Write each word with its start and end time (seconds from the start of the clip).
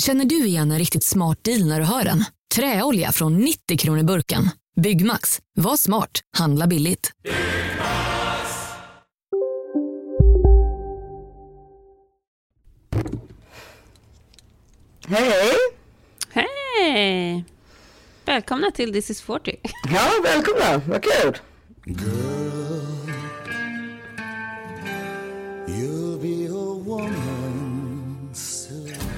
Känner 0.00 0.24
du 0.24 0.46
igen 0.46 0.70
en 0.70 0.78
riktigt 0.78 1.04
smart 1.04 1.44
deal 1.44 1.64
när 1.64 1.80
du 1.80 1.86
hör 1.86 2.04
den? 2.04 2.24
Träolja 2.54 3.12
från 3.12 3.38
90 3.38 3.78
kronor 3.78 4.02
burken. 4.02 4.50
Byggmax. 4.76 5.40
Var 5.54 5.76
smart. 5.76 6.20
Handla 6.36 6.66
billigt. 6.66 7.10
Hej! 15.08 15.52
Hej! 16.30 17.44
Välkomna 18.24 18.70
till 18.70 18.92
This 18.92 19.10
is 19.10 19.22
40. 19.22 19.56
Ja, 19.92 20.10
välkomna. 20.24 20.82
Vad 20.86 21.02
kul. 21.02 21.36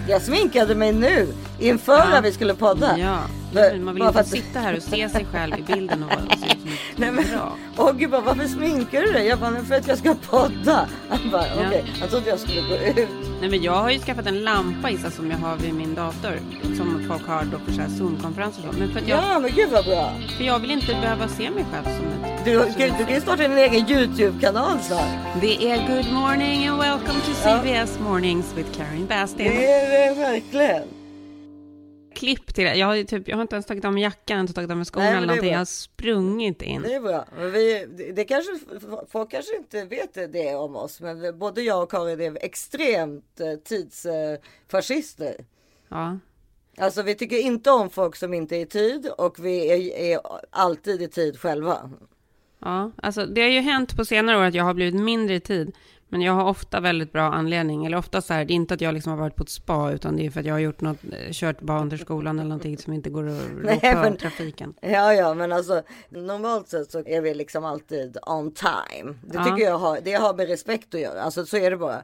Jag 0.09 0.23
sminkade 0.23 0.75
mig 0.75 0.93
nu 0.93 1.29
inför 1.63 1.93
Ja. 1.93 2.17
att 2.19 2.25
vi 2.25 2.33
skulle 2.33 2.55
podda. 2.55 2.99
Ja, 2.99 3.19
Men- 3.55 3.85
man 3.85 3.95
vill 3.95 4.05
inte 4.05 4.21
att- 4.21 4.27
sitta 4.29 4.59
här 4.61 4.77
och 4.77 4.83
se 4.83 5.09
sig 5.09 5.27
själv 5.33 5.59
i 5.59 5.63
bilden 5.63 6.03
och 6.03 6.09
vara 6.11 6.21
se 6.21 6.47
ut 6.47 6.61
som 6.61 6.71
Nej, 6.97 7.09
ett 7.09 7.15
men, 7.15 7.25
bra. 7.33 7.57
åh 7.77 7.93
gud, 7.97 8.11
bara, 8.11 8.21
varför 8.21 8.47
sminkar 8.49 9.03
du 9.03 9.13
dig? 9.13 9.27
Jag 9.27 9.39
bara, 9.39 9.51
"Nej, 9.51 9.63
för 9.65 9.75
att 9.75 9.89
jag 9.89 9.99
ska 9.99 10.15
podda. 10.31 10.89
Han 11.09 11.31
bara, 11.31 11.47
Ja. 11.47 11.53
okej. 11.67 11.85
Han 12.01 12.09
trodde 12.09 12.29
jag 12.31 12.39
skulle 12.39 12.61
gå 12.61 12.75
ut. 13.01 13.09
Nej 13.41 13.51
men 13.51 13.63
jag 13.63 13.73
har 13.73 13.91
ju 13.91 13.99
skaffat 13.99 14.27
en 14.27 14.43
lampa 14.45 14.91
Issa 14.91 15.11
som 15.11 15.31
jag 15.31 15.39
har 15.39 15.57
vid 15.57 15.75
min 15.75 15.95
dator. 15.95 16.41
Som 16.77 17.05
folk 17.09 17.27
har 17.27 17.45
då 17.45 17.59
för 17.67 17.73
så 17.73 17.81
här 17.81 17.89
Zoom-konferenser 17.89 18.69
och 18.69 18.75
så. 18.75 18.81
Men 18.81 18.93
för 18.93 19.01
att 19.01 19.09
jag, 19.09 19.19
Ja, 19.19 19.39
men 19.39 19.51
gud 19.55 19.69
vad 19.71 19.85
bra. 19.85 20.13
för 20.37 20.45
jag 20.45 20.59
vill 20.59 20.71
inte 20.71 20.87
behöva 20.87 21.29
se 21.29 21.51
mig 21.51 21.65
själv 21.73 21.85
som 21.85 22.07
ett... 22.25 22.45
Du, 22.45 22.59
som 22.59 22.73
du, 22.79 22.85
ett- 22.85 22.99
du 22.99 23.05
kan 23.05 23.15
ju 23.15 23.21
starta 23.21 23.43
en 23.45 23.59
egen 23.59 23.91
YouTube-kanal 23.91 24.79
snart. 24.83 25.07
Det 25.41 25.71
är 25.71 25.77
good 25.97 26.13
morning 26.13 26.67
and 26.67 26.81
welcome 26.81 27.21
to 27.27 27.31
Ja. 27.45 27.59
CBS 27.63 27.99
Mornings 28.01 28.47
with 28.57 28.71
Karin 28.79 29.07
Bastin. 29.07 29.47
Det 29.47 29.67
är 29.73 30.15
det 30.15 30.21
verkligen. 30.21 30.83
Klipp 32.15 32.55
till 32.55 32.65
det. 32.65 32.75
Jag 32.75 32.87
har, 32.87 33.05
typ, 33.05 33.29
jag 33.29 33.37
har 33.37 33.43
inte 33.43 33.55
ens 33.55 33.67
tagit 33.67 33.85
av 33.85 33.93
mig 33.93 34.03
jackan, 34.03 34.41
inte 34.41 34.53
tagit 34.53 34.71
av 34.71 34.77
mig 34.77 34.85
skorna 34.85 35.05
Nej, 35.05 35.17
eller 35.17 35.27
någonting. 35.27 35.51
Jag 35.51 35.59
har 35.59 35.65
sprungit 35.65 36.63
in. 36.63 36.83
Det 36.83 36.95
är 36.95 37.01
bra. 37.01 37.27
Vi, 37.39 37.87
det, 38.15 38.25
kanske, 38.25 38.53
folk 39.09 39.31
kanske 39.31 39.57
inte 39.57 39.85
vet 39.85 40.33
det 40.33 40.55
om 40.55 40.77
oss, 40.77 41.01
men 41.01 41.39
både 41.39 41.63
jag 41.63 41.83
och 41.83 41.91
Karin 41.91 42.21
är 42.21 42.45
extremt 42.45 43.41
eh, 43.41 43.55
tidsfascister. 43.65 45.35
Ja. 45.89 46.19
Alltså 46.79 47.03
vi 47.03 47.15
tycker 47.15 47.39
inte 47.39 47.71
om 47.71 47.91
folk 47.91 48.17
som 48.17 48.35
inte 48.35 48.57
är 48.57 48.61
i 48.61 48.67
tid 48.67 49.07
och 49.19 49.45
vi 49.45 49.71
är, 49.71 50.15
är 50.15 50.21
alltid 50.51 51.03
i 51.03 51.09
tid 51.09 51.41
själva. 51.41 51.91
Ja, 52.59 52.91
alltså 52.97 53.27
det 53.27 53.41
har 53.41 53.49
ju 53.49 53.61
hänt 53.61 53.97
på 53.97 54.05
senare 54.05 54.39
år 54.39 54.43
att 54.43 54.55
jag 54.55 54.65
har 54.65 54.75
blivit 54.75 55.01
mindre 55.01 55.35
i 55.35 55.41
tid. 55.41 55.77
Men 56.13 56.23
jag 56.23 56.33
har 56.33 56.45
ofta 56.45 56.81
väldigt 56.81 57.13
bra 57.13 57.23
anledning. 57.23 57.87
Eller 57.87 57.97
ofta 57.97 58.21
så 58.21 58.35
här, 58.35 58.45
det 58.45 58.53
är 58.53 58.55
inte 58.55 58.75
att 58.75 58.81
jag 58.81 58.95
liksom 58.95 59.11
har 59.13 59.19
varit 59.19 59.37
på 59.37 59.43
ett 59.43 59.49
spa, 59.51 59.91
utan 59.93 60.17
det 60.17 60.27
är 60.27 60.31
för 60.31 60.41
att 60.41 60.47
jag 60.47 60.55
har 60.55 60.59
gjort 60.59 60.81
något, 60.81 60.97
eh, 61.05 61.33
kört 61.33 61.61
barn 61.61 61.91
till 61.91 61.99
skolan 61.99 62.39
eller 62.39 62.49
någonting 62.49 62.79
som 62.79 62.93
inte 62.93 63.11
går 63.11 63.29
att 63.29 63.41
rå 63.83 64.11
på 64.11 64.17
trafiken. 64.17 64.75
Ja, 64.81 65.15
ja, 65.15 65.35
men 65.35 65.53
alltså 65.53 65.83
normalt 66.09 66.69
sett 66.69 66.91
så 66.91 66.99
är 67.07 67.21
vi 67.21 67.35
liksom 67.35 67.65
alltid 67.65 68.17
on 68.27 68.53
time. 68.55 69.15
Det 69.27 69.39
Ja. 69.39 69.45
tycker 69.45 69.65
jag 69.65 69.79
har, 69.79 69.99
det 70.03 70.13
har 70.13 70.35
med 70.35 70.49
respekt 70.49 70.95
att 70.95 71.01
göra. 71.01 71.23
Alltså 71.23 71.47
så 71.47 71.57
är 71.57 71.71
det 71.71 71.77
bara. 71.77 72.03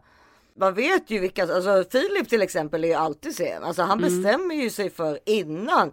Man 0.59 0.75
vet 0.75 1.11
ju 1.11 1.19
vilka, 1.19 1.43
alltså 1.43 1.85
Filip 1.91 2.29
till 2.29 2.43
exempel 2.43 2.85
är 2.85 2.89
ju 2.89 2.95
alltid 2.95 3.35
sen. 3.35 3.65
Alltså 3.65 3.83
han 3.83 3.99
Mm. 3.99 4.23
bestämmer 4.23 4.55
ju 4.55 4.71
sig 4.71 4.91
för 4.91 5.19
innan. 5.25 5.91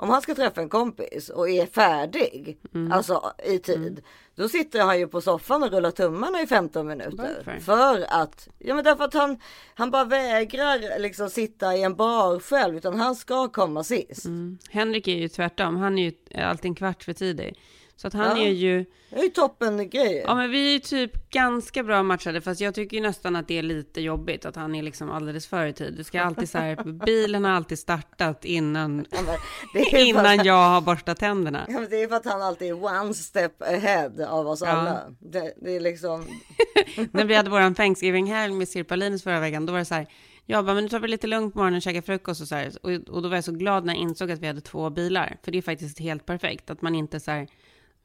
Om 0.00 0.08
han 0.10 0.22
ska 0.22 0.34
träffa 0.34 0.60
en 0.60 0.68
kompis 0.68 1.28
och 1.28 1.48
är 1.50 1.66
färdig, 1.66 2.58
Mm. 2.74 2.92
alltså 2.92 3.32
i 3.44 3.58
tid. 3.58 4.02
Då 4.34 4.48
sitter 4.48 4.80
han 4.82 4.98
ju 4.98 5.06
på 5.08 5.20
soffan 5.20 5.62
och 5.62 5.70
rullar 5.70 5.90
tummarna 5.90 6.42
i 6.42 6.46
15 6.46 6.86
minuter. 6.86 7.42
Varför? 7.44 7.60
För 7.60 8.06
att, 8.08 8.48
ja 8.58 8.74
men 8.74 8.84
därför 8.84 9.04
att 9.04 9.14
han, 9.14 9.38
han 9.74 9.90
bara 9.90 10.04
vägrar 10.04 10.98
liksom 10.98 11.30
sitta 11.30 11.76
i 11.76 11.82
en 11.82 11.94
bar 11.94 12.40
själv. 12.40 12.76
Utan 12.76 12.98
han 13.00 13.16
ska 13.16 13.48
komma 13.48 13.84
sist. 13.84 14.24
Mm. 14.24 14.58
Henrik 14.70 15.08
är 15.08 15.16
ju 15.16 15.28
tvärtom, 15.28 15.76
han 15.76 15.98
är 15.98 16.02
ju 16.02 16.42
alltid 16.42 16.68
en 16.68 16.74
kvart 16.74 17.04
för 17.04 17.12
tidig. 17.12 17.58
Så 18.00 18.06
att 18.08 18.14
han 18.14 18.40
Ja. 18.40 18.46
är 18.46 18.50
ju, 18.50 18.84
Det 19.10 19.16
är 19.18 19.22
ju 19.22 19.28
toppen 19.28 19.90
grej. 19.90 20.22
ja 20.26 20.34
men 20.34 20.50
vi 20.50 20.68
är 20.68 20.72
ju 20.72 20.78
typ 20.78 21.30
ganska 21.30 21.82
bra 21.82 22.02
matchade, 22.02 22.40
fast 22.40 22.60
jag 22.60 22.74
tycker 22.74 22.96
ju 22.96 23.02
nästan 23.02 23.36
att 23.36 23.48
det 23.48 23.58
är 23.58 23.62
lite 23.62 24.00
jobbigt 24.00 24.46
att 24.46 24.56
han 24.56 24.74
är 24.74 24.82
liksom 24.82 25.10
alldeles 25.10 25.46
för 25.46 25.66
i 25.66 25.72
tid. 25.72 25.94
Det 25.96 26.04
ska 26.04 26.20
alltid 26.22 26.48
så 26.50 26.58
här, 26.58 26.76
bilen 27.06 27.44
har 27.44 27.50
alltid 27.52 27.78
startat 27.78 28.44
innan, 28.44 29.06
Ja, 29.10 29.98
innan 29.98 30.26
att- 30.40 30.46
jag 30.46 30.68
har 30.68 30.80
borstat 30.80 31.18
tänderna. 31.18 31.64
Ja, 31.68 31.74
men 31.80 31.90
det 31.90 32.02
är 32.02 32.08
för 32.08 32.16
att 32.16 32.24
han 32.24 32.42
alltid 32.42 32.68
är 32.68 32.84
one 32.84 33.14
step 33.14 33.62
ahead 33.62 34.12
av 34.28 34.46
oss 34.48 34.60
Ja. 34.60 34.68
alla. 34.68 35.00
Det, 35.20 35.54
det 35.56 35.76
är 35.76 35.80
liksom. 35.80 36.26
När 37.12 37.24
vi 37.24 37.34
hade 37.34 37.50
våran 37.50 37.74
Thanksgiving-helg 37.74 38.54
med 38.54 38.68
Sirpa 38.68 38.96
Linus 38.96 39.22
förra 39.22 39.40
veckan, 39.40 39.66
då 39.66 39.72
var 39.72 39.78
det 39.78 39.84
så 39.84 39.94
här, 39.94 40.06
jag 40.46 40.64
bara, 40.64 40.74
men 40.74 40.84
nu 40.84 40.88
tar 40.90 41.00
vi 41.00 41.08
lite 41.08 41.26
lugnt 41.26 41.52
på 41.54 41.58
morgonen 41.58 41.76
och 41.76 41.82
käkar 41.82 42.00
frukost 42.02 42.40
och 42.40 42.48
så 42.48 42.54
här. 42.54 42.72
Och, 42.82 42.90
och 42.90 43.22
då 43.22 43.28
var 43.28 43.36
jag 43.36 43.44
så 43.44 43.52
glad 43.52 43.84
när 43.84 43.94
jag 43.94 44.02
insåg 44.02 44.30
att 44.30 44.38
vi 44.40 44.46
hade 44.46 44.60
två 44.60 44.90
bilar, 44.90 45.36
för 45.42 45.52
det 45.52 45.58
är 45.58 45.62
faktiskt 45.62 45.98
helt 45.98 46.26
perfekt, 46.26 46.70
att 46.70 46.82
man 46.82 46.94
inte 46.94 47.20
så 47.20 47.30
här, 47.30 47.48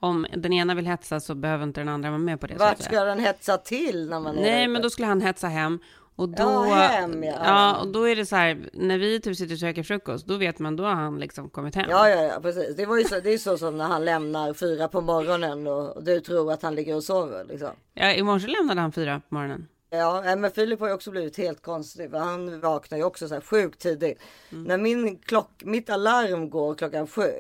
om 0.04 0.28
den 0.38 0.54
ena 0.54 0.76
vill 0.76 0.86
hetsa 0.88 1.20
så 1.20 1.36
behöver 1.36 1.64
inte 1.64 1.82
den 1.82 1.90
andra 1.90 2.10
vara 2.10 2.20
med 2.20 2.40
på 2.40 2.48
det. 2.48 2.56
Vart 2.56 2.82
ska 2.82 3.04
den 3.04 3.20
hetsa 3.20 3.58
till 3.58 4.10
när 4.10 4.20
man 4.20 4.36
Nej, 4.36 4.68
men 4.68 4.82
då 4.82 4.90
skulle 4.90 5.08
han 5.08 5.22
hetsa 5.22 5.48
hem. 5.48 5.80
Och 6.16 6.30
då, 6.30 6.44
Ja, 6.44 6.74
hem, 6.74 7.24
ja. 7.24 7.36
ja. 7.44 7.76
och 7.82 7.88
då 7.88 8.10
är 8.10 8.16
det 8.16 8.26
så 8.26 8.36
här, 8.36 8.70
när 8.74 8.98
vi 8.98 9.22
typ 9.22 9.38
sitter 9.38 9.54
och 9.54 9.60
käkar 9.60 9.84
frukost, 9.84 10.26
då 10.28 10.38
vet 10.38 10.60
man, 10.60 10.76
då 10.76 10.84
har 10.84 10.94
han 10.94 11.20
liksom 11.20 11.50
kommit 11.50 11.76
hem. 11.76 11.86
Ja, 11.90 12.10
ja, 12.10 12.22
ja, 12.22 12.40
precis. 12.42 12.76
Det 12.76 12.86
var 12.86 12.98
ju 12.98 13.04
så, 13.04 13.20
det 13.20 13.34
är 13.34 13.38
så 13.38 13.58
som 13.58 13.78
när 13.78 13.86
han 13.86 14.06
lämnar 14.06 14.54
fyra 14.54 14.88
på 14.88 15.02
morgonen 15.02 15.68
och, 15.68 15.98
och 15.98 16.04
du 16.04 16.20
tror 16.20 16.52
att 16.52 16.62
han 16.62 16.76
ligger 16.76 16.96
och 16.96 17.04
sover 17.04 17.46
liksom. 17.46 17.72
ja 17.94 18.14
I 18.14 18.24
morse 18.24 18.48
lämnade 18.48 18.82
han 18.82 18.92
fyra 18.92 19.22
på 19.30 19.36
morgonen. 19.36 19.68
Ja, 19.90 20.36
men 20.38 20.52
Filip 20.52 20.80
har 20.80 20.88
ju 20.88 20.94
också 20.94 21.12
blivit 21.12 21.38
helt 21.38 21.62
konstig. 21.62 22.12
För 22.12 22.18
han 22.18 22.60
vaknar 22.60 22.98
ju 22.98 23.04
också 23.04 23.28
så 23.28 23.34
här 23.34 23.42
sjukt 23.42 23.80
tidigt. 23.80 24.20
Mm. 24.52 24.64
När 24.64 24.78
min 24.78 25.18
klock, 25.18 25.64
mitt 25.64 25.90
alarm 25.90 26.50
går 26.50 26.76
klockan 26.76 27.08
sju. 27.08 27.32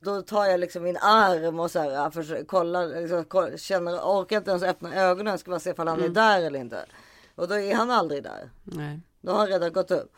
Då 0.00 0.22
tar 0.22 0.44
jag 0.46 0.60
liksom 0.60 0.82
min 0.82 0.96
arm 0.96 1.60
och 1.60 1.70
så 1.70 1.78
här, 1.78 1.90
jag 1.90 2.14
försöker 2.14 2.44
kolla, 2.44 2.84
liksom, 2.84 3.24
kolla, 3.24 3.56
känner, 3.56 3.98
orkar 4.00 4.36
inte 4.36 4.50
ens 4.50 4.62
öppna 4.62 4.94
ögonen. 4.94 5.38
Ska 5.38 5.50
bara 5.50 5.60
se 5.60 5.70
ifall 5.70 5.88
han 5.88 5.98
Mm. 5.98 6.10
är 6.10 6.14
där 6.14 6.42
eller 6.42 6.58
inte. 6.60 6.84
Och 7.34 7.48
då 7.48 7.54
är 7.54 7.74
han 7.74 7.90
aldrig 7.90 8.22
där. 8.22 8.50
Nej. 8.64 9.00
Då 9.20 9.32
har 9.32 9.38
han 9.38 9.48
redan 9.48 9.72
gått 9.72 9.90
upp. 9.90 10.12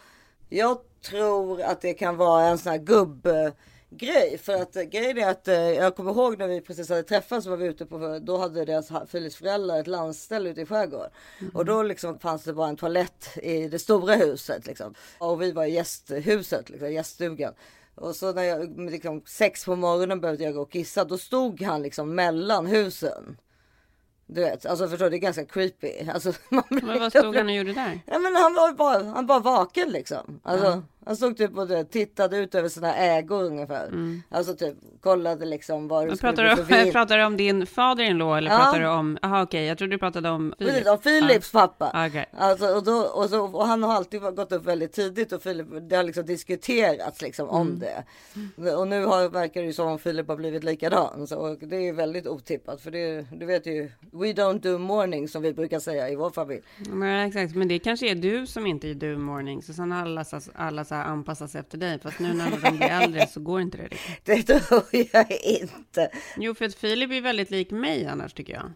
Jag 0.48 0.78
tror 1.02 1.62
att 1.62 1.80
det 1.80 1.94
kan 1.94 2.16
vara 2.16 2.44
en 2.46 2.58
sån 2.58 2.72
här 2.72 2.78
gubbgrej. 2.78 4.38
För 4.38 4.52
att 4.62 4.72
grejen 4.74 5.18
är 5.18 5.30
att 5.30 5.48
eh, 5.48 5.54
jag 5.54 5.96
kommer 5.96 6.10
ihåg 6.10 6.38
när 6.38 6.48
vi 6.48 6.60
precis 6.60 6.88
hade 6.88 7.02
träffats 7.02 7.44
så 7.44 7.50
var 7.50 7.56
vi 7.56 7.66
ute 7.66 7.86
på, 7.86 8.18
då 8.22 8.36
hade 8.36 8.64
deras 8.64 8.88
Filips 9.08 9.36
föräldrar 9.36 9.80
ett 9.80 9.86
landställe 9.86 10.50
ute 10.50 10.60
i 10.60 10.66
skärgården. 10.66 11.10
Och 11.54 11.64
då 11.64 11.82
liksom 11.82 12.18
fanns 12.18 12.44
det 12.44 12.52
bara 12.52 12.68
en 12.68 12.76
toalett 12.76 13.28
i 13.42 13.68
det 13.68 13.78
stora 13.78 14.14
huset 14.14 14.66
liksom. 14.66 14.94
Och 15.18 15.42
vi 15.42 15.52
var 15.52 15.64
i 15.64 15.70
gästhuset, 15.70 16.70
liksom, 16.70 16.92
gäststugan. 16.92 17.54
Och 18.00 18.16
så 18.16 18.32
när 18.32 18.42
jag 18.42 18.80
liksom 18.90 19.22
sex 19.26 19.64
på 19.64 19.76
morgonen 19.76 20.20
behövde 20.20 20.44
jag 20.44 20.54
gå 20.54 20.62
och 20.62 20.72
kissa, 20.72 21.04
då 21.04 21.18
stod 21.18 21.62
han 21.62 21.82
liksom 21.82 22.14
mellan 22.14 22.66
husen. 22.66 23.36
Du 24.26 24.40
vet, 24.40 24.66
alltså 24.66 24.88
förstår 24.88 25.04
du, 25.04 25.10
det 25.10 25.16
är 25.16 25.18
ganska 25.18 25.44
creepy. 25.44 26.08
Alltså, 26.14 26.32
man 26.48 26.64
Men 26.68 27.00
vad 27.00 27.12
stod 27.12 27.36
han 27.36 27.46
och 27.46 27.54
gjorde 27.54 27.72
där? 27.72 28.00
Ja 28.06 28.18
men 28.18 28.36
han 28.36 28.54
var 28.54 28.72
bara, 28.72 29.04
han 29.04 29.26
var 29.26 29.40
vaken 29.40 29.88
liksom. 29.88 30.40
Alltså, 30.42 30.82
Han 31.06 31.16
stod 31.16 31.36
typ 31.36 31.58
och 31.58 31.68
det, 31.68 31.84
tittade 31.84 32.36
ut 32.36 32.54
över 32.54 32.68
sina 32.68 32.94
ägor 32.96 33.42
ungefär. 33.44 33.90
Alltså 34.28 34.54
typ 34.54 34.74
kollade 35.00 35.46
liksom 35.46 35.88
vad 35.88 36.08
det 36.08 36.16
skulle 36.16 36.32
pratar, 36.32 36.54
bli 36.56 36.76
du, 36.76 36.84
för 36.84 36.92
pratar 36.98 37.18
du 37.18 37.24
om 37.24 37.36
din 37.36 37.66
fader-in-law 37.66 38.38
eller 38.38 38.50
Ja. 38.50 38.56
pratar 38.58 38.80
du 38.80 38.86
om, 38.88 39.18
jaha 39.22 39.42
okej, 39.42 39.64
jag 39.64 39.78
trodde 39.78 39.94
du 39.94 39.98
pratade 39.98 40.28
om 40.30 40.54
Precis, 40.58 40.86
om 40.88 40.98
Philips 40.98 41.52
pappa. 41.52 41.90
Ja, 41.94 42.06
okej. 42.06 42.26
Alltså, 42.38 42.66
och, 42.66 42.84
då, 42.84 42.92
och, 43.00 43.30
så, 43.30 43.40
och 43.44 43.66
han 43.66 43.82
har 43.82 43.94
alltid 43.94 44.20
gått 44.20 44.52
upp 44.52 44.64
väldigt 44.64 44.92
tidigt 44.92 45.32
och 45.32 45.42
Filip, 45.42 45.66
det 45.90 45.96
har 45.96 46.02
liksom 46.02 46.26
diskuterats 46.26 47.22
liksom 47.22 47.48
om 47.48 47.66
Mm. 47.66 47.78
det. 48.56 48.74
Och 48.76 48.88
nu 48.88 49.04
har, 49.04 49.28
verkar 49.28 49.60
det 49.60 49.66
ju 49.66 49.72
som 49.72 49.88
om 49.88 49.98
Filip 49.98 50.28
har 50.28 50.36
blivit 50.36 50.64
likadan. 50.64 51.26
Så, 51.26 51.36
och 51.36 51.58
det 51.60 51.76
är 51.76 51.80
ju 51.80 51.92
väldigt 51.92 52.26
otippat 52.26 52.80
för 52.80 52.90
det, 52.90 53.26
du 53.32 53.46
vet 53.46 53.66
ju, 53.66 53.90
we 54.12 54.26
don't 54.32 54.60
do 54.60 54.78
morning 54.78 55.28
som 55.28 55.42
vi 55.42 55.52
brukar 55.52 55.78
säga 55.80 56.08
i 56.08 56.16
vår 56.16 56.30
familj. 56.30 56.62
Men, 56.90 57.26
exakt, 57.28 57.54
men 57.54 57.68
det 57.68 57.78
kanske 57.78 58.10
är 58.10 58.14
du 58.14 58.46
som 58.46 58.66
inte 58.66 58.88
är 58.88 58.94
du 58.94 59.16
morning, 59.16 59.62
så 59.62 59.72
sen 59.72 59.92
har 59.92 60.00
alla, 60.54 60.84
så- 60.90 60.94
här 60.94 61.04
anpassas 61.04 61.54
efter 61.54 61.78
dig, 61.78 61.98
fast 61.98 62.18
nu 62.18 62.32
när 62.34 62.50
de 62.50 62.56
blir 62.76 62.82
äldre 62.88 63.26
så 63.26 63.40
går 63.40 63.60
inte 63.60 63.76
det 63.78 63.84
riktigt. 63.84 64.26
Det 64.26 64.42
tror 64.42 64.82
jag 64.92 65.30
inte. 65.44 66.10
Jo, 66.36 66.54
för 66.54 66.64
att 66.64 66.74
Filip 66.74 67.10
är 67.10 67.20
väldigt 67.20 67.50
lik 67.50 67.70
mig 67.70 68.06
annars 68.06 68.32
tycker 68.32 68.52
jag. 68.52 68.72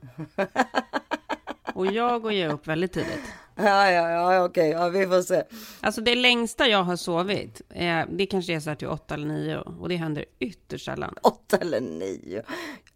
Och 1.75 1.87
jag 1.87 2.23
går 2.23 2.33
ju 2.33 2.49
upp 2.53 2.67
väldigt 2.67 2.93
tidigt. 2.93 3.21
Ja, 3.57 3.91
ja, 3.91 4.11
ja, 4.11 4.45
okej, 4.45 4.69
ja, 4.71 4.89
vi 4.89 5.07
får 5.07 5.23
se. 5.23 5.43
Alltså 5.81 6.01
det 6.01 6.15
längsta 6.15 6.69
jag 6.69 6.83
har 6.83 6.97
sovit, 6.97 7.61
eh, 7.71 8.01
det 8.11 8.27
kanske 8.27 8.53
är 8.55 8.61
så 8.61 8.71
här 8.71 8.77
till 8.77 8.89
åtta 8.89 9.15
eller 9.15 9.27
nio 9.27 9.57
och 9.59 9.89
det 9.89 9.97
händer 9.97 10.25
ytterst 10.39 10.85
sällan. 10.85 11.15
Åtta 11.23 11.57
eller 11.57 11.81
nio. 11.81 12.43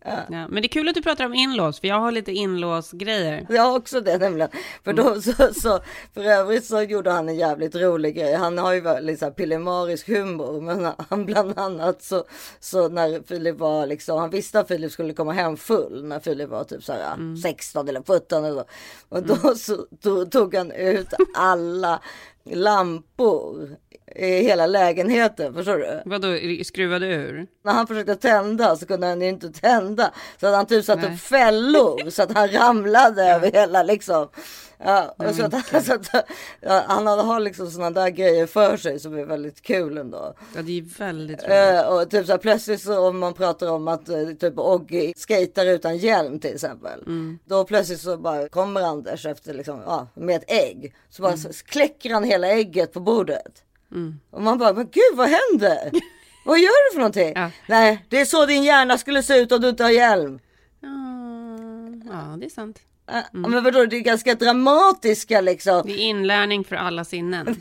Ja, 0.05 0.25
men 0.29 0.55
det 0.55 0.67
är 0.67 0.69
kul 0.69 0.89
att 0.89 0.95
du 0.95 1.03
pratar 1.03 1.25
om 1.25 1.35
inlås, 1.35 1.81
för 1.81 1.89
jag 1.89 2.01
har 2.01 2.13
lite 2.13 2.33
inlåsgrejer. 2.33 3.47
Jag 3.49 3.63
har 3.63 3.77
också 3.77 4.01
det 4.01 4.19
nämligen. 4.19 4.51
För, 4.85 4.93
då, 4.93 5.21
så, 5.21 5.33
så, 5.55 5.81
för 6.15 6.25
övrigt 6.25 6.65
så 6.65 6.83
gjorde 6.83 7.11
han 7.11 7.29
en 7.29 7.37
jävligt 7.37 7.75
rolig 7.75 8.17
grej. 8.17 8.35
Han 8.35 8.59
har 8.59 8.73
ju 8.73 8.81
väldigt 8.81 9.19
så 9.19 9.25
här 9.25 9.33
pillemarisk 9.33 10.09
humor. 10.09 10.61
Men 10.61 10.93
han 11.09 11.27
bland 11.27 11.59
annat 11.59 12.03
så, 12.03 12.25
så 12.61 12.89
när 12.89 13.23
Filip 13.27 13.59
var 13.59 13.87
liksom, 13.87 14.19
han 14.19 14.31
visste 14.31 14.61
att 14.61 14.69
Filip 14.69 14.93
skulle 14.93 15.15
komma 15.15 15.33
hem 15.33 15.57
full. 15.57 16.05
När 16.05 16.21
Filip 16.21 16.51
var 16.51 16.65
typ 16.65 16.85
så 16.85 16.93
här 16.93 17.41
16 17.43 17.89
eller 17.89 18.03
17 18.03 18.45
eller 18.45 18.63
så. 18.63 18.65
Och 19.09 19.23
då, 19.23 19.55
så, 19.55 19.87
då 19.91 20.25
tog 20.25 20.55
han 20.55 20.73
ut 20.73 21.09
alla 21.35 22.01
lampor 22.53 23.77
i 24.17 24.27
hela 24.27 24.67
lägenheten. 24.67 25.55
Förstår 25.55 25.77
du? 25.79 26.03
Vadå, 26.05 26.29
skruvade 26.65 27.07
ur? 27.07 27.47
När 27.65 27.73
han 27.73 27.87
försökte 27.87 28.15
tända 28.15 28.77
så 28.77 28.87
kunde 28.87 29.07
han 29.07 29.23
inte 29.23 29.51
tända. 29.51 30.13
Så 30.41 30.47
att 30.47 30.55
han 30.55 30.67
typ 30.67 30.85
satte 30.85 31.07
upp 31.07 31.21
fällor 31.21 32.11
så 32.11 32.23
att 32.23 32.33
han 32.33 32.49
ramlade 32.49 33.25
över 33.25 33.53
hela 33.53 33.83
liksom. 33.83 34.29
Ja, 34.85 35.15
och 35.19 35.35
så 35.35 35.45
att, 35.45 35.85
så 35.87 35.95
att, 35.95 36.09
ja, 36.61 36.85
han 36.89 37.07
har 37.07 37.41
liksom 37.41 37.71
sådana 37.71 37.91
där 37.91 38.09
grejer 38.09 38.47
för 38.47 38.77
sig 38.77 39.01
som 39.01 39.19
är 39.19 39.25
väldigt 39.25 39.63
kul 39.63 39.99
ändå. 39.99 40.35
Ja, 40.55 40.63
det 40.63 40.79
är 40.79 40.99
väldigt 40.99 41.43
roligt. 41.45 41.51
Eh, 41.51 41.89
och 41.89 42.11
typ 42.11 42.27
så 42.27 42.33
här, 42.33 42.39
plötsligt 42.39 42.83
så 42.83 43.09
om 43.09 43.19
man 43.19 43.35
pratar 43.35 43.71
om 43.73 43.89
att 43.89 44.09
eh, 44.09 44.29
typ 44.41 44.59
Oggy 44.59 45.13
skejtar 45.29 45.67
utan 45.67 45.97
hjälm 45.97 46.41
till 46.41 46.55
exempel. 46.55 47.05
Då 47.45 47.65
plötsligt 47.65 48.01
så 48.01 48.17
bara 48.17 48.49
kommer 48.49 48.81
Anders 48.81 49.27
efter 49.27 49.55
liksom, 49.55 49.83
ja, 49.87 50.07
med 50.15 50.37
ett 50.37 50.51
ägg. 50.51 50.95
Så 51.11 51.23
bara 51.23 51.37
så 51.37 51.49
kläcker 51.65 52.11
han 52.15 52.25
hela 52.25 52.49
ägget 52.49 52.93
på 52.93 53.01
bordet. 53.01 53.63
Och 54.31 54.43
man 54.43 54.59
bara, 54.59 54.73
men 54.73 54.85
gud 54.85 55.17
vad 55.17 55.29
händer? 55.29 55.91
vad 56.47 56.59
gör 56.59 56.91
du 56.91 56.95
för 56.95 56.99
någonting? 56.99 57.33
Ja. 57.37 57.51
Nej, 57.69 58.05
det 58.09 58.21
är 58.21 58.25
så 58.25 58.47
din 58.47 58.63
hjärna 58.65 58.99
skulle 58.99 59.23
se 59.23 59.39
ut 59.39 59.53
om 59.53 59.61
du 59.61 59.69
inte 59.69 59.83
har 59.83 59.91
hjälm. 59.91 60.39
Ja, 60.81 60.89
ja, 62.13 62.37
det 62.37 62.47
är 62.47 62.51
sant. 62.51 62.79
Eh, 63.09 63.23
Men 63.33 63.65
vadå, 63.65 63.87
det 63.87 63.97
är 63.97 64.01
ganska 64.01 64.35
dramatiska 64.35 65.41
liksom. 65.41 65.83
Det 65.87 65.93
är 65.93 65.99
inlärning 65.99 66.65
för 66.65 66.77
alla 66.77 67.05
sinnen. 67.05 67.47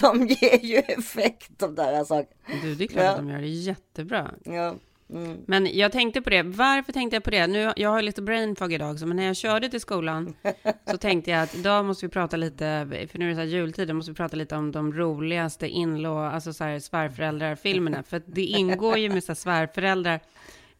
De 0.00 0.26
ger 0.26 0.64
ju 0.64 0.76
effekt 0.78 1.50
de 1.58 1.74
där 1.74 2.04
sakerna. 2.04 2.60
Du, 2.62 2.74
det 2.74 2.84
är 2.84 2.88
klart 2.88 3.04
Ja. 3.04 3.10
att 3.10 3.16
de 3.16 3.28
gör 3.30 3.40
det 3.40 3.46
jättebra. 3.48 4.30
Ja. 4.44 4.74
Mm. 5.12 5.36
Men 5.46 5.68
jag 5.78 5.92
tänkte 5.92 6.22
på 6.22 6.30
det, 6.30 6.42
varför 6.42 6.92
tänkte 6.92 7.16
jag 7.16 7.24
på 7.24 7.30
det? 7.30 7.46
Nu, 7.46 7.72
jag 7.76 7.90
har 7.90 8.02
lite 8.02 8.22
brain 8.22 8.56
fog 8.56 8.72
idag, 8.72 8.98
så 8.98 9.06
men 9.06 9.16
när 9.16 9.24
jag 9.26 9.36
körde 9.36 9.68
till 9.68 9.80
skolan 9.80 10.34
så 10.90 10.96
tänkte 10.96 11.30
jag 11.30 11.42
att 11.42 11.54
idag 11.54 11.84
måste 11.84 12.06
vi 12.06 12.10
prata 12.10 12.36
lite, 12.36 12.86
för 13.10 13.18
nu 13.18 13.24
är 13.24 13.28
det 13.28 13.34
så 13.34 13.40
här 13.40 13.46
jultid, 13.48 13.88
då 13.88 13.94
måste 13.94 14.10
vi 14.10 14.14
prata 14.16 14.36
lite 14.36 14.56
om 14.56 14.72
de 14.72 14.92
roligaste 14.92 15.68
inlå, 15.68 16.18
alltså 16.18 16.52
så 16.52 16.64
här 16.64 16.78
svärföräldrar-filmerna. 16.78 18.02
För 18.02 18.22
det 18.26 18.44
ingår 18.44 18.98
ju 18.98 19.08
med 19.08 19.24
så 19.24 19.32
här 19.32 19.34
svärföräldrar 19.36 20.20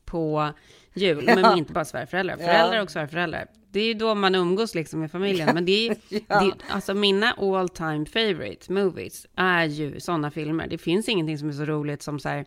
på 0.05 0.53
jul, 0.97 1.25
men 1.25 1.59
inte 1.59 1.73
bara 1.73 1.85
svärföräldrar, 1.85 2.37
föräldrar 2.37 2.83
och 2.83 2.91
svärföräldrar. 2.91 3.47
Det 3.71 3.81
är 3.81 3.85
ju 3.87 3.95
då 3.95 4.15
man 4.15 4.35
umgås 4.35 4.75
liksom 4.75 5.01
med 5.01 5.11
familjen, 5.11 5.55
men 5.55 5.65
det 5.65 5.89
är, 5.89 5.97
det, 6.11 6.53
alltså 6.69 6.95
mina 6.95 7.33
all 7.33 7.69
time 7.69 8.07
favorite 8.07 8.73
movies 8.73 9.27
är 9.37 9.65
ju 9.65 10.01
sådana 10.01 10.31
filmer. 10.31 10.67
Det 10.67 10.79
finns 10.79 11.09
ingenting 11.09 11.39
som 11.39 11.49
är 11.49 11.53
så 11.53 11.65
roligt 11.65 12.03
som 12.03 12.19
så 12.19 12.29
här, 12.29 12.45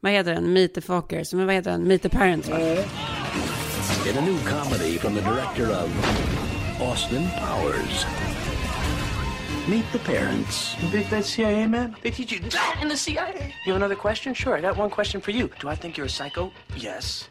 vad 0.00 0.12
heter 0.12 0.34
den? 0.34 0.52
Meet 0.52 0.74
the 0.74 0.80
Fockers, 0.80 1.34
men 1.34 1.46
vad 1.46 1.54
heter 1.54 1.70
den? 1.70 1.82
Meet 1.88 2.02
the 2.02 2.08
Parents, 2.08 2.48
va? 2.48 2.58
In 2.58 4.18
a 4.18 4.20
new 4.20 4.38
comedy 4.44 4.98
from 4.98 5.14
the 5.14 5.20
director 5.20 5.70
of 5.70 5.90
Austin 6.80 7.28
Powers. 7.38 8.06
Meet 9.66 9.84
the 9.92 9.98
parents. 9.98 10.76
You 10.82 10.90
think 10.90 11.08
that's 11.08 11.26
CIA, 11.26 11.66
man? 11.66 11.96
They 12.02 12.10
teach 12.10 12.32
you 12.32 12.38
that 12.50 12.78
in 12.82 12.88
the 12.88 12.96
CIA. 12.96 13.54
You 13.64 13.72
have 13.72 13.76
another 13.76 13.96
question? 13.96 14.34
Sure, 14.34 14.58
I 14.58 14.60
got 14.60 14.76
one 14.76 14.90
question 14.90 15.22
for 15.22 15.30
you. 15.30 15.48
Do 15.58 15.70
I 15.70 15.74
think 15.74 15.96
you're 15.96 16.06
a 16.06 16.10
psycho? 16.10 16.52
Yes. 16.76 17.30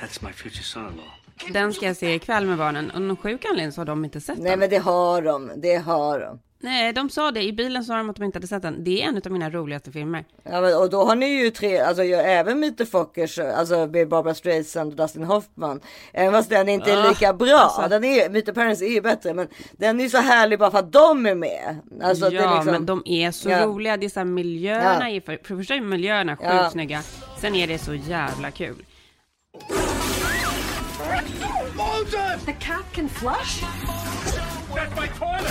That's 0.00 0.24
my 0.26 0.32
future 0.32 0.62
son-in-law. 0.62 1.04
Den 1.52 1.72
ska 1.72 1.86
jag 1.86 1.96
se 1.96 2.14
ikväll 2.14 2.46
med 2.46 2.58
barnen. 2.58 2.90
Och 2.90 3.02
någon 3.02 3.16
sjuk 3.16 3.44
anledning 3.44 3.72
så 3.72 3.80
har 3.80 3.86
de 3.86 4.04
inte 4.04 4.20
sett 4.20 4.38
Nej 4.38 4.50
den. 4.50 4.58
men 4.58 4.70
det 4.70 4.78
har 4.78 5.22
de, 5.22 5.50
det 5.56 5.74
har 5.76 6.20
de. 6.20 6.38
Nej, 6.60 6.92
de 6.92 7.10
sa 7.10 7.30
det. 7.30 7.42
I 7.42 7.52
bilen 7.52 7.84
sa 7.84 7.96
de 7.96 8.10
att 8.10 8.16
de 8.16 8.24
inte 8.24 8.36
hade 8.38 8.46
sett 8.46 8.62
den. 8.62 8.84
Det 8.84 9.02
är 9.02 9.08
en 9.08 9.16
av 9.24 9.32
mina 9.32 9.50
roligaste 9.50 9.92
filmer. 9.92 10.24
Ja, 10.42 10.60
men, 10.60 10.76
och 10.76 10.90
då 10.90 11.04
har 11.04 11.16
ni 11.16 11.26
ju 11.26 11.50
tre, 11.50 11.78
alltså 11.78 12.02
ju, 12.04 12.14
även 12.14 12.60
Meet 12.60 12.90
Fockers, 12.90 13.38
alltså 13.38 13.86
med 13.86 14.08
Barbara 14.08 14.34
Streisand 14.34 14.90
och 14.90 14.96
Dustin 14.96 15.24
Hoffman. 15.24 15.80
Även 16.12 16.32
fast 16.32 16.50
den 16.50 16.68
inte 16.68 16.92
är 16.92 17.08
lika 17.08 17.32
bra. 17.32 17.56
alltså. 17.58 17.88
Den 17.88 18.04
är, 18.04 18.30
Meet 18.30 18.54
Parents 18.54 18.82
är 18.82 18.86
ju 18.86 19.00
bättre, 19.00 19.34
men 19.34 19.48
den 19.72 20.00
är 20.00 20.04
ju 20.04 20.10
så 20.10 20.18
härlig 20.18 20.58
bara 20.58 20.70
för 20.70 20.78
att 20.78 20.92
de 20.92 21.26
är 21.26 21.34
med. 21.34 21.76
Alltså, 22.02 22.30
det 22.30 22.36
ja, 22.36 22.50
är 22.50 22.54
liksom, 22.54 22.72
men 22.72 22.86
de 22.86 23.02
är 23.06 23.30
så 23.30 23.50
Ja. 23.50 23.64
roliga. 23.66 23.96
Det 23.96 24.06
är 24.06 24.10
så 24.10 24.20
här, 24.20 24.24
miljöerna 24.24 25.10
Ja. 25.10 25.16
är, 25.16 25.20
för, 25.20 25.38
för 25.44 25.54
det 25.54 25.60
första 25.60 25.74
är 25.74 25.80
miljöerna 25.80 26.36
sjukt 26.36 26.48
Ja. 26.50 26.70
snygga. 26.70 27.02
Sen 27.40 27.54
är 27.54 27.66
det 27.66 27.78
så 27.78 27.94
jävla 27.94 28.50
kul. 28.50 28.76
The 32.44 32.52
cat 32.60 32.84
can 32.92 33.08
flush? 33.08 33.60
That's 34.74 34.94
my 34.94 35.06
toilet! 35.08 35.46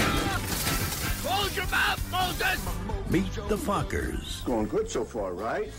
Close 1.26 1.56
your 1.56 1.66
mouth, 1.68 2.12
Moses! 2.12 2.64
Meet 3.10 3.34
the 3.50 3.58
Fockers. 3.58 4.46
Going 4.46 4.68
good 4.68 4.92
so 4.92 5.04
far, 5.04 5.34
right? 5.34 5.72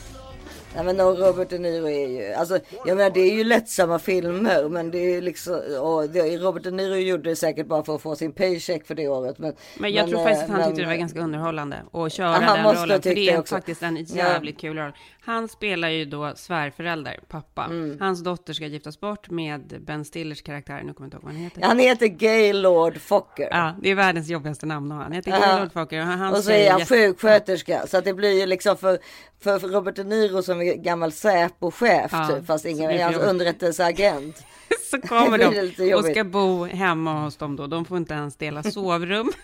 Nej 0.75 0.85
men 0.85 1.01
och 1.01 1.19
Robert 1.19 1.51
De 1.51 1.59
Niro 1.59 1.89
är 1.89 2.09
ju, 2.09 2.33
alltså 2.33 2.59
jag 2.87 2.97
menar 2.97 3.11
det 3.11 3.21
är 3.21 3.35
ju 3.35 3.45
lättsamma 3.45 3.99
filmer 3.99 4.69
men 4.69 4.91
det 4.91 4.99
är 4.99 5.21
liksom, 5.23 5.55
och 5.81 6.11
det, 6.11 6.37
Robert 6.37 6.63
De 6.63 6.71
Niro 6.71 6.95
gjorde 6.97 7.31
det 7.31 7.37
säkert 7.37 7.67
bara 7.67 7.85
för 7.85 7.95
att 7.95 8.03
få 8.03 8.17
sin 8.17 8.33
paycheck 8.33 8.87
för 8.87 8.95
det 8.95 9.09
året. 9.09 9.39
Men, 9.39 9.55
Men 9.79 9.93
jag 9.93 10.09
tror 10.09 10.19
eh, 10.19 10.25
faktiskt 10.25 10.45
att 10.45 10.51
han 10.51 10.59
men- 10.59 10.69
tyckte 10.69 10.83
det 10.83 10.89
var 10.89 10.95
ganska 10.95 11.21
underhållande 11.21 11.77
att 11.93 12.13
köra 12.13 12.27
Ja, 12.27 12.33
han 12.33 12.57
den 12.65 12.77
rollen. 12.77 13.03
För 13.03 13.15
det 13.15 13.31
är 13.31 13.39
också. 13.39 13.55
faktiskt 13.55 13.83
en 13.83 13.97
Ja. 13.97 14.03
jävligt 14.17 14.61
kul 14.61 14.77
roll. 14.77 14.93
Han 15.21 15.49
spelar 15.49 15.89
ju 15.89 16.05
då 16.05 16.33
svärförälder, 16.37 17.21
pappa. 17.29 17.65
Mm. 17.65 18.01
Hans 18.01 18.23
dotter 18.25 18.53
ska 18.53 18.67
giftas 18.67 19.01
bort 19.01 19.31
med 19.31 19.75
Ben 19.87 20.05
Stillers 20.05 20.43
karaktär. 20.43 20.83
Nu 20.85 20.93
kommer 20.95 20.95
jag 20.99 21.07
inte 21.07 21.17
ihåg 21.17 21.23
vad 21.25 21.33
han 21.33 21.43
heter. 21.43 21.63
Han 21.63 21.79
heter 21.79 22.07
Gaylord 22.07 23.01
Fokker. 23.01 23.49
Ja, 23.51 23.75
det 23.83 23.91
är 23.91 23.95
världens 23.95 24.29
jobbigaste 24.29 24.67
namn 24.67 24.93
att 24.93 24.97
ha. 24.99 25.03
Han 25.05 25.13
heter 25.13 25.31
Ja. 25.31 25.39
Gaylord 25.41 25.73
Fokker 25.73 25.99
och 26.01 26.07
han 26.07 26.33
och 26.35 26.39
så 26.45 26.51
är 26.51 26.71
han 26.71 26.87
sjuksköterska. 26.87 27.87
Så 27.87 27.97
att 27.97 28.05
det 28.05 28.15
blir 28.15 28.41
ju 28.41 28.47
liksom 28.47 28.77
för, 28.77 28.99
för 29.45 29.59
för 29.59 29.69
Robert 29.69 29.97
De 29.97 30.05
Niro 30.05 30.43
som 30.43 30.61
är 30.61 30.75
gammal 30.75 31.13
Säpo-chef 31.13 32.11
Ja, 32.13 32.29
typ, 32.29 32.47
fast 32.47 32.65
ingen 32.65 33.01
jobbigt. 33.01 33.29
underrättelseagent. 33.29 34.45
så 34.91 35.01
kommer 35.01 35.39
de 35.39 35.95
och 35.95 36.05
ska 36.05 36.25
bo 36.25 36.65
hemma 36.65 37.25
hos 37.25 37.37
dem 37.37 37.57
då. 37.57 37.67
De 37.67 37.85
får 37.85 37.97
inte 37.97 38.15
ens 38.15 38.37
dela 38.37 38.63
sovrum. 38.63 39.33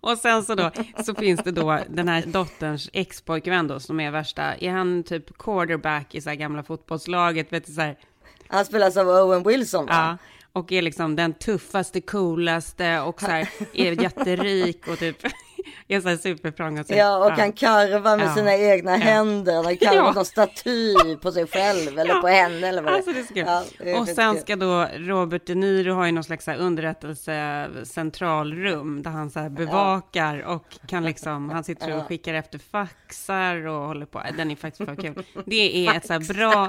Och 0.00 0.18
sen 0.18 0.42
så 0.44 0.54
då, 0.54 0.70
så 1.04 1.14
finns 1.14 1.40
det 1.40 1.50
då 1.50 1.78
den 1.88 2.08
här 2.08 2.26
dotterns 2.26 2.90
ex-pojkvän 2.92 3.68
då, 3.68 3.80
som 3.80 4.00
är 4.00 4.10
värsta, 4.10 4.42
är 4.42 4.70
han 4.70 5.02
typ 5.02 5.38
quarterback 5.38 6.14
i 6.14 6.20
så 6.20 6.28
här 6.28 6.36
gamla 6.36 6.62
fotbollslaget, 6.62 7.52
vet 7.52 7.66
du 7.66 7.72
så 7.72 7.80
här, 7.80 7.96
Han 8.48 8.64
spelas 8.64 8.96
av 8.96 9.08
Owen 9.08 9.42
Wilson 9.42 9.86
va? 9.86 9.92
ja, 9.92 10.18
och 10.52 10.72
är 10.72 10.82
liksom 10.82 11.16
den 11.16 11.34
tuffaste, 11.34 12.00
coolaste 12.00 13.00
och 13.00 13.20
så 13.20 13.26
här, 13.26 13.48
är 13.72 14.02
jätterik 14.02 14.88
och 14.88 14.98
typ, 14.98 15.16
är 15.88 16.00
så 16.00 16.08
här 16.08 16.16
superframgångsrik. 16.16 16.98
Ja, 16.98 17.26
och 17.30 17.36
kan 17.36 17.52
karva 17.52 18.16
med 18.16 18.26
Ja. 18.26 18.34
sina 18.34 18.56
egna 18.56 18.96
händer. 18.96 19.54
Han 19.54 19.64
har 19.64 19.74
karvat 19.74 19.94
Ja. 19.94 20.12
någon 20.12 20.24
staty 20.24 20.94
på 21.22 21.32
sig 21.32 21.46
själv 21.46 21.98
eller 22.02 22.14
Ja. 22.14 22.20
på 22.20 22.28
henne 22.28 22.68
eller 22.68 22.82
vad 22.82 22.94
Alltså 22.94 23.12
det 23.12 23.20
är 23.20 23.24
så. 23.24 23.32
Ja, 23.84 24.00
och 24.00 24.08
sen 24.08 24.40
ska 24.40 24.56
då 24.56 24.86
Robert 24.96 25.46
De 25.46 25.54
Niro 25.54 25.92
ha 25.94 26.06
ju 26.06 26.12
någon 26.12 26.24
slags 26.24 26.44
så 26.44 26.52
underrättelsecentralrum 26.52 29.02
där 29.02 29.10
han 29.10 29.30
så 29.30 29.40
här 29.40 29.48
bevakar 29.48 30.40
och 30.46 30.64
kan 30.88 31.04
liksom, 31.04 31.50
han 31.50 31.64
sitter 31.64 31.96
och 31.96 32.06
skickar 32.06 32.34
efter 32.34 32.58
faxar 32.58 33.66
och 33.66 33.86
håller 33.86 34.06
på. 34.06 34.22
Den 34.36 34.50
är 34.50 34.56
faktiskt 34.56 34.84
för 34.90 34.96
kul. 34.96 35.22
Det 35.46 35.86
är 35.86 35.96
ett 35.96 36.06
så 36.06 36.12
här 36.12 36.34
bra, 36.34 36.68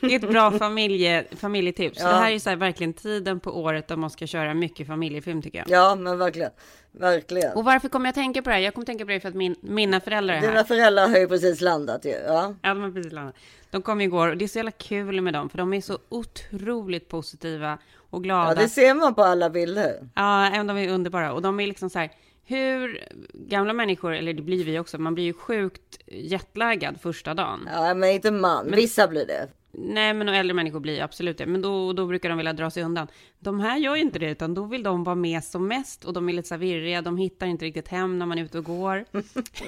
det 0.00 0.14
är 0.14 0.16
ett 0.16 0.30
bra 0.30 0.50
familje, 0.50 1.24
familjetips. 1.36 1.98
Ja. 2.00 2.08
Det 2.08 2.14
här 2.14 2.32
är 2.32 2.38
så 2.38 2.50
här 2.50 2.56
verkligen 2.56 2.92
tiden 2.92 3.40
på 3.40 3.50
året 3.50 3.88
då 3.88 3.96
man 3.96 4.10
ska 4.10 4.26
köra 4.26 4.54
mycket 4.54 4.86
familjefilm 4.86 5.42
tycker 5.42 5.58
jag. 5.58 5.70
Ja, 5.70 5.94
men 5.94 6.18
verkligen. 6.18 6.50
Verkligen. 6.92 7.52
Och 7.52 7.64
varför 7.64 7.88
kommer 7.88 8.06
jag 8.06 8.14
tänka 8.14 8.42
på 8.42 8.50
det 8.50 8.54
här? 8.54 8.62
Jag 8.62 8.74
kommer 8.74 8.86
tänka 8.86 9.04
på 9.04 9.10
det 9.10 9.20
för 9.20 9.28
att 9.28 9.34
min, 9.34 9.56
mina 9.60 10.00
föräldrar 10.00 10.34
är 10.34 10.38
här. 10.40 10.48
Dina 10.48 10.64
föräldrar 10.64 11.08
har 11.08 11.18
ju 11.18 11.28
precis 11.28 11.60
landat 11.60 12.04
ju. 12.04 12.10
Ja. 12.10 12.54
Ja, 12.62 12.68
de 12.68 12.80
har 12.82 12.90
precis 12.90 13.12
landat. 13.12 13.34
De 13.70 13.82
kom 13.82 14.00
igår 14.00 14.28
och 14.28 14.36
det 14.36 14.44
är 14.44 14.48
så 14.48 14.58
jävla 14.58 14.70
kul 14.70 15.20
med 15.20 15.32
dem, 15.34 15.48
för 15.48 15.58
de 15.58 15.72
är 15.72 15.80
så 15.80 15.98
otroligt 16.08 17.08
positiva 17.08 17.78
och 18.10 18.22
glada. 18.22 18.50
ja, 18.50 18.54
det 18.54 18.68
ser 18.68 18.94
man 18.94 19.14
på 19.14 19.22
alla 19.22 19.50
bilder. 19.50 20.08
Ja, 20.14 20.46
även 20.46 20.66
de 20.66 20.78
är 20.78 20.88
underbara. 20.88 21.32
Och 21.32 21.42
de 21.42 21.60
är 21.60 21.66
liksom 21.66 21.90
så 21.90 21.98
här, 21.98 22.10
hur 22.46 23.04
gamla 23.34 23.72
människor, 23.72 24.12
eller 24.14 24.32
det 24.32 24.42
blir 24.42 24.64
vi 24.64 24.78
också, 24.78 24.98
man 24.98 25.14
blir 25.14 25.24
ju 25.24 25.32
sjukt 25.32 25.98
jetlaggad 26.06 27.00
första 27.00 27.34
dagen. 27.34 27.68
Ja, 27.72 27.94
men 27.94 28.10
inte 28.10 28.30
man. 28.30 28.70
Vissa 28.70 29.08
blir 29.08 29.26
det. 29.26 29.48
Nej, 29.78 30.14
men 30.14 30.28
och 30.28 30.34
äldre 30.34 30.54
människor 30.54 30.80
blir 30.80 31.02
absolut 31.02 31.38
det. 31.38 31.46
Men 31.46 31.62
då, 31.62 31.92
då 31.92 32.06
brukar 32.06 32.28
de 32.28 32.38
vilja 32.38 32.52
dra 32.52 32.70
sig 32.70 32.82
undan. 32.82 33.06
De 33.38 33.60
här 33.60 33.76
gör 33.78 33.96
ju 33.96 34.02
inte 34.02 34.18
det, 34.18 34.30
utan 34.30 34.54
då 34.54 34.64
vill 34.64 34.82
de 34.82 35.04
vara 35.04 35.14
med 35.16 35.44
som 35.44 35.68
mest. 35.68 36.04
Och 36.04 36.12
de 36.12 36.28
är 36.28 36.32
lite 36.32 36.48
så 36.48 36.56
virriga, 36.56 37.02
de 37.02 37.16
hittar 37.16 37.46
inte 37.46 37.64
riktigt 37.64 37.88
hem 37.88 38.18
när 38.18 38.26
man 38.26 38.38
är 38.38 38.44
ute 38.44 38.58
och 38.58 38.64
går. 38.64 39.04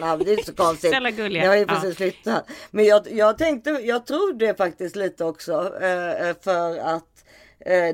Ja, 0.00 0.16
det 0.16 0.24
är 0.24 0.30
inte 0.30 0.44
så 0.44 0.54
konstigt. 0.54 0.90
Snälla 0.90 1.10
gulliga. 1.10 1.42
Jag 1.42 1.50
har 1.50 1.56
ju 1.56 1.62
Ja. 1.68 1.74
precis 1.74 1.96
flyttat. 1.96 2.50
Men 2.70 2.84
jag, 2.84 3.02
jag 3.12 3.38
tänkte, 3.38 3.70
jag 3.70 4.06
tror 4.06 4.32
det 4.32 4.56
faktiskt 4.56 4.96
lite 4.96 5.24
också. 5.24 5.52
Eh, 5.52 6.36
för 6.44 6.78
att 6.78 6.94
eh, 6.94 7.17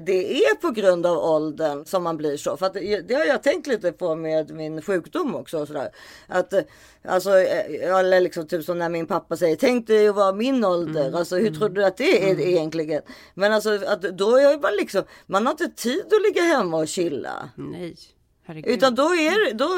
det 0.04 0.45
är 0.45 0.54
på 0.54 0.71
grund 0.71 1.07
av 1.07 1.19
åldern 1.19 1.85
som 1.85 2.02
man 2.02 2.16
blir 2.16 2.37
så. 2.37 2.57
För 2.57 2.71
det, 2.75 3.00
det 3.00 3.14
har 3.14 3.25
jag 3.25 3.43
tänkt 3.43 3.66
lite 3.66 3.93
på 3.93 4.14
med 4.14 4.50
min 4.50 4.83
sjukdom 4.83 5.35
också. 5.35 5.66
Sådär. 5.66 5.90
Att, 6.26 6.52
eh, 6.52 6.62
alltså, 7.04 7.38
eh, 7.38 7.99
eller 7.99 8.21
liksom 8.21 8.47
typ 8.47 8.64
som 8.64 8.78
när 8.78 8.88
min 8.88 9.07
pappa 9.07 9.37
säger, 9.37 9.57
tänk 9.57 9.87
dig 9.87 10.09
att 10.09 10.14
vara 10.14 10.33
min 10.33 10.64
ålder. 10.64 11.07
Mm. 11.07 11.14
Alltså 11.14 11.37
hur 11.37 11.50
tror 11.50 11.69
du 11.69 11.85
att 11.85 11.97
det 11.97 12.31
är 12.31 12.40
egentligen? 12.40 13.02
Men 13.35 13.52
alltså 13.52 13.71
att 13.87 14.02
då 14.02 14.37
är 14.37 14.59
man 14.59 14.76
liksom, 14.76 15.02
man 15.26 15.47
har 15.47 15.52
inte 15.52 15.69
tid 15.69 16.07
att 16.07 16.23
ligga 16.23 16.43
hemma 16.43 16.76
och 16.76 16.88
chilla. 16.88 17.50
Nej, 17.54 17.97
herregud. 18.46 18.72
Utan 18.72 18.94
då 18.94 19.02
är 19.02 19.44
det, 19.44 19.52
då, 19.52 19.68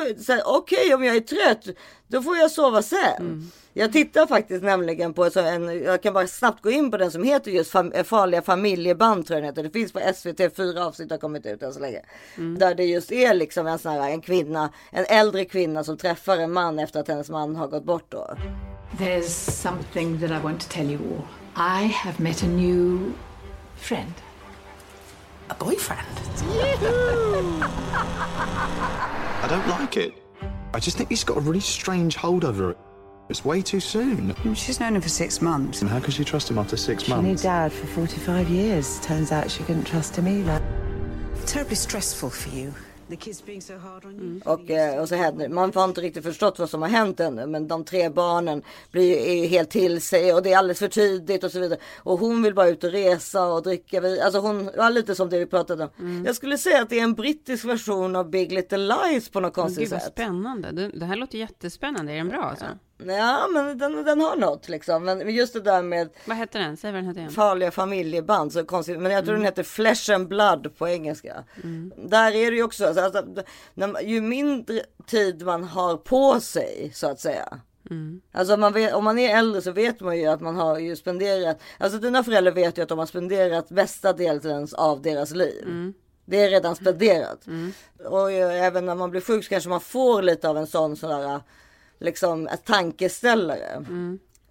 okej 0.45 0.95
om 0.95 1.05
jag 1.05 1.17
är 1.17 1.21
trött, 1.21 1.77
då 2.07 2.23
får 2.23 2.37
jag 2.37 2.51
sova 2.51 2.83
sen. 2.83 3.17
Mm. 3.19 3.51
Jag 3.73 3.93
tittar 3.93 4.27
faktiskt 4.27 4.65
nämligen 4.65 5.15
på 5.15 5.31
så 5.31 5.41
en, 5.41 5.83
jag 5.83 6.03
kan 6.03 6.15
bara 6.15 6.27
snabbt 6.27 6.63
gå 6.63 6.71
in 6.71 6.91
på 6.91 6.97
den 6.97 7.11
som 7.11 7.23
heter 7.23 7.51
just 7.51 7.71
fam, 7.71 7.93
Farliga 8.05 8.43
familjeband 8.43 9.27
tror 9.27 9.37
jag 9.37 9.43
den 9.43 9.49
heter. 9.49 9.63
Det 9.63 9.71
finns 9.71 9.93
på 9.93 10.01
SVT, 10.15 10.57
fyra 10.57 10.87
avsnitt 10.87 11.11
har 11.11 11.19
kommit 11.19 11.47
ut 11.47 11.63
än 11.63 11.73
så 11.73 11.81
länge. 11.81 12.01
Mm. 12.37 12.59
Där 12.59 12.75
det 12.75 12.85
just 12.85 13.13
är 13.13 13.35
liksom 13.35 13.67
en 13.67 13.79
sån 13.79 13.93
här, 13.93 14.11
en 14.11 14.21
kvinna, 14.21 14.73
en 14.91 15.05
äldre 15.09 15.45
kvinna 15.45 15.85
som 15.85 15.97
träffar 15.97 16.39
en 16.39 16.53
man 16.53 16.79
efter 16.79 17.01
att 17.01 17.09
hennes 17.09 17.31
man 17.31 17.57
har 17.57 17.67
gått 17.67 17.85
bort 17.85 18.07
då. 18.09 18.37
There's 18.99 19.51
something 19.51 20.21
that 20.21 20.31
I 20.31 20.43
want 20.43 20.61
to 20.61 20.69
tell 20.71 20.91
you 20.91 21.01
all. 21.03 21.25
I 21.57 21.87
have 21.87 22.23
met 22.23 22.43
a 22.43 22.47
new 22.47 23.13
friend. 23.77 24.26
A 25.51 25.55
boyfriend? 25.55 26.07
I 29.43 29.47
don't 29.49 29.67
like 29.69 29.97
it. 29.97 30.15
I 30.75 30.81
just 30.81 30.97
think 30.97 31.09
he's 31.09 31.25
got 31.25 31.37
a 31.37 31.41
really 31.41 31.61
strange 31.61 32.17
hold 32.17 32.45
over 32.45 32.71
it. 32.73 32.79
It's 33.29 33.45
way 33.45 33.61
too 33.63 33.81
soon. 33.81 34.35
Mm, 34.35 34.57
she's 34.57 34.79
known 34.79 34.95
him 34.95 35.03
for 35.03 35.09
six 35.09 35.43
months. 35.43 35.83
And 35.83 35.91
how 35.91 35.99
can 35.99 36.13
she 36.13 36.25
trust 36.25 36.51
him 36.51 36.59
after 36.59 36.77
six 36.77 37.05
She 37.05 37.13
knew 37.15 37.23
months? 37.23 37.43
Dad 37.43 37.73
for 37.73 37.87
45 37.87 38.49
years. 38.49 39.01
Turns 39.01 39.33
out 39.33 39.51
she 39.51 39.63
couldn't 39.65 39.85
trust 39.85 40.17
him 40.17 40.29
either. 40.29 40.63
Terribly 41.45 41.75
stressful 41.77 42.31
for 42.31 42.49
you. 42.51 42.73
You. 44.23 44.41
Och, 44.45 44.71
eh, 44.71 45.01
och 45.01 45.09
så 45.09 45.15
händer 45.15 45.49
Man 45.49 45.73
har 45.75 45.85
inte 45.85 46.01
riktigt 46.01 46.25
förstått 46.25 46.59
vad 46.59 46.71
som 46.71 46.83
har 46.83 46.89
hänt 46.89 47.21
ännu. 47.21 47.47
Men 47.47 47.69
de 47.69 47.85
tre 47.85 48.09
barnen 48.09 48.63
blir 48.91 49.17
är 49.17 49.49
helt 49.49 49.71
till 49.71 50.01
sig 50.01 50.35
och 50.35 50.43
det 50.43 50.53
är 50.53 50.59
alldeles 50.59 50.79
för 50.79 50.89
tidigt 50.89 51.45
och 51.45 51.51
så 51.51 51.61
vidare. 51.61 51.79
Och 51.97 52.19
hon 52.19 52.43
vill 52.43 52.55
bara 52.55 52.69
ut 52.69 52.85
och 52.85 52.91
resa 52.91 53.47
och 53.47 53.63
dricka. 53.63 54.03
Alltså 54.25 54.41
hon, 54.41 54.71
ja, 54.77 54.89
lite 54.89 55.15
som 55.15 55.31
det 55.31 55.39
vi 55.39 55.47
pratade 55.47 55.85
om. 55.85 55.91
Mm. 55.99 56.25
Jag 56.25 56.37
skulle 56.37 56.59
säga 56.59 56.83
att 56.83 56.91
det 56.91 56.99
är 56.99 57.05
en 57.05 57.15
brittisk 57.15 57.65
version 57.65 58.17
av 58.17 58.31
Big 58.31 58.53
Little 58.53 58.79
Lies 58.79 59.29
på 59.29 59.41
något 59.41 59.55
konstigt 59.55 59.85
Gud 59.85 59.93
vad 59.93 60.03
sätt. 60.03 60.13
spännande. 60.13 60.73
Det, 60.73 60.89
det 60.89 61.07
här 61.07 61.17
låter 61.17 61.39
jättespännande. 61.39 62.13
Är 62.13 62.17
den 62.17 62.29
bra 62.29 62.43
alltså? 62.43 62.65
Ja 62.65 62.86
men 63.53 63.79
den, 63.79 64.05
den 64.05 64.21
har 64.21 64.37
något 64.37 64.69
liksom. 64.69 65.05
Men 65.05 65.35
just 65.35 65.53
det 65.53 65.61
där 65.61 65.83
med 65.83 66.09
Vad 66.25 66.37
heter 66.37 66.59
den? 66.59 66.77
Säg 66.77 66.93
vad 66.93 66.99
den 66.99 67.09
heter 67.09 67.21
igen. 67.21 67.33
farliga 67.33 67.71
familjeband. 67.71 68.53
Så 68.53 68.65
konstigt. 68.65 69.01
Men 69.01 69.13
jag 69.13 69.25
tror 69.25 69.35
den 69.35 69.45
heter 69.45 69.63
Flesh 69.63 70.13
and 70.15 70.29
Blood 70.29 70.77
på 70.79 70.89
engelska. 70.89 71.45
Där 71.97 72.33
är 72.33 72.51
det 72.51 72.57
ju 72.57 72.63
också. 72.63 72.87
Alltså, 72.87 73.25
när, 73.75 74.01
ju 74.01 74.21
mindre 74.21 74.81
tid 75.07 75.43
man 75.43 75.65
har 75.65 75.97
på 75.97 76.41
sig 76.41 76.91
så 76.95 77.07
att 77.11 77.21
säga. 77.21 77.61
Alltså 78.33 78.57
man 78.57 78.73
vet, 78.73 78.95
om 78.95 79.05
man 79.05 79.19
är 79.19 79.39
äldre 79.39 79.63
så 79.63 79.73
vet 79.73 80.01
man 80.01 80.19
ju 80.19 80.27
att 80.27 80.41
man 80.41 80.57
har 80.57 80.79
ju 80.79 80.97
spenderat. 80.97 81.61
Alltså 81.79 81.99
dina 81.99 82.25
föräldrar 82.25 82.53
vet 82.53 82.79
ju 82.79 82.83
att 82.83 82.89
de 82.89 82.99
har 82.99 83.07
spenderat 83.07 83.69
bästa 83.69 84.13
delen 84.13 84.69
av 84.77 85.03
deras 85.03 85.31
liv. 85.31 85.93
Det 86.25 86.43
är 86.43 86.51
redan 86.51 86.77
spenderat. 86.77 87.47
Och 88.05 88.33
ju, 88.33 88.39
även 88.39 88.87
när 88.87 88.95
man 88.95 89.11
blir 89.11 89.21
sjuk 89.21 89.45
så 89.45 89.51
kanske 89.51 89.69
man 89.69 89.81
får 89.81 90.23
lite 90.23 90.49
av 90.49 90.59
en 90.59 90.67
sån 90.67 90.97
sådär 90.97 91.41
liksom 92.01 92.47
ett 92.49 92.65
tankeställare. 92.65 93.85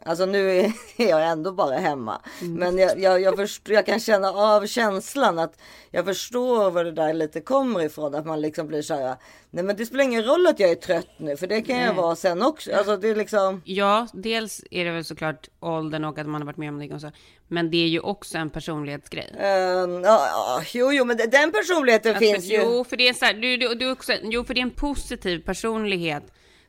Alltså 0.07 0.25
nu 0.25 0.59
är 0.97 1.09
jag 1.09 1.27
ändå 1.27 1.51
bara 1.51 1.75
hemma. 1.75 2.21
Men 2.41 2.77
jag, 2.77 2.99
jag, 2.99 3.21
jag, 3.21 3.35
förstår, 3.35 3.75
jag 3.75 3.85
kan 3.85 3.99
känna 3.99 4.29
av 4.29 4.67
känslan 4.67 5.39
att 5.39 5.59
jag 5.91 6.05
förstår 6.05 6.71
var 6.71 6.83
det 6.83 6.91
där 6.91 7.13
lite 7.13 7.41
kommer 7.41 7.81
ifrån. 7.81 8.15
Att 8.15 8.25
man 8.25 8.41
liksom 8.41 8.67
blir 8.67 8.81
så 8.81 8.93
här. 8.93 9.15
Nej 9.49 9.63
men 9.63 9.75
det 9.75 9.85
spelar 9.85 10.03
ingen 10.03 10.23
roll 10.23 10.47
att 10.47 10.59
jag 10.59 10.71
är 10.71 10.75
trött 10.75 11.09
nu. 11.17 11.37
För 11.37 11.47
det 11.47 11.61
kan 11.61 11.77
jag 11.77 11.85
Nej. 11.87 11.95
vara 11.95 12.15
sen 12.15 12.41
också. 12.41 12.71
Alltså 12.75 12.97
det 12.97 13.09
är 13.09 13.15
liksom. 13.15 13.61
Ja, 13.65 14.07
dels 14.13 14.63
är 14.71 14.85
det 14.85 14.91
väl 14.91 15.05
såklart 15.05 15.49
åldern 15.59 16.03
och 16.03 16.19
att 16.19 16.27
man 16.27 16.41
har 16.41 16.45
varit 16.45 16.57
med 16.57 16.69
om 16.69 16.79
det 16.79 16.93
och 16.93 17.01
så. 17.01 17.11
Men 17.47 17.71
det 17.71 17.77
är 17.77 17.87
ju 17.87 17.99
också 17.99 18.37
en 18.37 18.49
personlighetsgrej. 18.49 19.35
ehm, 19.39 20.03
ja, 20.03 20.27
ja, 20.31 20.61
jo, 20.73 20.91
jo, 20.93 21.05
men 21.05 21.17
den 21.17 21.51
personligheten 21.51 22.15
Alltså, 22.15 22.31
finns 22.31 22.45
ju. 22.45 22.55
Jo, 22.55 22.83
för 22.83 22.97
det 22.97 23.07
är 23.09 23.13
så 23.13 23.25
här, 23.25 23.33
du, 23.33 23.57
du, 23.57 23.75
du 23.75 23.91
också, 23.91 24.13
jo, 24.23 24.43
för 24.43 24.53
det 24.53 24.59
är 24.59 24.63
en 24.65 24.71
positiv 24.71 25.39
personlighet 25.39 26.23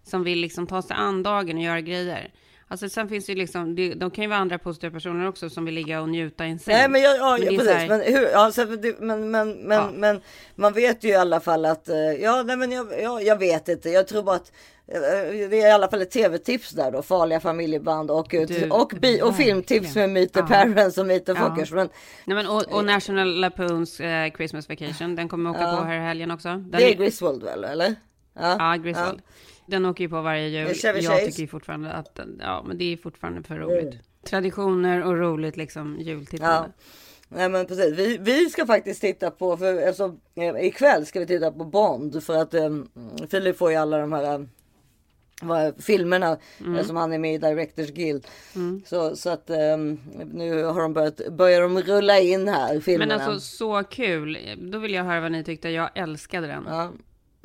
som 0.07 0.25
vill 0.25 0.39
liksom 0.39 0.67
ta 0.67 0.83
sig 0.83 0.97
an 0.99 1.23
dagen 1.23 1.57
och 1.57 1.63
göra 1.63 1.81
grejer. 1.81 2.31
Alltså 2.69 2.89
sen 2.89 3.09
finns 3.09 3.27
det 3.27 3.33
ju 3.33 3.39
liksom, 3.39 3.75
det, 3.75 3.95
de 3.95 4.11
kan 4.11 4.25
ju 4.25 4.29
vara 4.31 4.39
andra 4.41 4.59
positiva 4.59 4.93
personer 4.93 5.29
också 5.29 5.51
som 5.51 5.65
vill 5.65 5.75
ligga 5.75 6.01
och 6.01 6.09
njuta 6.09 6.47
i 6.47 6.51
en 6.51 6.59
säng. 6.59 6.75
Nej 6.75 6.89
men 6.89 7.03
jag, 7.03 7.17
ja, 7.17 7.39
Men 7.41 7.49
precis. 7.57 7.73
här- 7.73 7.89
Men, 7.89 8.01
hur, 8.01 8.29
ja, 8.29 8.51
så, 8.53 8.67
men, 8.99 9.31
men, 9.31 9.53
men, 9.53 9.79
Ja. 9.79 9.91
men 9.95 10.21
man 10.55 10.73
vet 10.73 11.05
ju 11.05 11.09
i 11.09 11.15
alla 11.15 11.41
fall 11.41 11.65
att, 11.65 11.89
eh, 11.89 11.97
ja, 11.97 12.43
nej, 12.43 12.57
men 12.57 12.73
jag, 12.73 12.87
ja, 13.03 13.21
jag 13.21 13.39
vet 13.39 13.69
inte. 13.69 13.91
Jag 13.91 14.07
tror 14.09 14.23
bara 14.23 14.37
att 14.37 14.53
eh, 14.89 15.01
det 15.51 15.61
är 15.63 15.69
i 15.69 15.71
alla 15.71 15.89
fall 15.89 16.03
ett 16.03 16.11
tv-tips 16.11 16.71
där 16.71 16.91
då. 16.91 17.03
Farliga 17.03 17.41
familjeband 17.41 18.11
och, 18.11 18.29
ut, 18.33 18.49
Du, 18.49 18.71
och, 18.71 18.93
bi, 19.01 19.23
och 19.23 19.37
filmtips 19.37 19.95
med 19.95 20.11
Meet 20.11 20.33
the 20.33 20.41
Ja. 20.41 20.47
Parents 20.47 20.99
och 20.99 21.07
Meet 21.07 21.27
the 21.27 21.33
Ja. 21.33 21.37
Fuckers. 21.51 21.73
Men 21.73 21.89
Nej, 22.25 22.35
men, 22.37 22.47
och, 22.47 22.63
och 22.73 22.85
National 22.85 23.41
Lapoons 23.41 24.01
eh, 24.01 24.31
Christmas 24.37 24.69
Vacation, 24.69 25.17
den 25.17 25.29
kommer 25.29 25.51
åka 25.51 25.61
Ja. 25.61 25.77
på 25.81 25.85
här 25.85 25.97
i 25.97 26.01
helgen 26.01 26.31
också. 26.31 26.49
Den 26.49 26.71
det 26.71 26.93
är 26.93 26.95
Griswold 26.97 27.43
väl, 27.43 27.65
eller? 27.65 27.95
Ja, 28.39 28.75
Griswold. 28.85 29.23
Den 29.67 29.85
åker 29.87 30.05
ju 30.05 30.11
på 30.11 30.21
varje 30.23 30.49
jul. 30.49 30.67
Jag 30.83 30.97
Chase. 30.97 31.27
tycker 31.27 31.41
ju 31.41 31.47
fortfarande 31.47 31.93
att 31.93 32.21
ja, 32.39 32.65
men 32.69 32.79
det 32.79 32.93
är 32.93 32.97
fortfarande 32.97 33.43
för 33.43 33.59
roligt. 33.59 33.95
Traditioner 34.25 35.05
och 35.05 35.19
roligt 35.19 35.57
liksom 35.57 35.97
jultittande. 36.01 36.69
Ja. 36.77 36.85
Nej 37.29 37.49
men 37.49 37.67
precis. 37.67 37.99
Vi, 37.99 38.19
vi 38.21 38.51
ska 38.51 38.67
faktiskt 38.67 39.01
titta 39.01 39.31
på, 39.31 39.57
för 39.57 39.89
eh, 40.35 40.67
ikväll 40.67 41.07
ska 41.07 41.21
vi 41.21 41.27
titta 41.27 41.53
på 41.53 41.65
Bond. 41.65 42.23
För 42.23 42.37
att 42.37 42.55
eh, 42.55 42.71
Filip 43.31 43.59
får 43.59 43.71
ju 43.71 43.77
alla 43.77 43.99
de 43.99 44.13
här 44.13 44.35
eh, 44.35 44.41
vad, 45.43 45.85
filmerna 45.85 46.39
Mm. 46.61 46.77
eh, 46.77 46.85
som 46.85 46.97
han 46.97 47.13
är 47.13 47.19
med 47.19 47.35
i 47.35 47.39
Directors 47.39 47.91
Guild. 47.91 48.27
Så, 48.87 49.17
så 49.17 49.31
att 49.31 49.51
eh, 49.51 49.77
nu 50.33 50.65
har 50.65 50.81
de 50.83 50.93
börjat, 50.93 51.21
börjar 51.31 51.61
de 51.61 51.79
rulla 51.83 52.19
in 52.19 52.49
här 52.49 52.81
filmerna. 52.81 53.17
Men 53.19 53.29
alltså 53.29 53.41
så 53.57 53.85
kul. 53.85 54.39
Då 54.73 54.79
vill 54.79 54.95
jag 54.95 55.05
höra 55.05 55.21
vad 55.21 55.33
ni 55.33 55.45
tyckte. 55.45 55.69
Jag 55.69 55.91
älskade 55.95 56.47
den. 56.47 56.65
Ja. 56.69 56.93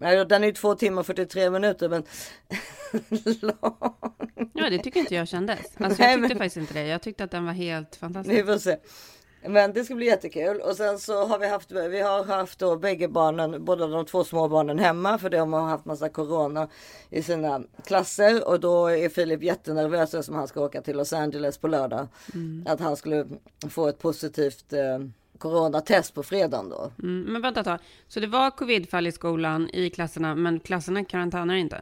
Nej, 0.01 0.25
Den 0.25 0.43
är 0.43 0.47
ju 0.47 0.53
två 0.53 0.75
timmar 0.75 0.99
och 0.99 1.05
43 1.05 1.49
minuter 1.49 1.89
men 1.89 2.01
Ja, 4.53 4.69
det 4.69 4.77
tycker 4.79 4.99
inte 4.99 5.15
jag 5.15 5.27
kändes. 5.27 5.59
Alltså, 5.59 5.77
Nej, 6.03 6.11
jag 6.11 6.19
tyckte 6.19 6.19
men- 6.19 6.29
faktiskt 6.37 6.57
inte 6.57 6.73
det. 6.73 6.87
Jag 6.87 7.01
tyckte 7.01 7.23
att 7.23 7.31
den 7.31 7.45
var 7.45 7.53
helt 7.53 7.95
Vi 7.95 7.99
fantastisk. 7.99 8.45
får 8.45 8.57
se. 8.57 8.77
Men 9.45 9.73
det 9.73 9.83
ska 9.85 9.95
bli 9.95 10.05
jättekul. 10.05 10.61
Och 10.61 10.75
sen 10.75 10.99
så 10.99 11.25
har 11.25 11.39
vi 11.39 11.47
haft, 11.47 11.71
vi 11.71 12.01
har 12.01 12.23
haft 12.25 12.59
då 12.59 12.75
bägge 12.77 13.07
barnen, 13.07 13.65
båda 13.65 13.87
de 13.87 14.05
två 14.05 14.23
små 14.23 14.47
barnen 14.47 14.79
hemma 14.79 15.17
för 15.17 15.29
de 15.29 15.53
har 15.53 15.61
haft 15.61 15.85
massa 15.85 16.09
corona 16.09 16.67
i 17.09 17.23
sina 17.23 17.61
klasser. 17.85 18.47
Och 18.47 18.59
då 18.59 18.87
är 18.87 19.09
Filip 19.09 19.43
jättenervös 19.43 20.13
eftersom 20.13 20.35
han 20.35 20.47
ska 20.47 20.61
åka 20.61 20.81
till 20.81 20.97
Los 20.97 21.13
Angeles 21.13 21.57
på 21.57 21.67
lördag. 21.67 22.07
Att 22.65 22.79
han 22.79 22.95
skulle 22.95 23.27
få 23.69 23.87
ett 23.87 23.99
positivt 23.99 24.73
eh, 24.73 24.99
coronatest 25.41 26.13
på 26.13 26.23
fredagen 26.23 26.69
då. 26.69 26.91
Mm, 27.03 27.21
men 27.33 27.41
vänta 27.41 27.59
ett 27.59 27.65
tag. 27.65 27.79
Så 28.07 28.19
det 28.19 28.27
var 28.27 28.51
covidfall 28.51 29.07
i 29.07 29.11
skolan, 29.11 29.69
i 29.73 29.89
klasserna, 29.89 30.35
men 30.35 30.59
klasserna 30.59 31.05
karantänar 31.05 31.55
inte? 31.55 31.81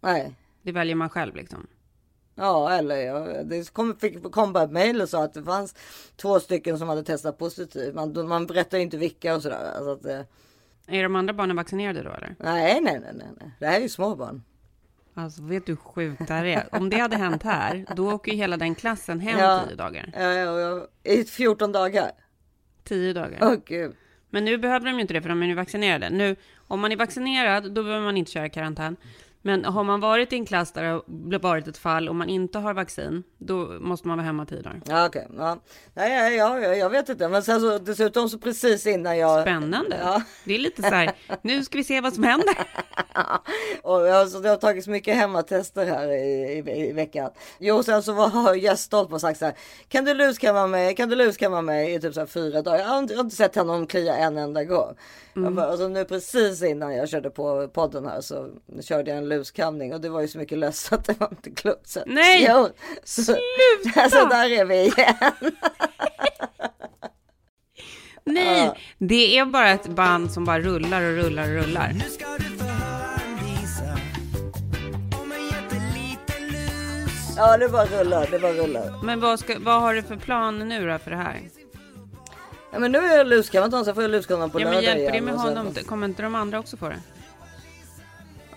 Nej. 0.00 0.34
Det 0.62 0.72
väljer 0.72 0.94
man 0.94 1.08
själv 1.10 1.36
liksom? 1.36 1.66
Ja, 2.34 2.72
eller 2.72 2.96
ja, 2.96 3.42
det 3.44 3.72
kom, 3.72 3.96
fick, 3.96 4.32
kom 4.32 4.52
bara 4.52 4.64
ett 4.64 4.70
mejl 4.70 5.00
och 5.00 5.08
sa 5.08 5.24
att 5.24 5.34
det 5.34 5.42
fanns 5.42 5.74
två 6.16 6.40
stycken 6.40 6.78
som 6.78 6.88
hade 6.88 7.02
testat 7.02 7.38
positivt. 7.38 7.94
Man, 7.94 8.28
man 8.28 8.46
berättar 8.46 8.78
inte 8.78 8.96
vilka 8.96 9.34
och 9.34 9.42
sådär. 9.42 9.72
Alltså 9.76 9.90
att, 9.92 10.04
eh, 10.06 10.20
Är 10.98 11.02
de 11.02 11.16
andra 11.16 11.34
barnen 11.34 11.56
vaccinerade 11.56 12.02
då 12.02 12.10
eller? 12.10 12.36
nej, 12.38 12.80
nej, 12.80 13.00
nej, 13.00 13.12
nej, 13.14 13.26
nej. 13.40 13.50
Det 13.60 13.66
här 13.66 13.76
är 13.76 13.80
ju 13.82 13.88
små 13.88 14.16
barn. 14.16 14.42
Alltså 15.16 15.42
vet 15.42 15.66
du 15.66 15.72
hur 15.72 15.76
sjukt 15.76 16.26
det 16.28 16.34
här 16.34 16.44
är? 16.44 16.68
Om 16.72 16.90
det 16.90 16.98
hade 16.98 17.16
hänt 17.16 17.42
här, 17.42 17.86
då 17.96 18.12
åker 18.12 18.32
ju 18.32 18.38
hela 18.38 18.56
den 18.56 18.74
klassen 18.74 19.20
hem 19.20 19.38
Ja. 19.38 19.62
tio 19.68 19.76
dagar. 19.76 20.10
Ja, 20.16 20.32
ja, 20.32 20.60
ja. 20.60 20.86
I 21.12 21.24
14 21.24 21.72
dagar. 21.72 22.10
Tio 22.84 23.12
dagar. 23.12 23.38
Åh 23.42 23.56
gud. 23.66 23.94
Men 24.30 24.44
nu 24.44 24.58
behöver 24.58 24.86
de 24.86 24.94
ju 24.94 25.00
inte 25.00 25.14
det 25.14 25.22
för 25.22 25.28
de 25.28 25.42
är 25.42 25.46
ju 25.46 25.54
vaccinerade. 25.54 26.10
Nu, 26.10 26.36
om 26.56 26.80
man 26.80 26.92
är 26.92 26.96
vaccinerad, 26.96 27.72
då 27.72 27.82
behöver 27.82 28.04
man 28.04 28.16
inte 28.16 28.30
köra 28.30 28.48
karantän. 28.48 28.96
Men 29.46 29.64
har 29.64 29.84
man 29.84 30.00
varit 30.00 30.32
i 30.32 30.36
en 30.36 30.46
klass 30.46 30.72
där 30.72 30.82
det 31.06 31.36
har 31.36 31.38
varit 31.38 31.68
ett 31.68 31.78
fall 31.78 32.08
och 32.08 32.14
man 32.14 32.28
inte 32.28 32.58
har 32.58 32.74
vaccin, 32.74 33.22
då 33.38 33.56
måste 33.80 34.08
man 34.08 34.16
vara 34.16 34.26
hemma 34.26 34.46
tio 34.46 34.62
dagar. 34.62 34.80
Ja, 34.86 35.06
okej. 35.06 35.28
Ja. 35.36 35.58
Nej, 35.94 36.36
ja, 36.36 36.60
ja, 36.60 36.74
jag 36.74 36.90
vet 36.90 37.08
inte. 37.08 37.28
Men 37.28 37.42
sen 37.42 37.60
så 37.60 37.78
dessutom 37.78 38.28
så 38.28 38.38
precis 38.38 38.86
innan 38.86 39.18
jag... 39.18 39.42
Spännande. 39.42 39.98
Ja. 40.02 40.22
Det 40.44 40.54
är 40.54 40.58
lite 40.58 40.82
så 40.82 40.88
här, 40.88 41.12
nu 41.42 41.64
ska 41.64 41.78
vi 41.78 41.84
se 41.84 42.00
vad 42.00 42.14
som 42.14 42.24
händer. 42.24 42.54
Och 43.82 44.06
jag, 44.06 44.28
så 44.28 44.40
det 44.40 44.48
har 44.48 44.56
tagits 44.56 44.88
mycket 44.88 45.16
hemmatester 45.16 45.86
här 45.86 46.08
i, 46.08 46.62
i, 46.66 46.88
i 46.88 46.92
veckan. 46.92 47.30
Jo, 47.58 47.82
sen 47.82 48.02
så 48.02 48.12
var, 48.12 48.28
har 48.28 48.54
Gästolp 48.54 49.12
och 49.12 49.20
sagt 49.20 49.38
så 49.38 49.44
här. 49.44 49.54
Kan 49.88 50.04
du 50.04 50.14
luskamma 50.14 50.66
mig? 50.66 50.94
Kan 50.94 51.08
du 51.08 51.16
luskamma 51.16 51.62
mig 51.62 51.94
i 51.94 52.00
typ 52.00 52.14
så 52.14 52.20
här 52.20 52.26
fyra 52.26 52.62
dagar? 52.62 52.78
Jag 52.78 52.86
har 52.86 52.98
inte, 52.98 53.12
jag 53.12 53.18
har 53.18 53.24
inte 53.24 53.36
sett 53.36 53.54
honom 53.54 53.86
klia 53.86 54.16
en 54.16 54.38
enda 54.38 54.64
gång. 54.64 54.94
Jag 55.34 55.54
bara, 55.54 55.72
och 55.72 55.78
så 55.78 55.88
nu 55.88 56.04
precis 56.04 56.62
innan 56.62 56.94
jag 56.94 57.08
körde 57.08 57.30
på 57.30 57.68
podden 57.68 58.06
här 58.06 58.20
så 58.20 58.50
körde 58.80 59.10
jag 59.10 59.18
en 59.18 59.28
luskamning 59.38 59.94
och 59.94 60.00
det 60.00 60.08
var 60.08 60.20
ju 60.20 60.28
så 60.28 60.38
mycket 60.38 60.58
löss 60.58 60.80
så 60.80 60.94
att 60.94 61.04
det 61.04 61.20
var 61.20 61.28
inte 61.30 61.50
klokt. 61.50 61.88
Så- 61.88 62.02
Nej! 62.06 62.46
Jo, 62.50 62.68
så, 63.04 63.22
Sluta! 63.22 64.00
Alltså 64.02 64.26
där 64.26 64.50
är 64.52 64.64
vi 64.64 64.74
igen. 64.86 65.56
Nej, 68.24 68.70
det 68.98 69.38
är 69.38 69.44
bara 69.44 69.70
ett 69.70 69.86
band 69.86 70.32
som 70.32 70.44
bara 70.44 70.60
rullar 70.60 71.02
och 71.02 71.16
rullar 71.16 71.42
och 71.56 71.62
rullar. 71.64 71.92
Ja, 77.36 77.56
det 77.56 77.68
bara 77.68 77.86
rullar, 77.86 78.28
det 78.30 78.38
bara 78.38 78.52
rullar. 78.52 79.04
Men 79.04 79.20
vad, 79.20 79.40
ska, 79.40 79.56
vad 79.58 79.80
har 79.80 79.94
du 79.94 80.02
för 80.02 80.16
plan 80.16 80.58
nu 80.68 80.88
då 80.90 80.98
för 80.98 81.10
det 81.10 81.16
här? 81.16 81.40
Ja, 82.72 82.78
men 82.78 82.92
nu 82.92 82.98
är 82.98 83.16
jag 83.16 83.26
luskammaren, 83.26 83.84
så 83.84 83.94
får 83.94 84.02
jag 84.02 84.10
luskammaren 84.10 84.50
på 84.50 84.60
Ja, 84.60 84.64
men 84.64 84.74
lördag 84.74 84.84
hjälper 84.88 85.04
det 85.04 85.12
igen, 85.12 85.24
med 85.24 85.34
honom? 85.34 85.74
Kommer 85.86 86.06
inte 86.06 86.22
de 86.22 86.34
andra 86.34 86.58
också 86.58 86.76
få 86.76 86.88
det? 86.88 86.96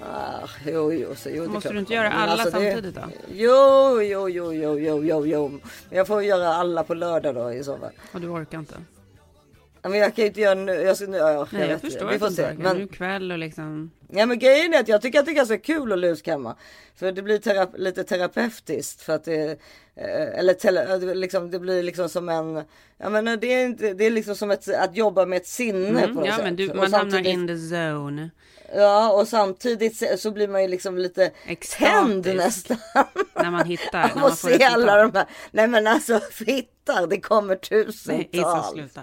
Ah, 0.02 0.48
jo, 0.66 0.94
jo, 0.94 1.16
så, 1.16 1.30
jo, 1.30 1.44
det 1.44 1.50
Måste 1.50 1.70
du 1.74 1.80
inte 1.80 1.94
göra 1.94 2.12
alla 2.12 2.32
alltså, 2.32 2.60
det- 2.60 2.72
samtidigt 2.72 2.96
då? 2.96 3.02
Jo, 3.34 4.02
jo, 4.02 4.30
jo, 4.30 4.54
jo, 4.54 4.80
jo, 4.80 5.04
jo, 5.04 5.26
jo. 5.26 5.60
Jag 5.90 6.08
får 6.08 6.24
göra 6.24 6.48
alla 6.54 6.84
på 6.84 6.94
lördag 6.94 7.36
då 7.36 7.54
i 7.54 7.64
så 7.64 7.78
fall. 7.78 7.92
Och 8.12 8.22
du 8.22 8.28
orkar 8.28 8.60
inte? 8.60 8.76
Men 9.82 9.94
jag 10.00 10.16
kan 10.16 10.24
ju 10.24 10.28
inte 10.28 10.42
göra 10.42 10.56
nu. 10.56 10.72
Jag, 10.74 10.98
ska, 10.98 11.06
nu- 11.08 11.18
ja, 11.18 11.32
jag, 11.32 11.48
Nej, 11.52 11.62
jag 11.62 11.68
vet 11.68 11.82
förstår 11.82 12.02
inte. 12.02 12.14
Vi 12.14 12.20
får 12.20 12.30
se. 12.30 12.54
Men, 12.58 12.78
Nu 12.78 12.88
kväll 12.88 13.32
och 13.32 13.38
liksom... 13.38 13.92
ja, 14.10 14.26
men 14.26 14.40
grejen 14.40 14.74
är 14.74 14.80
att 14.80 14.88
jag 14.88 15.02
tycker 15.02 15.20
att 15.20 15.26
det 15.26 15.32
är 15.32 15.36
ganska 15.36 15.58
kul 15.58 15.92
att 15.94 16.00
luskamma. 16.00 16.56
För 16.96 17.12
det 17.12 17.22
blir 17.22 17.38
tera, 17.38 17.68
lite 17.76 18.04
terapeutiskt. 18.04 19.02
För 19.02 19.14
att 19.14 19.24
det, 19.26 19.52
eh, 19.96 20.40
eller 20.40 20.54
tele, 20.54 20.98
det 20.98 21.14
liksom, 21.16 21.52
det 21.52 21.60
blir 21.60 21.84
liksom 21.84 22.10
som 22.10 22.30
en, 22.30 22.64
ja 22.98 23.10
men 23.10 23.26
det 23.40 23.54
är, 23.54 23.66
inte, 23.66 23.94
det 23.94 24.06
är 24.06 24.10
liksom 24.12 24.36
som 24.36 24.52
ett, 24.52 24.68
att 24.76 24.96
jobba 24.96 25.26
med 25.26 25.38
ett 25.38 25.48
sinne 25.48 25.90
Mm, 25.90 26.02
på 26.02 26.20
något 26.20 26.28
ja, 26.28 26.36
sätt. 26.36 26.44
men 26.44 26.56
du, 26.56 26.68
man 26.68 26.78
hamnar 26.78 27.00
samtidigt- 27.00 27.28
in 27.34 27.48
the 27.48 27.54
zone. 27.54 28.30
Ja, 28.76 29.12
och 29.12 29.28
samtidigt 29.28 30.20
så- 30.20 30.32
blir 30.32 30.48
man 30.48 30.62
ju 30.62 30.68
liksom 30.68 30.98
lite 30.98 31.32
tänd 31.80 32.26
nästan. 32.26 32.78
När 33.36 33.52
man 33.52 33.66
hittar, 33.66 34.08
när 34.16 34.16
man 34.22 34.36
får 34.36 34.50
se 34.50 34.64
alla 34.64 34.96
de 34.98 35.12
här. 35.18 35.26
Nej 35.52 35.68
men 35.68 35.88
alltså 35.88 36.20
fittar, 36.32 37.08
det 37.08 37.20
kommer 37.22 37.56
tusentals. 37.56 38.96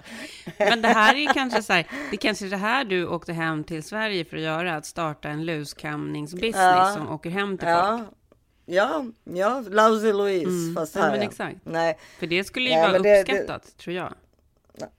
Men 0.57 0.81
det 0.81 0.87
här 0.87 1.15
är 1.15 1.33
kanske 1.33 1.63
så 1.63 1.73
här, 1.73 1.87
det 2.09 2.15
är 2.15 2.17
kanske 2.17 2.45
det 2.45 2.57
här 2.57 2.85
du 2.85 3.07
åkte 3.07 3.33
hem 3.33 3.63
till 3.63 3.83
Sverige 3.83 4.25
för 4.25 4.37
att 4.37 4.43
göra, 4.43 4.75
att 4.75 4.85
starta 4.85 5.29
en 5.29 5.45
luskamningsbusiness 5.45 6.55
Ja. 6.55 6.93
som 6.97 7.09
åker 7.11 7.29
hem 7.29 7.57
till 7.57 7.67
Ja. 7.67 7.97
folk. 7.97 8.09
Ja, 8.67 9.05
ja, 9.23 9.63
Lousy 9.69 10.13
Louise 10.13 10.49
Mm. 10.49 10.75
fast 10.75 10.95
Ja, 10.95 11.01
här. 11.01 11.11
men 11.11 11.21
ja. 11.21 11.27
exakt. 11.27 11.57
Nej. 11.63 11.97
För 12.19 12.27
det 12.27 12.43
skulle 12.43 12.69
ju 12.69 12.75
Nej, 12.75 12.81
vara 12.81 12.91
men 12.91 13.01
det- 13.03 13.21
uppskattat, 13.21 13.77
tror 13.77 13.95
jag. 13.95 14.13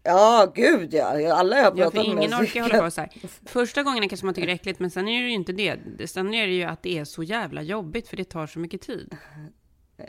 Ja, 0.03 0.53
gud 0.55 0.95
ja. 0.95 1.33
Alla 1.35 1.57
jag 1.57 1.65
har 1.65 1.71
Ja, 1.77 1.85
pratat 1.85 1.93
för 1.95 2.05
ingen 2.05 2.31
med. 2.31 2.41
orkar 2.41 2.63
hålla 2.63 2.83
på 2.85 2.91
så 2.91 3.01
här. 3.01 3.11
Första 3.47 3.83
gången 3.83 4.09
kanske 4.09 4.27
man 4.27 4.35
tycker 4.35 4.47
det 4.47 4.53
är 4.53 4.55
äckligt, 4.55 4.81
men 4.81 4.91
sen 4.91 5.09
är 5.09 5.23
det 5.23 5.29
ju 5.29 5.35
inte 5.35 5.53
det. 5.53 6.09
Sen 6.11 6.35
är 6.35 6.47
det 6.47 6.53
ju 6.53 6.63
att 6.65 6.83
det 6.83 6.99
är 6.99 7.05
så 7.05 7.23
jävla 7.23 7.63
jobbigt, 7.63 8.09
för 8.09 8.17
det 8.17 8.25
tar 8.25 8.47
så 8.47 8.59
mycket 8.59 8.81
tid. 8.81 9.17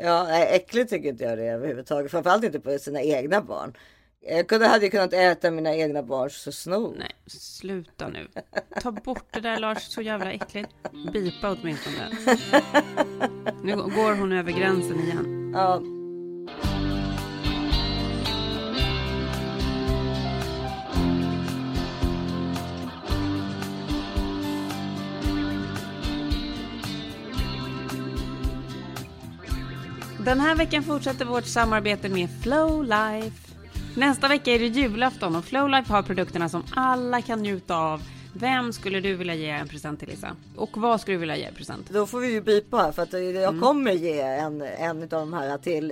Ja, 0.04 0.30
äckligt 0.40 0.90
tycker 0.90 1.10
inte 1.10 1.24
jag 1.24 1.38
det 1.38 1.46
överhuvudtaget. 1.46 2.12
Framförallt 2.12 2.44
inte 2.44 2.60
på 2.60 2.78
sina 2.80 3.02
egna 3.02 3.42
barn. 3.42 3.74
Jag 4.30 4.48
kunde, 4.48 4.68
hade 4.68 4.86
ju 4.86 4.92
kunnat 4.92 5.14
äta 5.14 5.52
mina 5.52 5.76
egna 5.76 6.04
barns 6.04 6.60
snor. 6.62 6.96
Nej, 7.00 7.12
sluta 7.28 8.08
nu. 8.08 8.28
Ta 8.82 8.92
bort 8.92 9.26
det 9.32 9.40
där 9.40 9.60
Lars, 9.60 9.82
så 9.84 10.02
jävla 10.02 10.32
äckligt. 10.32 10.70
Bipa 11.14 11.52
åtminstone. 11.62 12.10
Nu 13.64 13.76
går 13.76 14.16
hon 14.20 14.32
över 14.32 14.52
gränsen 14.52 15.00
igen. 15.00 15.52
Ja. 15.56 15.82
Den 30.28 30.40
här 30.40 30.56
veckan 30.56 30.84
fortsätter 30.84 31.26
vårt 31.26 31.46
samarbete 31.46 32.10
med 32.10 32.30
Flow 32.44 32.84
Life. 32.84 33.56
Nästa 33.96 34.28
vecka 34.28 34.52
är 34.52 34.60
det 34.60 34.66
julafton 34.66 35.36
och 35.36 35.46
Flow 35.46 35.70
Life 35.70 35.94
har 35.94 36.04
produkterna 36.04 36.50
som 36.50 36.64
alla 36.76 37.22
kan 37.22 37.40
njuta 37.42 37.78
av. 37.78 38.02
Vem 38.34 38.74
skulle 38.74 39.00
du 39.00 39.16
vilja 39.16 39.36
ge 39.36 39.50
en 39.50 39.68
present 39.68 40.00
till 40.00 40.10
Lisa? 40.10 40.36
Och 40.56 40.78
vad 40.78 41.02
skulle 41.02 41.16
du 41.16 41.20
vilja 41.20 41.38
ge 41.38 41.44
en 41.44 41.54
present? 41.54 41.90
Då 41.90 42.06
får 42.06 42.20
vi 42.20 42.32
ju 42.32 42.42
bipa 42.42 42.78
här 42.78 42.92
för 42.92 43.02
att 43.02 43.14
jag 43.14 43.36
Mm. 43.36 43.62
kommer 43.62 43.92
ge 43.92 44.20
en, 44.22 44.62
en 44.62 45.02
av 45.02 45.08
de 45.08 45.34
här 45.34 45.58
till 45.58 45.92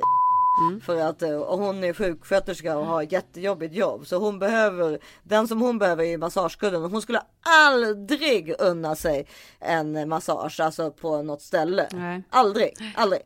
Mm. 0.61 0.81
För 0.81 1.01
att 1.01 1.21
eh, 1.21 1.55
hon 1.55 1.83
är 1.83 1.93
sjuksköterska 1.93 2.77
och 2.77 2.85
har 2.85 3.03
ett 3.03 3.11
jättejobbigt 3.11 3.75
jobb. 3.75 4.07
Så 4.07 4.17
hon 4.17 4.39
behöver, 4.39 4.99
den 5.23 5.47
som 5.47 5.61
hon 5.61 5.77
behöver 5.77 6.03
är 6.03 6.17
massagekudden. 6.17 6.81
Hon 6.81 7.01
skulle 7.01 7.21
aldrig 7.41 8.55
unna 8.59 8.95
sig 8.95 9.27
en 9.59 10.09
massage, 10.09 10.59
alltså 10.59 10.91
på 10.91 11.21
något 11.21 11.41
ställe. 11.41 11.87
Nej. 11.91 12.23
Aldrig, 12.29 12.73
aldrig. 12.95 13.21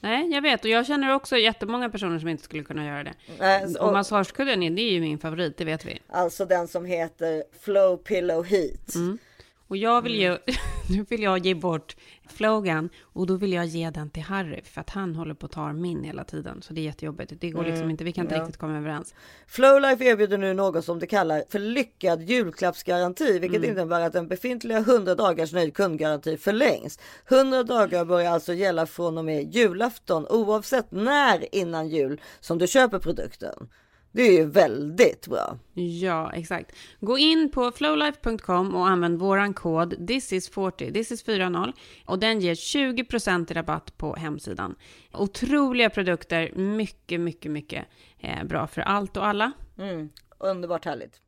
Nej, 0.00 0.30
jag 0.32 0.42
vet 0.42 0.64
och 0.64 0.70
jag 0.70 0.86
känner 0.86 1.14
också 1.14 1.36
jättemånga 1.36 1.90
personer 1.90 2.18
som 2.18 2.28
inte 2.28 2.42
skulle 2.42 2.64
kunna 2.64 2.86
göra 2.86 3.04
det. 3.04 3.14
Nej, 3.38 3.76
och 3.80 3.92
massagekudden 3.92 4.62
är, 4.62 4.70
det 4.70 4.82
är 4.82 4.92
ju 4.92 5.00
min 5.00 5.18
favorit, 5.18 5.56
det 5.56 5.64
vet 5.64 5.84
vi. 5.84 5.98
Alltså 6.08 6.44
den 6.44 6.68
som 6.68 6.84
heter 6.84 7.44
Flow 7.60 7.96
Pillow 7.96 8.44
Heat. 8.44 8.94
Mm. 8.94 9.18
Och 9.68 9.76
jag 9.76 10.02
vill 10.02 10.22
Mm. 10.24 10.38
ju, 10.46 10.54
nu 10.96 11.04
vill 11.08 11.22
jag 11.22 11.38
ge 11.46 11.54
bort 11.54 11.96
flogan 12.28 12.88
och 13.02 13.26
då 13.26 13.34
vill 13.36 13.52
jag 13.52 13.66
ge 13.66 13.90
den 13.90 14.10
till 14.10 14.22
Harry 14.22 14.62
för 14.64 14.80
att 14.80 14.90
han 14.90 15.14
håller 15.14 15.34
på 15.34 15.46
att 15.46 15.52
ta 15.52 15.72
min 15.72 16.04
hela 16.04 16.24
tiden. 16.24 16.62
Så 16.62 16.72
det 16.72 16.80
är 16.80 16.82
jättejobbigt. 16.82 17.32
Det 17.40 17.50
går 17.50 17.62
liksom 17.62 17.78
Mm, 17.78 17.90
inte, 17.90 18.04
vi 18.04 18.12
kan 18.12 18.24
inte 18.24 18.34
ja. 18.34 18.40
riktigt 18.40 18.56
komma 18.56 18.76
överens. 18.78 19.14
Flowlife 19.46 20.04
erbjuder 20.04 20.38
nu 20.38 20.54
något 20.54 20.84
som 20.84 20.98
de 20.98 21.06
kallar 21.06 21.44
för 21.48 21.58
lyckad 21.58 22.22
julklappsgaranti, 22.22 23.38
vilket 23.38 23.58
Mm. 23.64 23.70
innebär 23.70 24.00
att 24.00 24.12
den 24.12 24.28
befintliga 24.28 24.78
100 24.78 25.14
dagars 25.14 25.52
nöjd 25.52 25.74
kundgaranti 25.74 26.36
förlängs. 26.36 26.98
100 27.28 27.62
dagar 27.62 28.04
börjar 28.04 28.32
alltså 28.32 28.52
gälla 28.54 28.86
från 28.86 29.18
och 29.18 29.24
med 29.24 29.54
julafton 29.54 30.26
oavsett 30.26 30.90
när 30.92 31.54
innan 31.54 31.88
jul 31.88 32.20
som 32.40 32.58
du 32.58 32.66
köper 32.66 32.98
produkten. 32.98 33.68
Det 34.12 34.22
är 34.22 34.32
ju 34.32 34.44
väldigt 34.44 35.26
bra. 35.26 35.58
Ja, 35.74 36.32
exakt. 36.32 36.76
Gå 37.00 37.18
in 37.18 37.50
på 37.50 37.70
flowlife.com 37.70 38.74
och 38.74 38.88
använd 38.88 39.18
våran 39.18 39.54
kod 39.54 39.94
thisis40, 39.94 40.92
this 40.92 41.12
is 41.12 41.22
40 41.22 41.72
och 42.06 42.18
den 42.18 42.40
ger 42.40 42.54
20% 42.54 43.50
i 43.50 43.54
rabatt 43.54 43.98
på 43.98 44.14
hemsidan. 44.14 44.74
Otroliga 45.12 45.90
produkter, 45.90 46.52
mycket, 46.54 47.20
mycket, 47.20 47.50
mycket 47.50 47.86
eh, 48.18 48.44
bra 48.44 48.66
för 48.66 48.80
allt 48.80 49.16
och 49.16 49.26
alla. 49.26 49.52
Mm, 49.78 50.08
underbart 50.38 50.84
härligt. 50.84 51.20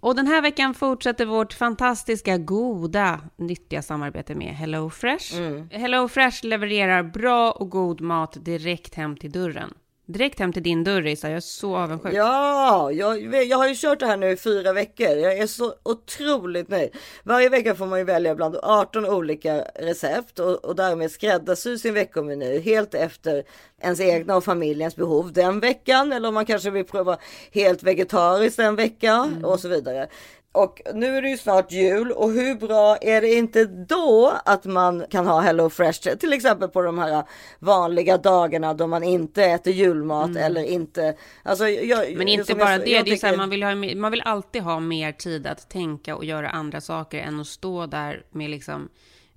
Och 0.00 0.16
den 0.16 0.26
här 0.26 0.42
veckan 0.42 0.74
fortsätter 0.74 1.26
vårt 1.26 1.52
fantastiska, 1.52 2.38
goda, 2.38 3.20
nyttiga 3.36 3.82
samarbete 3.82 4.34
med 4.34 4.56
HelloFresh. 4.56 5.36
Mm. 5.36 5.70
HelloFresh 5.70 6.46
levererar 6.46 7.02
bra 7.02 7.52
och 7.52 7.70
god 7.70 8.00
mat 8.00 8.44
direkt 8.44 8.94
hem 8.94 9.16
till 9.16 9.30
dörren. 9.32 9.74
Direkt 10.12 10.38
hem 10.38 10.52
till 10.52 10.62
din 10.62 10.84
dörr, 10.84 11.06
Isa. 11.06 11.28
Jag 11.28 11.36
är 11.36 11.40
så 11.40 11.76
avundsjuk. 11.76 12.14
Ja, 12.14 12.92
jag, 12.92 13.44
jag 13.46 13.56
har 13.56 13.68
ju 13.68 13.74
kört 13.76 14.00
det 14.00 14.06
här 14.06 14.16
nu 14.16 14.30
i 14.30 14.36
fyra 14.36 14.72
veckor. 14.72 15.08
Jag 15.08 15.38
är 15.38 15.46
så 15.46 15.74
otroligt 15.82 16.68
nöjd. 16.68 16.96
Varje 17.22 17.48
vecka 17.48 17.74
får 17.74 17.86
man 17.86 17.98
ju 17.98 18.04
välja 18.04 18.34
bland 18.34 18.56
18 18.62 19.06
olika 19.06 19.64
recept 19.74 20.38
och, 20.38 20.64
och 20.64 20.76
därmed 20.76 21.10
skräddarsy 21.10 21.78
sin 21.78 21.94
veckomeny 21.94 22.60
helt 22.60 22.94
efter 22.94 23.44
ens 23.80 24.00
egna 24.00 24.36
och 24.36 24.44
familjens 24.44 24.96
behov 24.96 25.32
den 25.32 25.60
veckan. 25.60 26.12
Eller 26.12 26.28
om 26.28 26.34
man 26.34 26.46
kanske 26.46 26.70
vill 26.70 26.84
pröva 26.84 27.18
helt 27.52 27.82
vegetariskt 27.82 28.58
en 28.58 28.76
vecka 28.76 29.32
och 29.42 29.60
så 29.60 29.68
vidare. 29.68 30.08
Och 30.52 30.80
nu 30.94 31.16
är 31.16 31.22
det 31.22 31.28
ju 31.28 31.38
snart 31.38 31.72
jul 31.72 32.12
och 32.12 32.30
hur 32.30 32.54
bra 32.54 32.96
är 32.96 33.20
det 33.20 33.34
inte 33.34 33.64
då 33.64 34.32
att 34.44 34.64
man 34.64 35.04
kan 35.10 35.26
ha 35.26 35.40
Hello 35.40 35.70
Fresh 35.70 36.16
till 36.16 36.32
exempel 36.32 36.68
på 36.68 36.82
de 36.82 36.98
här 36.98 37.24
vanliga 37.58 38.18
dagarna 38.18 38.74
då 38.74 38.86
man 38.86 39.02
inte 39.02 39.44
äter 39.44 39.72
julmat 39.72 40.36
eller 40.36 40.64
inte. 40.64 41.14
Alltså, 41.42 41.68
jag, 41.68 42.16
Men 42.16 42.28
inte 42.28 42.54
bara 42.54 42.72
jag, 42.72 42.80
det, 42.80 42.90
jag 42.90 43.04
det 43.04 43.10
är 43.12 43.16
så 43.16 43.26
här, 43.26 43.32
tycker- 43.32 43.38
man, 43.38 43.50
vill 43.50 43.62
ha, 43.62 43.74
man 44.00 44.10
vill 44.10 44.22
alltid 44.22 44.62
ha 44.62 44.80
mer 44.80 45.12
tid 45.12 45.46
att 45.46 45.70
tänka 45.70 46.16
och 46.16 46.24
göra 46.24 46.50
andra 46.50 46.80
saker 46.80 47.18
än 47.18 47.40
att 47.40 47.46
stå 47.46 47.86
där 47.86 48.22
med 48.30 48.50
liksom 48.50 48.88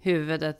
huvudet 0.01 0.57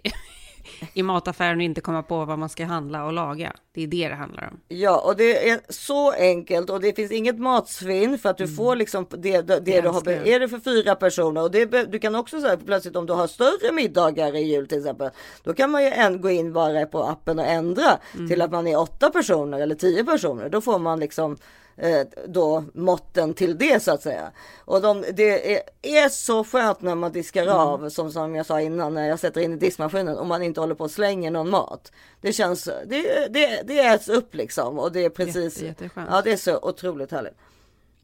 i 0.94 1.04
mataffären 1.04 1.58
och 1.58 1.64
inte 1.64 1.82
komma 1.82 2.04
på 2.04 2.26
vad 2.26 2.40
man 2.40 2.50
ska 2.50 2.66
handla 2.66 3.06
och 3.06 3.14
laga. 3.14 3.54
Det 3.74 3.84
är 3.84 3.88
det 3.88 4.08
det 4.10 4.16
handlar 4.16 4.48
om. 4.52 4.60
Ja, 4.68 5.00
och 5.00 5.16
det 5.18 5.50
är 5.50 5.60
så 5.70 6.12
enkelt 6.12 6.70
och 6.70 6.82
det 6.82 6.96
finns 6.96 7.12
inget 7.12 7.40
matsvinn 7.40 8.18
för 8.18 8.30
att 8.30 8.38
du 8.38 8.48
får 8.48 8.76
liksom 8.76 9.06
det, 9.10 9.42
det, 9.42 9.60
det 9.60 9.82
du 9.82 9.88
har. 9.88 10.10
Är 10.10 10.40
det 10.40 10.50
för 10.50 10.60
fyra 10.60 10.96
personer 10.96 11.42
och 11.42 11.52
det, 11.52 11.66
du 11.66 12.00
kan 12.00 12.16
också 12.16 12.42
säga 12.42 12.58
plötsligt 12.58 12.96
om 12.96 13.06
du 13.06 13.14
har 13.14 13.28
större 13.28 13.72
middagar 13.72 14.36
i 14.36 14.42
jul 14.42 14.68
till 14.68 14.78
exempel. 14.78 15.10
Då 15.44 15.54
kan 15.54 15.72
man 15.72 15.84
ju 15.84 15.90
en, 15.90 16.22
gå 16.22 16.30
in 16.30 16.54
bara 16.54 16.86
på 16.86 17.04
appen 17.04 17.40
och 17.40 17.46
ändra 17.46 17.98
till 18.30 18.42
att 18.42 18.52
man 18.52 18.68
är 18.68 18.80
åtta 18.80 19.10
personer 19.10 19.60
eller 19.60 19.76
tio 19.76 20.04
personer. 20.04 20.50
Då 20.50 20.62
får 20.62 20.80
man 20.80 21.00
liksom 21.00 21.38
då 22.28 22.64
måtten 22.74 23.34
till 23.34 23.58
det 23.58 23.84
så 23.84 23.92
att 23.92 24.02
säga. 24.02 24.32
Och 24.58 24.82
de, 24.82 25.06
det 25.14 25.56
är, 25.56 25.62
är 25.82 26.10
så 26.10 26.44
skönt 26.44 26.82
när 26.82 26.96
man 26.96 27.12
diskar 27.12 27.48
av 27.48 27.90
som, 27.90 28.12
som 28.12 28.36
jag 28.36 28.46
sa 28.46 28.62
innan 28.62 28.94
när 28.94 29.08
jag 29.08 29.20
sätter 29.20 29.42
in 29.42 29.54
i 29.54 29.58
diskmaskinen 29.58 30.18
och 30.18 30.28
man 30.28 30.44
inte 30.44 30.60
håller 30.60 30.76
på 30.76 30.84
och 30.84 30.92
slänger 30.92 31.32
någon 31.32 31.50
mat. 31.50 31.92
Det 32.22 32.34
känns, 32.34 32.64
det, 32.64 33.28
det, 33.30 33.62
det 33.66 33.80
äts 33.80 34.10
upp 34.10 34.36
liksom 34.36 34.80
och 34.80 34.92
det 34.92 35.06
är 35.06 35.10
precis, 35.10 35.62
Jätte, 35.62 35.90
ja 35.96 36.22
det 36.24 36.32
är 36.32 36.38
så 36.38 36.60
otroligt 36.62 37.12
härligt. 37.12 37.38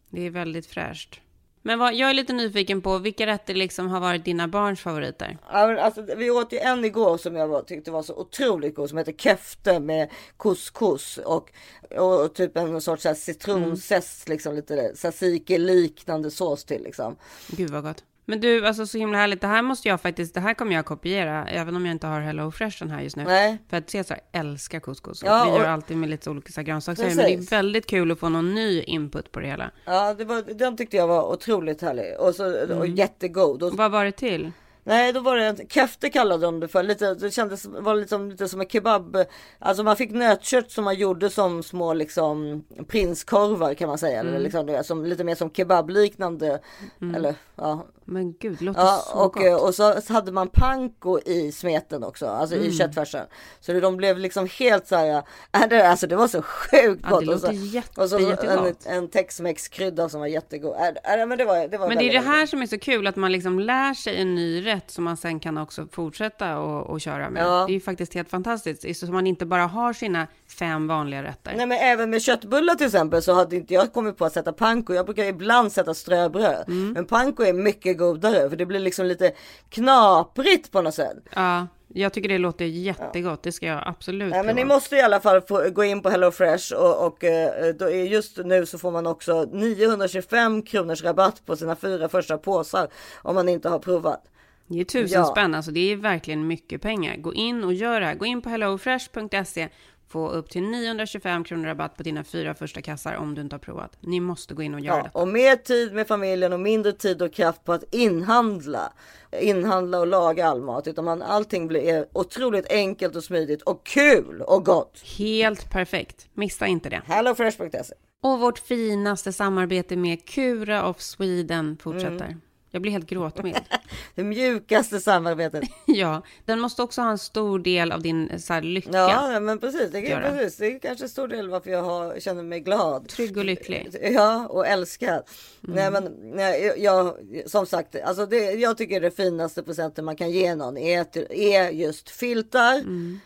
Det 0.10 0.25
är 0.25 0.29
väldigt 0.29 0.65
fräscht. 0.65 1.21
Men 1.62 1.80
vad, 1.80 1.93
jag 1.93 2.10
är 2.10 2.13
lite 2.13 2.34
nyfiken 2.34 2.82
på 2.82 2.98
vilka 2.98 3.26
rätter 3.26 3.54
liksom 3.54 3.88
har 3.88 4.00
varit 4.00 4.26
dina 4.26 4.48
barns 4.48 4.80
favoriter? 4.80 5.38
Ja, 5.52 5.67
men 5.67 5.80
alltså, 5.80 6.02
vi 6.17 6.32
åt 6.32 6.54
ju 6.54 6.58
en 6.58 6.86
igår 6.86 7.17
som 7.17 7.36
jag 7.36 7.67
tyckte 7.67 7.91
var 7.91 8.04
så 8.04 8.15
otroligt 8.15 8.76
god 8.76 8.89
som 8.89 8.98
heter 8.98 9.12
kefte 9.12 9.80
med 9.80 10.10
couscous 10.38 11.17
och, 11.17 11.50
och 11.98 12.34
typ 12.34 12.58
en 12.58 12.82
sorts 12.82 13.08
citronzest 13.15 14.28
Mm. 14.28 14.34
liksom 14.34 14.56
lite 14.56 14.93
tzatziki 14.95 15.58
liknande 15.58 16.32
sås 16.32 16.63
till 16.65 16.84
liksom. 16.84 17.15
Gud 17.48 17.69
vad 17.69 17.84
gott. 17.84 18.04
Men 18.29 18.39
du, 18.41 18.67
alltså 18.67 18.85
så 18.85 18.97
himla 18.97 19.17
härligt. 19.17 19.41
Det 19.41 19.47
här 19.47 19.61
måste 19.61 19.87
jag 19.87 20.01
faktiskt, 20.01 20.33
det 20.33 20.39
här 20.39 20.53
kommer 20.53 20.75
jag 20.75 20.85
kopiera, 20.85 21.47
även 21.47 21.75
om 21.75 21.85
jag 21.85 21.91
inte 21.91 22.07
har 22.07 22.21
Hello 22.21 22.51
Fresh 22.51 22.79
den 22.79 22.91
här 22.91 23.01
just 23.01 23.15
nu. 23.15 23.23
Nej. 23.23 23.57
För 23.69 23.77
att 23.77 23.89
Cesar 23.89 24.19
älskar 24.31 24.79
couscous. 24.79 25.23
Ja, 25.25 25.41
och 25.45 25.47
vi 25.53 25.57
gör 25.57 25.63
och- 25.65 25.69
alltid 25.71 25.97
med 25.97 26.09
lite 26.09 26.29
olika 26.29 26.63
grönsaker. 26.63 27.03
Men 27.05 27.17
det 27.17 27.33
är 27.33 27.49
väldigt 27.49 27.85
kul 27.87 28.11
att 28.11 28.19
få 28.19 28.29
någon 28.29 28.55
ny 28.55 28.81
input 28.81 29.31
på 29.31 29.39
det 29.39 29.47
hela. 29.47 29.71
Ja, 29.85 30.13
det 30.13 30.25
var, 30.25 30.53
den 30.53 30.77
tyckte 30.77 30.97
jag 30.97 31.07
var 31.07 31.31
otroligt 31.33 31.81
härlig 31.81 32.19
och, 32.19 32.35
så, 32.35 32.45
och 32.63 32.69
Mm. 32.71 32.95
jättegod. 32.95 33.63
Och, 33.63 33.73
Vad 33.77 33.91
var 33.91 34.05
det 34.05 34.11
till? 34.11 34.51
Nej, 34.89 35.13
då 35.13 35.19
var 35.19 35.36
det 35.38 35.45
en 35.45 35.67
kefte 35.69 36.10
kallade 36.10 36.45
de 36.45 36.60
det 36.60 36.67
för. 36.67 36.84
Lite, 36.84 37.13
det 37.13 37.32
kändes 37.32 37.65
var 37.65 37.95
liksom, 37.95 38.30
lite 38.30 38.47
som 38.47 38.62
en 38.62 38.67
kebab. 38.69 39.17
Alltså 39.60 39.84
man 39.84 39.95
fick 39.95 40.12
nötkött 40.12 40.71
som 40.71 40.84
man 40.84 40.95
gjorde 40.95 41.30
som 41.30 41.63
små 41.63 41.93
liksom 41.93 42.63
prinskorvar 42.88 43.73
kan 43.73 43.88
man 43.89 43.97
säga. 43.97 44.19
Eller 44.19 44.30
Mm. 44.30 44.41
liksom, 44.43 44.65
det, 44.65 44.84
som, 44.84 45.06
lite 45.06 45.23
mer 45.23 45.36
som 45.36 45.49
kebabliknande. 45.52 46.60
Mm. 47.02 47.15
Eller 47.15 47.36
ja. 47.56 47.86
Men 48.06 48.34
gud, 48.39 48.56
det 48.60 48.65
låter 48.65 48.82
Ja, 48.82 49.04
så 49.12 49.17
och, 49.19 49.34
gott. 49.34 49.62
och 49.62 49.75
så, 49.75 50.02
så 50.02 50.13
hade 50.13 50.32
man 50.32 50.47
panko 50.47 51.19
i 51.25 51.52
smeten 51.52 52.04
också, 52.04 52.28
alltså 52.28 52.56
i 52.56 52.60
Mm. 52.60 52.71
köttfärsen. 52.71 53.25
Så 53.60 53.73
det, 53.73 53.80
de 53.80 53.97
blev 53.97 54.17
liksom 54.17 54.47
helt 54.60 54.88
så 54.88 54.95
här, 54.95 55.23
äh, 55.54 55.67
det, 55.69 55.88
alltså 55.89 56.08
det 56.08 56.15
var 56.15 56.28
så 56.28 56.41
sjukt 56.41 57.06
Ja, 57.10 57.15
gott. 57.15 57.25
det 57.25 57.34
och 57.34 57.39
så, 57.39 57.52
jätte- 57.52 58.02
och 58.02 58.10
så 58.10 58.17
en, 58.17 58.75
en 58.86 59.08
tex-mex 59.08 59.67
krydda 59.67 60.10
som 60.10 60.19
var 60.19 60.28
jättegod. 60.28 60.75
Äh, 60.75 61.13
äh, 61.21 61.25
men 61.28 61.38
det 61.38 61.45
var, 61.45 61.67
det 61.67 61.78
var 61.78 61.88
Men 61.88 61.97
det 61.97 62.10
är 62.10 62.13
det 62.13 62.19
här 62.28 62.45
som 62.45 62.62
är 62.62 62.65
så 62.67 62.80
kul, 62.80 63.08
att 63.08 63.15
man 63.15 63.32
liksom 63.32 63.60
lär 63.60 63.93
sig 63.93 64.21
en 64.21 64.36
ny 64.36 64.65
rätt 64.65 64.78
som 64.87 65.03
man 65.03 65.17
sen 65.17 65.39
kan 65.39 65.57
också 65.57 65.87
fortsätta 65.91 66.59
och, 66.59 66.89
och 66.89 67.01
köra 67.01 67.29
med. 67.29 67.43
Ja. 67.43 67.65
Det 67.67 67.71
är 67.71 67.73
ju 67.73 67.79
faktiskt 67.79 68.13
helt 68.13 68.29
fantastiskt, 68.29 68.99
så 68.99 69.11
man 69.11 69.27
inte 69.27 69.45
bara 69.45 69.67
har 69.67 69.93
sina 69.93 70.27
fem 70.59 70.87
vanliga 70.87 71.23
rätter. 71.23 71.53
Nej 71.55 71.65
men 71.65 71.77
även 71.77 72.09
med 72.09 72.21
köttbullar 72.21 72.75
till 72.75 72.85
exempel 72.85 73.21
så 73.21 73.33
hade 73.33 73.55
inte 73.55 73.73
jag 73.73 73.93
kommit 73.93 74.17
på 74.17 74.25
att 74.25 74.33
sätta 74.33 74.53
panko. 74.53 74.93
Jag 74.93 75.05
brukar 75.05 75.23
ibland 75.23 75.71
sätta 75.71 75.93
ströbröd. 75.93 76.63
Mm. 76.67 76.91
Men 76.91 77.05
panko 77.05 77.43
är 77.43 77.53
mycket 77.53 77.97
godare 77.97 78.49
för 78.49 78.55
det 78.57 78.65
blir 78.65 78.79
liksom 78.79 79.05
lite 79.05 79.31
knaprigt 79.69 80.71
på 80.71 80.81
något 80.81 80.95
sätt. 80.95 81.17
Ja, 81.35 81.67
jag 81.93 82.13
tycker 82.13 82.29
det 82.29 82.37
låter 82.37 82.65
jättegott, 82.65 83.43
det 83.43 83.51
ska 83.51 83.65
jag 83.65 83.83
absolut 83.85 84.31
Nej, 84.31 84.43
men 84.43 84.55
ni 84.55 84.65
måste 84.65 84.95
i 84.95 85.01
alla 85.01 85.19
fall 85.19 85.41
få 85.41 85.69
gå 85.69 85.83
in 85.83 86.01
på 86.01 86.09
HelloFresh 86.09 86.73
och, 86.73 87.07
och 87.07 87.23
eh, 87.23 87.75
då 87.75 87.85
är 87.89 88.03
just 88.03 88.37
nu 88.37 88.65
så 88.65 88.77
får 88.77 88.91
man 88.91 89.07
också 89.07 89.43
925 89.51 90.61
kronors 90.61 91.03
rabatt 91.03 91.45
på 91.45 91.55
sina 91.55 91.75
fyra 91.75 92.09
första 92.09 92.37
påsar 92.37 92.87
om 93.21 93.35
man 93.35 93.49
inte 93.49 93.69
har 93.69 93.79
provat. 93.79 94.23
Det 94.71 94.79
är 94.79 94.84
tusen 94.86 95.19
Ja. 95.21 95.25
spänn, 95.25 95.55
alltså 95.55 95.71
det 95.71 95.91
är 95.91 95.95
verkligen 95.95 96.47
mycket 96.47 96.82
pengar. 96.82 97.15
Gå 97.17 97.34
in 97.34 97.63
och 97.63 97.73
gör 97.73 97.99
det 97.99 98.05
här. 98.05 98.15
Gå 98.15 98.25
in 98.25 98.41
på 98.41 98.49
hellofresh.se, 98.49 99.69
få 100.08 100.29
upp 100.29 100.49
till 100.49 100.63
925 100.63 101.43
kronor 101.43 101.65
rabatt 101.65 101.97
på 101.97 102.03
dina 102.03 102.23
fyra 102.23 102.53
första 102.53 102.82
kassar 102.82 103.15
om 103.15 103.36
du 103.36 103.41
inte 103.41 103.53
har 103.55 103.60
provat. 103.60 103.97
Ni 103.99 104.19
måste 104.19 104.53
gå 104.53 104.62
in 104.63 104.73
och 104.73 104.79
göra 104.79 104.97
Ja, 104.97 105.03
det. 105.03 105.10
och 105.19 105.27
mer 105.27 105.55
tid 105.55 105.93
med 105.93 106.08
familjen 106.08 106.53
och 106.53 106.60
mindre 106.60 106.91
tid 106.91 107.21
och 107.21 107.34
kraft 107.34 107.63
på 107.65 107.73
att 107.73 107.84
inhandla. 107.95 108.93
Inhandla 109.41 109.99
och 109.99 110.08
laga 110.08 110.47
all 110.47 110.62
mat. 110.62 110.88
Utan 110.88 111.05
man, 111.05 111.21
allting 111.21 111.67
blir 111.67 112.05
otroligt 112.13 112.71
enkelt 112.71 113.15
och 113.15 113.23
smidigt 113.23 113.62
och 113.62 113.86
kul 113.86 114.41
och 114.41 114.65
gott. 114.65 115.01
Helt 115.17 115.69
perfekt. 115.71 116.27
Missa 116.34 116.67
inte 116.67 116.89
det. 116.89 117.01
Hellofresh.se 117.05 117.93
Och 118.23 118.39
vårt 118.39 118.60
finaste 118.60 119.34
samarbete 119.34 119.95
med 119.95 120.25
Cura 120.25 120.89
of 120.89 121.01
Sweden 121.01 121.77
fortsätter. 121.82 122.25
Mm. 122.25 122.41
Jag 122.71 122.82
blir 122.82 122.91
helt 122.91 123.10
gråtmild. 123.10 123.58
Det 124.15 124.23
mjukaste 124.23 124.99
samarbetet. 124.99 125.63
ja, 125.86 126.21
den 126.45 126.60
måste 126.60 126.84
också 126.84 127.01
ha 127.01 127.12
en 127.12 127.17
stor 127.17 127.60
del 127.60 127.91
av 127.91 128.01
din 128.01 128.39
så 128.39 128.53
här, 128.53 128.62
lycka. 128.62 128.91
Ja, 128.91 129.39
men 129.39 129.60
precis. 129.60 129.91
Det, 129.91 130.12
är, 130.12 130.21
precis. 130.21 130.58
det 130.58 130.67
är 130.67 130.79
kanske 130.79 131.10
stor 131.10 131.27
del 131.27 131.49
varför 131.49 131.69
jag 131.69 131.84
har, 131.84 132.19
känner 132.19 132.43
mig 132.43 132.60
glad. 132.60 133.08
Trygg 133.08 133.38
och 133.38 133.45
lycklig. 133.45 133.95
Ja, 134.10 134.47
och 134.47 134.67
älskad. 134.67 135.23
Nej, 135.62 135.91
men 135.91 136.03
nej, 136.21 136.73
jag, 136.77 137.13
som 137.45 137.65
sagt, 137.65 137.95
alltså 138.03 138.25
det, 138.25 138.51
jag 138.51 138.77
tycker 138.77 139.01
det 139.01 139.12
finaste 139.12 139.63
presenten 139.63 140.05
man 140.05 140.15
kan 140.15 140.32
ge 140.32 140.55
någon 140.55 140.77
är, 140.77 141.32
är 141.32 141.69
just 141.69 142.10
filtar, 142.10 142.84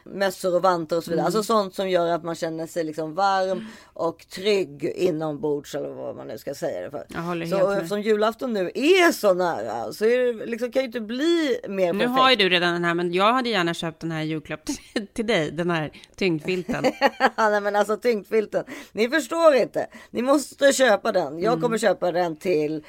mössor 0.09 0.55
och 0.55 0.61
vantar 0.61 0.97
och 0.97 1.03
så 1.03 1.11
vidare. 1.11 1.21
Mm. 1.21 1.25
Alltså 1.25 1.43
sånt 1.43 1.75
som 1.75 1.89
gör 1.89 2.11
att 2.11 2.23
man 2.23 2.35
känner 2.35 2.67
sig 2.67 2.83
liksom 2.83 3.15
varm 3.15 3.67
och 3.83 4.27
trygg 4.27 4.83
inombords 4.83 5.75
eller 5.75 5.89
vad 5.89 6.15
man 6.15 6.27
nu 6.27 6.37
ska 6.37 6.55
säga 6.55 6.81
det 6.81 6.91
för. 6.91 7.05
Jag 7.09 7.21
håller 7.21 7.45
så 7.45 7.55
helt 7.55 7.69
med. 7.69 7.77
eftersom 7.77 8.01
julafton 8.01 8.53
nu 8.53 8.71
är 8.73 9.11
så 9.11 9.32
nära 9.37 9.93
så 9.93 10.05
är 10.05 10.17
det 10.33 10.45
liksom, 10.45 10.71
kan 10.71 10.81
ju 10.81 10.85
inte 10.85 11.01
bli 11.01 11.59
mer 11.69 11.93
Nu 11.93 11.99
perfekt. 11.99 12.19
har 12.19 12.29
ju 12.29 12.35
du 12.35 12.49
redan 12.49 12.73
den 12.73 12.83
här, 12.85 12.93
men 12.93 13.13
jag 13.13 13.33
hade 13.33 13.49
gärna 13.49 13.73
köpt 13.73 13.99
den 13.99 14.11
här 14.11 14.21
julklapp 14.23 14.65
till, 14.65 15.07
till 15.07 15.27
dig, 15.27 15.51
den 15.51 15.69
här 15.71 15.91
tyngdfilten. 16.15 16.83
Nej 17.37 17.61
men 17.61 17.75
alltså 17.75 17.97
tyngdfilten. 17.97 18.63
Ni 18.91 19.09
förstår 19.09 19.55
inte. 19.55 19.87
Ni 20.11 20.21
måste 20.21 20.73
köpa 20.73 21.11
den. 21.11 21.39
Jag 21.39 21.51
Mm. 21.53 21.61
kommer 21.61 21.77
köpa 21.77 22.11
den 22.11 22.35
till 22.35 22.83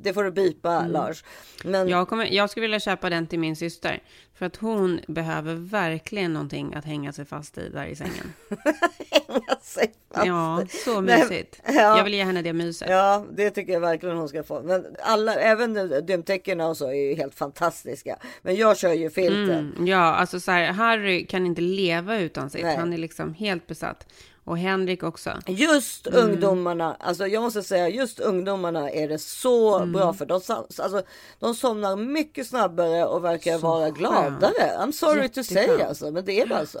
det 0.00 0.12
får 0.12 0.24
du 0.24 0.30
bipa 0.30 0.86
Lars. 0.86 1.24
Men 1.64 1.88
Jag, 1.88 2.08
kommer, 2.08 2.24
jag 2.26 2.50
skulle 2.50 2.64
vilja 2.64 2.80
köpa 2.80 3.10
den 3.10 3.26
till 3.26 3.38
min 3.38 3.56
syster. 3.56 4.02
För 4.34 4.46
att 4.46 4.56
hon 4.56 5.00
behöver 5.08 5.54
verkligen 5.54 6.32
någonting 6.32 6.74
att 6.74 6.84
hänga 6.84 7.12
sig 7.12 7.24
fast 7.24 7.58
i 7.58 7.68
där 7.68 7.86
i 7.86 7.96
sängen. 7.96 8.32
sig 9.62 9.92
fast 10.14 10.26
Ja, 10.26 10.62
så 10.84 11.00
mysigt. 11.00 11.62
ja. 11.66 11.72
Jag 11.96 12.04
vill 12.04 12.14
ge 12.14 12.24
henne 12.24 12.42
det 12.42 12.52
myset. 12.52 12.88
Ja, 12.90 13.24
det 13.36 13.50
tycker 13.50 13.72
jag 13.72 13.80
verkligen 13.80 14.16
hon 14.16 14.28
ska 14.28 14.42
få. 14.42 14.62
Men 14.62 14.86
alla, 15.02 15.34
även 15.34 15.74
dymtäckena 16.06 16.66
och 16.68 16.76
så 16.76 16.88
är 16.88 17.08
ju 17.08 17.14
helt 17.14 17.34
fantastiska. 17.34 18.16
Men 18.42 18.56
jag 18.56 18.78
kör 18.78 18.92
ju 18.92 19.10
filten. 19.10 19.72
Mm, 19.76 19.86
ja, 19.86 20.14
alltså 20.14 20.40
så 20.40 20.50
här, 20.50 20.72
Harry 20.72 21.26
kan 21.26 21.46
inte 21.46 21.60
leva 21.60 22.18
utan 22.18 22.50
sitt. 22.50 22.62
Nej. 22.62 22.76
Han 22.76 22.92
är 22.92 22.98
liksom 22.98 23.34
helt 23.34 23.66
besatt. 23.66 24.06
Och 24.46 24.58
Henrik 24.58 25.02
också. 25.02 25.30
Just 25.46 26.06
Mm. 26.06 26.24
ungdomarna, 26.24 26.96
alltså 27.00 27.26
jag 27.26 27.42
måste 27.42 27.62
säga 27.62 27.88
just 27.88 28.20
ungdomarna 28.20 28.90
är 28.90 29.08
det 29.08 29.18
så 29.18 29.76
Mm. 29.76 29.92
bra 29.92 30.12
för. 30.12 30.26
De, 30.26 30.34
alltså, 30.78 31.02
de 31.38 31.54
somnar 31.54 31.96
mycket 31.96 32.46
snabbare 32.46 33.04
och 33.06 33.24
verkar 33.24 33.58
vara 33.58 33.84
skönt. 33.84 33.98
gladare. 33.98 34.76
I'm 34.80 34.92
sorry 34.92 35.28
to 35.28 35.42
say 35.44 35.82
alltså, 35.82 36.10
men 36.10 36.24
det 36.24 36.40
är 36.40 36.46
bara 36.46 36.66
så. 36.66 36.78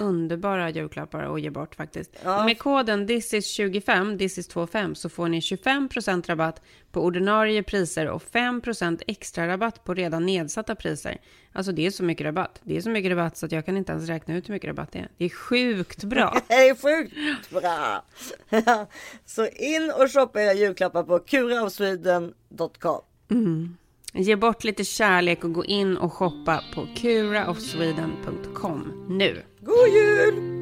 Underbara 0.00 0.70
julklappar 0.70 1.34
att 1.34 1.40
ge 1.40 1.50
bort 1.50 1.74
faktiskt. 1.74 2.16
Ja. 2.24 2.44
Med 2.44 2.58
koden 2.58 3.08
thisis25, 3.08 4.18
thisis25, 4.18 4.94
så 4.94 5.08
får 5.08 5.28
ni 5.28 5.40
25% 5.40 6.26
rabatt 6.26 6.62
på 6.92 7.02
ordinarie 7.02 7.62
priser 7.62 8.08
och 8.08 8.22
5% 8.22 9.02
extra 9.06 9.48
rabatt 9.48 9.84
på 9.84 9.94
redan 9.94 10.26
nedsatta 10.26 10.74
priser. 10.74 11.18
Alltså 11.52 11.72
det 11.72 11.86
är 11.86 11.90
så 11.90 12.04
mycket 12.04 12.24
rabatt. 12.24 12.60
Det 12.62 12.76
är 12.76 12.80
så 12.80 12.90
mycket 12.90 13.10
rabatt 13.10 13.36
så 13.36 13.46
att 13.46 13.52
jag 13.52 13.66
kan 13.66 13.76
inte 13.76 13.92
ens 13.92 14.08
räkna 14.08 14.36
ut 14.36 14.48
hur 14.48 14.54
mycket 14.54 14.68
rabatt 14.68 14.92
det 14.92 14.98
är. 14.98 15.08
Det 15.16 15.24
är 15.24 15.28
sjukt 15.28 16.04
bra. 16.04 16.36
Det 16.48 16.54
är 16.54 16.74
sjukt 16.74 17.50
bra. 17.50 18.04
Så 19.24 19.46
in 19.46 19.92
och 19.96 20.12
shoppa 20.12 20.42
era 20.42 20.52
julklappar 20.52 21.02
på 21.02 21.18
kuraofsweden.com. 21.18 23.00
Mm. 23.30 23.76
Ge 24.12 24.36
bort 24.36 24.64
lite 24.64 24.84
kärlek 24.84 25.44
och 25.44 25.52
gå 25.52 25.64
in 25.64 25.96
och 25.96 26.12
shoppa 26.12 26.64
på 26.74 26.88
kuraofsweden.com 26.96 29.06
nu. 29.08 29.42
God 29.60 29.88
jul! 29.88 30.58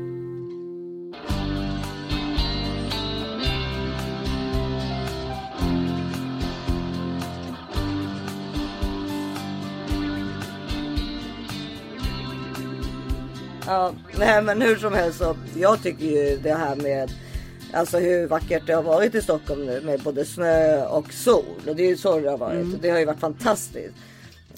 Ja, 13.67 13.93
nej 14.19 14.43
men 14.43 14.63
hur 14.63 14.77
som 14.77 14.95
helst 14.95 15.19
så 15.19 15.37
jag 15.55 15.83
tycker 15.83 16.05
ju 16.05 16.37
det 16.37 16.55
här 16.55 16.77
med 16.77 17.11
Alltså 17.77 17.99
hur 17.99 18.27
vackert 18.27 18.67
det 18.67 18.73
har 18.73 18.83
varit 18.83 19.15
i 19.15 19.23
Stockholm 19.23 19.67
nu 19.67 19.81
med 19.81 20.01
både 20.01 20.25
snö 20.25 20.87
och 20.87 21.13
sol. 21.13 21.45
Och 21.69 21.77
det 21.77 21.83
är 21.83 21.89
ju 21.89 21.97
så 21.97 22.21
det 22.21 22.31
har 22.31 22.39
varit. 22.39 22.63
Mm. 22.63 22.79
Det 22.83 22.91
har 22.91 22.99
ju 22.99 23.05
varit 23.05 23.21
fantastiskt. 23.21 23.95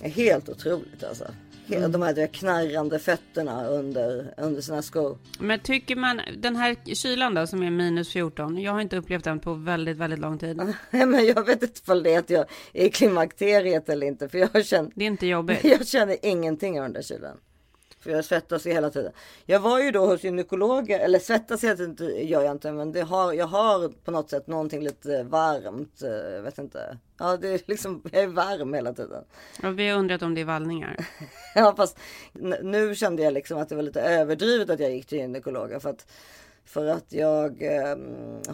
Helt 0.02 0.48
otroligt 0.48 1.04
alltså. 1.04 1.24
Mm. 1.68 1.92
De 1.92 2.02
här 2.02 2.26
knarrande 2.26 2.98
fötterna 2.98 3.66
under, 3.66 4.34
under 4.36 4.60
sina 4.60 4.82
skor. 4.82 5.18
Men 5.38 5.60
tycker 5.60 5.96
man, 5.96 6.20
den 6.36 6.56
här 6.56 6.94
kylan 6.94 7.34
då 7.34 7.46
som 7.46 7.62
är 7.62 7.70
minus 7.70 8.12
14, 8.12 8.58
jag 8.58 8.72
har 8.72 8.80
inte 8.80 8.96
upplevt 8.96 9.24
den 9.24 9.40
på 9.40 9.54
väldigt, 9.54 9.96
väldigt 9.96 10.18
lång 10.18 10.38
tid. 10.38 10.56
Men 10.90 11.26
jag 11.26 11.46
vet 11.46 11.62
inte 11.62 11.80
ifall 11.82 12.02
det 12.02 12.14
är 12.14 12.18
att 12.18 12.30
jag 12.30 12.44
är 12.72 12.86
i 12.86 12.90
klimakteriet 12.90 13.88
eller 13.88 14.06
inte. 14.06 14.28
För 14.28 14.38
jag 14.38 14.66
känner, 14.66 14.90
Det 14.94 15.04
är 15.04 15.06
inte 15.06 15.26
jobbigt. 15.26 15.58
jag 15.64 15.86
känner 15.86 16.16
ingenting 16.22 16.80
av 16.80 16.84
den 16.84 16.92
där 16.92 17.02
kylan. 17.02 17.36
För 18.08 18.14
jag 18.14 18.24
svettas 18.24 18.66
ju 18.66 18.70
hela 18.72 18.90
tiden. 18.90 19.12
Jag 19.46 19.60
var 19.60 19.80
ju 19.80 19.90
då 19.90 20.06
hos 20.06 20.24
gynekologer, 20.24 21.00
eller 21.00 21.18
svettas 21.18 21.64
hela 21.64 21.76
tiden 21.76 22.26
gör 22.28 22.42
jag 22.42 22.50
inte. 22.52 22.72
Men 22.72 22.92
det 22.92 23.00
har, 23.00 23.32
jag 23.32 23.46
har 23.46 23.88
på 24.04 24.10
något 24.10 24.30
sätt 24.30 24.46
någonting 24.46 24.80
lite 24.82 25.22
varmt. 25.22 26.02
eh, 26.02 26.10
Jag 26.10 26.42
vet 26.42 26.58
inte. 26.58 26.98
Ja, 27.18 27.36
det 27.36 27.48
är 27.48 27.60
liksom, 27.66 28.02
jag 28.12 28.22
är 28.22 28.26
varm 28.26 28.74
hela 28.74 28.92
tiden. 28.92 29.24
Och 29.62 29.78
vi 29.78 29.88
har 29.88 29.98
undrat 29.98 30.22
om 30.22 30.34
det 30.34 30.40
är 30.40 30.44
vallningar. 30.44 30.96
Ja, 31.54 31.74
fast 31.76 31.98
nu 32.62 32.94
kände 32.94 33.22
jag 33.22 33.32
liksom 33.32 33.58
att 33.58 33.68
det 33.68 33.74
var 33.74 33.82
lite 33.82 34.00
överdrivet 34.02 34.70
att 34.70 34.80
jag 34.80 34.90
gick 34.90 35.06
till 35.06 35.18
gynekologer. 35.18 35.78
För 35.78 35.90
att 35.90 36.06
För 36.64 36.86
att 36.86 37.12
jag 37.12 37.62
eh, 37.62 37.96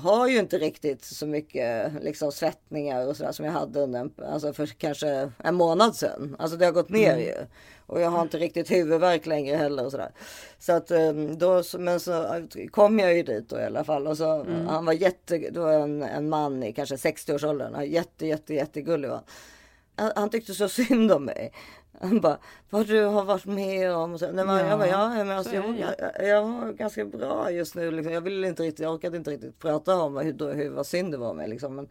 har 0.03 0.29
ju 0.29 0.39
inte 0.39 0.59
riktigt 0.59 1.05
så 1.05 1.27
mycket 1.27 1.93
liksom, 2.03 2.33
svettningar 2.33 3.07
och 3.09 3.17
sådär 3.17 3.33
som 3.33 3.45
jag 3.45 3.53
hade 3.53 3.81
under 3.81 4.01
en, 4.01 4.13
alltså 4.29 4.53
för 4.53 4.67
kanske 4.67 5.31
en 5.39 5.55
månad 5.55 5.97
sedan. 5.97 6.37
Alltså 6.39 6.57
det 6.57 6.65
har 6.65 6.73
gått 6.73 6.89
ner 6.91 7.13
Mm. 7.13 7.25
ju. 7.25 7.35
Och 7.87 8.01
jag 8.01 8.11
har 8.11 8.23
inte 8.23 8.39
riktigt 8.39 8.71
huvudvärk 8.71 9.27
längre 9.27 9.57
heller 9.57 9.85
och 9.85 9.91
sådär. 9.91 10.11
Så 10.59 10.73
att 10.73 10.91
eh, 10.91 11.13
då, 11.13 11.63
så- 11.63 11.79
men 11.79 12.01
så 12.01 12.43
kom 12.71 12.99
jag 12.99 13.15
ju 13.17 13.23
dit 13.23 13.49
då 13.49 13.59
i 13.61 13.65
alla 13.65 13.85
fall. 13.85 14.07
Och 14.07 14.17
så, 14.17 14.31
Mm. 14.41 14.67
Han 14.67 14.85
var 14.85 14.93
jätte, 14.93 15.51
var 15.55 15.73
en, 15.73 16.03
en 16.03 16.29
man 16.29 16.63
i 16.63 16.73
kanske 16.73 16.97
60-årsåldern. 16.97 17.67
Han 17.73 17.81
var 17.83 17.83
Jätte, 17.89 18.27
jätte, 18.27 18.55
jättegullig 18.55 19.09
var 19.09 19.21
han. 19.97 20.13
han. 20.17 20.31
Tyckte 20.31 20.55
så 20.55 20.69
synd 20.69 21.13
om 21.13 21.25
mig. 21.25 21.53
Han 22.01 22.21
bara, 22.21 22.39
vad 22.71 22.87
du 22.87 23.05
har 23.05 23.25
varit 23.25 23.45
med 23.45 23.93
om. 23.93 24.13
Och 24.13 24.19
så, 24.21 24.31
nej, 24.33 24.45
Ja, 24.47 24.67
jag 24.69 24.79
bara, 24.79 24.89
ja, 24.89 25.09
men 25.09 25.27
så 25.27 25.33
alltså, 25.33 25.55
jag, 25.55 25.95
jag, 25.99 26.29
jag 26.29 26.43
var 26.43 26.73
ganska 26.73 27.05
bra 27.05 27.51
just 27.51 27.75
nu. 27.75 27.91
Liksom. 27.91 28.13
Jag 28.13 28.21
ville 28.21 28.49
inte 28.49 28.63
riktigt, 28.63 28.81
jag 28.85 28.95
orkade 28.95 29.17
inte 29.17 29.31
riktigt 29.31 29.59
prata 29.59 29.97
om 30.01 30.17
hur, 30.17 30.33
då- 30.33 30.49
hur 30.53 30.71
vad 30.71 30.87
synd 30.87 31.13
det 31.13 31.19
var 31.19 31.35
med. 31.35 31.49
Liksom. 31.51 31.75
Men, 31.77 31.89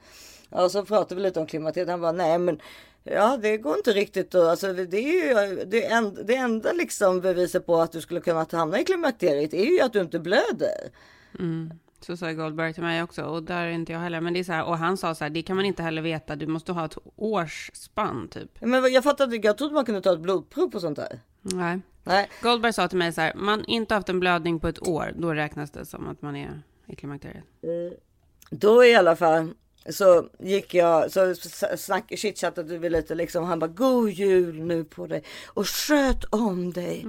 ja, 0.50 0.70
så 0.70 0.86
pratade 0.86 1.16
vi 1.16 1.22
lite 1.22 1.40
om 1.40 1.48
klimakteriet. 1.48 1.90
Han 1.90 2.02
bara, 2.02 2.12
nej 2.12 2.38
men 2.38 2.60
Ja, 3.04 3.38
det 3.42 3.58
går 3.58 3.78
inte 3.78 3.92
riktigt. 3.92 4.36
att- 4.36 4.48
Alltså, 4.48 4.74
det 4.74 4.98
är 4.98 5.50
ju 5.50 5.66
det, 5.66 5.86
en, 5.86 6.18
det 6.26 6.36
enda 6.36 6.72
liksom 6.74 7.22
beviset 7.22 7.66
på 7.66 7.82
att 7.82 7.92
du 7.92 8.02
skulle 8.02 8.20
kunna 8.22 8.46
hamna 8.52 8.80
i 8.80 8.84
klimakteriet 8.86 9.54
är 9.54 9.66
ju 9.66 9.82
att 9.82 9.94
du 9.94 10.02
inte 10.02 10.20
blöder. 10.20 10.90
Mm. 11.40 11.72
Så 12.02 12.18
sa 12.18 12.32
Goldberg 12.32 12.74
till 12.74 12.84
mig 12.84 13.04
också, 13.04 13.24
och 13.24 13.44
där 13.44 13.66
är 13.66 13.72
inte 13.72 13.92
jag 13.92 14.00
heller. 14.00 14.22
Men 14.22 14.34
det 14.34 14.40
är 14.40 14.44
så 14.44 14.52
här, 14.54 14.64
och 14.66 14.78
han 14.78 14.98
sa 14.98 15.16
så 15.16 15.24
här, 15.24 15.30
det 15.30 15.42
kan 15.42 15.56
man 15.56 15.66
inte 15.66 15.84
heller 15.84 16.02
veta, 16.02 16.36
du 16.36 16.48
måste 16.48 16.72
ha 16.72 16.86
ett 16.86 16.98
årsspann 17.16 18.28
typ. 18.28 18.62
Men 18.62 18.94
jag 18.94 19.04
fattade 19.04 19.36
jag 19.38 19.58
trodde 19.58 19.74
man 19.74 19.86
kunde 19.86 20.02
ta 20.02 20.14
ett 20.14 20.20
blodprov 20.20 20.70
på 20.70 20.80
sånt 20.80 20.96
där. 20.96 21.20
Nej. 21.42 21.80
Nej. 22.04 22.30
Goldberg 22.42 22.74
sa 22.74 22.88
till 22.88 22.98
mig 22.98 23.14
så 23.14 23.22
här, 23.22 23.34
man 23.36 23.66
inte 23.66 23.94
haft 23.96 24.10
en 24.10 24.20
blödning 24.20 24.60
på 24.60 24.68
ett 24.68 24.88
år, 24.88 25.12
då 25.18 25.34
räknas 25.34 25.72
det 25.72 25.86
som 25.86 26.08
att 26.08 26.22
man 26.22 26.36
är 26.36 26.62
i 26.88 26.96
klimakteriet. 26.96 27.44
Då 28.50 28.84
i 28.86 28.96
alla 28.96 29.16
fall 29.16 29.54
så 29.90 30.30
gick 30.40 30.74
jag, 30.74 31.12
så 31.12 31.36
snack, 31.78 32.14
chitchattade 32.18 32.78
vi 32.78 32.90
lite 32.90 33.16
liksom. 33.16 33.44
Han 33.44 33.60
bara, 33.60 33.68
god 33.68 34.10
jul 34.10 34.62
nu 34.62 34.84
på 34.84 35.08
dig 35.08 35.24
och 35.46 35.68
sköt 35.68 36.24
om 36.24 36.74
dig. 36.74 37.04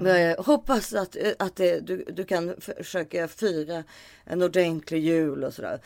Men 0.00 0.20
jag 0.20 0.36
hoppas 0.36 0.94
att, 0.94 1.16
att 1.38 1.56
det, 1.56 1.80
du, 1.80 2.04
du 2.12 2.24
kan 2.24 2.54
försöka 2.58 3.28
fira 3.28 3.84
en 4.24 4.42
ordentlig 4.42 5.00
jul 5.00 5.44
och 5.44 5.54
sådär. 5.54 5.80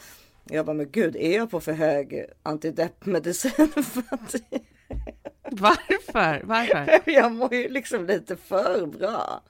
Jag 0.45 0.67
bara, 0.67 0.75
men 0.75 0.91
gud, 0.91 1.17
är 1.17 1.37
jag 1.37 1.51
på 1.51 1.61
för 1.61 1.73
hög 1.73 2.27
antideppmedicin? 2.43 3.53
Varför? 5.51 6.43
Varför? 6.45 7.01
jag 7.11 7.33
mår 7.33 7.55
ju 7.55 7.69
liksom 7.69 8.07
lite 8.07 8.37
för 8.37 8.87
bra. 8.87 9.43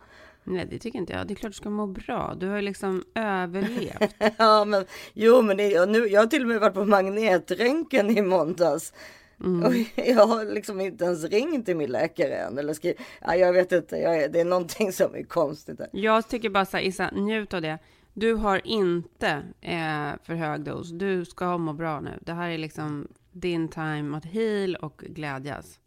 Nej, 0.47 0.67
det 0.71 0.79
tycker 0.79 0.99
inte 0.99 1.13
jag. 1.13 1.27
Det 1.27 1.35
är 1.35 1.37
klart 1.37 1.53
du 1.53 1.57
ska 1.57 1.71
må 1.71 1.87
bra. 1.87 2.35
Du 2.41 2.49
har 2.49 2.57
ju 2.57 2.63
liksom 2.63 3.05
överlevt. 3.15 4.15
ja, 4.39 4.65
men 4.65 4.85
jo, 5.15 5.43
men 5.43 5.57
det, 5.57 5.87
nu, 5.87 6.07
jag 6.07 6.21
har 6.21 6.27
till 6.27 6.43
och 6.43 6.49
med 6.49 6.61
varit 6.61 6.75
på 6.75 6.85
magnetröntgen 6.85 8.19
i 8.19 8.23
måndags. 8.23 8.93
Och 9.39 9.75
jag 10.07 10.27
har 10.27 10.55
liksom 10.55 10.81
inte 10.81 11.05
ens 11.05 11.25
ringt 11.25 11.67
till 11.67 11.77
min 11.77 11.91
läkare 11.91 12.37
än. 12.37 12.59
Eller 12.59 12.75
skrivit. 12.75 13.01
Ja, 13.21 13.37
jag 13.37 13.53
vet 13.53 13.73
inte, 13.73 13.97
jag, 13.97 14.33
det 14.33 14.41
är 14.41 14.45
någonting 14.45 14.93
som 14.93 15.15
är 15.15 15.23
konstigt. 15.23 15.79
Där. 15.79 15.89
Jag 15.93 16.29
tycker 16.29 16.51
bara 16.51 16.67
så 16.67 16.77
här, 16.77 16.85
Issa, 16.85 17.11
njut 17.11 17.55
av 17.55 17.63
det. 17.63 17.79
Du 18.13 18.35
har 18.35 18.67
inte 18.67 19.29
eh, 19.61 20.11
för 20.23 20.35
hög 20.35 20.61
dos. 20.65 20.91
Du 20.91 21.25
ska 21.25 21.59
må 21.59 21.73
bra 21.73 22.01
nu. 22.01 22.19
Det 22.21 22.33
här 22.33 22.51
är 22.51 22.59
liksom 22.59 23.09
din 23.33 23.69
time 23.69 24.17
att 24.17 24.25
heal 24.25 24.77
och 24.77 25.03
glädjas. 25.07 25.81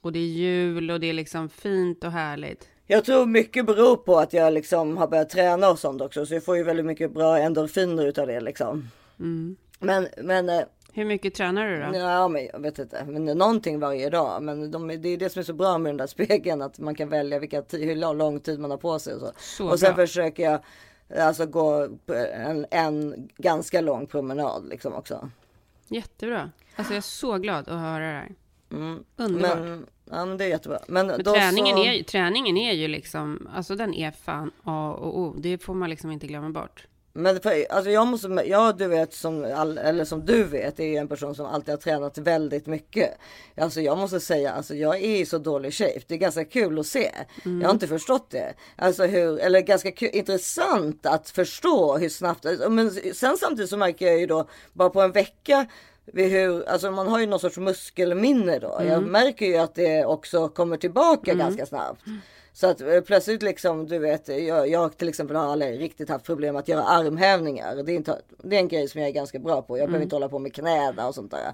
Och 0.00 0.12
det 0.12 0.18
är 0.18 0.26
jul 0.26 0.90
och 0.90 1.00
det 1.00 1.06
är 1.06 1.12
liksom 1.12 1.48
fint 1.48 2.04
och 2.04 2.12
härligt. 2.12 2.68
Jag 2.86 3.04
tror 3.04 3.26
mycket 3.26 3.66
beror 3.66 3.96
på 3.96 4.18
att 4.18 4.32
jag 4.32 4.52
liksom 4.52 4.96
har 4.96 5.08
börjat 5.08 5.30
träna 5.30 5.70
och 5.70 5.78
sånt 5.78 6.00
också. 6.00 6.26
Så 6.26 6.34
jag 6.34 6.44
får 6.44 6.56
ju 6.56 6.62
väldigt 6.62 6.86
mycket 6.86 7.12
bra 7.12 7.38
endorfiner 7.38 8.06
utav 8.06 8.26
det 8.26 8.40
liksom. 8.40 8.90
Mm. 9.18 9.56
Men, 9.78 10.08
men 10.16 10.48
eh, 10.48 10.62
Hur 10.92 11.04
mycket 11.04 11.34
tränar 11.34 11.68
du 11.68 11.76
då? 11.76 11.98
Ja, 11.98 12.28
men 12.28 12.46
jag 12.46 12.60
vet 12.60 12.78
inte. 12.78 13.04
Men 13.04 13.24
någonting 13.24 13.80
varje 13.80 14.10
dag. 14.10 14.42
Men 14.42 14.70
de, 14.70 14.88
det 14.88 15.08
är 15.08 15.16
det 15.16 15.30
som 15.30 15.40
är 15.40 15.44
så 15.44 15.52
bra 15.52 15.78
med 15.78 15.90
den 15.90 15.96
där 15.96 16.06
spegeln. 16.06 16.62
Att 16.62 16.78
man 16.78 16.94
kan 16.94 17.08
välja 17.08 17.38
vilka 17.38 17.62
hur 17.72 18.14
lång 18.14 18.40
tid 18.40 18.60
man 18.60 18.70
har 18.70 18.78
på 18.78 18.98
sig. 18.98 19.14
Och, 19.14 19.20
så. 19.20 19.32
Så 19.38 19.68
och 19.68 19.80
sen 19.80 19.94
bra. 19.94 20.06
försöker 20.06 20.42
jag 20.42 20.60
alltså 21.20 21.46
gå 21.46 21.88
en, 22.32 22.66
en 22.70 23.28
ganska 23.36 23.80
lång 23.80 24.06
promenad 24.06 24.68
liksom 24.68 24.94
också. 24.94 25.30
Jättebra. 25.88 26.50
Alltså 26.76 26.92
jag 26.92 26.98
är 26.98 27.02
så 27.02 27.38
glad 27.38 27.68
att 27.68 27.80
höra 27.80 28.06
det 28.06 28.12
här. 28.12 28.34
Mm. 28.72 29.04
Underbart. 29.16 29.58
Men, 29.58 29.86
ja, 30.10 30.24
men 30.24 30.38
det 30.38 30.44
är 30.44 30.48
jättebra. 30.48 30.78
Men, 30.88 31.06
Men 31.06 31.24
träningen, 31.24 31.76
så... 31.76 31.84
är, 31.84 32.02
träningen 32.02 32.56
är 32.56 32.72
ju 32.72 32.88
liksom, 32.88 33.48
alltså 33.54 33.76
den 33.76 33.94
är 33.94 34.10
fan 34.10 34.50
A 34.64 34.96
och 35.00 35.18
O. 35.18 35.34
Det 35.38 35.58
får 35.58 35.74
man 35.74 35.90
liksom 35.90 36.10
inte 36.10 36.26
glömma 36.26 36.50
bort. 36.50 36.86
Men 37.16 37.40
för, 37.40 37.72
alltså 37.72 37.90
jag 37.90 38.06
måste, 38.06 38.28
ja 38.46 38.72
du 38.72 38.88
vet 38.88 39.14
som, 39.14 39.52
all, 39.56 39.78
eller 39.78 40.04
som 40.04 40.26
du 40.26 40.44
vet, 40.44 40.80
är 40.80 40.84
ju 40.84 40.96
en 40.96 41.08
person 41.08 41.34
som 41.34 41.46
alltid 41.46 41.72
har 41.72 41.76
tränat 41.76 42.18
väldigt 42.18 42.66
mycket. 42.66 43.18
Alltså 43.56 43.80
jag 43.80 43.98
måste 43.98 44.20
säga, 44.20 44.52
alltså 44.52 44.74
jag 44.74 44.96
är 44.96 45.16
i 45.16 45.26
så 45.26 45.38
dålig 45.38 45.74
shape. 45.74 46.00
Det 46.06 46.14
är 46.14 46.18
ganska 46.18 46.44
kul 46.44 46.78
att 46.78 46.86
se. 46.86 47.10
Mm. 47.44 47.60
Jag 47.60 47.68
har 47.68 47.74
inte 47.74 47.86
förstått 47.86 48.30
det. 48.30 48.54
Alltså 48.76 49.04
hur, 49.04 49.38
eller 49.38 49.60
ganska 49.60 49.92
kul, 49.92 50.10
intressant 50.12 51.06
att 51.06 51.30
förstå 51.30 51.98
hur 51.98 52.08
snabbt, 52.08 52.46
men 52.68 52.90
sen 52.90 53.36
samtidigt 53.36 53.70
så 53.70 53.76
märker 53.76 54.06
jag 54.06 54.20
ju 54.20 54.26
då, 54.26 54.48
bara 54.72 54.90
på 54.90 55.00
en 55.00 55.12
vecka, 55.12 55.66
vid 56.12 56.30
hur, 56.32 56.68
alltså 56.68 56.90
man 56.90 57.08
har 57.08 57.18
ju 57.20 57.26
någon 57.26 57.40
sorts 57.40 57.56
muskelminne 57.58 58.58
då. 58.58 58.76
Jag 58.78 58.86
Mm. 58.86 59.04
märker 59.04 59.46
ju 59.46 59.56
att 59.56 59.74
det 59.74 60.04
också 60.04 60.48
kommer 60.48 60.76
tillbaka 60.76 61.30
Mm. 61.32 61.46
ganska 61.46 61.66
snabbt. 61.66 62.00
Så 62.52 62.66
att 62.66 62.80
eh, 62.80 63.00
plötsligt 63.00 63.42
liksom, 63.42 63.86
du 63.86 63.98
vet, 63.98 64.28
jag, 64.28 64.68
jag 64.68 64.96
till 64.96 65.08
exempel 65.08 65.36
har 65.36 65.52
aldrig 65.52 65.80
riktigt 65.80 66.08
haft 66.08 66.24
problem 66.24 66.56
att 66.56 66.68
göra 66.68 66.82
armhävningar. 66.84 67.74
Det 67.76 67.92
är, 67.92 67.96
inte, 67.96 68.20
det 68.42 68.56
är 68.56 68.60
en 68.60 68.68
grej 68.68 68.88
som 68.88 69.00
jag 69.00 69.08
är 69.08 69.12
ganska 69.14 69.38
bra 69.38 69.62
på. 69.62 69.76
Jag 69.76 69.82
Mm. 69.82 69.90
behöver 69.92 70.02
inte 70.04 70.16
hålla 70.16 70.28
på 70.28 70.38
med 70.38 70.54
knäna 70.54 71.08
och 71.08 71.14
sånt 71.14 71.30
där. 71.30 71.52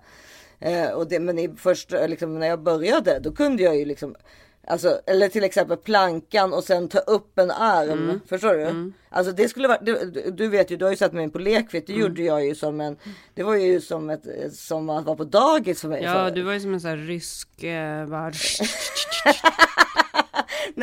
Eh, 0.61 0.91
och 0.91 1.09
det, 1.09 1.21
men 1.21 1.39
i 1.39 1.49
först, 1.57 1.93
eh, 1.93 2.09
liksom, 2.09 2.39
när 2.39 2.47
jag 2.47 2.63
började, 2.63 3.19
då 3.19 3.33
kunde 3.33 3.63
jag 3.63 3.77
ju 3.77 3.85
liksom 3.85 4.15
Alltså, 4.67 5.01
eller 5.07 5.29
till 5.29 5.45
exempel 5.45 5.77
plankan 5.77 6.53
och 6.55 6.65
sen 6.65 6.89
ta 6.89 6.99
upp 6.99 7.39
en 7.39 7.51
arm. 7.51 7.91
Mm. 7.91 8.21
Förstår 8.29 8.55
du? 8.55 8.63
Mm. 8.63 8.93
Alltså 9.11 9.33
det 9.33 9.49
skulle 9.49 9.69
vara, 9.69 9.79
du, 9.83 10.11
du 10.37 10.49
vet 10.49 10.71
ju, 10.71 10.77
du 10.77 10.85
har 10.85 10.91
ju 10.93 10.97
sett 10.97 11.13
mig 11.13 11.31
på 11.31 11.39
lekfit. 11.39 11.87
Det 11.87 11.93
Mm. 11.93 12.03
gjorde 12.03 12.23
jag 12.23 12.45
ju 12.47 12.55
som 12.55 12.81
en, 12.81 12.97
det 13.35 13.43
var 13.43 13.55
ju 13.55 13.81
som 13.81 14.11
ett, 14.11 14.25
som 14.53 14.91
att 14.91 15.05
vara 15.05 15.17
på 15.17 15.25
dagis 15.25 15.81
för 15.81 15.89
mig. 15.89 16.03
Ja, 16.03 16.13
för. 16.15 16.31
du 16.31 16.43
var 16.43 16.53
ju 16.53 16.61
som 16.61 16.75
en 16.75 16.81
sån 16.81 16.91
här 16.91 16.97
rysk, 16.97 17.63
eh, 17.63 18.07
bara... 18.07 18.33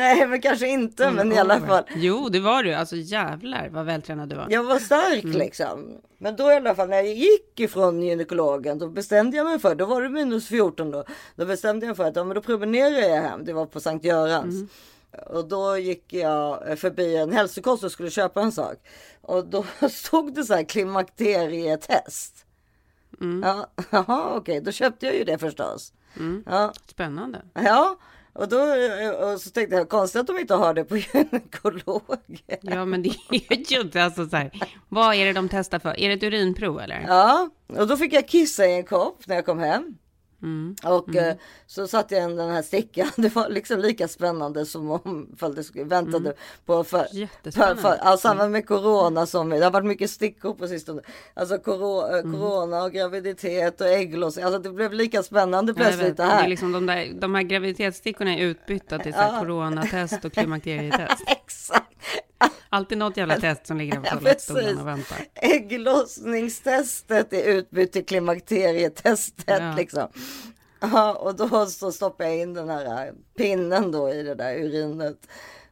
Nej, 0.00 0.26
men 0.26 0.40
kanske 0.40 0.68
inte, 0.68 1.10
men 1.10 1.32
i 1.32 1.38
alla 1.38 1.60
fall. 1.60 1.84
Jo, 1.96 2.28
det 2.28 2.40
var 2.40 2.62
du. 2.62 2.74
Alltså 2.74 2.96
jävlar 2.96 3.68
vad 3.68 3.86
vältränad 3.86 4.28
du 4.28 4.36
var. 4.36 4.46
Jag 4.50 4.62
var 4.64 4.78
stark 4.78 5.24
Mm. 5.24 5.36
liksom. 5.38 5.96
Men 6.18 6.36
då 6.36 6.52
i 6.52 6.54
alla 6.54 6.74
fall 6.74 6.88
när 6.88 6.96
jag 6.96 7.06
gick 7.14 7.60
ifrån 7.60 8.02
gynekologen 8.02 8.78
då 8.78 8.88
bestämde 8.88 9.36
jag 9.36 9.46
mig 9.46 9.58
för, 9.58 9.74
då 9.74 9.86
var 9.86 10.02
det 10.02 10.08
minus 10.08 10.48
14 10.48 10.90
då. 10.90 11.04
Då 11.36 11.46
bestämde 11.46 11.86
jag 11.86 11.90
mig 11.90 11.96
för 11.96 12.04
att 12.04 12.16
ja, 12.16 12.24
men 12.24 12.34
då 12.34 12.40
promenerar 12.42 13.08
jag 13.08 13.22
hem. 13.22 13.44
Det 13.44 13.52
var 13.52 13.66
på 13.66 13.80
Sankt 13.80 14.04
Görans. 14.04 14.54
Mm. 14.54 14.68
Och 15.26 15.48
då 15.48 15.76
gick 15.78 16.12
jag 16.12 16.78
förbi 16.78 17.16
en 17.16 17.32
hälsokost 17.32 17.84
och 17.84 17.92
skulle 17.92 18.10
köpa 18.10 18.40
en 18.40 18.52
sak. 18.52 18.76
Och 19.20 19.46
då 19.46 19.64
stod 19.90 20.34
det 20.34 20.44
så 20.44 20.54
här 20.54 20.64
klimakterietest. 20.64 22.44
Mm. 23.20 23.42
Ja, 23.42 23.70
jaha, 23.90 24.36
okej, 24.36 24.60
då 24.60 24.72
köpte 24.72 25.06
jag 25.06 25.14
ju 25.14 25.24
det 25.24 25.38
förstås. 25.38 25.92
Ja. 26.46 26.72
Spännande. 26.86 27.42
Ja, 27.54 27.96
och 28.32 28.48
då 28.48 28.58
och 29.32 29.40
så 29.40 29.50
tänkte 29.50 29.76
jag 29.76 29.88
konstigt 29.88 30.20
att 30.20 30.26
de 30.26 30.38
inte 30.38 30.54
har 30.54 30.74
det 30.74 30.84
på 30.84 30.96
gynekolog. 31.14 32.02
Ja, 32.60 32.84
men 32.84 33.02
det 33.02 33.08
är 33.30 33.72
ju 33.72 33.80
inte 33.80 34.04
alltså 34.04 34.28
så 34.28 34.36
här. 34.36 34.50
Vad 34.88 35.14
är 35.14 35.24
det 35.26 35.32
de 35.32 35.48
testar 35.48 35.78
för? 35.78 36.00
Är 36.00 36.08
det 36.08 36.14
ett 36.14 36.22
urinprov 36.22 36.80
eller? 36.80 37.04
Ja, 37.08 37.50
och 37.66 37.86
då 37.86 37.96
fick 37.96 38.12
jag 38.12 38.28
kissa 38.28 38.66
i 38.66 38.74
en 38.74 38.84
kopp 38.84 39.26
när 39.26 39.34
jag 39.36 39.46
kom 39.46 39.58
hem. 39.58 39.96
Mm. 40.42 40.76
Och 40.84 41.16
eh, 41.16 41.34
så 41.66 41.86
satte 41.88 42.14
jag 42.14 42.30
in 42.30 42.36
den 42.36 42.50
här 42.50 42.62
stickan. 42.62 43.08
Det 43.16 43.34
var 43.34 43.48
liksom 43.48 43.78
lika 43.80 44.08
spännande 44.08 44.66
som 44.66 44.90
om 44.90 45.26
det 45.56 45.64
skulle 45.64 45.84
väntade 45.84 46.16
Mm. 46.28 46.32
på 46.66 46.84
för, 46.84 47.06
för, 47.50 47.74
för 47.74 47.96
alltså 47.96 48.28
samma 48.28 48.48
med 48.48 48.66
corona 48.66 49.26
som 49.26 49.48
det 49.50 49.64
har 49.64 49.70
varit 49.70 49.86
mycket 49.86 50.10
stickor 50.10 50.54
på 50.54 50.68
sistone. 50.68 51.02
Alltså 51.34 51.54
eh, 51.54 51.60
corona 51.60 52.82
och 52.84 52.92
graviditet 52.92 53.80
och 53.80 53.86
ägglossning. 53.86 54.44
Alltså 54.44 54.58
det 54.58 54.70
blev 54.70 54.92
lika 54.92 55.22
spännande 55.22 55.74
plötsligt 55.74 56.16
det 56.16 56.24
här. 56.24 56.44
är 56.44 56.48
liksom 56.48 56.72
de, 56.72 56.86
där, 56.86 57.12
de 57.20 57.34
här 57.34 57.42
graviditetsstickorna 57.42 58.34
är 58.34 58.38
utbytta 58.44 58.98
till 58.98 59.12
så 59.12 59.18
här 59.18 59.32
Ja. 59.32 59.40
coronatest 59.40 60.24
och 60.24 60.32
klimakterietest. 60.32 61.22
Exakt. 61.26 61.86
Alltid 62.68 62.98
något 62.98 63.16
jävla 63.16 63.40
test 63.40 63.66
som 63.66 63.76
ligger 63.76 64.00
på 64.00 64.10
toalettstolen 64.10 64.78
och 64.78 64.86
väntar. 64.86 65.18
Ägglossningstestet 65.34 67.32
är 67.32 67.42
utbytt 67.44 67.92
till 67.92 68.06
klimakterietestet 68.06 69.44
Ja. 69.60 69.74
liksom. 69.76 70.08
Ja, 70.80 71.14
och 71.14 71.34
då 71.36 71.66
så 71.66 71.92
stoppar 71.92 72.24
jag 72.24 72.36
in 72.38 72.54
den 72.54 72.68
här 72.68 73.12
pinnen 73.36 73.92
då 73.92 74.10
i 74.12 74.22
det 74.22 74.34
där 74.34 74.54
urinet. 74.54 75.16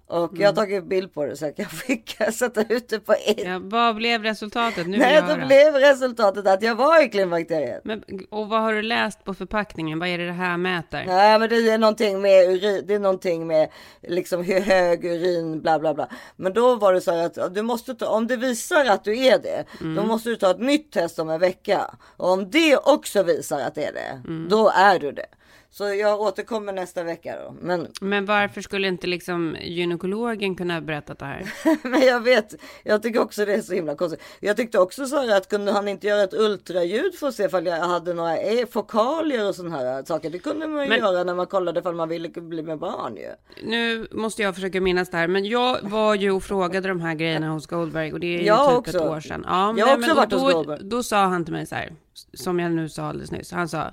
Och 0.08 0.30
jag 0.38 0.48
har 0.48 0.52
tagit 0.54 0.84
bild 0.84 1.14
på 1.14 1.24
det 1.26 1.36
så 1.36 1.44
jag 1.44 1.56
kan 1.56 1.64
skicka, 1.66 2.32
sätta 2.32 2.62
ut 2.74 2.88
det 2.88 3.00
på 3.00 3.12
ett. 3.12 3.44
Ja, 3.44 3.58
vad 3.62 3.96
blev 3.96 4.22
resultatet? 4.22 4.86
Nu 4.86 4.98
Nej, 4.98 5.22
då 5.28 5.46
blev 5.46 5.74
resultatet 5.74 6.46
att 6.46 6.62
jag 6.62 6.74
var 6.74 7.04
i 7.04 7.08
klimakteriet. 7.08 7.80
Men, 7.84 8.02
och 8.30 8.48
vad 8.48 8.60
har 8.60 8.72
du 8.72 8.82
läst 8.82 9.24
på 9.24 9.34
förpackningen? 9.34 9.98
Vad 9.98 10.08
är 10.08 10.18
det 10.18 10.26
det 10.26 10.32
här 10.32 10.56
mäter? 10.56 11.04
Nej 11.06 11.38
men 11.38 11.48
det 11.48 11.70
är 11.70 11.78
någonting 11.78 12.20
med 12.20 12.48
urin, 12.50 12.84
det 12.86 12.94
är 12.94 12.98
någonting 12.98 13.46
med 13.46 13.68
liksom 14.02 14.42
hur 14.44 14.60
hög 14.60 15.04
urin 15.04 15.60
bla 15.60 15.78
bla 15.78 15.94
bla. 15.94 16.08
Men 16.36 16.52
då 16.52 16.74
var 16.76 16.92
det 16.92 17.00
så 17.00 17.12
här 17.12 17.24
att 17.40 17.54
du 17.54 17.62
måste 17.62 17.94
ta, 17.94 18.06
om 18.08 18.26
det 18.26 18.36
visar 18.36 18.84
att 18.84 19.04
du 19.04 19.18
är 19.26 19.38
det, 19.38 19.64
Mm. 19.80 19.94
då 19.94 20.02
måste 20.02 20.28
du 20.28 20.36
ta 20.36 20.50
ett 20.50 20.60
nytt 20.60 20.92
test 20.92 21.18
om 21.18 21.28
en 21.30 21.40
vecka. 21.40 21.94
Och 22.16 22.30
om 22.32 22.50
det 22.50 22.76
också 22.76 23.22
visar 23.22 23.60
att 23.60 23.74
det 23.74 23.84
är 23.84 23.92
det, 23.92 24.22
Mm. 24.28 24.46
då 24.50 24.70
är 24.74 24.98
du 24.98 25.12
det. 25.12 25.26
Så 25.70 25.94
jag 25.94 26.20
återkommer 26.20 26.72
nästa 26.72 27.02
vecka 27.02 27.36
då. 27.44 27.54
Men, 27.60 27.86
Men 28.00 28.24
varför 28.26 28.60
skulle 28.60 28.88
inte 28.88 29.06
liksom 29.06 29.56
gynekologen 29.60 30.54
kunna 30.56 30.74
ha 30.74 30.80
berättat 30.80 31.18
det 31.18 31.24
här? 31.24 31.52
men 31.88 32.00
jag 32.02 32.20
vet, 32.20 32.54
jag 32.84 33.02
tycker 33.02 33.20
också 33.20 33.44
det 33.44 33.54
är 33.54 33.60
så 33.62 33.72
himla 33.74 33.94
konstigt. 33.96 34.22
Jag 34.40 34.56
tyckte 34.56 34.78
också 34.78 35.06
så 35.06 35.16
här 35.16 35.36
att 35.36 35.48
kunde 35.48 35.72
han 35.72 35.88
inte 35.88 36.06
göra 36.06 36.22
ett 36.22 36.34
ultraljud 36.34 37.14
för 37.14 37.28
att 37.28 37.34
se 37.34 37.44
ifall 37.44 37.66
jag 37.66 37.76
hade 37.80 38.14
några 38.14 38.36
eh, 38.38 38.66
fokalier 38.66 39.48
och 39.48 39.54
sådana 39.54 39.76
här 39.78 40.04
saker. 40.04 40.30
Det 40.30 40.38
kunde 40.38 40.66
man 40.66 40.82
ju 40.82 40.88
Men- 40.88 40.98
göra 40.98 41.24
när 41.24 41.34
man 41.34 41.46
kollade 41.46 41.80
ifall 41.80 41.94
man 41.94 42.08
ville 42.08 42.28
bli 42.28 42.62
med 42.62 42.78
barn 42.78 43.16
ju. 43.16 43.30
Nu 43.62 44.08
måste 44.10 44.42
jag 44.42 44.54
försöka 44.54 44.80
minnas 44.80 45.10
det 45.10 45.16
här, 45.16 45.28
men 45.28 45.44
jag 45.44 45.78
var 45.82 46.14
ju 46.14 46.30
och 46.30 46.42
frågade 46.42 46.88
de 46.88 47.00
här 47.00 47.14
grejerna 47.14 47.48
hos 47.50 47.66
Goldberg 47.66 48.12
och 48.12 48.20
det 48.20 48.26
är 48.26 48.38
ju 48.40 48.46
Jag 48.46 48.68
typ 48.68 48.78
också. 48.78 48.96
ett 48.98 49.04
år 49.10 49.20
sedan. 49.20 49.44
Ja, 49.46 49.74
Jag 49.78 49.86
har 49.86 49.94
också 49.94 50.06
men 50.06 50.16
varit 50.16 50.30
då, 50.30 50.36
hos 50.38 50.50
då, 50.52 50.56
Goldberg. 50.56 50.80
då 50.82 51.02
sa 51.02 51.24
han 51.24 51.44
till 51.44 51.54
mig 51.54 51.66
så 51.66 51.74
här, 51.74 51.92
som 52.34 52.58
jag 52.60 52.72
nu 52.72 52.88
sa 52.88 53.02
alldeles 53.02 53.30
nyss, 53.30 53.52
han 53.52 53.68
sa, 53.68 53.90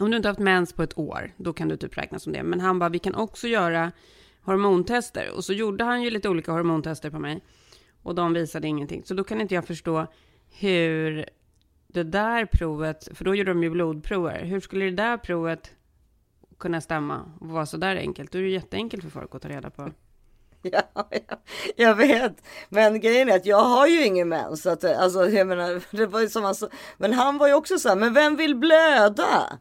om 0.00 0.10
du 0.10 0.16
inte 0.16 0.28
haft 0.28 0.40
mens 0.40 0.72
på 0.72 0.82
ett 0.82 0.98
år, 0.98 1.32
då 1.36 1.52
kan 1.52 1.68
du 1.68 1.76
typ 1.76 1.98
räkna 1.98 2.18
som 2.18 2.32
det. 2.32 2.42
Men 2.42 2.60
han 2.60 2.78
bara, 2.78 2.88
vi 2.88 2.98
kan 2.98 3.14
också 3.14 3.48
göra 3.48 3.92
hormontester. 4.42 5.30
Och 5.36 5.44
så 5.44 5.52
gjorde 5.52 5.84
han 5.84 6.02
ju 6.02 6.10
lite 6.10 6.28
olika 6.28 6.52
hormontester 6.52 7.10
på 7.10 7.18
mig. 7.18 7.42
Och 8.02 8.14
de 8.14 8.32
visade 8.32 8.68
ingenting. 8.68 9.02
Så 9.04 9.14
då 9.14 9.24
kan 9.24 9.40
inte 9.40 9.54
jag 9.54 9.66
förstå 9.66 10.06
hur 10.50 11.26
det 11.86 12.02
där 12.02 12.46
provet, 12.46 13.08
för 13.14 13.24
då 13.24 13.34
gjorde 13.34 13.50
de 13.50 13.62
ju 13.62 13.70
blodprover. 13.70 14.44
Hur 14.44 14.60
skulle 14.60 14.84
det 14.84 14.90
där 14.90 15.16
provet 15.16 15.70
kunna 16.58 16.80
stämma 16.80 17.32
och 17.40 17.48
vara 17.48 17.66
så 17.66 17.76
där 17.76 17.96
enkelt? 17.96 18.32
Då 18.32 18.38
är 18.38 18.42
det 18.42 18.48
ju 18.48 18.54
jätteenkelt 18.54 19.02
för 19.02 19.10
folk 19.10 19.34
att 19.34 19.42
ta 19.42 19.48
reda 19.48 19.70
på. 19.70 19.90
Ja, 20.64 20.82
ja, 21.10 21.36
jag 21.76 21.94
vet. 21.94 22.42
Men 22.68 23.00
grejen 23.00 23.28
är 23.28 23.36
att 23.36 23.46
jag 23.46 23.64
har 23.64 23.86
ju 23.86 24.04
ingen 24.04 24.28
mens. 24.28 24.62
Så 24.62 24.70
att, 24.70 24.84
alltså, 24.84 25.28
jag 25.28 25.46
menar, 25.46 25.82
det 25.96 26.06
var 26.06 26.20
ju 26.20 26.28
som 26.28 26.44
han 26.44 26.54
sa. 26.54 26.68
Men 26.96 27.12
han 27.12 27.38
var 27.38 27.48
ju 27.48 27.54
också 27.54 27.78
så 27.78 27.88
här, 27.88 27.96
men 27.96 28.14
vem 28.14 28.36
vill 28.36 28.56
blöda? 28.56 29.58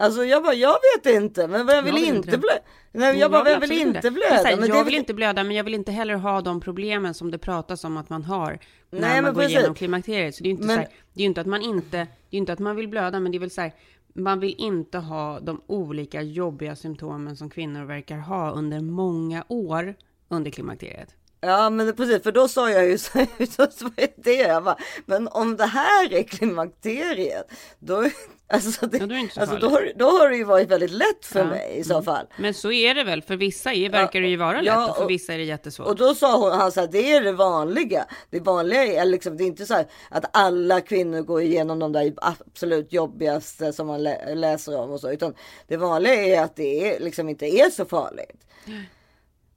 Alltså 0.00 0.24
jag 0.24 0.42
bara, 0.42 0.54
jag 0.54 0.76
vet 0.96 1.14
inte, 1.14 1.48
men 1.48 1.66
vem 1.66 1.84
vill 1.84 1.94
Mm. 1.94 2.04
Jag 2.04 2.12
vill 2.12 2.16
inte 2.16 2.38
blöda? 2.38 2.58
Nej, 2.92 3.18
jag 3.18 3.30
bara, 3.30 3.58
vill 3.58 3.72
inte 3.72 4.10
blöda? 4.10 4.34
här, 4.34 4.56
Men 4.56 4.68
jag 4.68 4.78
det 4.78 4.84
vill 4.84 4.94
inte 4.94 5.14
blöda, 5.14 5.44
men 5.44 5.56
jag 5.56 5.64
vill 5.64 5.74
inte 5.74 5.92
heller 5.92 6.14
ha 6.14 6.40
de 6.40 6.60
problemen 6.60 7.14
som 7.14 7.30
det 7.30 7.38
pratas 7.38 7.84
om 7.84 7.96
att 7.96 8.10
man 8.10 8.24
har 8.24 8.58
när 8.90 9.00
Nej, 9.00 9.22
man 9.22 9.34
går 9.34 9.40
precis. 9.40 9.58
igenom 9.58 9.74
klimakteriet. 9.74 10.34
Så 10.34 10.42
det 10.42 10.46
är 10.48 10.50
ju 10.50 10.54
inte 10.56 10.66
Men- 10.66 10.76
så 10.76 10.80
här, 10.80 10.88
det 11.12 11.22
är 11.22 11.26
inte 11.26 11.40
att 11.40 11.46
man 11.46 11.62
inte, 11.62 11.96
det 12.30 12.36
är 12.36 12.38
inte 12.38 12.52
att 12.52 12.58
man 12.58 12.76
vill 12.76 12.88
blöda, 12.88 13.20
men 13.20 13.32
det 13.32 13.38
är 13.38 13.40
väl 13.40 13.50
så 13.50 13.60
här, 13.60 13.72
man 14.14 14.40
vill 14.40 14.54
inte 14.58 14.98
ha 14.98 15.40
de 15.40 15.60
olika 15.66 16.22
jobbiga 16.22 16.76
symptomen 16.76 17.36
som 17.36 17.50
kvinnor 17.50 17.84
verkar 17.84 18.16
ha 18.18 18.50
under 18.50 18.80
många 18.80 19.44
år 19.48 19.94
under 20.28 20.50
klimakteriet. 20.50 21.08
Ja 21.40 21.70
men 21.70 21.96
precis, 21.96 22.22
för 22.22 22.32
då 22.32 22.48
sa 22.48 22.70
jag 22.70 22.86
ju 22.88 22.98
så, 22.98 23.26
så, 23.50 23.66
så 23.70 23.90
det 24.16 24.34
jag 24.34 24.64
bara, 24.64 24.76
men 25.06 25.28
om 25.28 25.56
det 25.56 25.66
här 25.66 26.12
är 26.12 26.22
klimakteriet, 26.22 27.50
då, 27.78 28.04
alltså, 28.48 28.86
det, 28.86 28.98
Ja, 28.98 29.06
då 29.06 29.28
så 29.32 29.40
alltså, 29.40 29.56
då, 29.56 29.68
har, 29.68 29.92
då 29.96 30.04
har 30.10 30.28
det 30.30 30.36
ju 30.36 30.44
varit 30.44 30.68
väldigt 30.70 30.90
lätt 30.90 31.24
för 31.26 31.38
Ja, 31.40 31.46
mig 31.46 31.76
i 31.78 31.84
så 31.84 31.92
mm. 31.92 32.04
fall. 32.04 32.26
Men 32.36 32.54
så 32.54 32.72
är 32.72 32.94
det 32.94 33.04
väl, 33.04 33.22
för 33.22 33.36
vissa 33.36 33.72
är, 33.72 33.90
verkar 33.90 34.20
det 34.20 34.28
ju 34.28 34.36
vara 34.36 34.56
lätt 34.60 34.64
ja, 34.74 34.90
och 34.90 34.96
för 34.96 35.04
och- 35.04 35.10
vissa 35.10 35.34
är 35.34 35.38
det 35.38 35.44
jättesvårt. 35.44 35.86
Och 35.86 35.96
då 35.96 36.14
sa 36.14 36.38
hon, 36.38 36.52
han 36.52 36.72
sa 36.72 36.86
det 36.86 37.12
är 37.12 37.20
det 37.22 37.32
vanliga. 37.32 38.06
Det 38.30 38.40
vanliga 38.40 38.84
är 38.84 39.04
liksom, 39.04 39.36
det 39.36 39.44
är 39.44 39.46
inte 39.46 39.66
så 39.66 39.74
här 39.74 39.86
att 40.10 40.36
alla 40.36 40.80
kvinnor 40.80 41.20
går 41.22 41.42
igenom 41.42 41.78
de 41.78 41.92
där 41.92 42.12
absolut 42.16 42.92
jobbigaste 42.92 43.72
som 43.72 43.86
man 43.86 44.02
lä- 44.02 44.34
läser 44.34 44.78
om 44.78 44.90
och 44.90 45.00
så, 45.00 45.10
utan 45.12 45.34
det 45.66 45.76
vanliga 45.76 46.14
är 46.14 46.42
att 46.42 46.56
det 46.56 46.94
är, 46.94 47.00
liksom 47.00 47.28
inte 47.28 47.46
är 47.46 47.70
så 47.70 47.84
farligt. 47.84 48.40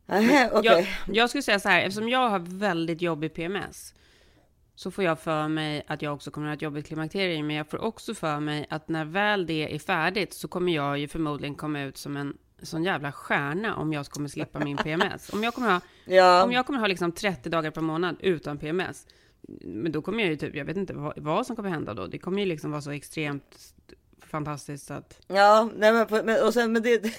Nähä, 0.06 0.50
okej. 0.54 0.88
jag, 1.08 1.16
jag 1.16 1.30
skulle 1.30 1.42
säga 1.44 1.60
så 1.60 1.70
här, 1.70 1.82
eftersom 1.82 2.10
jag 2.10 2.30
har 2.30 2.40
väldigt 2.60 3.02
jobbig 3.02 3.34
PMS 3.34 3.94
så 4.78 4.92
får 4.92 5.04
jag 5.04 5.20
för 5.20 5.48
mig 5.48 5.84
att 5.88 6.02
jag 6.02 6.14
också 6.14 6.32
kommer 6.32 6.48
att 6.48 6.52
ha 6.52 6.56
ett 6.56 6.62
jobbigt 6.62 6.88
klimakterium, 6.88 7.48
men 7.48 7.56
jag 7.56 7.70
får 7.70 7.82
också 7.82 8.14
för 8.14 8.40
mig 8.40 8.66
att 8.70 8.90
när 8.90 9.06
väl 9.06 9.46
det 9.46 9.76
är 9.76 9.80
färdigt 9.80 10.34
så 10.34 10.48
kommer 10.48 10.72
jag 10.76 10.98
ju 10.98 11.08
förmodligen 11.08 11.56
komma 11.56 11.82
ut 11.82 11.98
som 11.98 12.18
en 12.18 12.38
sån 12.62 12.84
jävla 12.84 13.12
stjärna 13.12 13.76
om 13.76 13.94
jag 13.94 14.06
kommer 14.06 14.30
slippa 14.30 14.60
min 14.60 14.78
PMS. 14.78 15.30
Om 15.34 15.44
jag 15.44 15.54
kommer 15.54 15.72
ha, 15.72 15.82
Ja. 16.06 16.44
om 16.44 16.52
jag 16.52 16.66
kommer 16.66 16.80
ha 16.80 16.88
liksom 16.88 17.12
30 17.12 17.50
dagar 17.50 17.72
per 17.72 17.82
månad 17.82 18.16
utan 18.20 18.58
PMS, 18.58 19.08
men 19.62 19.92
då 19.92 20.02
kommer 20.02 20.24
jag 20.24 20.30
ju 20.30 20.36
typ, 20.38 20.56
jag 20.56 20.66
vet 20.66 20.78
inte 20.78 20.94
vad, 20.94 21.20
vad 21.20 21.46
som 21.48 21.56
kommer 21.56 21.70
hända 21.70 21.94
då. 21.94 22.08
Det 22.08 22.18
kommer 22.18 22.42
ju 22.42 22.46
liksom 22.48 22.72
vara 22.72 22.82
så 22.82 22.92
extremt 22.92 23.74
fantastiskt 24.28 24.92
att... 24.92 25.20
Ja, 25.28 25.70
nej 25.76 25.94
men, 25.94 26.26
men 26.26 26.46
och 26.46 26.54
sen 26.54 26.72
men 26.72 26.84
det. 26.84 26.98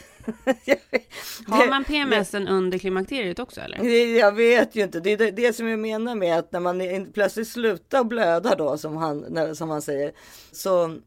Har 1.47 1.68
man 1.71 1.85
PMSen 1.85 2.49
under 2.49 2.79
klimakteriet 2.79 3.38
också 3.38 3.61
eller? 3.61 3.79
Det, 3.79 4.18
jag 4.18 4.33
vet 4.33 4.77
ju 4.77 4.83
inte. 4.83 5.01
Det 5.01 5.11
är 5.11 5.16
det, 5.16 5.31
det 5.31 5.53
som 5.53 5.68
jag 5.68 5.79
menar 5.79 6.14
med 6.14 6.38
att 6.38 6.53
när 6.53 6.61
man 6.61 7.07
plötsligt 7.14 7.49
slutar 7.49 8.05
blöda 8.05 8.55
då 8.55 8.79
som 8.79 8.97
han, 8.97 9.18
när, 9.29 9.55
som 9.55 9.71
han 9.71 9.83
säger. 9.83 10.12
Så 10.53 10.99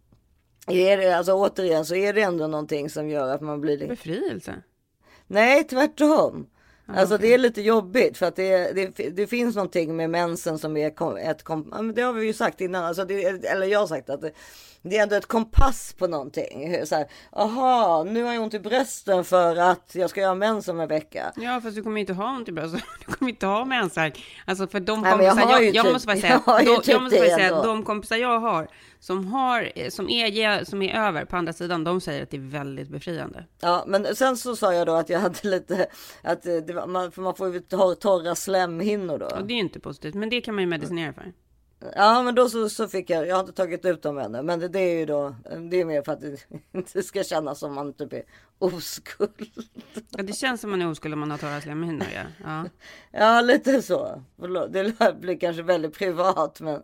är 0.68 0.98
det 0.98 1.18
alltså 1.18 1.34
återigen 1.34 1.86
så 1.86 1.96
är 1.96 2.14
det 2.14 2.22
ändå 2.22 2.48
någonting 2.48 2.90
som 2.90 3.10
gör 3.10 3.34
att 3.34 3.42
man 3.42 3.62
blir 3.62 3.78
lite. 3.78 3.88
Befrielse? 3.88 4.56
Nej, 5.28 5.64
tvärtom. 5.64 6.48
Alltså 6.96 7.18
det 7.18 7.34
är 7.34 7.38
lite 7.38 7.62
jobbigt 7.62 8.18
för 8.18 8.26
att 8.26 8.36
det, 8.36 8.72
det, 8.72 9.10
det 9.10 9.28
finns 9.28 9.56
någonting 9.56 9.96
med 9.96 10.10
mensen 10.10 10.60
som 10.60 10.78
är 10.78 10.88
ett 10.88 11.46
det 11.96 12.02
har 12.02 12.14
vi 12.14 12.26
ju 12.26 12.34
sagt 12.34 12.62
innan, 12.62 12.84
alltså 12.84 13.06
det, 13.06 13.24
eller 13.24 13.66
jag 13.66 13.80
har 13.80 13.88
sagt 13.88 14.10
att 14.10 14.24
det, 14.82 14.98
är 14.98 15.04
ändå 15.04 15.16
ett 15.16 15.26
kompass 15.26 15.94
på 15.94 16.08
någonting. 16.08 16.86
Så 16.86 16.96
här, 16.96 17.08
aha, 17.32 18.04
nu 18.04 18.24
har 18.24 18.34
jag 18.34 18.44
ont 18.44 18.54
i 18.54 18.60
brösten 18.60 19.24
för 19.24 19.56
att 19.56 19.92
jag 19.96 20.10
ska 20.10 20.22
göra 20.22 20.36
mens 20.36 20.68
om 20.68 20.80
en 20.80 20.88
vecka. 20.88 21.34
Ja, 21.36 21.62
fast 21.62 21.76
du 21.76 21.84
kommer 21.84 22.02
inte 22.02 22.14
ha 22.14 22.36
ont 22.36 22.50
i 22.50 22.52
bröstet. 22.52 22.84
Du 23.06 23.14
kommer 23.14 23.32
inte 23.32 23.46
ha 23.46 23.66
mensvärk. 23.66 24.24
Alltså 24.46 24.68
för 24.68 24.80
de 24.80 25.02
Nej, 25.02 25.12
jag 25.12 25.20
kompisar 25.20 25.52
jag, 25.52 25.64
ju 25.64 25.70
jag, 25.70 25.86
typ- 25.86 25.94
måste 25.94 26.08
bara 26.08 26.16
jag 26.16 26.22
säga, 26.22 26.62
ju 26.62 26.66
då, 26.66 26.78
typ 26.78 26.88
jag 26.88 27.04
måste 27.04 27.20
bara 27.20 27.36
säga 27.38 27.62
de 27.62 27.84
kompisar 27.84 28.16
jag 28.16 28.40
har 28.40 28.68
som 29.00 29.26
har, 29.26 29.90
som 29.90 30.10
är, 30.10 30.64
som 30.66 30.82
är 30.82 31.08
över 31.08 31.26
på 31.26 31.36
andra 31.36 31.54
sidan, 31.54 31.84
de 31.84 32.02
säger 32.02 32.24
att 32.24 32.30
det 32.30 32.38
är 32.38 32.52
väldigt 32.52 32.90
befriande. 32.90 33.46
Ja, 33.62 33.84
men 33.88 34.16
sen 34.16 34.38
så 34.38 34.56
sa 34.56 34.74
jag 34.74 34.88
då 34.88 34.94
att 34.94 35.10
jag 35.10 35.20
hade 35.20 35.50
lite, 35.50 35.88
att 36.22 36.46
eh, 36.46 36.76
var, 36.76 36.88
man, 36.88 37.12
för 37.12 37.22
man 37.22 37.36
får 37.36 37.54
ju 37.54 37.60
tor- 37.60 37.96
torra 37.96 38.36
slemhinnor 38.36 39.18
då. 39.18 39.26
Och 39.26 39.46
det 39.46 39.54
är 39.54 39.58
inte 39.58 39.80
positivt, 39.80 40.14
men 40.14 40.30
det 40.30 40.42
kan 40.42 40.56
man 40.56 40.62
ju 40.64 40.68
medicinera 40.68 41.14
för. 41.14 41.34
Ja, 41.96 42.24
men 42.24 42.36
då 42.36 42.50
så, 42.50 42.70
så 42.70 42.88
fick 42.88 43.10
jag, 43.10 43.28
jag 43.28 43.36
har 43.36 43.40
inte 43.40 43.54
tagit 43.54 43.86
ut 43.86 44.02
dem 44.02 44.18
ännu, 44.18 44.42
men 44.42 44.60
det, 44.60 44.68
det 44.68 44.80
är 44.80 45.00
ju 45.00 45.06
då, 45.06 45.36
det 45.70 45.82
är 45.82 45.86
mer 45.86 46.02
för 46.02 46.12
att 46.12 46.22
det 46.22 46.38
inte 46.74 47.04
ska 47.04 47.24
kännas 47.24 47.60
som 47.60 47.74
man 47.74 47.94
typ 47.94 48.14
är 48.14 48.24
oskuld. 48.60 49.52
Ja, 50.10 50.24
det 50.24 50.34
känns 50.34 50.62
som 50.62 50.70
man 50.70 50.82
är 50.82 50.90
oskuld 50.90 51.14
om 51.14 51.20
man 51.20 51.32
har 51.32 51.38
torra 51.38 51.62
slemhinnor. 51.62 52.08
Ja. 52.16 52.22
Ja. 52.44 52.66
Ja, 53.20 53.42
lite 53.42 53.82
så. 53.82 54.24
Det 54.70 55.18
blir 55.20 55.40
kanske 55.40 55.64
väldigt 55.64 55.98
privat, 55.98 56.62
men 56.62 56.82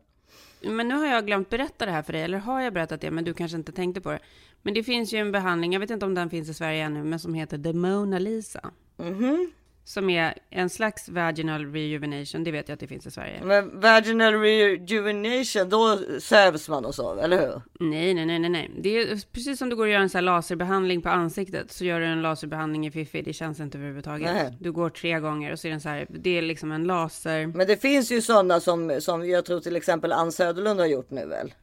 Men 0.62 0.88
nu 0.88 0.96
har 0.96 1.06
jag 1.06 1.26
glömt 1.26 1.50
berätta 1.50 1.86
det 1.86 1.92
här 1.92 2.02
för 2.04 2.14
dig, 2.14 2.22
eller 2.22 2.38
har 2.38 2.62
jag 2.62 2.74
berättat 2.74 3.02
det, 3.02 3.12
men 3.12 3.24
du 3.24 3.34
kanske 3.34 3.58
inte 3.58 3.72
tänkte 3.72 4.02
på 4.02 4.12
det. 4.12 4.20
Men 4.62 4.74
det 4.74 4.84
finns 4.84 5.14
ju 5.14 5.18
en 5.18 5.32
behandling, 5.32 5.74
jag 5.74 5.80
vet 5.80 5.90
inte 5.90 6.06
om 6.06 6.14
den 6.14 6.30
finns 6.30 6.50
i 6.50 6.54
Sverige 6.54 6.84
ännu, 6.84 7.04
men 7.04 7.20
som 7.20 7.34
heter 7.34 7.58
The 7.58 7.74
Mona 7.74 8.20
Lisa. 8.20 8.72
Mhm. 8.98 9.52
Som 9.88 10.10
är 10.10 10.34
en 10.50 10.70
slags 10.70 11.10
vaginal 11.10 11.72
rejuvenation, 11.72 12.44
det 12.44 12.52
vet 12.52 12.70
jag 12.70 12.74
att 12.74 12.80
det 12.80 12.88
finns 12.88 13.08
i 13.08 13.12
Sverige. 13.12 13.42
Men 13.44 13.80
vaginal 13.80 14.34
rejuvenation, 14.34 15.70
då 15.70 16.00
sövs 16.20 16.70
man 16.70 16.86
och 16.86 16.96
så, 16.96 17.20
eller 17.20 17.40
hur? 17.40 17.62
Nej, 17.80 18.14
nej, 18.14 18.26
nej, 18.26 18.40
nej, 18.40 18.50
nej. 18.50 18.72
Det 18.80 18.98
är 18.98 19.32
precis 19.32 19.60
som 19.60 19.70
du 19.70 19.76
går 19.76 19.84
och 19.84 19.92
gör 19.92 20.00
en 20.00 20.10
sån 20.10 20.18
här 20.18 20.24
laserbehandling 20.24 21.02
på 21.02 21.10
ansiktet, 21.10 21.72
så 21.72 21.86
gör 21.86 22.00
du 22.00 22.06
en 22.06 22.22
laserbehandling 22.22 22.88
i 22.88 22.92
Fifi, 22.92 23.22
det 23.22 23.34
känns 23.34 23.60
inte 23.60 23.78
överhuvudtaget. 23.78 24.34
Nej. 24.34 24.58
Du 24.60 24.72
går 24.72 24.90
tre 24.90 25.20
gånger 25.20 25.52
och 25.52 25.60
så 25.60 25.68
är 25.68 25.72
den 25.72 25.82
så 25.82 25.90
här, 25.90 26.08
det 26.10 26.38
är 26.38 26.42
liksom 26.42 26.72
en 26.72 26.84
laser. 26.84 27.48
Men 27.48 27.68
det 27.68 27.82
finns 27.82 28.12
ju 28.12 28.22
sådana 28.22 28.60
som, 28.60 29.02
som 29.02 29.30
jag 29.30 29.46
tror 29.46 29.60
till 29.60 29.76
exempel 29.76 30.12
Ann 30.12 30.32
Söderlund 30.32 30.80
har 30.80 30.88
gjort 30.88 31.12
nu 31.12 31.26
väl? 31.26 31.54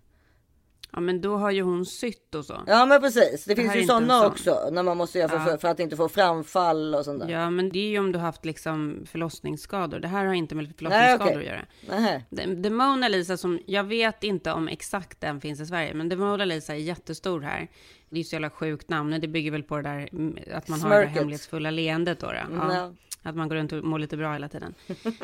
Ja, 0.94 1.00
men 1.00 1.20
då 1.20 1.36
har 1.36 1.50
ju 1.50 1.62
hon 1.62 1.86
sytt 1.86 2.34
och 2.34 2.44
så. 2.44 2.60
Ja 2.66 2.86
men 2.86 3.00
precis, 3.00 3.44
det 3.44 3.54
Det 3.54 3.62
finns 3.62 3.76
ju 3.76 3.82
sådana 3.84 4.26
också 4.26 4.68
när 4.72 4.82
man 4.82 4.96
måste 4.96 5.18
göra 5.18 5.28
för, 5.28 5.36
Ja. 5.36 5.44
för, 5.44 5.56
för 5.58 5.68
att 5.68 5.80
inte 5.80 5.96
få 5.96 6.08
framfall 6.08 6.94
och 6.94 7.04
sånt 7.04 7.20
där. 7.20 7.28
Ja, 7.28 7.50
men 7.50 7.68
det 7.68 7.78
är 7.78 7.88
ju 7.88 7.98
om 7.98 8.12
du 8.12 8.18
har 8.18 8.26
haft 8.26 8.44
liksom 8.44 9.04
förlossningsskador. 9.10 9.98
Det 10.00 10.08
här 10.08 10.24
har 10.26 10.34
inte 10.34 10.54
med 10.54 10.64
Nej, 10.64 10.74
förlossningsskador 10.78 11.32
okej. 11.32 11.36
att 11.38 11.44
göra. 11.44 12.00
Nähä. 12.00 12.22
The, 12.36 12.62
The 12.62 12.70
Mona 12.70 13.08
Lisa 13.08 13.36
som, 13.36 13.58
jag 13.66 13.84
vet 13.84 14.24
inte 14.24 14.52
om 14.52 14.68
exakt 14.68 15.20
den 15.20 15.40
finns 15.40 15.60
i 15.60 15.66
Sverige, 15.66 15.94
men 15.94 16.10
The 16.10 16.16
Mona 16.16 16.44
Lisa 16.44 16.74
är 16.74 16.78
jättestor 16.78 17.40
här. 17.40 17.68
Det 18.10 18.16
är 18.16 18.18
ju 18.18 18.24
så 18.24 18.34
jävla 18.34 18.50
sjukt 18.50 18.88
namn, 18.88 19.20
det 19.20 19.28
bygger 19.28 19.50
väl 19.50 19.62
på 19.62 19.76
det 19.76 19.82
där 19.82 20.08
mm, 20.12 20.38
att 20.54 20.68
man 20.68 20.80
har 20.80 20.90
det 20.90 20.96
Smirket. 20.96 21.18
hemlighetsfulla 21.18 21.70
leendet 21.70 22.20
då. 22.20 22.26
då. 22.26 22.32
Ja. 22.32 22.74
Ja. 22.74 22.92
Att 23.26 23.36
man 23.36 23.48
går 23.48 23.56
runt 23.56 23.72
och 23.72 23.84
mår 23.84 23.98
lite 23.98 24.16
bra 24.16 24.32
hela 24.32 24.48
tiden. 24.48 24.74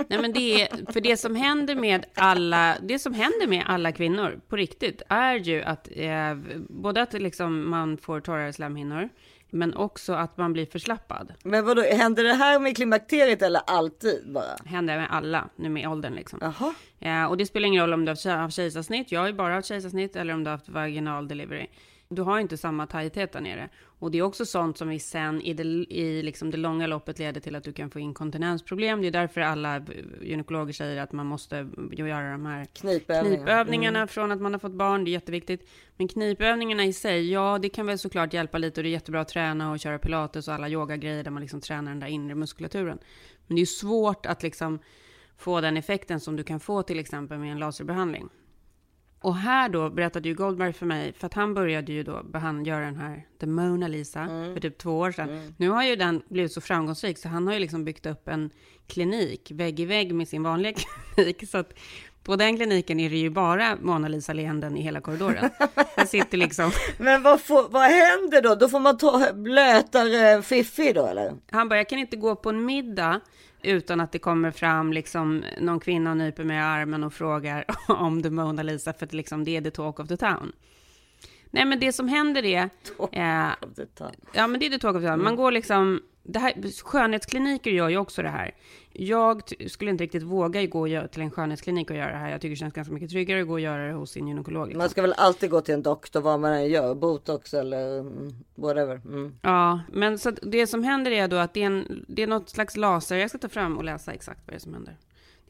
Nej, 0.08 0.20
men 0.20 0.32
det 0.32 0.62
är, 0.62 0.92
för 0.92 1.00
det 1.00 1.16
som 1.16 1.34
händer 1.34 1.74
med 1.74 2.06
alla, 2.14 2.76
det 2.82 2.98
som 2.98 3.14
händer 3.14 3.46
med 3.46 3.64
alla 3.66 3.92
kvinnor 3.92 4.40
på 4.48 4.57
riktigt 4.57 5.03
är 5.09 5.34
ju 5.34 5.62
att 5.62 5.88
eh, 5.92 6.34
både 6.68 7.03
att 7.03 7.12
liksom 7.12 7.70
man 7.70 7.96
får 7.98 8.20
torrare 8.20 8.53
slemhinnor, 8.53 9.09
Men 9.51 9.74
också 9.74 10.12
att 10.12 10.36
man 10.36 10.53
blir 10.53 10.66
förslappad. 10.66 11.32
Men 11.44 11.64
vadå, 11.64 11.82
händer 11.82 12.24
det 12.24 12.34
här 12.34 12.61
med 12.61 12.76
klimakteriet 12.76 13.42
eller 13.42 13.61
alltid 13.66 14.32
bara? 14.32 14.57
Händer 14.64 14.96
med 14.96 15.09
alla 15.11 15.48
nu 15.57 15.68
med 15.68 15.88
åldern 15.88 16.14
liksom. 16.14 16.38
Jaha. 16.42 16.74
Ja, 16.98 17.28
och 17.28 17.36
det 17.36 17.46
spelar 17.46 17.66
ingen 17.66 17.82
roll 17.82 17.92
om 17.92 18.05
du 18.05 18.11
har 18.11 18.36
haft 18.36 18.57
kejsarsnitt, 18.57 19.12
jag 19.12 19.20
har 19.20 19.26
ju 19.26 19.32
bara 19.32 19.55
haft 19.55 19.68
kejsarsnitt, 19.68 20.16
eller 20.16 20.34
om 20.34 20.44
du 20.44 20.51
har 20.51 20.57
haft 20.57 20.68
vaginal 20.68 21.28
delivery. 21.28 21.66
Du 22.12 22.22
har 22.22 22.38
inte 22.40 22.56
samma 22.56 22.86
tajthet 22.86 23.32
där 23.32 23.40
nere. 23.40 23.68
Och 23.84 24.11
det 24.11 24.18
är 24.18 24.22
också 24.22 24.46
sånt 24.46 24.78
som 24.78 24.88
vi 24.88 24.98
sen 24.98 25.42
i 25.42 25.54
det, 25.54 25.62
i 25.62 26.22
liksom 26.22 26.50
det 26.50 26.56
långa 26.56 26.86
loppet 26.86 27.18
leder 27.18 27.40
till 27.40 27.56
att 27.56 27.64
du 27.64 27.72
kan 27.72 27.90
få 27.90 27.98
inkontinensproblem. 28.00 29.00
Det 29.00 29.06
är 29.06 29.11
därför 29.12 29.40
alla 29.40 29.82
gynekologer 30.22 30.72
säger 30.72 31.02
att 31.02 31.12
man 31.12 31.26
måste 31.26 31.68
göra 31.92 32.32
de 32.32 32.46
här 32.46 32.64
Knipövningar. 32.64 33.36
knipövningarna 33.36 33.98
Mm. 33.98 34.08
från 34.08 34.32
att 34.32 34.40
man 34.40 34.52
har 34.52 34.58
fått 34.58 34.72
barn. 34.72 35.04
Det 35.04 35.11
är 35.11 35.12
jätteviktigt. 35.12 35.68
Men 35.96 36.08
knipövningarna 36.08 36.84
i 36.84 36.92
sig, 36.92 37.32
ja, 37.32 37.58
det 37.62 37.68
kan 37.68 37.86
väl 37.86 37.98
såklart 37.98 38.32
hjälpa 38.32 38.58
lite 38.58 38.80
och 38.80 38.82
det 38.82 38.88
är 38.88 38.92
jättebra 38.92 39.20
att 39.20 39.28
träna 39.28 39.70
och 39.70 39.80
köra 39.80 39.98
pilates 39.98 40.48
och 40.48 40.54
alla 40.54 40.68
yogagrejer 40.68 41.24
där 41.24 41.30
man 41.30 41.42
liksom 41.42 41.61
tränar 41.61 41.90
den 41.90 42.00
där 42.00 42.06
inre 42.06 42.34
muskulaturen. 42.34 42.98
Men 43.46 43.56
det 43.56 43.62
är 43.62 43.66
svårt 43.66 44.26
att 44.26 44.42
liksom 44.42 44.78
få 45.36 45.61
den 45.61 45.76
effekten 45.76 46.20
som 46.20 46.36
du 46.36 46.44
kan 46.44 46.61
få 46.61 46.82
till 46.82 46.98
exempel 46.98 47.38
med 47.38 47.52
en 47.52 47.58
laserbehandling. 47.58 48.28
Och 49.22 49.36
här 49.36 49.68
då 49.68 49.90
berättade 49.90 50.28
ju 50.28 50.34
Goldberg 50.34 50.72
för 50.72 50.86
mig, 50.86 51.12
för 51.12 51.26
att 51.26 51.34
han 51.34 51.54
började 51.54 51.92
ju 51.92 52.02
då 52.02 52.22
behand, 52.22 52.66
göra 52.66 52.84
den 52.84 52.96
här 52.96 53.26
The 53.40 53.46
Mona 53.46 53.88
Lisa 53.88 54.26
för 54.26 54.60
typ 54.60 54.78
två 54.78 54.98
år 54.98 55.12
sedan. 55.12 55.54
Nu 55.56 55.68
har 55.68 55.84
ju 55.84 55.96
den 55.96 56.22
blivit 56.28 56.52
så 56.52 56.60
framgångsrik 56.60 57.18
så 57.18 57.28
han 57.28 57.46
har 57.46 57.54
ju 57.54 57.60
liksom 57.60 57.84
byggt 57.84 58.06
upp 58.06 58.28
en 58.28 58.50
klinik 58.86 59.50
vägg 59.54 59.80
i 59.80 59.84
vägg 59.84 60.14
med 60.14 60.28
sin 60.28 60.42
vanliga 60.42 60.72
klinik. 61.14 61.48
Så 61.48 61.58
att 61.58 61.74
på 62.24 62.36
den 62.36 62.56
kliniken 62.56 63.00
är 63.00 63.10
det 63.10 63.16
ju 63.16 63.30
bara 63.30 63.76
Mona 63.80 64.08
Lisa-leenden 64.08 64.76
i 64.76 64.82
hela 64.82 65.00
korridoren. 65.00 65.50
Där 65.96 66.06
sitter 66.06 66.38
liksom... 66.38 66.70
Men 66.98 67.22
vad, 67.22 67.40
får, 67.40 67.68
vad 67.68 67.82
händer 67.82 68.42
då? 68.42 68.54
Då 68.54 68.68
får 68.68 68.80
man 68.80 68.98
ta 68.98 69.32
blötare 69.32 70.42
fiffi 70.42 70.92
då 70.92 71.06
eller? 71.06 71.32
Han 71.50 71.68
bara, 71.68 71.76
jag 71.76 71.88
kan 71.88 71.98
inte 71.98 72.16
gå 72.16 72.36
på 72.36 72.48
en 72.48 72.64
middag 72.64 73.20
utan 73.62 74.00
att 74.00 74.12
det 74.12 74.18
kommer 74.18 74.50
fram 74.50 74.92
liksom 74.92 75.44
någon 75.61 75.80
kvinna 75.80 76.11
och 76.11 76.16
nyper 76.16 76.44
mig 76.44 76.56
i 76.56 76.61
armen 76.61 77.04
och 77.04 77.14
frågar 77.14 77.64
om 77.88 78.22
The 78.22 78.30
Mona 78.30 78.62
Lisa, 78.62 78.92
för 78.92 79.06
att 79.06 79.12
liksom 79.12 79.44
det 79.44 79.56
är 79.56 79.61
the 79.61 79.70
talk 79.70 80.00
of 80.00 80.08
the 80.08 80.16
town. 80.16 80.52
Nej, 81.50 81.64
men 81.64 81.80
det 81.80 81.92
som 81.92 82.08
händer 82.08 82.44
är... 82.44 82.70
Eh, 83.12 83.50
ja, 84.32 84.46
men 84.46 84.61
det 84.61 84.66
är 84.66 84.70
the 84.70 84.78
talk 84.78 84.96
of 84.96 85.02
the 85.02 85.08
town. 85.08 85.22
Man 85.22 85.36
går 85.36 85.50
liksom... 85.52 86.02
Det 86.22 86.38
här, 86.38 86.82
skönhetskliniker 86.84 87.70
gör 87.70 87.88
ju 87.88 87.96
också 87.96 88.22
det 88.22 88.28
här. 88.28 88.54
Jag 88.93 89.43
skulle 89.68 89.91
inte 89.91 90.05
riktigt 90.05 90.22
våga 90.22 90.66
gå 90.66 91.07
till 91.09 91.22
en 91.22 91.30
skönhetsklinik 91.30 91.91
och 91.91 91.97
göra 91.97 92.12
det 92.12 92.18
här. 92.18 92.30
Jag 92.30 92.41
tycker 92.41 92.51
det 92.51 92.57
känns 92.57 92.74
ganska 92.74 92.95
mycket 92.95 93.11
tryggare 93.11 93.41
att 93.41 93.47
gå 93.47 93.53
och 93.53 93.61
göra 93.61 93.86
det 93.86 93.93
hos 93.93 94.11
sin 94.11 94.28
gynekolog. 94.28 94.66
Liksom. 94.66 94.78
Man 94.78 94.88
ska 94.88 95.03
väl 95.03 95.14
alltid 95.16 95.51
gå 95.51 95.61
till 95.61 95.74
en 95.74 95.82
doktor 95.82 96.20
vad 96.20 96.41
man 96.41 96.53
än 96.53 96.68
gör, 96.68 96.95
botox 96.95 97.55
eller 97.55 97.99
mm, 98.01 98.34
whatever. 98.55 99.01
Mm. 99.05 99.34
Ja, 99.43 99.80
men 99.93 100.18
så 100.18 100.30
det 100.30 100.66
som 100.66 100.84
händer 100.84 101.11
är 101.11 101.28
då 101.28 101.36
att 101.36 101.55
det 101.55 101.62
är, 101.62 101.66
en, 101.66 102.05
det 102.09 102.22
är 102.22 102.26
något 102.26 102.49
slags 102.49 102.76
laser. 102.76 103.16
Jag 103.16 103.30
ska 103.30 103.38
ta 103.38 103.49
fram 103.49 103.78
och 103.78 103.84
läsa 103.84 104.12
exakt 104.12 104.41
vad 104.47 104.53
det 104.53 104.57
är 104.57 104.61
som 104.61 104.74
händer. 104.74 104.97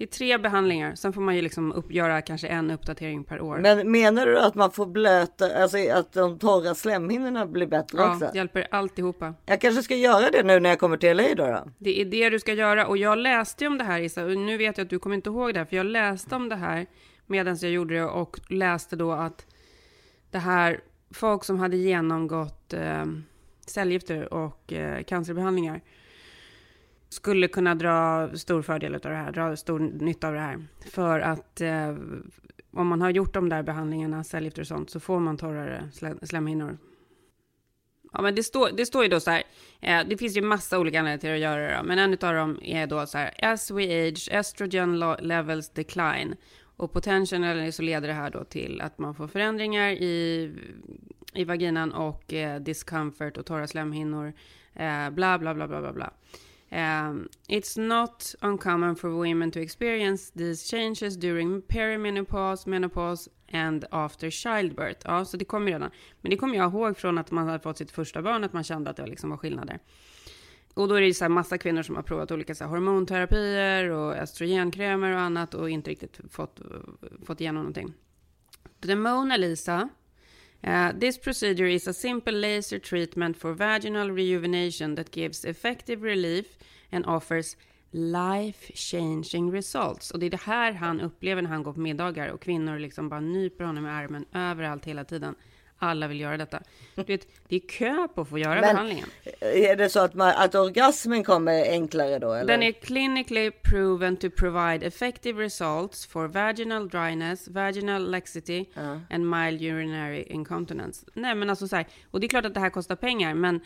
Det 0.01 0.05
är 0.05 0.09
tre 0.09 0.39
behandlingar. 0.39 0.95
Sen 0.95 1.13
får 1.13 1.21
man 1.21 1.37
ju 1.37 1.43
liksom 1.43 1.73
upp, 1.73 1.93
göra 1.93 2.23
kanske 2.23 2.49
en 2.49 2.71
uppdatering 2.71 3.25
per 3.25 3.41
år. 3.41 3.59
Men 3.59 3.91
menar 3.91 4.27
du 4.27 4.39
att 4.39 4.55
man 4.55 4.71
får 4.71 4.87
blöta, 4.87 5.63
alltså 5.63 5.79
att 5.93 6.13
de 6.13 6.39
torra 6.39 6.75
slemhinnorna 6.75 7.47
blir 7.47 7.67
bättre 7.67 7.99
ja, 7.99 8.15
också? 8.15 8.31
det 8.33 8.39
hjälper 8.39 8.67
alltihopa. 8.71 9.35
Jag 9.47 9.61
kanske 9.61 9.83
ska 9.83 9.95
göra 9.95 10.31
det 10.31 10.43
nu 10.43 10.61
när 10.61 10.71
jag 10.71 10.79
kommer 10.79 10.97
till 10.97 11.17
LA 11.17 11.35
då. 11.37 11.47
då. 11.47 11.71
Det 11.79 12.01
är 12.01 12.05
det 12.05 12.31
du 12.31 12.39
ska 12.39 12.53
göra. 12.53 12.87
Och 12.87 12.97
jag 12.97 13.19
läste 13.19 13.67
om 13.67 13.79
det 13.79 13.85
här, 13.85 14.01
Issa. 14.01 14.25
Och 14.25 14.31
nu 14.31 14.57
vet 14.57 14.79
jag 14.79 14.85
att 14.85 14.91
du 14.91 14.99
kommer 14.99 15.17
inte 15.17 15.31
ihåg 15.31 15.55
det 15.55 15.61
här. 15.61 15.67
För 15.67 15.77
jag 15.77 15.87
läste 15.87 16.35
om 16.37 16.49
det 16.49 16.57
här 16.57 16.87
medan 17.27 17.57
jag 17.61 17.71
gjorde 17.71 17.95
det. 17.95 18.05
Och 18.05 18.41
läste 18.49 18.97
då 18.97 19.13
att 19.13 19.47
det 20.31 20.39
här, 20.39 20.81
folk 21.11 21.45
som 21.45 21.59
hade 21.59 21.77
genomgått 21.77 22.73
eh, 22.73 23.05
cellgifter 23.67 24.35
och 24.35 24.73
eh, 24.73 25.03
cancerbehandlingar 25.03 25.81
skulle 27.11 27.49
kunna 27.49 27.75
dra 27.75 28.29
stor 28.35 28.63
fördel 28.63 28.95
av 28.95 29.01
det 29.01 29.09
här, 29.09 29.33
dra 29.33 29.57
stor 29.57 29.79
nytta 29.79 30.29
av 30.29 30.35
det 30.35 30.41
här. 30.41 30.65
För 30.91 31.21
att 31.21 31.61
eh, 31.61 31.95
om 32.71 32.87
man 32.87 33.01
har 33.01 33.11
gjort 33.11 33.35
de 33.35 33.49
där 33.49 33.63
behandlingarna, 33.63 34.25
cellgifter 34.25 34.63
och 34.63 34.67
sånt, 34.67 34.91
så 34.91 35.01
får 35.01 35.21
man 35.21 35.37
torrare 35.37 35.89
slemhinnor. 36.23 36.79
Ja, 38.13 38.23
men 38.23 38.35
det 38.35 38.43
står, 38.43 38.71
det 38.77 38.87
står 38.87 39.03
ju 39.03 39.09
då 39.09 39.21
så 39.21 39.31
här, 39.31 39.43
eh, 39.81 40.01
det 40.09 40.17
finns 40.17 40.37
ju 40.37 40.43
massa 40.43 40.79
olika 40.79 40.99
anledningar 40.99 41.19
till 41.19 41.33
att 41.33 41.39
göra 41.39 41.69
det, 41.69 41.77
då, 41.77 41.83
men 41.83 41.99
en 41.99 42.13
av 42.13 42.35
dem 42.35 42.59
är 42.63 42.87
då 42.87 43.07
så 43.07 43.19
här, 43.19 43.35
as 43.43 43.71
we 43.71 44.09
age, 44.09 44.29
estrogen 44.33 45.01
levels 45.21 45.71
decline. 45.71 46.35
Och 46.77 46.93
potentiellt 46.93 47.75
så 47.75 47.83
leder 47.83 48.09
det 48.09 48.15
här 48.15 48.31
då 48.31 48.45
till 48.45 48.81
att 48.81 48.99
man 48.99 49.15
får 49.15 49.29
förändringar 49.29 49.91
i, 49.91 50.53
i 51.35 51.45
vaginan 51.45 51.93
och 51.93 52.33
eh, 52.33 52.61
discomfort 52.61 53.37
och 53.37 53.47
torra 53.47 53.67
slemhinnor, 53.67 54.33
eh, 54.75 55.11
bla 55.11 55.39
bla 55.39 55.55
bla 55.55 55.69
bla 55.69 55.81
bla 55.81 55.93
bla. 55.93 56.13
Um, 56.73 57.29
it's 57.49 57.77
not 57.77 58.35
uncommon 58.43 58.97
for 58.97 59.11
women 59.11 59.51
to 59.51 59.61
experience 59.61 60.31
these 60.31 60.71
changes 60.71 61.17
during 61.17 61.63
perimenopause, 61.63 62.69
menopause 62.69 63.31
and 63.53 63.85
after 63.91 64.31
childbirth. 64.31 65.01
Ja, 65.05 65.25
så 65.25 65.37
det 65.37 65.45
kommer 65.45 65.73
redan. 65.73 65.91
Men 66.21 66.31
det 66.31 66.37
kommer 66.37 66.57
jag 66.57 66.73
ihåg 66.73 66.97
från 66.97 67.19
att 67.19 67.31
man 67.31 67.47
hade 67.47 67.59
fått 67.59 67.79
sitt 67.79 67.91
första 67.91 68.23
barn, 68.23 68.45
att 68.45 68.53
man 68.53 68.65
kände 68.65 68.91
att 68.91 68.97
det 68.97 69.07
liksom 69.07 69.31
var 69.31 69.37
skillnader. 69.37 69.79
Och 70.75 70.89
då 70.89 70.95
är 70.95 71.01
det 71.01 71.07
ju 71.07 71.15
så 71.15 71.25
här 71.25 71.29
massa 71.29 71.59
kvinnor 71.59 71.83
som 71.83 71.97
har 71.97 72.03
provat 72.03 72.31
olika 72.31 72.55
så 72.55 72.65
här 72.65 72.71
hormonterapier 72.71 73.91
och 73.91 74.15
östrogenkrämer 74.15 75.13
och 75.13 75.21
annat 75.21 75.55
och 75.55 75.71
inte 75.71 75.91
riktigt 75.91 76.21
fått, 76.31 76.61
fått 77.27 77.41
igenom 77.41 77.63
någonting. 77.63 77.95
The 78.83 78.95
Mona 78.95 79.37
Lisa 79.37 79.89
Uh, 80.63 80.93
this 81.01 81.19
procedure 81.19 81.69
is 81.69 81.89
a 81.89 81.93
simple 81.93 82.35
laser 82.35 82.79
treatment 82.79 83.37
for 83.37 83.55
vaginal 83.55 84.11
rejuvenation 84.11 84.95
that 84.95 85.17
gives 85.17 85.45
effective 85.45 86.03
relief 86.03 86.47
and 86.93 87.07
offers 87.07 87.57
life-changing 87.93 89.51
results. 89.53 90.11
Och 90.11 90.19
det 90.19 90.27
är 90.27 90.31
det 90.31 90.41
här 90.41 90.73
han 90.73 91.01
upplever 91.01 91.43
när 91.43 91.51
han 91.51 91.63
går 91.63 91.73
på 91.73 91.81
middagar 91.81 92.29
och 92.29 92.43
kvinnor 92.43 92.79
liksom 92.79 93.09
bara 93.09 93.21
nyper 93.21 93.65
honom 93.65 93.87
i 93.87 93.89
armen 93.89 94.25
överallt 94.33 94.85
hela 94.85 95.05
tiden. 95.05 95.35
Alla 95.83 96.09
vill 96.09 96.21
göra 96.21 96.37
detta. 96.37 96.63
Du 96.95 97.03
vet, 97.03 97.27
det 97.49 97.57
är 97.57 97.61
kö 97.61 98.09
på 98.15 98.21
att 98.21 98.29
få 98.29 98.39
göra 98.39 98.55
Men 98.55 98.63
behandlingen. 98.63 99.07
är 99.41 99.77
det 99.77 99.89
så 99.89 100.01
att, 100.01 100.15
man, 100.15 100.33
att 100.37 100.55
orgasmen 100.55 101.25
kommer 101.25 101.71
enklare 101.71 102.19
då? 102.19 102.33
Eller? 102.33 102.47
Den 102.47 102.63
är 102.63 102.73
clinically 102.73 103.51
proven 103.51 104.17
to 104.17 104.31
provide 104.31 104.87
effective 104.87 105.43
results 105.43 106.07
for 106.07 106.27
vaginal 106.29 106.89
dryness, 106.89 107.49
vaginal 107.49 108.11
laxity 108.11 108.65
and 109.11 109.31
mild 109.31 109.63
urinary 109.63 110.23
incontinence. 110.23 111.07
Nej, 111.15 111.35
men 111.35 111.51
alltså 111.51 111.69
så 111.69 111.77
här, 111.77 111.87
och 112.11 112.21
det 112.21 112.27
är 112.27 112.29
klart 112.29 112.45
att 112.45 112.55
det 112.55 112.61
här 112.61 112.71
kostar 112.71 112.97
pengar, 112.97 113.35
men 113.35 113.61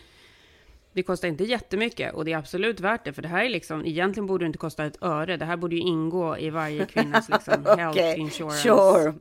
det 0.93 1.03
kostar 1.03 1.29
inte 1.29 1.45
jättemycket 1.45 2.15
och 2.15 2.25
det 2.25 2.33
är 2.33 2.39
absolut 2.39 2.81
värt 2.81 3.05
det, 3.05 3.12
för 3.12 3.23
det 3.23 3.29
här 3.29 3.45
är 3.45 3.49
liksom, 3.49 3.87
egentligen 3.87 4.27
borde 4.27 4.45
det 4.45 4.47
inte 4.47 4.59
kosta 4.59 4.85
ett 4.85 5.03
öre. 5.03 5.37
Det 5.37 5.45
här 5.45 5.57
borde 5.57 5.75
ju 5.77 5.83
ingå 5.83 6.39
i 6.39 6.51
varje 6.51 6.87
kvinnas 6.87 7.29
liksom 7.33 7.67
health 7.67 7.89
Okej, 7.89 8.19
insurance. 8.19 8.62
sure. 8.62 9.15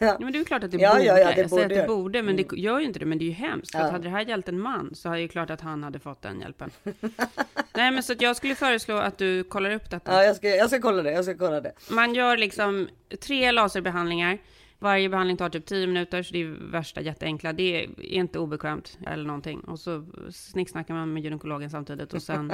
Ja, 0.00 0.16
men 0.20 0.32
det 0.32 0.38
är 0.38 0.44
klart 0.44 0.64
att 0.64 0.70
det 0.70 0.76
Ja, 0.76 0.92
borde. 0.92 1.04
ja, 1.04 1.18
ja, 1.18 1.26
det 1.34 1.40
jag 1.40 1.50
säger 1.50 1.62
att 1.62 1.68
det 1.68 1.80
det. 1.80 1.86
borde, 1.86 2.22
men 2.22 2.36
det 2.36 2.52
gör 2.52 2.78
ju 2.78 2.84
inte 2.86 2.98
det. 2.98 3.06
Men 3.06 3.18
det 3.18 3.24
är 3.24 3.26
ju 3.26 3.32
hemskt. 3.32 3.72
För 3.72 3.78
Ja. 3.78 3.84
att 3.84 3.92
hade 3.92 4.04
det 4.04 4.10
här 4.10 4.20
gällt 4.24 4.48
en 4.48 4.60
man 4.60 4.94
så 4.94 5.08
hade 5.08 5.20
ju 5.20 5.28
klart 5.28 5.50
att 5.50 5.60
han 5.60 5.82
hade 5.84 5.98
fått 5.98 6.22
den 6.22 6.40
hjälpen. 6.40 6.70
Nej, 7.74 7.90
men 7.90 8.02
så 8.02 8.12
att 8.12 8.20
jag 8.20 8.36
skulle 8.36 8.54
föreslå 8.54 8.96
att 8.96 9.18
du 9.18 9.44
kollar 9.44 9.70
upp 9.70 9.90
detta. 9.90 10.12
Ja, 10.12 10.24
jag 10.24 10.36
ska, 10.36 10.48
jag 10.48 10.68
ska 10.70 10.80
kolla 10.80 11.02
det. 11.02 11.10
Jag 11.12 11.24
ska 11.24 11.34
kolla 11.36 11.60
det. 11.60 11.72
Man 11.90 12.14
gör 12.14 12.36
liksom 12.36 12.88
tre 13.20 13.52
laserbehandlingar. 13.52 14.38
Varje 14.80 15.08
behandling 15.08 15.36
tar 15.36 15.48
typ 15.48 15.66
10 15.66 15.86
minuter, 15.86 16.22
så 16.22 16.32
det 16.32 16.42
är 16.42 16.70
värsta 16.70 17.00
jätteenkla. 17.00 17.52
Det 17.52 17.84
är 17.84 18.00
inte 18.02 18.38
obekvämt 18.38 18.98
eller 19.06 19.24
någonting. 19.24 19.60
Och 19.60 19.78
så 19.80 20.06
snicksnackar 20.32 20.94
man 20.94 21.12
med 21.12 21.22
gynekologen 21.24 21.70
samtidigt 21.70 22.14
och 22.14 22.22
sen 22.22 22.52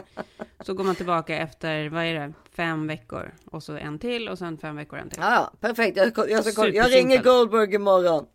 så 0.60 0.74
går 0.74 0.84
man 0.84 0.94
tillbaka 0.94 1.36
efter, 1.38 1.88
vad 1.88 2.04
är 2.04 2.14
det, 2.14 2.32
fem 2.52 2.86
veckor. 2.86 3.34
Och 3.44 3.62
så 3.62 3.76
en 3.76 3.98
till 3.98 4.28
och 4.28 4.38
sen 4.38 4.58
fem 4.58 4.76
veckor 4.76 4.98
en 4.98 5.08
till. 5.10 5.18
Ja, 5.22 5.52
perfekt. 5.60 5.96
Jag, 5.96 6.06
jag, 6.16 6.30
jag 6.30 6.44
Supersimpel. 6.44 6.90
ringer 6.90 7.22
Goldberg 7.22 7.74
imorgon. 7.74 8.26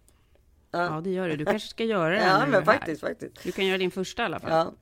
Ja, 0.71 1.01
det 1.03 1.09
gör 1.09 1.29
du. 1.29 1.35
Du 1.35 1.45
kanske 1.45 1.69
ska 1.69 1.83
göra 1.83 2.09
det 2.15 2.25
Ja, 2.25 2.45
men 2.47 2.65
faktiskt, 2.65 3.01
här. 3.01 3.09
faktiskt. 3.09 3.43
Du 3.43 3.51
kan 3.51 3.65
göra 3.65 3.77
din 3.77 3.91
första 3.91 4.21
i 4.21 4.25
alla 4.25 4.39
fall. 4.39 4.51
Ja. 4.51 4.73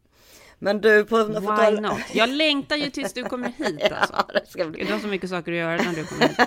Men 0.60 0.82
du, 0.82 1.04
på, 1.06 1.24
på 1.26 1.40
Why 1.40 1.48
tal- 1.48 1.82
not? 1.82 2.00
Jag 2.14 2.30
längtar 2.30 2.76
ju 2.76 2.90
tills 2.90 3.14
du 3.14 3.24
kommer 3.24 3.48
hit 3.58 3.92
alltså. 3.92 4.14
Ja, 4.14 4.40
det 4.40 4.48
ska 4.50 4.66
bli... 4.66 4.84
Du 4.84 4.94
har 4.94 5.00
så 5.00 5.08
mycket 5.08 5.30
saker 5.30 5.52
att 5.52 5.58
göra 5.58 5.78
när 5.78 5.94
du 5.96 6.06
kommer 6.06 6.28
hit. 6.28 6.38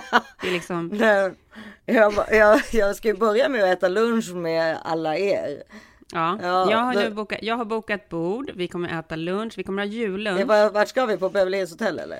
Det 0.41 0.47
är 0.47 0.51
liksom... 0.51 0.87
Nej, 0.93 1.31
jag, 1.85 2.13
jag, 2.31 2.61
jag 2.71 2.95
ska 2.95 3.07
ju 3.07 3.13
börja 3.13 3.49
med 3.49 3.63
att 3.63 3.69
äta 3.77 3.87
lunch 3.87 4.33
med 4.33 4.77
alla 4.83 5.17
er. 5.17 5.63
Ja, 6.13 6.39
Ja, 6.41 6.71
jag, 6.71 6.77
har 6.77 6.93
nu 6.93 7.09
bokat, 7.09 7.39
jag 7.41 7.55
har 7.55 7.65
bokat 7.65 8.09
bord, 8.09 8.51
vi 8.55 8.67
kommer 8.67 8.99
äta 8.99 9.15
lunch, 9.15 9.53
vi 9.57 9.63
kommer 9.63 9.81
ha 9.81 9.87
jullunch. 9.87 10.45
var, 10.45 10.69
vart 10.69 10.87
ska 10.87 11.05
vi? 11.05 11.17
På 11.17 11.29
Beverly 11.29 11.57
Hills 11.57 11.71
Hotel 11.71 11.99
eller? 11.99 12.19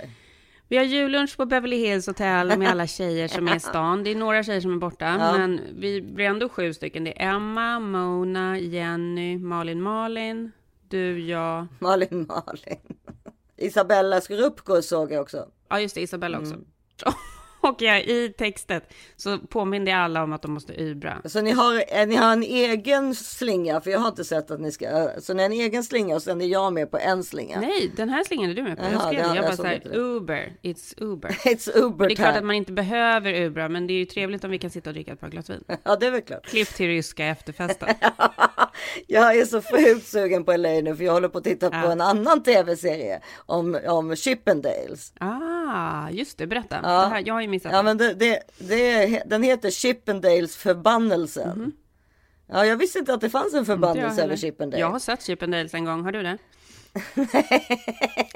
Vi 0.68 0.78
har 0.78 0.84
jullunch 0.84 1.38
på 1.38 1.46
Beverly 1.46 1.78
Hills 1.78 2.08
Hotel 2.08 2.58
med 2.58 2.70
alla 2.72 2.88
tjejer 2.98 3.28
som 3.28 3.48
är 3.48 3.56
i 3.56 3.60
stan. 3.60 4.04
Det 4.04 4.12
är 4.12 4.16
några 4.16 4.44
tjejer 4.44 4.62
som 4.62 4.74
är 4.74 4.78
borta, 4.78 5.06
Ja. 5.20 5.38
men 5.38 5.62
vi 5.80 6.02
blir 6.02 6.26
ändå 6.26 6.50
sju 6.50 6.74
stycken. 6.74 7.04
Det 7.04 7.22
är 7.22 7.30
Emma, 7.36 7.80
Mona, 7.80 8.58
Jenny, 8.60 9.38
Malin 9.38 9.82
Malin, 9.82 10.52
du, 10.92 11.20
jag. 11.20 11.68
Malin 11.80 12.28
Malin. 12.30 12.80
Isabella 13.58 14.22
Skorupko 14.22 14.82
såg 14.82 15.12
jag 15.12 15.22
också. 15.22 15.48
Ja, 15.70 15.80
just 15.80 15.96
det, 15.96 16.02
Isabella 16.02 16.40
också. 16.40 16.54
Mm. 16.54 16.66
Och 17.70 17.82
jag, 17.82 18.04
i 18.04 18.34
textet 18.38 18.94
så 19.16 19.38
påminner 19.38 19.92
jag 19.92 20.00
alla 20.02 20.24
om 20.24 20.34
att 20.34 20.42
de 20.42 20.54
måste 20.54 20.82
ybra. 20.82 21.22
Så 21.26 21.42
ni 21.42 21.52
har, 21.52 21.84
eh, 21.88 22.08
ni 22.08 22.16
har 22.16 22.34
en 22.34 22.44
egen 22.44 23.16
slinga, 23.16 23.82
för 23.82 23.92
jag 23.92 24.00
har 24.00 24.08
inte 24.08 24.24
sett 24.24 24.52
att 24.52 24.62
ni 24.62 24.72
ska, 24.72 24.86
eh, 24.86 25.08
så 25.20 25.34
ni 25.34 25.44
har 25.44 25.46
en 25.50 25.56
egen 25.60 25.84
slinga 25.84 26.16
och 26.16 26.22
sen 26.22 26.42
är 26.42 26.46
jag 26.46 26.74
med 26.74 26.92
på 26.92 26.98
en 26.98 27.24
slinga. 27.24 27.60
Nej, 27.60 27.92
den 27.96 28.10
här 28.10 28.24
slingan 28.24 28.50
är 28.50 28.54
du 28.54 28.64
med 28.64 28.78
på. 28.78 28.84
Jaha, 28.84 28.92
jag 28.92 29.02
skrev 29.02 29.14
det-. 29.14 29.28
Jag 29.28 29.36
jag 29.36 29.46
bara 29.46 29.56
så 29.56 29.64
här. 29.64 29.96
Uber, 29.98 30.54
it's 30.62 30.94
Uber. 30.98 31.30
It's 31.46 31.78
Uber 31.78 32.08
Det 32.08 32.14
är 32.14 32.16
klart 32.16 32.36
att 32.38 32.44
man 32.44 32.56
inte 32.56 32.72
behöver 32.72 33.34
Ubra, 33.42 33.70
men 33.70 33.88
det 33.88 33.94
är 33.94 34.00
ju 34.00 34.06
trevligt 34.06 34.44
om 34.44 34.52
vi 34.52 34.60
kan 34.60 34.70
sitta 34.70 34.90
och 34.90 34.94
dricka 34.94 35.14
ett 35.14 35.20
par 35.20 35.30
glas 35.30 35.50
vin. 35.50 35.64
Ja, 35.84 35.96
det 35.96 36.08
är 36.08 36.12
väl 36.12 36.22
klart. 36.22 36.46
Klipp 36.46 36.68
till 36.68 36.88
ryska 36.88 37.26
efterfesten. 37.26 37.90
Jag 39.08 39.38
är 39.38 39.46
så 39.46 39.62
sjukt 39.62 40.08
sugen 40.08 40.44
på 40.44 40.52
LA 40.58 40.70
nu 40.70 40.96
för 40.96 41.04
jag 41.04 41.14
håller 41.14 41.28
på 41.28 41.38
att 41.38 41.44
titta 41.44 41.70
på 41.70 41.76
Ja. 41.76 41.92
en 41.92 42.02
annan 42.02 42.44
tv-serie 42.44 43.22
om, 43.46 43.80
om 43.88 44.16
Chippendales. 44.16 45.14
Ah, 45.20 46.10
just 46.10 46.38
det, 46.38 46.48
berätta. 46.48 46.80
Ja. 46.84 46.90
Det 46.90 47.08
här, 47.08 47.24
jag 47.26 47.34
har 47.34 47.42
ju 47.42 47.48
missat. 47.52 47.72
Ja, 47.72 47.84
men 47.84 47.98
det, 47.98 48.14
det, 48.14 48.40
det, 48.58 49.24
den 49.26 49.44
heter 49.44 49.70
Chippendales 49.70 50.56
förbannelsen. 50.56 51.72
Ja, 52.48 52.66
jag 52.66 52.78
visste 52.78 53.00
inte 53.00 53.14
att 53.14 53.22
det 53.22 53.30
fanns 53.30 53.54
en 53.54 53.66
förbannelse 53.66 54.24
över 54.24 54.36
Chippendales. 54.36 54.80
Jag 54.80 54.90
har 54.90 55.00
sett 55.00 55.24
Chippendales 55.24 55.74
en 55.74 55.86
gång, 55.86 56.04
har 56.04 56.12
du 56.12 56.24
det? 56.24 56.38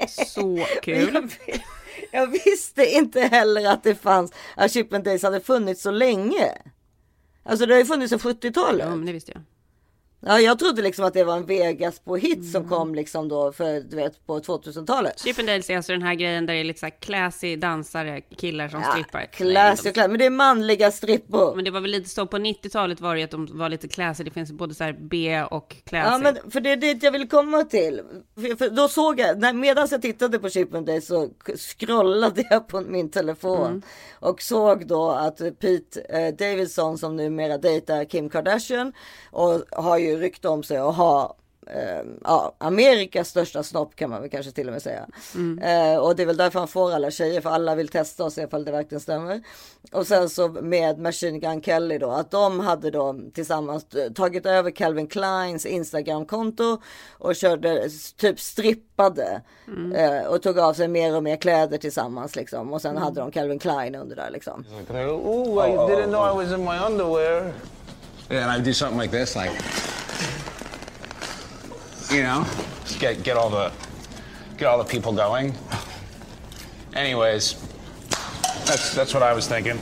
Så 0.26 0.66
kul. 0.82 1.14
Jag, 1.14 1.30
jag 2.12 2.26
visste 2.26 2.86
inte 2.86 3.20
heller 3.20 3.68
att 3.68 3.82
det 3.82 3.94
fanns, 3.94 4.32
att 4.54 4.72
Chippendales 4.72 5.22
hade 5.22 5.40
funnits 5.40 5.82
så 5.82 5.90
länge. 5.90 6.52
Alltså 7.42 7.66
det 7.66 7.74
har 7.74 7.78
ju 7.78 7.84
funnits 7.84 8.10
sedan 8.10 8.18
70-talet. 8.18 8.86
Ja, 8.86 8.96
men 8.96 9.06
det 9.06 9.12
visste 9.12 9.32
jag. 9.32 9.42
Ja, 10.26 10.40
jag 10.40 10.58
trodde 10.58 10.82
liksom 10.82 11.04
att 11.04 11.14
det 11.14 11.24
var 11.24 11.36
en 11.36 11.46
Vegas 11.46 11.98
på 11.98 12.16
hit 12.16 12.36
Mm. 12.38 12.52
som 12.52 12.68
kom 12.68 12.94
liksom 12.94 13.28
då 13.28 13.52
för 13.52 13.80
du 13.80 13.96
vet 13.96 14.26
på 14.26 14.38
2000-talet. 14.40 15.20
Chippendales 15.20 15.70
är 15.70 15.76
alltså 15.76 15.92
den 15.92 16.02
här 16.02 16.14
grejen 16.14 16.46
där 16.46 16.54
det 16.54 16.60
är 16.60 16.64
lite 16.64 16.86
här 16.86 17.00
classy 17.00 17.56
dansare, 17.56 18.20
killar 18.20 18.68
som 18.68 18.82
strippar. 18.82 19.26
Classy, 19.32 19.92
Nej. 19.96 20.08
Men 20.08 20.18
det 20.18 20.24
är 20.26 20.30
manliga 20.30 20.90
strippor. 20.90 21.54
Men 21.54 21.64
det 21.64 21.70
var 21.70 21.80
väl 21.80 21.90
lite 21.90 22.08
så 22.08 22.26
på 22.26 22.36
90-talet 22.38 23.00
var 23.00 23.16
det 23.16 23.22
att 23.22 23.30
de 23.30 23.58
var 23.58 23.68
lite 23.68 23.88
classy. 23.88 24.24
Det 24.24 24.30
finns 24.30 24.52
både 24.52 24.74
så 24.74 24.84
här 24.84 24.96
B 25.00 25.42
och 25.50 25.76
classy. 25.84 26.10
Ja, 26.10 26.18
men 26.18 26.50
för 26.50 26.60
det 26.60 26.72
är 26.72 26.76
dit 26.76 27.02
jag 27.02 27.12
vill 27.12 27.28
komma 27.28 27.64
till. 27.64 28.00
För, 28.34 28.56
för 28.56 28.70
då 28.70 28.88
såg 28.88 29.20
jag, 29.20 29.38
när, 29.38 29.52
medan 29.52 29.88
jag 29.90 30.02
tittade 30.02 30.38
på 30.38 30.48
Chippendales 30.48 31.06
så 31.06 31.28
scrollade 31.56 32.44
jag 32.50 32.68
på 32.68 32.80
min 32.80 33.10
telefon 33.10 33.66
Mm. 33.66 33.82
och 34.14 34.42
såg 34.42 34.86
då 34.86 35.10
att 35.10 35.38
Pete 35.38 36.00
eh, 36.00 36.34
Davidson 36.34 36.98
som 36.98 37.16
numera 37.16 37.58
dejtar 37.58 38.04
Kim 38.04 38.28
Kardashian 38.28 38.92
och 39.30 39.60
har 39.72 39.98
ju 39.98 40.15
rykte 40.16 40.48
om 40.48 40.62
sig 40.62 40.76
att 40.76 40.96
ha 40.96 41.36
eh, 41.66 42.02
ja, 42.24 42.54
Amerikas 42.58 43.28
största 43.28 43.62
snopp 43.62 43.96
kan 43.96 44.10
man 44.10 44.20
väl 44.20 44.30
kanske 44.30 44.52
till 44.52 44.66
och 44.66 44.72
med 44.72 44.82
säga. 44.82 45.06
Eh, 45.62 45.98
och 45.98 46.16
det 46.16 46.22
är 46.22 46.26
väl 46.26 46.36
därför 46.36 46.58
han 46.58 46.68
får 46.68 46.92
alla 46.92 47.10
tjejer, 47.10 47.40
för 47.40 47.50
alla 47.50 47.74
vill 47.74 47.88
testa 47.88 48.24
och 48.24 48.32
se 48.32 48.42
ifall 48.42 48.64
det 48.64 48.72
verkligen 48.72 49.00
stämmer. 49.00 49.42
Och 49.92 50.06
sen 50.06 50.28
så 50.28 50.48
med 50.48 50.98
Machine 50.98 51.40
Gun 51.40 51.62
Kelly 51.62 51.98
då, 51.98 52.10
att 52.10 52.30
de 52.30 52.60
hade 52.60 52.90
då 52.90 53.16
tillsammans 53.34 53.86
tagit 54.14 54.46
över 54.46 54.70
Calvin 54.70 55.06
Kleins 55.06 55.66
Instagramkonto 55.66 56.78
och 57.18 57.36
körde 57.36 57.88
typ 58.16 58.40
strippade 58.40 59.42
eh, 59.94 60.26
och 60.26 60.42
tog 60.42 60.58
av 60.58 60.72
sig 60.74 60.88
mer 60.88 61.16
och 61.16 61.22
mer 61.22 61.36
kläder 61.36 61.78
tillsammans 61.78 62.36
liksom. 62.36 62.72
Och 62.72 62.82
sen 62.82 62.96
hade 62.96 63.20
de 63.20 63.30
Calvin 63.30 63.58
Klein 63.58 63.94
under 63.94 64.16
där 64.16 64.30
liksom. 64.30 64.64
Ooh, 64.90 65.68
I 65.68 65.72
didn't 65.72 66.06
know 66.06 66.42
I 66.42 66.44
was 66.44 66.58
in 66.58 66.64
my 66.64 66.78
underwear. 66.86 67.52
Yeah, 68.30 68.50
and 68.50 68.62
I 68.62 68.64
do 68.64 68.72
something 68.72 69.00
like 69.00 69.12
this, 69.18 69.36
like, 69.36 69.52
you 72.10 72.22
know, 72.22 72.44
just 72.84 73.00
get 73.00 73.22
get 73.22 73.36
all 73.36 73.50
the 73.50 73.70
get 74.58 74.68
all 74.68 74.78
the 74.84 74.90
people 74.90 75.12
going. 75.12 75.54
Anyways, 76.94 77.56
that's 78.66 78.94
that's 78.94 79.14
what 79.14 79.22
I 79.22 79.34
was 79.34 79.48
thinking. 79.48 79.80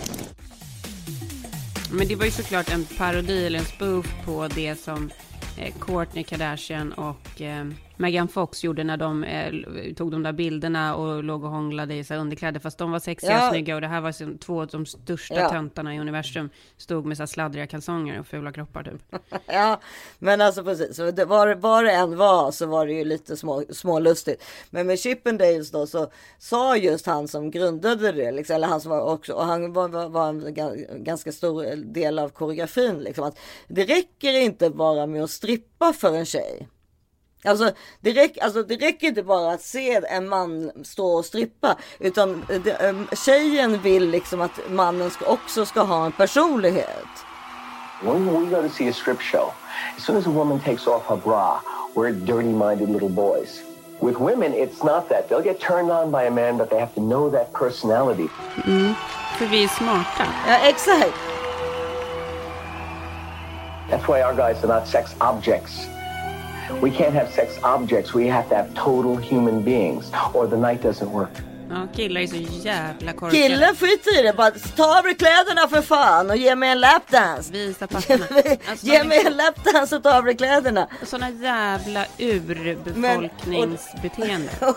Men 1.90 2.08
det 2.08 2.16
var 2.16 2.24
ju 2.24 2.30
såklart 2.30 2.68
en 2.70 2.84
parodi 2.84 3.46
eller 3.46 3.58
en 3.58 3.64
spoof 3.64 4.06
på 4.24 4.48
det 4.48 4.80
som 4.80 5.10
eh, 5.58 5.74
Kourtney 5.78 6.24
Kardashian 6.24 6.92
och 6.92 7.40
eh, 7.40 7.66
Megan 7.96 8.28
Fox 8.28 8.64
gjorde 8.64 8.84
när 8.84 8.96
de 8.96 9.24
eh, 9.24 9.52
tog 9.96 10.10
de 10.10 10.22
där 10.22 10.32
bilderna 10.32 10.94
och 10.96 11.24
låg 11.24 11.44
och 11.44 11.50
hånglade 11.50 11.94
i 11.94 12.04
så 12.04 12.14
underkläder. 12.14 12.60
Fast 12.60 12.78
de 12.78 12.90
var 12.90 12.98
sexiga 12.98 13.32
Ja. 13.32 13.46
och 13.46 13.50
snygga 13.54 13.74
och 13.74 13.80
det 13.80 13.86
här 13.88 14.00
var 14.00 14.12
som 14.12 14.38
två 14.38 14.60
av 14.62 14.66
de 14.66 14.86
största 14.86 15.34
Ja. 15.34 15.48
töntarna 15.50 15.94
i 15.94 15.98
universum. 15.98 16.50
Stod 16.76 17.06
med 17.06 17.16
så 17.16 17.20
här 17.22 17.26
sladdriga 17.26 17.66
kalsonger 17.66 18.20
och 18.20 18.26
fula 18.26 18.52
kroppar 18.52 18.82
typ. 18.82 19.20
Ja, 19.46 19.80
men 20.18 20.40
alltså 20.40 20.64
precis. 20.64 20.96
Så 20.96 21.10
det 21.10 21.24
var, 21.24 21.54
var 21.54 21.82
det 21.84 21.92
än 21.92 22.16
var 22.16 22.50
så 22.50 22.66
var 22.66 22.86
det 22.86 22.92
ju 22.92 23.04
lite 23.04 23.36
små, 23.36 23.62
smålustigt. 23.70 24.44
Men 24.70 24.86
med 24.86 24.98
Chippendales 24.98 25.70
då 25.70 25.86
så 25.86 26.10
sa 26.38 26.76
just 26.76 27.06
han 27.06 27.28
som 27.28 27.50
grundade 27.50 28.12
det, 28.12 28.32
liksom, 28.32 28.56
eller 28.56 28.66
han 28.68 28.80
som 28.80 28.90
var 28.90 29.12
också, 29.12 29.32
och 29.32 29.44
han 29.44 29.72
var, 29.72 29.88
var, 29.88 30.08
var 30.08 30.28
en 30.28 30.42
ga- 30.46 30.98
ganska 31.04 31.32
stor 31.32 31.76
del 31.76 32.18
av 32.18 32.28
koreografin, 32.28 32.98
liksom, 32.98 33.24
att 33.24 33.38
det 33.68 33.84
räcker 33.84 34.32
inte 34.40 34.70
bara 34.70 35.06
med 35.06 35.24
att 35.24 35.30
strippa 35.30 35.92
för 35.92 36.16
en 36.16 36.26
tjej. 36.26 36.68
Alltså 37.44 37.70
det, 38.00 38.12
räck, 38.12 38.38
alltså 38.38 38.62
det 38.62 38.76
räcker 38.76 39.06
inte 39.06 39.22
bara 39.22 39.52
att 39.52 39.62
se 39.62 40.00
en 40.08 40.28
man 40.28 40.70
stå 40.84 41.06
och 41.06 41.24
strippa 41.24 41.76
utan 41.98 42.46
det, 42.64 42.70
äm, 42.70 43.06
tjejen 43.12 43.82
vill 43.82 44.10
liksom 44.10 44.40
att 44.40 44.60
mannen 44.70 45.10
ska, 45.10 45.26
också 45.26 45.66
ska 45.66 45.80
ha 45.82 46.06
en 46.06 46.12
personlighet. 46.12 47.06
When 48.02 48.26
we 48.26 48.50
go 48.50 48.62
to 48.62 48.68
see 48.68 48.88
a 48.88 48.92
strip 48.92 49.20
show, 49.20 49.52
as 49.96 50.04
soon 50.04 50.16
as 50.16 50.26
a 50.26 50.30
woman 50.30 50.60
takes 50.60 50.86
off 50.86 51.06
her 51.08 51.16
bra, 51.16 51.60
we're 51.94 52.12
dirty 52.12 52.52
minded 52.52 52.88
little 52.90 53.08
boys. 53.08 53.62
With 54.00 54.18
women, 54.18 54.52
it's 54.52 54.84
not 54.84 55.08
that. 55.08 55.28
They'll 55.28 55.44
get 55.44 55.60
turned 55.60 55.90
on 55.90 56.10
by 56.10 56.24
a 56.24 56.30
man, 56.30 56.58
but 56.58 56.68
they 56.68 56.78
have 56.78 56.94
to 56.94 57.00
know 57.00 57.30
that 57.30 57.52
personality. 57.52 58.28
Mm. 58.66 58.94
För 59.38 59.46
vi 59.46 59.64
är 59.64 59.68
smarta. 59.68 60.24
Ja, 60.48 60.68
exakt. 60.68 61.14
That's 63.90 64.08
why 64.08 64.22
our 64.22 64.34
guys 64.34 64.64
are 64.64 64.80
not 64.80 64.88
sex 64.88 65.14
objects. 65.20 65.88
We 66.82 66.90
can't 66.90 67.14
have 67.14 67.30
sex 67.32 67.58
objects. 67.62 68.14
We 68.14 68.30
have 68.30 68.48
to 68.48 68.54
have 68.54 68.68
total 68.74 69.16
human 69.16 69.62
beings, 69.64 70.12
or 70.34 70.46
the 70.46 70.56
night 70.56 70.82
doesn't 70.82 71.10
work. 71.10 71.30
Ja, 71.70 71.86
killar 71.96 72.20
är 72.20 72.26
så 72.26 72.36
jävla 72.36 73.12
korkade. 73.12 73.42
Killen 73.42 73.76
skiter 73.76 74.20
i 74.20 74.22
det. 74.22 74.32
Bara 74.36 74.50
ta 74.50 74.98
av 74.98 75.04
dig 75.04 75.14
kläderna 75.14 75.68
för 75.68 75.82
fan 75.82 76.30
och 76.30 76.36
ge 76.36 76.54
mig 76.56 76.70
en 76.70 76.80
lapdance. 76.80 77.52
Visa 77.52 77.86
pattarna. 77.86 78.24
Alltså, 78.70 78.86
ge 78.86 79.04
mig 79.04 79.26
en 79.26 79.36
lapdance 79.36 79.96
och 79.96 80.02
ta 80.02 80.18
av 80.18 80.24
dig 80.24 80.36
kläderna. 80.36 80.88
Såna 81.02 81.30
jävla 81.30 82.04
urbefolkningsbeteende. 82.18 84.52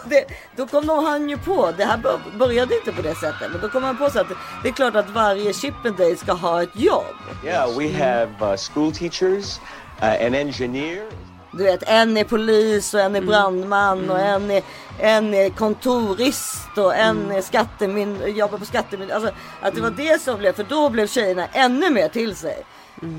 Då 0.56 0.68
kom 0.68 0.86
nog 0.86 1.04
han 1.04 1.30
ju 1.30 1.38
på, 1.38 1.72
det 1.78 1.86
här 1.86 1.98
bör- 1.98 2.38
började 2.38 2.76
inte 2.76 2.92
på 2.92 3.02
det 3.02 3.16
sättet, 3.16 3.52
men 3.52 3.62
då 3.62 3.70
kom 3.70 3.84
han 3.84 3.98
på 3.98 4.10
så 4.10 4.20
att 4.20 4.28
det 4.64 4.70
är 4.70 4.74
klart 4.74 4.96
att 4.96 5.10
varje 5.10 5.54
Chippendale 5.54 6.16
ska 6.16 6.34
ha 6.34 6.64
ett 6.64 6.76
jobb. 6.76 7.06
Yeah, 7.46 7.78
we 7.78 7.90
have 7.94 8.30
uh, 8.52 8.56
school 8.58 8.92
teachers, 8.92 9.60
uh, 10.02 10.26
an 10.26 10.36
engineer. 10.36 11.04
Du 11.52 11.64
vet, 11.64 11.84
en 11.88 12.18
är 12.18 12.24
polis 12.24 12.94
och 12.94 13.00
en 13.02 13.16
är 13.16 13.22
brandman 13.22 14.10
och 14.10 14.20
en 14.20 14.52
är, 14.52 14.64
en 15.00 15.34
är 15.34 15.50
kontorist 15.50 16.78
och 16.78 16.96
en 16.96 17.32
är 17.32 17.42
skattemyn, 17.42 18.36
jobbar 18.36 18.58
på 18.58 18.66
skattemyndigheten. 18.66 19.24
Alltså 19.28 19.42
att 19.62 19.76
det 19.76 19.82
var 19.82 19.90
det 19.92 20.22
som 20.22 20.38
blev, 20.38 20.54
för 20.54 20.64
då 20.64 20.90
blev 20.90 21.08
tjejerna 21.08 21.48
ännu 21.54 21.90
mer 21.90 22.08
till 22.10 22.36
sig. 22.36 22.66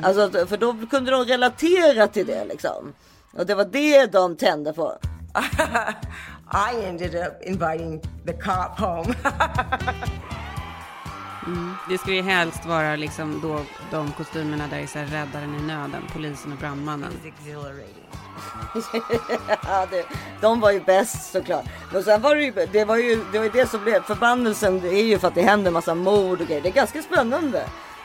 Alltså 0.03 0.23
att- 0.23 0.49
för 0.49 0.57
då 0.57 0.77
kunde 0.91 1.11
de 1.11 1.25
relatera 1.25 2.07
till 2.07 2.27
det 2.27 2.45
liksom. 2.45 2.93
Och 3.37 3.47
det 3.47 3.55
var 3.55 3.65
det 3.65 4.07
de 4.07 4.37
tände 4.37 4.73
på. 4.73 4.99
I 6.73 6.85
ended 6.87 7.15
up 7.15 7.47
inviting 7.47 8.01
the 8.27 8.33
cop 8.33 8.79
home. 8.81 9.15
Mm. 11.49 11.75
Det 11.89 11.99
skulle 11.99 12.17
ju 12.17 12.23
helst 12.23 12.67
vara 12.67 12.97
liksom 12.97 13.41
då 13.41 13.61
de 13.91 14.13
kostymerna 14.13 14.67
där 14.67 14.79
är 14.79 14.87
så 14.87 14.99
här 14.99 15.07
räddaren 15.07 15.55
i 15.55 15.63
nöden, 15.63 16.03
polisen 16.13 16.53
och 16.53 16.59
brandmannen. 16.59 17.13
ja, 19.63 19.87
det, 19.91 20.05
de 20.41 20.61
var 20.61 20.71
ju 20.71 20.81
bäst 20.81 21.33
såklart. 21.33 21.65
Men 21.93 22.05
sen 22.05 22.23
var 22.23 22.35
det 22.35 22.43
ju 22.43 22.53
det, 22.73 22.85
var 22.85 22.97
ju, 22.97 23.25
det, 23.33 23.39
var 23.39 23.45
ju 23.45 23.51
det 23.51 23.71
som 23.71 23.85
blev 23.85 24.03
förbannelsen. 24.03 24.81
Det 24.81 24.89
är 24.89 25.05
ju 25.05 25.19
för 25.19 25.29
att 25.29 25.35
det 25.35 25.43
händer 25.43 25.71
massa 25.71 25.95
mord 25.95 26.41
och 26.41 26.47
grejer. 26.47 26.63
Det 26.63 26.69
är 26.69 26.73
ganska 26.73 27.03
spännande 27.03 27.65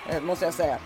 eh, 0.10 0.22
måste 0.22 0.46
jag 0.46 0.54
säga. 0.54 0.78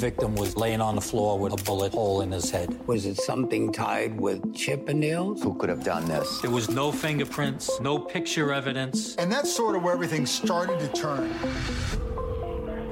Victim 0.00 0.34
was 0.34 0.56
laying 0.56 0.80
on 0.80 0.94
the 0.94 1.00
floor 1.02 1.38
with 1.38 1.52
a 1.52 1.62
bullet 1.64 1.92
hole 1.92 2.22
in 2.22 2.32
his 2.32 2.50
head. 2.50 2.68
Was 2.86 3.04
it 3.04 3.18
something 3.18 3.70
tied 3.70 4.18
with 4.18 4.40
Chippendales? 4.54 5.42
Who 5.42 5.52
could 5.58 5.68
have 5.68 5.84
done 5.84 6.06
this? 6.06 6.40
There 6.40 6.50
was 6.50 6.70
no 6.70 6.90
fingerprints, 6.90 7.78
no 7.82 7.98
picture 7.98 8.50
evidence. 8.50 9.14
And 9.16 9.30
that's 9.30 9.54
sort 9.54 9.76
of 9.76 9.82
where 9.82 9.92
everything 9.92 10.24
started 10.24 10.80
to 10.80 10.88
turn. 10.88 11.30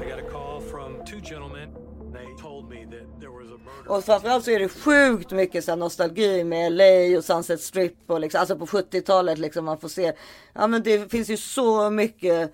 I 0.02 0.04
got 0.06 0.18
a 0.18 0.28
call 0.30 0.61
from 0.61 1.02
two 1.06 1.22
gentlemen. 1.22 1.70
They 2.12 2.26
told 2.42 2.68
me 2.68 2.84
that 2.90 3.20
there 3.20 3.30
was 3.30 3.48
a 3.48 3.59
murder. 3.59 3.90
Och 3.90 4.04
framförallt 4.04 4.44
så 4.44 4.50
är 4.50 4.59
det 4.59 4.68
sjukt 4.68 5.30
mycket 5.30 5.64
så 5.64 5.76
nostalgi 5.76 6.44
med 6.44 6.72
LA 6.72 7.18
och 7.18 7.24
Sunset 7.24 7.61
Strip 7.61 7.94
och 8.06 8.20
liksom, 8.20 8.40
alltså 8.40 8.56
på 8.56 8.66
70-talet 8.66 9.38
liksom 9.38 9.64
man 9.64 9.78
får 9.78 9.88
se. 9.88 10.12
Ja 10.52 10.66
men 10.66 10.82
det 10.82 11.11
finns 11.11 11.30
ju 11.30 11.36
så 11.36 11.90
mycket 11.90 12.52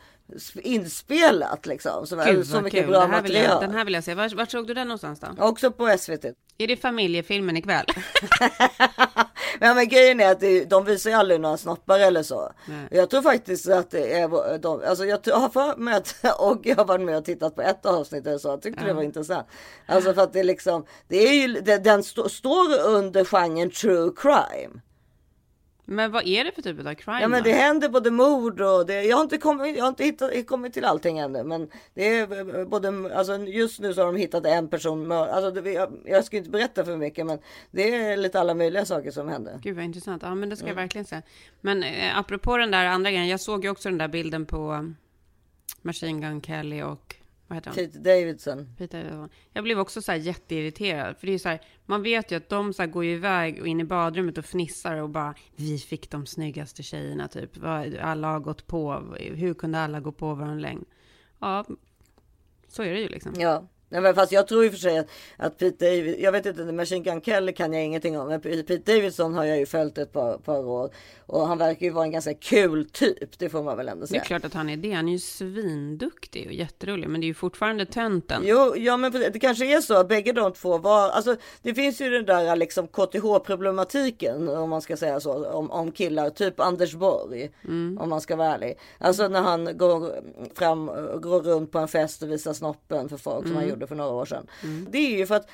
inspelat 0.54 1.66
liksom. 1.66 2.06
Så, 2.06 2.16
Gud, 2.16 2.46
så 2.46 2.60
mycket 2.60 2.80
kul. 2.80 2.90
bra 2.90 3.00
här 3.06 3.22
vill 3.22 3.34
jag, 3.34 3.42
material. 3.42 3.60
den 3.60 3.70
här 3.74 3.84
vill 3.84 3.94
jag 3.94 4.04
se. 4.04 4.14
Var, 4.14 4.34
var 4.36 4.46
såg 4.46 4.66
du 4.66 4.74
den 4.74 4.88
någonstans 4.88 5.20
då? 5.20 5.44
Också 5.44 5.70
på 5.70 5.96
SVT. 5.98 6.24
Är 6.58 6.66
det 6.66 6.76
familjefilmen 6.76 7.56
ikväll? 7.56 7.86
Ja, 9.60 9.74
men 9.74 9.88
grejen 9.88 10.20
är 10.20 10.30
att 10.32 10.40
det, 10.40 10.64
de 10.64 10.84
visar 10.84 11.10
ju 11.10 11.16
aldrig 11.16 11.40
några 11.40 11.56
snoppar 11.56 11.98
eller 11.98 12.22
så. 12.22 12.52
Nej. 12.66 12.88
Jag 12.90 13.10
tror 13.10 13.22
faktiskt 13.22 13.68
att 13.68 13.90
det 13.90 14.12
är 14.18 14.58
de, 14.58 14.82
alltså 14.86 15.04
jag 15.04 15.20
har 15.26 15.48
för 15.48 15.76
mig 15.76 15.94
att, 15.94 16.16
och 16.38 16.60
jag 16.62 16.76
har 16.76 16.84
varit 16.84 17.04
med 17.04 17.16
och 17.16 17.24
tittat 17.24 17.54
på 17.56 17.62
ett 17.62 17.86
avsnitt 17.86 18.26
eller 18.26 18.38
så, 18.38 18.48
jag 18.48 18.62
tyckte 18.62 18.80
Ja. 18.82 18.86
det 18.88 18.92
var 18.94 19.02
intressant. 19.02 19.46
Alltså 19.86 20.14
för 20.14 20.22
att 20.22 20.32
det 20.32 20.40
är 20.40 20.44
liksom, 20.44 20.86
det 21.08 21.16
är 21.16 21.32
ju, 21.34 21.60
det, 21.60 21.78
den 21.78 22.02
stå, 22.04 22.28
står 22.28 22.80
under 22.86 23.24
genren 23.24 23.70
true 23.70 24.10
crime. 24.16 24.80
Men 25.87 26.12
vad 26.12 26.26
är 26.26 26.45
det 26.45 26.53
för 26.53 26.62
typ 26.62 26.87
av 26.87 26.95
crime 26.95 27.20
Ja 27.20 27.28
men 27.28 27.43
det 27.43 27.53
händer 27.53 27.89
både 27.89 28.11
mord 28.11 28.61
och 28.61 28.87
det, 28.87 29.03
jag 29.03 29.16
har 29.16 29.22
inte 29.22 29.39
kommit, 29.39 29.76
jag 29.76 29.85
har 29.85 29.89
inte 29.89 30.05
hittat, 30.05 30.47
kommit 30.47 30.72
till 30.72 30.85
allting 30.85 31.18
ännu. 31.18 31.45
Men 31.45 31.68
det 31.95 32.09
är 32.18 32.64
både, 32.64 33.16
alltså 33.16 33.37
just 33.37 33.80
nu 33.80 33.95
så 33.95 34.01
har 34.01 34.07
de 34.12 34.16
hittat 34.16 34.47
en 34.47 34.68
person, 34.68 35.12
alltså 35.12 35.51
det, 35.51 35.72
jag, 35.72 35.93
jag 36.05 36.24
ska 36.24 36.37
inte 36.37 36.51
berätta 36.51 36.85
för 36.85 36.97
mycket 36.97 37.26
men 37.26 37.39
det 37.70 37.95
är 37.95 38.16
lite 38.16 38.41
alla 38.41 38.55
möjliga 38.55 38.85
saker 38.85 39.11
som 39.11 39.28
händer. 39.28 39.59
Gud 39.62 39.76
vad 39.76 39.85
intressant. 39.85 40.22
Ja, 40.22 40.35
men 40.35 40.49
det 40.49 40.57
ska 40.57 40.66
jag 40.66 40.72
Mm. 40.72 40.82
verkligen 40.85 41.05
säga. 41.05 41.22
Men 41.61 41.82
eh, 41.82 42.18
apropå 42.18 42.57
den 42.57 42.70
där 42.70 42.85
andra 42.85 43.11
grejen, 43.11 43.28
jag 43.28 43.41
såg 43.41 43.64
ju 43.64 43.70
också 43.70 43.89
den 43.89 43.99
där 43.99 44.09
bilden 44.09 44.47
på 44.47 44.72
um, 44.72 44.97
Machine 45.82 46.20
Gun 46.20 46.43
Kelly 46.43 46.82
och 46.82 47.14
vad 47.47 47.57
heter 47.57 47.70
han? 47.70 47.76
Pete 47.76 47.99
Davidson. 47.99 48.74
Pete 48.78 48.97
Davidson. 48.97 49.28
Jag 49.53 49.64
blev 49.64 49.78
också 49.78 50.03
så 50.03 50.12
här 50.12 50.18
jätteirriterad, 50.18 51.16
för 51.16 51.26
det 51.26 51.32
är 51.32 51.38
så 51.38 51.49
här, 51.49 51.61
man 51.86 52.03
vet 52.03 52.32
ju 52.32 52.36
att 52.36 52.49
de 52.49 52.72
så 52.72 52.82
här 52.82 52.86
går 52.88 53.05
iväg 53.05 53.61
och 53.61 53.66
in 53.66 53.80
i 53.80 53.84
badrummet 53.84 54.38
och 54.38 54.45
fnissar 54.45 54.97
och 54.97 55.11
bara, 55.11 55.34
vi 55.57 55.78
fick 55.78 56.11
de 56.11 56.26
snyggaste 56.26 56.82
tjejerna 56.82 57.28
typ, 57.28 57.51
alla 58.01 58.28
har 58.28 58.40
gått 58.40 58.66
på, 58.66 59.14
hur 59.18 59.55
kunde 59.55 59.78
alla 59.78 60.01
gå 60.01 60.12
på 60.12 60.34
vår 60.34 60.61
längd? 60.61 60.84
Ja, 61.40 61.64
så 62.68 62.82
är 62.82 62.92
det 62.92 63.01
ju 63.01 63.09
liksom. 63.09 63.32
Ja. 63.36 63.68
Nej, 63.89 64.01
men 64.01 64.14
fast 64.14 64.32
jag 64.32 64.49
tror 64.49 64.64
i 64.64 64.68
och 64.68 64.72
för 64.72 64.78
sig 64.78 64.99
att, 64.99 65.07
att 65.37 65.59
Pete 65.59 65.85
Davidson, 65.87 66.22
jag 66.22 66.32
vet 66.32 66.47
inte, 66.47 66.64
Machine 66.72 67.03
Gun 67.03 67.20
Kelly 67.22 67.53
kan 67.53 67.72
jag 67.72 67.85
ingenting 67.85 68.18
om, 68.18 68.28
men 68.28 68.41
Pete 68.41 68.76
Davidson 68.76 69.35
har 69.35 69.45
jag 69.45 69.59
ju 69.59 69.66
följt 69.66 69.99
ett 69.99 70.12
par, 70.12 70.39
par 70.39 70.66
år. 70.66 70.91
Och 71.26 71.47
han 71.47 71.59
verkar 71.59 71.87
ju 71.87 71.93
vara 71.93 72.05
en 72.05 72.11
ganska 72.11 72.35
kul 72.35 72.89
typ, 72.91 73.39
det 73.39 73.49
får 73.49 73.62
man 73.62 73.76
väl 73.76 73.89
ändå 73.89 74.01
Det 74.01 74.05
är 74.05 74.09
säga. 74.09 74.20
klart 74.24 74.45
att 74.45 74.55
han 74.55 74.68
är 74.70 74.76
det, 74.76 74.93
han 74.93 75.09
är 75.09 75.12
ju 75.12 75.18
svinduktig 75.18 76.47
och 76.47 76.53
jätterolig, 76.53 77.09
men 77.09 77.20
det 77.20 77.24
är 77.24 77.28
ju 77.28 77.35
fortfarande 77.35 77.87
tönten. 77.87 78.43
Jo, 78.45 78.74
ja 78.76 78.97
men 78.97 79.12
det 79.12 79.39
kanske 79.41 79.76
är 79.76 79.80
så 79.80 79.95
att 79.95 80.09
bägge 80.09 80.32
de 80.32 80.53
två 80.53 80.78
var, 80.78 81.11
alltså 81.11 81.37
det 81.62 81.74
finns 81.74 82.01
ju 82.01 82.11
den 82.11 82.24
där 82.26 82.57
liksom 82.57 82.89
KTH-problematiken 82.89 84.49
om 84.49 84.70
man 84.70 84.82
ska 84.82 84.97
säga 84.97 85.20
så, 85.20 85.47
om, 85.51 85.70
om 85.70 85.93
killar, 85.93 86.30
typ 86.30 86.61
Anders 86.61 86.95
Borg, 86.95 87.51
om 87.99 88.07
man 88.09 88.20
ska 88.20 88.37
vara 88.37 88.49
ärlig. 88.55 88.78
Alltså 88.99 89.28
när 89.28 89.41
han 89.43 89.78
går 89.78 90.12
fram, 90.55 90.87
går 91.20 91.43
runt 91.43 91.72
på 91.72 91.78
en 91.78 91.89
fest 91.89 92.22
och 92.22 92.30
visar 92.30 92.53
snoppen 92.53 93.09
för 93.09 93.16
folk 93.16 93.43
som 93.43 93.51
Mm. 93.55 93.57
han 93.57 93.68
gjorde 93.70 93.73
för 93.86 93.94
några 93.94 94.10
år 94.10 94.24
sedan. 94.24 94.46
Det 94.90 94.98
är 94.98 95.18
ju 95.18 95.26
för 95.26 95.34
att 95.34 95.48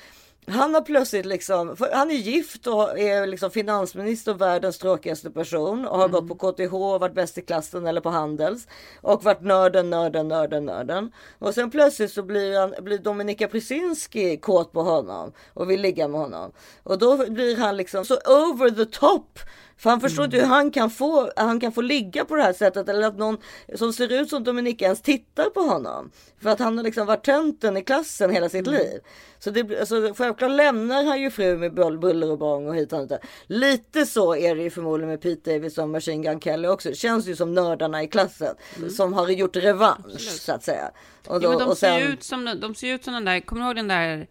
han 0.47 0.73
har 0.73 0.81
plötsligt 0.81 1.25
liksom, 1.25 1.75
han 1.93 2.11
är 2.11 2.15
gift 2.15 2.67
och 2.67 2.99
är 2.99 3.27
liksom 3.27 3.51
finansminister 3.51 4.31
och 4.31 4.41
världens 4.41 4.77
tråkigaste 4.77 5.31
person 5.31 5.87
och 5.87 5.97
har 5.97 6.07
gått 6.07 6.27
på 6.27 6.35
KTH 6.35 6.73
och 6.73 6.99
varit 6.99 7.15
bäst 7.15 7.37
i 7.37 7.41
klassen 7.41 7.87
eller 7.87 8.01
på 8.01 8.09
Handels 8.09 8.67
och 9.01 9.23
varit 9.23 9.41
nörden, 9.41 9.89
nörden, 9.89 10.27
nörden, 10.27 10.65
nörden. 10.65 11.11
Och 11.39 11.53
sen 11.53 11.71
plötsligt 11.71 12.11
så 12.11 12.23
blir, 12.23 12.59
han, 12.59 12.73
blir 12.83 12.97
Dominika 12.97 13.47
Prysinski 13.47 14.37
kåt 14.37 14.71
på 14.71 14.81
honom 14.81 15.31
och 15.53 15.69
vill 15.69 15.81
ligga 15.81 16.07
med 16.07 16.19
honom. 16.19 16.51
Och 16.83 16.97
då 16.97 17.29
blir 17.29 17.57
han 17.57 17.77
liksom 17.77 18.05
så 18.05 18.15
over 18.15 18.69
the 18.69 18.85
top. 18.85 19.39
För 19.81 19.89
han 19.89 20.01
förstår 20.01 20.25
inte 20.25 20.37
hur 20.37 20.45
han 20.45 20.71
kan, 20.71 20.89
få, 20.89 21.31
han 21.35 21.59
kan 21.59 21.71
få 21.71 21.81
ligga 21.81 22.25
på 22.25 22.35
det 22.35 22.43
här 22.43 22.53
sättet 22.53 22.89
eller 22.89 23.07
att 23.07 23.17
någon 23.17 23.37
som 23.75 23.93
ser 23.93 24.11
ut 24.21 24.29
som 24.29 24.43
Dominika 24.43 24.85
ens 24.85 25.01
tittar 25.01 25.49
på 25.49 25.59
honom. 25.61 26.11
För 26.41 26.49
att 26.49 26.59
han 26.59 26.77
har 26.77 26.83
liksom 26.83 27.07
varit 27.07 27.23
tönten 27.23 27.77
i 27.77 27.83
klassen 27.83 28.29
hela 28.31 28.49
sitt 28.49 28.67
liv. 28.67 28.99
Så 29.39 29.49
det, 29.51 29.79
alltså, 29.79 30.13
självklart 30.17 30.51
lämnar 30.51 31.03
han 31.03 31.21
ju 31.21 31.31
fru 31.31 31.57
med 31.57 31.73
bull- 31.73 31.99
buller 31.99 32.31
och 32.31 32.37
bång 32.37 32.67
och 32.67 32.75
hit 32.75 32.93
och 32.93 33.07
dit. 33.07 33.19
Lite 33.47 34.05
så 34.05 34.35
är 34.35 34.55
det 34.55 34.61
ju 34.63 34.69
förmodligen 34.69 35.09
med 35.09 35.21
Pete 35.21 35.53
Davidson 35.53 35.83
och 35.83 35.89
Machine 35.89 36.21
Gun 36.21 36.39
Kelly 36.39 36.67
också. 36.67 36.89
Det 36.89 36.95
känns 36.95 37.27
ju 37.27 37.35
som 37.35 37.53
nördarna 37.53 38.03
i 38.03 38.07
klassen 38.07 38.55
som 38.95 39.13
har 39.13 39.29
gjort 39.29 39.55
revansch 39.55 40.19
så 40.21 40.51
att 40.51 40.63
säga. 40.63 40.91
Och, 41.27 41.39
Jo, 41.43 41.49
men 41.49 41.59
de, 41.59 41.65
och 41.69 41.77
ser 41.77 41.87
sen- 41.87 41.99
ju 41.99 42.05
ut 42.13 42.23
som, 42.23 42.57
de 42.61 42.75
ser 42.75 42.87
ut 42.93 43.03
som 43.03 43.13
den 43.13 43.25
där, 43.25 43.39
kommer 43.39 43.61
du 43.61 43.67
ihåg 43.67 43.75
den 43.75 43.87
där 43.87 44.27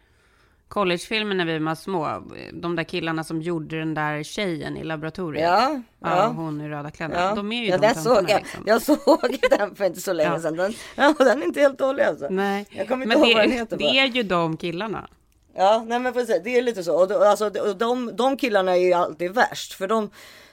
collegefilmen 0.70 1.36
när 1.36 1.44
vi 1.44 1.58
var 1.58 1.74
små? 1.74 2.22
De 2.52 2.76
där 2.76 2.84
killarna 2.84 3.24
som 3.24 3.42
gjorde 3.42 3.78
den 3.78 3.94
där 3.94 4.22
tjejen 4.22 4.76
i 4.76 4.84
laboratoriet. 4.84 5.44
Ja, 5.44 5.80
ja. 6.00 6.16
ja. 6.16 6.26
hon 6.36 6.60
i 6.60 6.68
röda 6.68 6.90
kläder. 6.90 7.20
Ja, 7.22 7.34
De 7.34 7.52
är 7.52 7.62
ju 7.62 7.68
ja, 7.68 7.78
de 7.78 7.94
såg 7.94 8.30
jag. 8.30 8.40
liksom. 8.40 8.62
Jag 8.66 8.82
såg 8.82 9.36
den 9.58 9.74
för 9.74 9.84
inte 9.84 10.00
så 10.00 10.12
länge 10.12 10.30
Ja. 10.30 10.40
sedan. 10.40 10.56
Den, 10.56 10.74
ja, 10.96 11.14
den 11.18 11.42
är 11.42 11.46
inte 11.46 11.60
helt 11.60 11.78
dålig 11.78 12.02
alltså. 12.02 12.26
Nej, 12.30 12.66
Jag 12.70 12.88
kommer 12.88 13.04
inte 13.04 13.18
men 13.18 13.26
ihåg 13.28 13.36
vad 13.36 13.42
den 13.44 13.50
det, 13.50 13.56
heter. 13.56 13.76
det 13.76 13.84
bara. 13.84 13.94
är 13.94 14.06
ju 14.06 14.22
de 14.22 14.56
killarna. 14.56 15.08
Ja, 15.56 15.84
nej 15.86 15.98
men 15.98 16.12
precis. 16.12 16.40
Det 16.44 16.58
är 16.58 16.62
lite 16.62 16.84
så. 16.84 17.02
Och, 17.04 17.10
alltså, 17.26 17.46
och 17.46 17.76
de, 17.76 18.16
de 18.16 18.36
killarna 18.36 18.72
är 18.76 18.80
ju 18.80 18.92
alltid 18.92 19.30
värst. 19.34 19.72
För 19.72 19.88
de, 19.88 20.10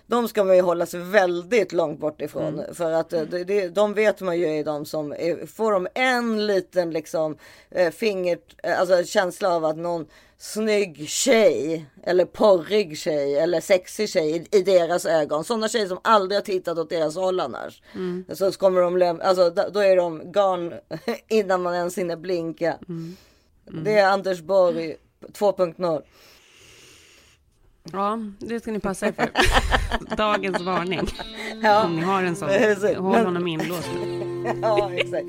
de 0.08 0.28
ska 0.28 0.44
man 0.44 0.56
ju 0.56 0.62
hålla 0.62 0.86
sig 0.86 1.00
väldigt 1.00 1.74
långt 1.74 2.00
bort 2.00 2.22
ifrån. 2.22 2.60
Mm. 2.60 2.76
För 2.76 2.92
att 2.92 3.14
eh, 3.14 3.22
det, 3.22 3.44
det, 3.44 3.70
de 3.70 3.94
vet 3.94 4.22
man 4.22 4.40
ju 4.40 4.46
är 4.46 4.64
de 4.64 4.86
som 4.86 5.12
är, 5.12 5.46
får 5.46 5.72
de 5.72 5.88
en 5.94 6.48
liten 6.48 6.92
liksom 6.92 7.38
eh, 7.70 7.92
finger, 7.92 8.38
eh, 8.64 8.80
alltså 8.80 9.04
känsla 9.04 9.56
av 9.56 9.66
att 9.66 9.78
någon 9.78 10.06
snygg 10.38 11.10
tjej 11.10 11.86
eller 12.04 12.26
porrig 12.26 12.98
tjej 12.98 13.38
eller 13.38 13.62
sexig 13.62 14.10
tjej 14.10 14.48
i, 14.52 14.58
i 14.58 14.62
deras 14.62 15.06
ögon. 15.06 15.44
Sådana 15.44 15.70
tjejer 15.70 15.88
som 15.88 16.00
aldrig 16.04 16.38
har 16.38 16.44
tittat 16.44 16.78
åt 16.78 16.90
deras 16.90 17.16
håll 17.16 17.40
annars. 17.40 17.82
Mm. 17.96 18.26
Så 18.34 18.52
kommer 18.52 18.82
de 18.82 18.98
lämna, 18.98 19.24
alltså 19.24 19.50
då 19.50 19.80
är 19.80 19.96
de 19.96 20.32
gone 20.32 20.80
innan 21.28 21.62
man 21.62 21.76
ens 21.76 21.98
hinner 21.98 22.16
blinka. 22.16 22.78
Mm. 22.90 23.16
Det 23.84 23.98
är 23.98 24.08
Anders 24.08 24.42
Borg 24.42 24.96
2.0. 25.34 26.04
Ja, 27.94 28.20
det 28.40 28.60
ska 28.60 28.72
ni 28.72 28.80
passa 28.80 29.08
er 29.08 29.12
för. 29.12 29.30
Dagens 30.16 30.62
varning. 30.62 31.08
Ja. 31.64 31.84
Om 31.84 31.96
ni 31.96 32.02
har 32.02 32.24
en 32.24 32.36
sån, 32.36 32.50
håll 32.98 33.26
honom 33.26 33.48
inlåst. 33.48 33.90
ja, 34.62 34.92
exakt. 34.94 35.28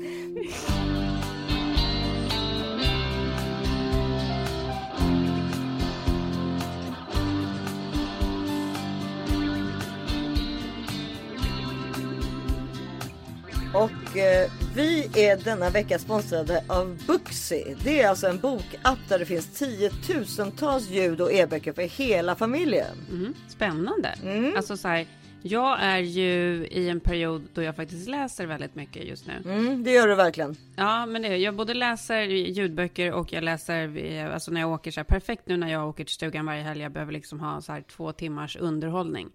Och 13.73 14.17
eh, 14.17 14.51
vi 14.75 15.03
är 15.15 15.43
denna 15.43 15.69
vecka 15.69 15.99
sponsrade 15.99 16.63
av 16.67 16.97
Booksy. 17.07 17.63
Det 17.83 18.01
är 18.01 18.09
alltså 18.09 18.27
en 18.27 18.39
bokapp 18.39 18.99
där 19.07 19.19
det 19.19 19.25
finns 19.25 19.59
tiotusentals 19.59 20.89
ljud 20.89 21.21
och 21.21 21.33
e-böcker 21.33 21.73
för 21.73 21.81
hela 21.81 22.35
familjen. 22.35 22.97
Mm, 23.09 23.33
spännande. 23.47 24.09
Mm. 24.23 24.53
Alltså 24.57 24.77
så 24.77 24.87
här, 24.87 25.07
jag 25.41 25.77
är 25.81 25.97
ju 25.97 26.67
i 26.71 26.89
en 26.89 26.99
period 26.99 27.47
då 27.53 27.61
jag 27.61 27.75
faktiskt 27.75 28.09
läser 28.09 28.45
väldigt 28.45 28.75
mycket 28.75 29.05
just 29.05 29.27
nu. 29.27 29.51
Mm, 29.51 29.83
det 29.83 29.91
gör 29.91 30.07
du 30.07 30.15
verkligen. 30.15 30.55
Ja, 30.75 31.05
men 31.05 31.21
det, 31.21 31.37
jag 31.37 31.55
både 31.55 31.73
läser 31.73 32.21
ljudböcker 32.23 33.11
och 33.11 33.33
jag 33.33 33.43
läser, 33.43 33.97
eh, 34.05 34.33
alltså 34.33 34.51
när 34.51 34.61
jag 34.61 34.71
åker 34.71 34.91
så 34.91 34.99
här, 34.99 35.05
perfekt 35.05 35.43
nu 35.45 35.57
när 35.57 35.71
jag 35.71 35.89
åker 35.89 36.03
till 36.03 36.13
stugan 36.13 36.45
varje 36.45 36.63
helg, 36.63 36.81
jag 36.81 36.91
behöver 36.91 37.13
liksom 37.13 37.39
ha 37.39 37.61
så 37.61 37.71
här 37.71 37.81
två 37.81 38.11
timmars 38.11 38.57
underhållning. 38.57 39.29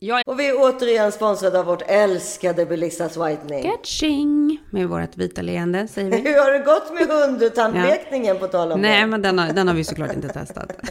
Jag 0.00 0.22
Och 0.26 0.40
vi 0.40 0.48
är 0.48 0.54
återigen 0.58 1.12
sponsrade 1.12 1.58
av 1.58 1.66
vårt 1.66 1.82
älskade 1.86 2.66
Belissas 2.66 3.16
Whitening. 3.16 3.62
Catching! 3.62 4.58
Med 4.70 4.88
vårt 4.88 5.16
vita 5.16 5.42
leende, 5.42 5.88
säger 5.88 6.10
vi. 6.10 6.16
Hur 6.28 6.38
har 6.44 6.52
det 6.52 6.58
gått 6.64 6.92
med 6.94 7.06
hundtandlekningen 7.08 8.38
på 8.38 8.46
tal 8.46 8.72
om 8.72 8.80
Nej, 8.80 9.00
det? 9.00 9.06
men 9.06 9.22
den 9.22 9.38
har, 9.38 9.52
den 9.52 9.68
har 9.68 9.74
vi 9.74 9.84
såklart 9.84 10.12
inte 10.14 10.28
testat. 10.28 10.72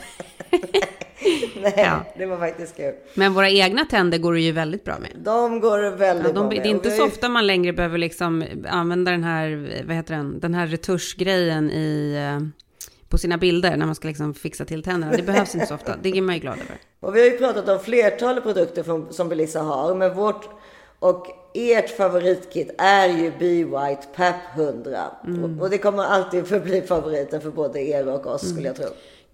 Nej, 1.61 1.73
Ja. 1.77 2.05
det 2.17 2.25
var 2.25 2.37
faktiskt 2.37 2.77
kul. 2.77 2.93
Men 3.13 3.33
våra 3.33 3.49
egna 3.49 3.85
tänder 3.85 4.17
går 4.17 4.33
det 4.33 4.39
ju 4.41 4.51
väldigt 4.51 4.83
bra 4.83 4.99
med. 4.99 5.11
De 5.23 5.59
går 5.59 5.77
det 5.77 5.89
väldigt 5.89 6.27
Ja, 6.27 6.33
bra 6.33 6.41
de, 6.41 6.55
med. 6.55 6.63
det 6.63 6.69
är 6.69 6.71
inte 6.71 6.89
så 6.91 6.97
ju- 6.97 7.07
ofta 7.07 7.29
man 7.29 7.47
längre 7.47 7.73
behöver 7.73 7.97
liksom 7.97 8.43
använda 8.69 9.11
den 9.11 9.23
här, 9.23 9.81
vad 9.87 9.95
heter 9.95 10.13
den, 10.15 10.39
den 10.39 10.53
här 10.53 10.67
retuschgrejen 10.67 11.71
i, 11.71 12.13
eh, 12.15 12.47
på 13.09 13.17
sina 13.17 13.37
bilder 13.37 13.77
när 13.77 13.85
man 13.85 13.95
ska 13.95 14.07
liksom 14.07 14.33
fixa 14.33 14.65
till 14.65 14.83
tänderna. 14.83 15.17
Det 15.17 15.23
behövs 15.23 15.55
inte 15.55 15.67
så 15.67 15.75
ofta, 15.75 15.95
det 16.01 16.17
är 16.17 16.21
man 16.21 16.35
ju 16.35 16.41
glad 16.41 16.53
över. 16.53 16.77
Och 16.99 17.15
vi 17.15 17.19
har 17.19 17.27
ju 17.27 17.37
pratat 17.37 17.69
om 17.69 17.79
flertalet 17.79 18.43
produkter 18.43 18.83
från, 18.83 19.13
som 19.13 19.29
Belissa 19.29 19.61
har, 19.61 19.95
men 19.95 20.13
vårt 20.13 20.49
och 20.99 21.27
ert 21.53 21.89
favoritkit 21.89 22.71
är 22.77 23.07
ju 23.07 23.31
Be 23.31 23.79
White 23.79 24.07
PAP 24.15 24.35
100. 24.55 24.99
Mm. 25.27 25.43
Och, 25.43 25.63
och 25.63 25.69
det 25.69 25.77
kommer 25.77 26.03
alltid 26.03 26.47
förbli 26.47 26.81
favoriten 26.81 27.41
för 27.41 27.49
både 27.49 27.81
er 27.81 28.07
och 28.07 28.27
oss 28.27 28.49
skulle 28.49 28.67
jag 28.67 28.75
tro. 28.75 28.87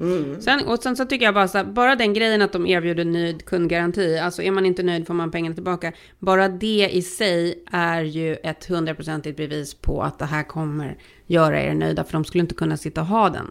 Mm. 0.00 0.40
Sen, 0.40 0.66
och 0.66 0.78
sen 0.78 0.96
så 0.96 1.04
tycker 1.04 1.24
jag 1.24 1.34
bara 1.34 1.48
så 1.48 1.58
här, 1.58 1.64
bara 1.64 1.96
den 1.96 2.14
grejen 2.14 2.42
att 2.42 2.52
de 2.52 2.66
erbjuder 2.66 3.04
nöjd 3.04 3.44
kundgaranti, 3.44 4.18
alltså 4.18 4.42
är 4.42 4.50
man 4.50 4.66
inte 4.66 4.82
nöjd 4.82 5.06
får 5.06 5.14
man 5.14 5.30
pengarna 5.30 5.54
tillbaka. 5.54 5.92
Bara 6.18 6.48
det 6.48 6.88
i 6.92 7.02
sig 7.02 7.64
är 7.72 8.02
ju 8.02 8.34
ett 8.34 8.64
hundraprocentigt 8.64 9.36
bevis 9.36 9.74
på 9.74 10.02
att 10.02 10.18
det 10.18 10.24
här 10.24 10.42
kommer 10.42 10.96
göra 11.26 11.62
er 11.62 11.74
nöjda, 11.74 12.04
för 12.04 12.12
de 12.12 12.24
skulle 12.24 12.42
inte 12.42 12.54
kunna 12.54 12.76
sitta 12.76 13.00
och 13.00 13.06
ha 13.06 13.30
den 13.30 13.50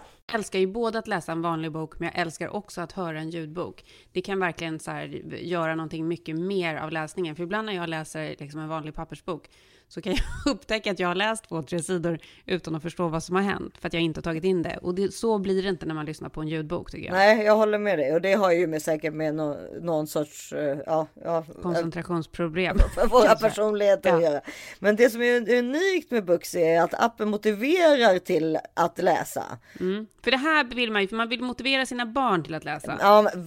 Jag 0.31 0.39
älskar 0.39 0.59
ju 0.59 0.67
både 0.67 0.99
att 0.99 1.07
läsa 1.07 1.31
en 1.31 1.41
vanlig 1.41 1.71
bok, 1.71 1.99
men 1.99 2.05
jag 2.05 2.21
älskar 2.21 2.49
också 2.49 2.81
att 2.81 2.91
höra 2.91 3.19
en 3.19 3.29
ljudbok. 3.29 3.85
Det 4.11 4.21
kan 4.21 4.39
verkligen 4.39 4.79
så 4.79 4.91
här, 4.91 5.07
göra 5.35 5.75
någonting 5.75 6.07
mycket 6.07 6.35
mer 6.35 6.75
av 6.75 6.91
läsningen. 6.91 7.35
För 7.35 7.43
ibland 7.43 7.65
när 7.65 7.73
jag 7.73 7.89
läser 7.89 8.35
liksom 8.39 8.59
en 8.59 8.67
vanlig 8.67 8.95
pappersbok 8.95 9.49
så 9.91 10.01
kan 10.01 10.13
jag 10.13 10.21
upptäcka 10.53 10.91
att 10.91 10.99
jag 10.99 11.07
har 11.07 11.15
läst 11.15 11.49
två, 11.49 11.61
tre 11.61 11.79
sidor 11.79 12.19
utan 12.45 12.75
att 12.75 12.81
förstå 12.81 13.07
vad 13.07 13.23
som 13.23 13.35
har 13.35 13.43
hänt, 13.43 13.77
för 13.77 13.87
att 13.87 13.93
jag 13.93 14.03
inte 14.03 14.17
har 14.17 14.23
tagit 14.23 14.43
in 14.43 14.61
det. 14.61 14.77
Och 14.81 14.95
det, 14.95 15.13
så 15.13 15.37
blir 15.37 15.63
det 15.63 15.69
inte 15.69 15.85
när 15.85 15.95
man 15.95 16.05
lyssnar 16.05 16.29
på 16.29 16.41
en 16.41 16.47
ljudbok, 16.47 16.91
tycker 16.91 17.05
jag. 17.05 17.13
Nej, 17.13 17.43
jag 17.45 17.55
håller 17.55 17.77
med 17.77 17.99
dig 17.99 18.13
och 18.13 18.21
det 18.21 18.33
har 18.33 18.51
ju 18.51 18.67
med 18.67 18.81
säkert 18.81 19.13
med 19.13 19.35
nå- 19.35 19.57
någon 19.81 20.07
sorts, 20.07 20.53
eh, 20.53 20.77
ja, 20.85 21.07
ja, 21.23 21.45
Koncentrationsproblem. 21.61 22.77
våra 23.11 23.35
personligheter 23.35 24.13
att 24.15 24.21
Ja. 24.21 24.29
göra. 24.31 24.41
Men 24.79 24.95
det 24.95 25.09
som 25.09 25.21
är 25.21 25.57
unikt 25.57 26.11
med 26.11 26.25
Booksy 26.25 26.59
är 26.59 26.81
att 26.81 26.93
appen 27.03 27.29
motiverar 27.29 28.19
till 28.19 28.57
att 28.73 29.01
läsa. 29.01 29.43
Mm. 29.79 30.07
För 30.23 30.31
det 30.31 30.37
här 30.37 30.63
vill 30.63 30.91
man 30.91 31.01
ju, 31.01 31.07
för 31.07 31.15
man 31.15 31.29
vill 31.29 31.41
motivera 31.43 31.85
sina 31.85 32.05
barn 32.05 32.43
till 32.43 32.53
att 32.55 32.63
läsa. 32.65 32.97
Ja, 33.01 33.21
men 33.21 33.45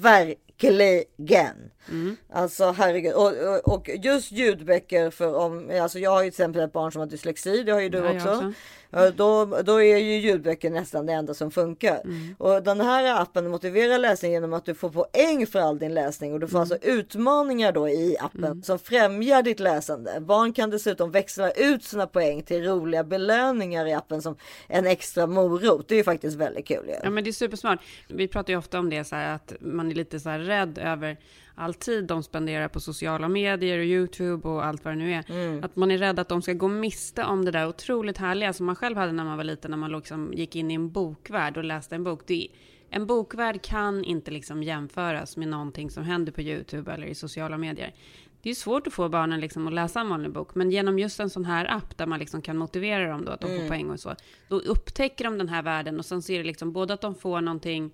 verkligen. 1.86 2.16
Alltså 2.32 2.70
herregud. 2.70 3.12
Och, 3.14 3.32
och, 3.32 3.74
och 3.74 3.90
just 4.02 4.32
ljudböcker 4.32 5.10
för 5.10 5.34
om, 5.34 5.70
alltså 5.82 5.98
jag 5.98 6.10
har 6.10 6.22
ju 6.22 6.30
till 6.30 6.34
exempel 6.42 6.62
ett 6.62 6.72
barn 6.72 6.92
som 6.92 7.00
har 7.00 7.06
dyslexi, 7.06 7.62
det 7.62 7.72
har 7.72 7.80
ju 7.80 7.88
du 7.88 7.98
Ja, 7.98 8.14
också. 8.14 8.28
också. 8.30 8.52
Ja, 8.90 9.10
Då, 9.10 9.44
då 9.44 9.82
är 9.82 9.96
ju 9.96 10.16
ljudböcker 10.16 10.70
nästan 10.70 11.06
det 11.06 11.12
enda 11.12 11.34
som 11.34 11.50
funkar. 11.50 12.00
Och 12.38 12.62
den 12.62 12.80
här 12.80 13.22
appen 13.22 13.48
motiverar 13.50 13.98
läsning 13.98 14.32
genom 14.32 14.52
att 14.52 14.64
du 14.64 14.74
får 14.74 14.90
poäng 14.90 15.46
för 15.46 15.58
all 15.60 15.78
din 15.78 15.94
läsning 15.94 16.32
och 16.32 16.40
du 16.40 16.48
får 16.48 16.58
alltså 16.60 16.76
utmaningar 16.82 17.72
då 17.72 17.88
i 17.88 18.16
appen 18.20 18.62
som 18.62 18.78
främjar 18.78 19.42
ditt 19.42 19.60
läsande. 19.60 20.20
Barn 20.20 20.52
kan 20.52 20.70
dessutom 20.70 21.10
växla 21.10 21.50
ut 21.50 21.84
sina 21.84 22.06
poäng 22.06 22.42
till 22.42 22.64
roliga 22.64 23.04
belöningar 23.04 23.86
i 23.86 23.92
appen 23.92 24.22
som 24.22 24.36
en 24.68 24.86
extra 24.86 25.26
morot. 25.26 25.88
Det 25.88 25.94
är 25.94 25.98
ju 25.98 26.04
faktiskt 26.04 26.36
väldigt 26.36 26.66
kul. 26.66 26.84
ju. 26.88 26.94
Ja, 27.02 27.10
men 27.10 27.24
det 27.24 27.30
är 27.30 27.32
supersmart. 27.32 27.78
Vi 28.08 28.28
pratar 28.28 28.52
ju 28.52 28.58
ofta 28.58 28.78
om 28.78 28.90
det 28.90 29.04
så 29.04 29.16
här 29.16 29.34
att 29.34 29.52
man 29.60 29.90
är 29.90 29.94
lite 29.94 30.20
så 30.20 30.28
här 30.28 30.38
rädd 30.38 30.78
över 30.78 31.16
all 31.54 31.74
tid 31.74 32.04
de 32.04 32.22
spenderar 32.22 32.68
på 32.68 32.80
sociala 32.80 33.28
medier 33.28 33.78
och 33.78 33.84
YouTube 33.84 34.48
och 34.48 34.64
allt 34.64 34.84
vad 34.84 34.94
det 34.94 34.98
nu 34.98 35.12
är. 35.12 35.30
Mm. 35.30 35.64
Att 35.64 35.76
man 35.76 35.90
är 35.90 35.98
rädd 35.98 36.18
att 36.18 36.28
de 36.28 36.42
ska 36.42 36.52
gå 36.52 36.68
miste 36.68 37.24
om 37.24 37.44
det 37.44 37.50
där 37.50 37.68
otroligt 37.68 38.18
härliga 38.18 38.52
som 38.52 38.66
man 38.66 38.76
själv 38.76 38.96
hade 38.96 39.12
när 39.12 39.24
man 39.24 39.36
var 39.36 39.44
liten, 39.44 39.70
när 39.70 39.78
man 39.78 39.92
liksom 39.92 40.32
gick 40.32 40.56
in 40.56 40.70
i 40.70 40.74
en 40.74 40.90
bokvärld 40.90 41.56
och 41.56 41.64
läste 41.64 41.94
en 41.94 42.04
bok. 42.04 42.22
Det, 42.26 42.48
en 42.90 43.06
bokvärld 43.06 43.62
kan 43.62 44.04
inte 44.04 44.30
liksom 44.30 44.62
jämföras 44.62 45.36
med 45.36 45.48
någonting 45.48 45.90
som 45.90 46.04
händer 46.04 46.32
på 46.32 46.40
YouTube 46.40 46.92
eller 46.92 47.06
i 47.06 47.14
sociala 47.14 47.58
medier. 47.58 47.94
Det 48.42 48.50
är 48.50 48.54
svårt 48.54 48.86
att 48.86 48.92
få 48.92 49.08
barnen 49.08 49.40
liksom 49.40 49.66
att 49.66 49.72
läsa 49.72 50.00
en 50.00 50.08
vanlig 50.08 50.32
bok, 50.32 50.54
men 50.54 50.70
genom 50.70 50.98
just 50.98 51.20
en 51.20 51.30
sån 51.30 51.44
här 51.44 51.76
app 51.76 51.96
där 51.96 52.06
man 52.06 52.18
liksom 52.18 52.42
kan 52.42 52.56
motivera 52.56 53.08
dem 53.08 53.24
då 53.24 53.32
att 53.32 53.40
de 53.40 53.46
får 53.46 53.54
Mm. 53.54 53.68
poäng 53.68 53.90
och 53.90 54.00
så, 54.00 54.14
då 54.48 54.56
upptäcker 54.58 55.24
de 55.24 55.38
den 55.38 55.48
här 55.48 55.62
världen 55.62 55.98
och 55.98 56.04
sen 56.04 56.22
ser 56.22 56.38
det 56.38 56.44
liksom 56.44 56.72
både 56.72 56.94
att 56.94 57.00
de 57.00 57.14
får 57.14 57.40
någonting 57.40 57.90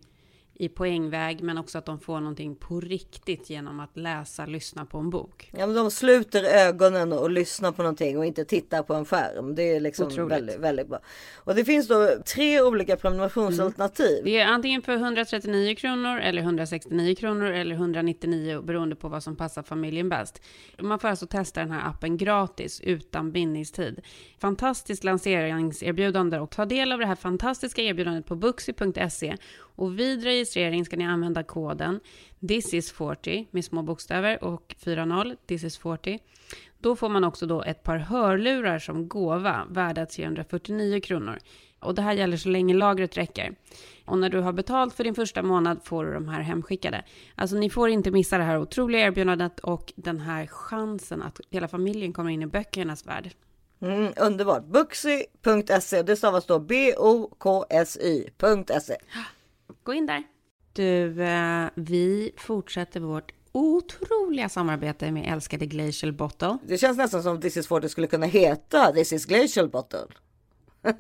i 0.61 0.69
poängväg, 0.69 1.43
men 1.43 1.59
också 1.59 1.79
att 1.79 1.85
de 1.85 2.01
får 2.01 2.21
någonting 2.21 2.57
på 2.57 2.81
riktigt 2.81 3.51
genom 3.51 3.81
att 3.81 3.97
läsa, 3.97 4.47
lyssna 4.47 4.85
på 4.85 4.99
en 4.99 5.11
bok. 5.11 5.51
Ja, 5.53 5.67
men 5.67 5.77
de 5.77 5.91
sluter 5.91 6.45
ögonen 6.45 7.13
och 7.13 7.31
lyssnar 7.31 7.73
på 7.73 7.83
någonting 7.83 8.19
och 8.19 8.27
inte 8.27 8.45
tittar 8.45 8.83
på 8.83 8.95
en 8.95 9.05
skärm. 9.05 9.55
Det 9.55 9.63
är 9.63 9.81
liksom 9.81 10.07
Otroligt. 10.07 10.33
väldigt, 10.33 10.59
väldigt 10.59 10.89
bra. 10.89 10.99
Och 11.37 11.55
det 11.55 11.65
finns 11.65 11.89
då 11.89 12.09
tre 12.35 12.61
olika 12.63 12.97
prenumerationsalternativ. 12.97 14.25
Det 14.25 14.39
är 14.39 14.47
antingen 14.47 14.83
för 14.83 14.93
139 14.93 15.75
kronor 15.75 16.19
eller 16.19 16.43
169 16.43 17.15
kronor 17.15 17.51
eller 17.51 17.75
199 17.75 18.63
beroende 18.63 18.97
på 18.97 19.09
vad 19.09 19.23
som 19.23 19.37
passar 19.37 19.63
familjen 19.63 20.09
bäst. 20.09 20.43
Man 20.79 20.99
får 20.99 21.09
alltså 21.09 21.27
testa 21.27 21.61
den 21.61 21.71
här 21.71 21.89
appen 21.89 22.17
gratis 22.17 22.81
utan 22.81 23.33
bindningstid. 23.33 24.01
Fantastiskt 24.39 25.05
lanseringserbjudande 25.05 26.39
och 26.39 26.51
ta 26.51 26.65
del 26.65 26.93
av 26.93 26.99
det 26.99 27.07
här 27.07 27.17
fantastiska 27.17 27.83
erbjudandet 27.83 28.27
på 28.27 28.37
booksy.se 28.37 29.37
och 29.81 29.99
vid 29.99 30.25
registrering 30.25 30.85
ska 30.85 30.97
ni 30.97 31.07
använda 31.07 31.43
koden 31.43 32.01
this 32.49 32.75
is 32.75 32.93
40 32.93 33.47
med 33.51 33.65
små 33.65 33.83
bokstäver 33.83 34.45
och 34.45 34.75
40 34.79 35.37
this 35.47 35.65
is 35.65 35.79
40. 35.79 36.19
Då 36.79 36.97
får 36.97 37.09
man 37.09 37.25
också 37.25 37.47
då 37.47 37.63
ett 37.63 37.83
par 37.83 37.97
hörlurar 37.99 38.79
som 38.79 39.09
gåva 39.09 39.67
värda 39.71 40.07
349 40.07 41.01
kronor. 41.01 41.39
Och 41.81 41.95
det 41.95 42.03
här 42.03 42.13
gäller 42.13 42.37
så 42.37 42.49
länge 42.49 42.75
lagret 42.75 43.17
räcker. 43.17 43.55
Och 44.05 44.19
när 44.19 44.29
du 44.29 44.41
har 44.41 44.53
betalt 44.53 44.95
för 44.95 45.05
din 45.05 45.15
första 45.15 45.43
månad 45.43 45.81
får 45.85 46.05
du 46.05 46.15
de 46.15 46.29
här 46.29 46.41
hemskickade. 46.41 47.05
Alltså 47.35 47.57
ni 47.57 47.71
får 47.71 47.89
inte 47.89 48.11
missa 48.11 48.39
det 48.39 48.45
här 48.45 48.59
otroliga 48.59 49.07
erbjudandet 49.07 49.61
och 49.61 49.93
den 49.97 50.21
här 50.21 50.47
chansen 50.47 51.23
att 51.23 51.41
hela 51.51 51.69
familjen 51.69 52.13
kommer 52.13 52.31
in 52.31 52.43
i 52.43 52.47
böckernas 52.47 53.07
värld. 53.07 53.31
Mm, 53.83 54.13
underbart. 54.17 54.65
Booksy.se. 54.65 56.03
Det 56.03 56.17
stavas 56.17 56.47
då 56.47 56.59
B-O-K-S-Y.se. 56.59 57.37
Gå 59.83 59.95
in 59.95 60.07
där. 60.07 60.23
Du, 60.73 61.23
eh, 61.23 61.69
vi 61.75 62.33
fortsätter 62.37 63.01
vårt 63.01 63.33
otroliga 63.53 64.49
samarbete 64.49 65.13
med 65.13 65.33
älskade 65.33 65.67
Glacial 65.67 66.13
Bottle. 66.13 66.59
Det 66.63 66.79
känns 66.79 66.99
nästan 66.99 67.23
som 67.23 67.41
This 67.41 67.57
is 67.57 67.67
40 67.67 67.89
skulle 67.89 68.07
kunna 68.07 68.27
heta 68.27 68.93
This 68.93 69.13
is 69.13 69.27
Glacial 69.27 69.69
Bottle. 69.69 70.07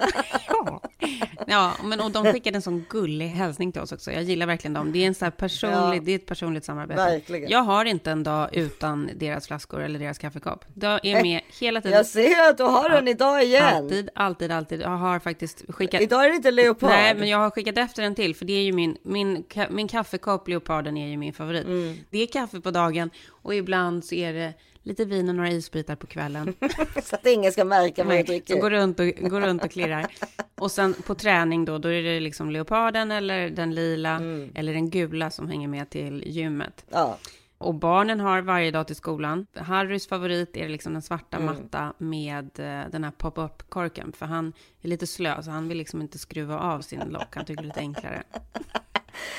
Ja, 1.46 1.74
men 1.84 2.00
och 2.00 2.10
de 2.10 2.32
skickade 2.32 2.56
en 2.56 2.62
sån 2.62 2.84
gullig 2.88 3.28
hälsning 3.28 3.72
till 3.72 3.82
oss 3.82 3.92
också. 3.92 4.12
Jag 4.12 4.22
gillar 4.22 4.46
verkligen 4.46 4.74
dem. 4.74 4.92
Det 4.92 5.02
är, 5.02 5.06
en 5.06 5.14
så 5.14 5.24
här 5.24 5.32
personlig, 5.32 5.98
Ja. 5.98 6.02
det 6.04 6.12
är 6.12 6.16
ett 6.16 6.26
personligt 6.26 6.64
samarbete. 6.64 7.02
Verkligen. 7.02 7.50
Jag 7.50 7.62
har 7.62 7.84
inte 7.84 8.10
en 8.10 8.22
dag 8.22 8.48
utan 8.52 9.10
deras 9.16 9.46
flaskor 9.46 9.80
eller 9.80 9.98
deras 9.98 10.18
kaffekopp. 10.18 10.64
Jag 10.74 11.04
är 11.04 11.22
med 11.22 11.40
hela 11.60 11.80
tiden. 11.80 11.96
Jag 11.96 12.06
ser 12.06 12.50
att 12.50 12.56
du 12.56 12.62
har 12.62 12.90
den 12.90 13.08
idag 13.08 13.42
igen. 13.42 13.74
Alltid, 13.74 14.10
alltid, 14.14 14.52
alltid. 14.52 14.80
Jag 14.80 14.88
har 14.88 15.18
faktiskt 15.18 15.64
skickat... 15.68 16.00
Idag 16.00 16.24
är 16.24 16.28
det 16.28 16.36
inte 16.36 16.50
leopard. 16.50 16.90
Nej, 16.90 17.14
men 17.14 17.28
jag 17.28 17.38
har 17.38 17.50
skickat 17.50 17.78
efter 17.78 18.02
en 18.02 18.14
till, 18.14 18.34
för 18.34 18.44
det 18.44 18.52
är 18.52 18.62
ju 18.62 18.72
min, 18.72 18.96
min, 19.02 19.44
min 19.70 19.88
kaffekopp, 19.88 20.48
leoparden, 20.48 20.96
är 20.96 21.08
ju 21.08 21.16
min 21.16 21.32
favorit. 21.32 21.66
Mm. 21.66 21.96
Det 22.10 22.18
är 22.22 22.26
kaffe 22.26 22.60
på 22.60 22.70
dagen 22.70 23.10
och 23.28 23.54
ibland 23.54 24.04
så 24.04 24.14
är 24.14 24.32
det 24.32 24.54
lite 24.82 25.04
vin 25.04 25.28
och 25.28 25.34
några 25.34 25.50
isbitar 25.50 25.96
på 25.96 26.06
kvällen. 26.06 26.54
Så 27.02 27.16
att 27.16 27.26
ingen 27.26 27.52
ska 27.52 27.64
märka 27.64 28.04
vad 28.04 28.16
jag 28.18 28.26
dricker. 28.26 28.60
går 28.60 28.70
runt, 28.70 29.00
och, 29.00 29.06
går 29.06 29.40
runt 29.40 29.64
och 29.64 29.70
klirrar. 29.70 30.06
Och 30.54 30.70
sen 30.70 30.94
på 31.06 31.14
träning 31.14 31.64
då, 31.64 31.78
då 31.78 31.88
är 31.88 32.02
det 32.02 32.20
liksom 32.20 32.50
leoparden 32.50 33.10
eller 33.10 33.50
den 33.50 33.74
lila 33.74 34.20
eller 34.54 34.72
den 34.74 34.90
gula 34.90 35.30
som 35.30 35.48
hänger 35.48 35.68
med 35.68 35.90
till 35.90 36.22
gymmet. 36.26 36.84
Ja. 36.90 37.18
Och 37.58 37.74
barnen 37.74 38.20
har 38.20 38.40
varje 38.42 38.70
dag 38.70 38.86
till 38.86 38.96
skolan. 38.96 39.46
Harrys 39.56 40.06
favorit 40.08 40.56
är 40.56 40.68
liksom 40.68 40.92
den 40.92 41.02
svarta 41.02 41.36
Mm. 41.36 41.46
matta 41.46 41.92
med 41.98 42.44
eh, 42.58 42.90
den 42.90 43.04
här 43.04 43.10
pop-up-korken. 43.10 44.12
För 44.12 44.26
han 44.26 44.52
är 44.82 44.88
lite 44.88 45.06
slö, 45.06 45.42
så 45.42 45.50
han 45.50 45.68
vill 45.68 45.78
liksom 45.78 46.02
inte 46.02 46.18
skruva 46.18 46.58
av 46.58 46.80
sin 46.80 47.00
lock. 47.08 47.36
Han 47.36 47.44
tycker 47.44 47.62
det 47.62 47.66
är 47.66 47.68
lite 47.68 47.80
enklare. 47.80 48.22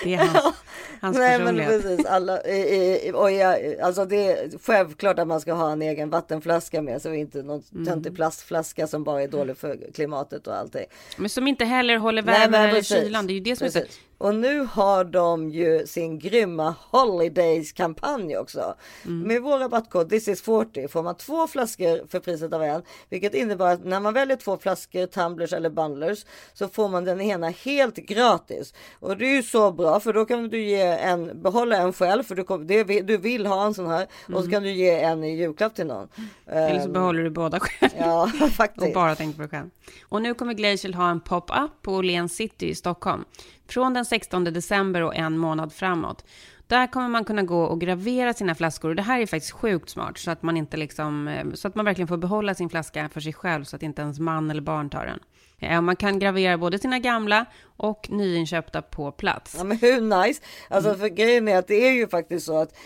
Det 0.03 0.13
är 0.13 0.17
hans, 0.17 0.55
hans 1.01 1.17
Nej 1.17 1.37
men 1.39 1.47
personlighet. 1.57 1.81
precis, 1.83 2.05
alla, 2.05 2.43
i, 2.43 3.07
i, 3.07 3.11
och 3.15 3.31
jag, 3.31 3.79
alltså 3.79 4.05
det 4.05 4.31
är 4.31 4.49
självklart 4.63 5.19
att 5.19 5.27
man 5.27 5.41
ska 5.41 5.53
ha 5.53 5.71
en 5.71 5.81
egen 5.81 6.09
vattenflaska 6.09 6.81
med 6.81 7.01
sig 7.01 7.11
och 7.11 7.17
inte 7.17 7.43
någon 7.43 7.63
Mm. 7.73 7.85
töntig 7.85 8.15
plastflaska 8.15 8.87
som 8.87 9.03
bara 9.03 9.21
är 9.23 9.27
dålig 9.27 9.57
för 9.57 9.79
klimatet 9.93 10.47
och 10.47 10.55
allting. 10.57 10.85
Men 11.17 11.29
som 11.29 11.47
inte 11.47 11.65
heller 11.65 11.97
håller 11.97 12.21
värmen 12.21 12.51
men 12.51 12.61
eller 12.61 12.73
precis. 12.73 12.97
kylan. 12.97 13.27
Det 13.27 13.33
är 13.33 13.35
ju 13.35 13.39
det 13.41 13.55
som 13.55 13.67
är 13.67 13.71
så. 13.71 13.79
Och 14.21 14.35
nu 14.35 14.67
har 14.71 15.03
de 15.03 15.49
ju 15.49 15.87
sin 15.87 16.19
grymma 16.19 16.75
Holidays-kampanj 16.91 18.37
också. 18.37 18.75
Med 19.03 19.41
vår 19.41 19.59
rabattkod 19.59 20.09
This 20.09 20.27
is 20.27 20.41
40 20.41 20.87
får 20.87 21.03
man 21.03 21.15
två 21.15 21.47
flaskor 21.47 22.07
för 22.07 22.19
priset 22.19 22.53
av 22.53 22.63
en. 22.63 22.81
Vilket 23.09 23.33
innebär 23.33 23.73
att 23.73 23.85
när 23.85 23.99
man 23.99 24.13
väljer 24.13 24.37
två 24.37 24.57
flaskor 24.57 25.05
tumblers 25.05 25.53
eller 25.53 25.69
bundlers 25.69 26.25
så 26.53 26.67
får 26.67 26.89
man 26.89 27.05
den 27.05 27.21
ena 27.21 27.49
helt 27.49 27.95
gratis. 27.95 28.73
Och 28.99 29.17
det 29.17 29.25
är 29.25 29.35
ju 29.35 29.43
så 29.43 29.71
bra 29.71 29.99
för 29.99 30.13
då 30.13 30.25
kan 30.25 30.49
du 30.49 30.61
ge 30.61 30.81
en, 30.81 31.41
behålla 31.41 31.77
en 31.77 31.93
själv 31.93 32.23
för 32.23 32.35
du, 32.35 32.43
kom, 32.43 32.67
det, 32.67 32.83
du 32.83 33.17
vill 33.17 33.45
ha 33.45 33.65
en 33.65 33.73
sån 33.73 33.87
här 33.87 34.07
och 34.33 34.43
så 34.43 34.49
kan 34.49 34.63
du 34.63 34.71
ge 34.71 35.01
en 35.01 35.23
i 35.23 35.35
julklapp 35.35 35.75
till 35.75 35.87
någon. 35.87 36.07
Eller 36.45 36.79
så 36.79 36.85
Ehm, 36.85 36.93
behåller 36.93 37.23
du 37.23 37.29
båda 37.29 37.59
själv. 37.59 37.91
Ja, 37.97 38.27
faktiskt. 38.57 38.87
Och 38.87 38.93
bara 38.93 39.15
tänker 39.15 39.35
på 39.35 39.41
dig 39.41 39.49
själv. 39.49 39.69
Och 40.09 40.21
nu 40.21 40.33
kommer 40.33 40.53
Glacial 40.53 40.93
ha 40.93 41.11
en 41.11 41.19
pop-up 41.19 41.71
på 41.81 41.93
Åhléns 41.93 42.35
City 42.35 42.69
i 42.69 42.75
Stockholm. 42.75 43.23
Från 43.71 43.93
den 43.93 44.05
16 44.05 44.43
december 44.43 45.01
och 45.01 45.15
en 45.15 45.37
månad 45.37 45.73
framåt. 45.73 46.25
Där 46.67 46.87
kommer 46.87 47.09
man 47.09 47.25
kunna 47.25 47.43
gå 47.43 47.63
och 47.63 47.81
gravera 47.81 48.33
sina 48.33 48.55
flaskor. 48.55 48.89
Och 48.89 48.95
det 48.95 49.01
här 49.01 49.19
är 49.19 49.25
faktiskt 49.25 49.51
sjukt 49.51 49.89
smart. 49.89 50.17
Så 50.17 50.31
att 50.31 50.43
man 50.43 50.57
inte 50.57 50.77
liksom, 50.77 51.27
eh, 51.27 51.45
så 51.53 51.67
att 51.67 51.75
man 51.75 51.85
verkligen 51.85 52.07
får 52.07 52.17
behålla 52.17 52.55
sin 52.55 52.69
flaska 52.69 53.09
för 53.09 53.19
sig 53.21 53.33
själv. 53.33 53.63
Så 53.63 53.75
att 53.75 53.83
inte 53.83 54.01
ens 54.01 54.19
man 54.19 54.51
eller 54.51 54.61
barn 54.61 54.89
tar 54.89 55.05
den. 55.05 55.19
Eh, 55.59 55.81
Man 55.81 55.95
kan 55.95 56.19
gravera 56.19 56.57
både 56.57 56.79
sina 56.79 56.99
gamla 56.99 57.45
och 57.77 58.07
nyinköpta 58.09 58.81
på 58.81 59.11
plats. 59.11 59.55
Ja 59.57 59.63
men 59.63 59.77
hur 59.77 60.01
nice? 60.23 60.41
Alltså 60.69 60.95
för 60.95 61.07
grejen 61.07 61.47
är 61.47 61.57
att 61.57 61.67
det 61.67 61.87
är 61.87 61.91
ju 61.91 62.07
faktiskt 62.07 62.45
så 62.45 62.61
att 62.61 62.77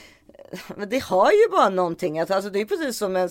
men 0.76 0.90
det 0.90 1.00
har 1.04 1.32
ju 1.32 1.50
bara 1.52 1.70
någonting. 1.70 2.20
Att, 2.20 2.32
alltså 2.32 2.50
det 2.50 2.62
är 2.62 2.66
precis 2.66 2.98
som 2.98 3.16
en 3.16 3.22
eh, 3.22 3.28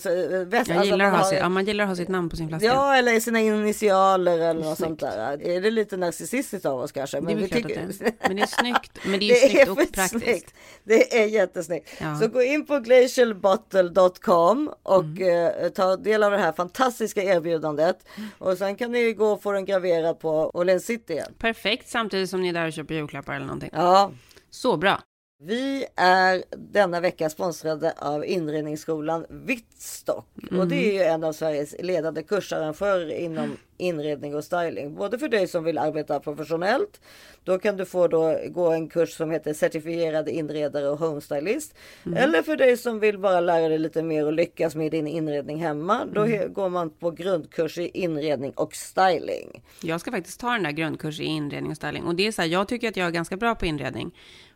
väst. 0.47 0.67
Jag 0.69 0.77
alltså, 0.77 0.83
gillar, 0.91 1.09
ha 1.09 1.17
har- 1.17 1.23
sitt, 1.23 1.39
ja, 1.39 1.49
man 1.49 1.65
gillar 1.65 1.83
att 1.83 1.89
ha 1.89 1.95
sitt 1.95 2.07
namn 2.07 2.29
på 2.29 2.35
sin 2.35 2.47
flaska. 2.47 2.65
Ja, 2.67 2.95
eller 2.95 3.19
sina 3.19 3.39
initialer 3.39 4.39
eller 4.39 4.53
något 4.63 4.77
sånt 4.77 4.99
där. 4.99 5.41
Är 5.47 5.61
det 5.61 5.71
lite 5.71 5.97
narcissistiskt 5.97 6.65
av 6.65 6.79
oss 6.79 6.91
kanske? 6.91 7.19
Det 7.19 7.31
är 7.31 7.35
vi 7.35 7.43
att 7.45 7.51
det 7.51 7.75
är. 7.75 8.27
Men 8.27 8.35
det 8.37 8.41
är 8.43 8.47
snyggt. 8.61 8.99
Men 9.05 9.19
det 9.19 9.25
är 9.31 9.41
Det 9.41 9.49
snyggt 9.49 9.69
och 9.69 9.77
för 9.77 9.85
praktiskt. 9.85 10.23
snyggt. 10.25 10.53
Det 10.83 11.21
är 11.21 11.25
jättesnyggt. 11.25 11.89
Ja. 12.01 12.19
Så 12.19 12.27
gå 12.27 12.41
in 12.41 12.65
på 12.65 12.79
glacialbottle.com 12.79 14.73
och 14.83 15.03
Mm. 15.03 15.53
eh, 15.63 15.69
ta 15.69 15.95
del 15.97 16.23
av 16.23 16.31
det 16.31 16.37
här 16.37 16.51
fantastiska 16.51 17.23
erbjudandet. 17.23 17.97
Och 18.37 18.57
sen 18.57 18.75
kan 18.75 18.91
ni 18.91 19.13
gå 19.13 19.25
och 19.31 19.41
få 19.43 19.51
den 19.51 19.65
graverad 19.65 20.19
på 20.19 20.51
Åhléns 20.53 20.85
City. 20.85 21.21
Perfekt, 21.39 21.89
samtidigt 21.89 22.29
som 22.29 22.41
ni 22.41 22.49
är 22.49 22.53
där 22.53 22.67
och 22.67 22.73
köper 22.73 22.93
julklappar 22.95 23.33
eller 23.35 23.45
någonting. 23.45 23.69
Ja. 23.73 24.11
Så 24.49 24.77
bra. 24.77 24.99
Vi 25.39 25.85
är 25.95 26.43
denna 26.57 26.99
vecka 26.99 27.29
sponsrade 27.29 27.93
av 27.97 28.25
inredningsskolan 28.25 29.25
Vittstock 29.29 30.27
och 30.59 30.67
det 30.67 30.75
är 30.89 30.93
ju 30.93 31.01
en 31.01 31.23
av 31.23 31.33
Sveriges 31.33 31.75
ledande 31.79 32.23
kursarrangörer 32.23 33.09
inom 33.11 33.57
inredning 33.77 34.35
och 34.35 34.43
styling. 34.43 34.95
Både 34.95 35.19
för 35.19 35.27
dig 35.27 35.47
som 35.47 35.63
vill 35.63 35.77
arbeta 35.77 36.19
professionellt. 36.19 37.01
Då 37.43 37.59
kan 37.59 37.77
du 37.77 37.85
få 37.85 38.07
då 38.07 38.39
gå 38.49 38.71
en 38.71 38.89
kurs 38.89 39.17
som 39.17 39.31
heter 39.31 39.53
certifierad 39.53 40.29
inredare 40.29 40.89
och 40.89 40.99
homestylist. 40.99 41.75
Eller 42.15 42.41
för 42.41 42.57
dig 42.57 42.77
som 42.77 42.99
vill 42.99 43.19
bara 43.19 43.39
lära 43.39 43.67
dig 43.69 43.79
lite 43.79 44.03
mer 44.03 44.25
och 44.25 44.33
lyckas 44.33 44.75
med 44.75 44.91
din 44.91 45.07
inredning 45.07 45.57
hemma. 45.57 46.05
Då 46.13 46.25
he- 46.25 46.47
går 46.47 46.69
man 46.69 46.89
på 46.89 47.11
grundkurs 47.11 47.77
i 47.77 47.87
inredning 47.93 48.51
och 48.51 48.75
styling. 48.75 49.63
Jag 49.81 50.01
ska 50.01 50.11
faktiskt 50.11 50.39
ta 50.39 50.51
den 50.51 50.63
där 50.63 50.71
grundkurs 50.71 51.19
i 51.19 51.23
inredning 51.23 51.71
och 51.71 51.77
styling. 51.77 52.03
Och 52.03 52.15
det 52.15 52.27
är 52.27 52.31
så 52.31 52.41
här, 52.41 52.49
jag 52.49 52.67
tycker 52.67 52.89
att 52.89 52.97
jag 52.97 53.07
är 53.07 53.11
ganska 53.11 53.37
bra 53.37 53.55
på 53.55 53.65
inredning. 53.65 54.11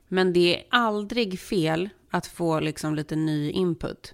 Men 0.09 0.33
det 0.33 0.55
är 0.55 0.63
aldrig 0.69 1.39
fel 1.39 1.89
att 2.11 2.27
få 2.27 2.59
liksom 2.59 2.95
lite 2.95 3.15
ny 3.15 3.51
input. 3.51 4.13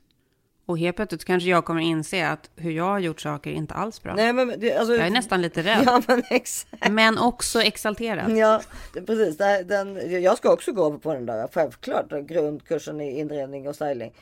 Och 0.66 0.80
helt 0.80 0.96
plötsligt 0.96 1.26
kanske 1.26 1.50
jag 1.50 1.66
kommer 1.66 1.82
inse 1.82 2.28
att 2.28 2.50
hur 2.56 2.72
jag 2.72 2.84
har 2.84 3.00
gjort 3.00 3.22
saker 3.22 3.52
är 3.52 3.56
inte 3.56 3.74
alls 3.74 4.04
bra. 4.04 4.16
Nej, 4.16 4.34
men 4.34 4.60
det, 4.60 4.74
alltså, 4.74 4.96
Jag 4.96 5.08
är 5.08 5.12
nästan 5.12 5.42
lite 5.42 5.64
rädd. 5.64 5.84
Ja, 5.86 6.02
men 6.08 6.24
exakt. 6.30 6.90
Men 6.90 7.18
också 7.18 7.62
exalterad. 7.62 8.38
Ja, 8.38 8.62
precis. 8.94 9.38
Den, 9.66 10.22
jag 10.24 10.38
ska 10.38 10.54
också 10.54 10.72
gå 10.72 10.98
på 10.98 11.14
den 11.14 11.26
där, 11.26 11.50
självklart, 11.54 12.10
grundkursen 12.10 13.02
i 13.02 13.20
inredning 13.20 13.68
och 13.68 13.76
styling. 13.76 14.14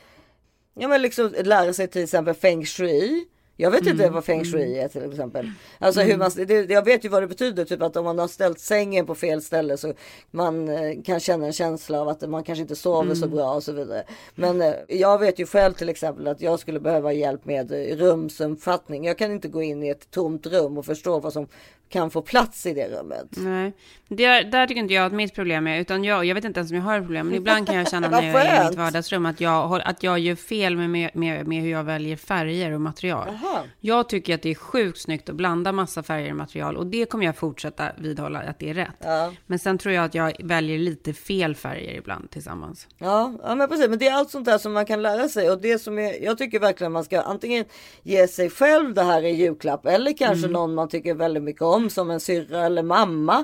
Ja, 0.74 0.88
men 0.88 1.02
liksom 1.02 1.34
lära 1.44 1.74
sig 1.74 1.88
till 1.88 2.04
exempel 2.04 2.34
feng 2.34 2.66
shui. 2.66 3.26
Jag 3.58 3.72
vet 3.72 3.88
inte 3.88 4.04
Mm, 4.04 4.14
vad 4.14 4.26
feng 4.26 4.44
shui 4.46 4.80
är 4.80 4.88
till 4.88 5.12
exempel. 5.12 5.52
Alltså 5.80 6.02
hur 6.02 6.14
Mm. 6.14 6.20
man, 6.20 6.32
det, 6.48 6.70
jag 6.70 6.86
vet 6.86 7.06
ju 7.06 7.10
vad 7.10 7.24
det 7.24 7.28
betyder, 7.28 7.66
typ 7.66 7.82
att 7.82 7.96
om 7.98 8.06
man 8.06 8.20
har 8.20 8.28
ställt 8.28 8.60
sängen 8.60 9.06
på 9.06 9.16
fel 9.16 9.42
ställe 9.42 9.78
så 9.78 9.94
man 10.32 10.70
eh, 10.70 11.02
kan 11.06 11.20
känna 11.20 11.46
en 11.46 11.54
känsla 11.54 12.02
av 12.02 12.08
att 12.08 12.30
man 12.30 12.44
kanske 12.44 12.62
inte 12.62 12.76
sover 12.76 13.16
så 13.16 13.26
Mm. 13.26 13.36
bra 13.38 13.54
och 13.54 13.64
så 13.64 13.72
vidare. 13.72 14.04
Men 14.36 14.62
eh, 14.62 14.74
jag 14.88 15.20
vet 15.20 15.40
ju 15.40 15.46
själv 15.46 15.74
till 15.74 15.90
exempel 15.90 16.28
att 16.28 16.42
jag 16.42 16.60
skulle 16.60 16.80
behöva 16.80 17.14
hjälp 17.14 17.46
med 17.46 17.72
eh, 17.72 17.96
rumsomfattning. 17.98 19.06
Jag 19.06 19.18
kan 19.18 19.32
inte 19.32 19.48
gå 19.48 19.62
in 19.64 19.84
i 19.84 19.90
ett 19.90 20.12
tomt 20.12 20.46
rum 20.48 20.78
och 20.78 20.86
förstå 20.86 21.20
vad 21.20 21.34
som 21.34 21.48
kan 21.90 22.12
få 22.12 22.22
plats 22.22 22.66
i 22.66 22.74
det 22.74 22.88
rummet. 22.88 23.28
Nej, 23.32 23.74
det, 24.08 24.44
där 24.44 24.68
tycker 24.68 24.82
inte 24.82 24.94
jag 24.94 25.06
att 25.06 25.14
mitt 25.14 25.36
problem 25.36 25.68
är, 25.68 25.80
utan 25.80 26.04
jag, 26.04 26.26
jag 26.26 26.36
vet 26.36 26.46
inte 26.46 26.60
ens 26.60 26.72
om 26.72 26.78
jag 26.78 26.84
har 26.84 26.98
ett 26.98 27.04
problem, 27.04 27.28
men 27.28 27.36
ibland 27.36 27.68
kan 27.68 27.76
jag 27.76 27.90
känna 27.90 28.10
när 28.10 28.24
jag 28.24 28.46
är 28.46 28.62
i 28.62 28.70
mitt 28.70 28.78
vardagsrum 28.78 29.26
att 29.26 29.42
jag, 29.42 29.82
att 29.86 30.04
jag 30.04 30.20
gör 30.20 30.36
fel 30.36 30.78
med, 30.78 30.90
med, 31.16 31.48
med, 31.48 31.62
hur 31.62 31.72
jag 31.72 31.84
väljer 31.84 32.16
färger 32.16 32.72
och 32.72 32.82
material. 32.82 33.28
Jaha. 33.42 33.64
Jag 33.80 34.10
tycker 34.10 34.36
att 34.36 34.42
det 34.42 34.50
är 34.50 34.56
sjukt 34.56 35.02
snyggt 35.02 35.30
att 35.30 35.36
blanda 35.36 35.72
massa 35.72 36.04
färger 36.04 36.30
och 36.30 36.38
material 36.38 36.78
och 36.78 36.88
det 36.88 37.06
kommer 37.06 37.26
jag 37.26 37.36
fortsätta 37.38 37.92
vidhålla 37.98 38.40
att 38.40 38.60
det 38.60 38.70
är 38.70 38.74
rätt. 38.74 38.90
Ja. 39.00 39.34
Men 39.46 39.60
sen 39.60 39.78
tror 39.78 39.96
jag 39.96 40.06
att 40.06 40.16
jag 40.16 40.34
väljer 40.40 40.78
lite 40.78 41.14
fel 41.14 41.56
färger 41.56 41.94
ibland 41.98 42.30
tillsammans. 42.32 42.88
Ja, 42.98 43.34
ja 43.44 43.56
men 43.56 43.70
precis. 43.70 43.90
Men 43.90 44.00
det 44.00 44.08
är 44.08 44.14
allt 44.14 44.30
sånt 44.30 44.46
där 44.46 44.58
som 44.58 44.74
man 44.74 44.86
kan 44.86 45.02
lära 45.02 45.30
sig. 45.30 45.52
Och 45.52 45.62
det 45.62 45.80
som 45.80 46.00
är, 46.00 46.24
jag 46.24 46.38
tycker 46.38 46.60
verkligen 46.60 46.92
man 46.92 47.04
ska 47.04 47.22
antingen 47.22 47.66
ge 48.04 48.28
sig 48.28 48.50
själv 48.50 48.94
det 48.94 49.04
här 49.04 49.24
i 49.26 49.30
julklapp. 49.30 49.86
Eller 49.86 50.18
kanske 50.18 50.44
Mm. 50.44 50.52
någon 50.52 50.74
man 50.76 50.90
tycker 50.90 51.14
väldigt 51.14 51.44
mycket 51.44 51.62
om 51.62 51.83
som 51.90 52.12
en 52.12 52.20
syrra 52.20 52.66
eller 52.66 52.84
mamma. 52.84 53.44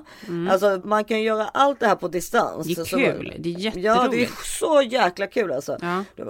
Alltså 0.50 0.82
man 0.84 1.04
kan 1.04 1.22
göra 1.24 1.48
allt 1.48 1.80
det 1.80 1.88
här 1.88 1.96
på 1.96 2.08
distans. 2.08 2.68
Det 2.68 2.82
är 2.82 2.86
Så- 2.86 2.98
kul, 2.98 3.34
det 3.40 3.50
är 3.50 3.60
Ja, 3.60 3.72
det 3.72 3.80
är 3.80 3.94
jätteroligt. 3.96 4.46
så 4.46 4.82
jäkla 4.82 5.28
kul 5.28 5.52
alltså. 5.52 5.78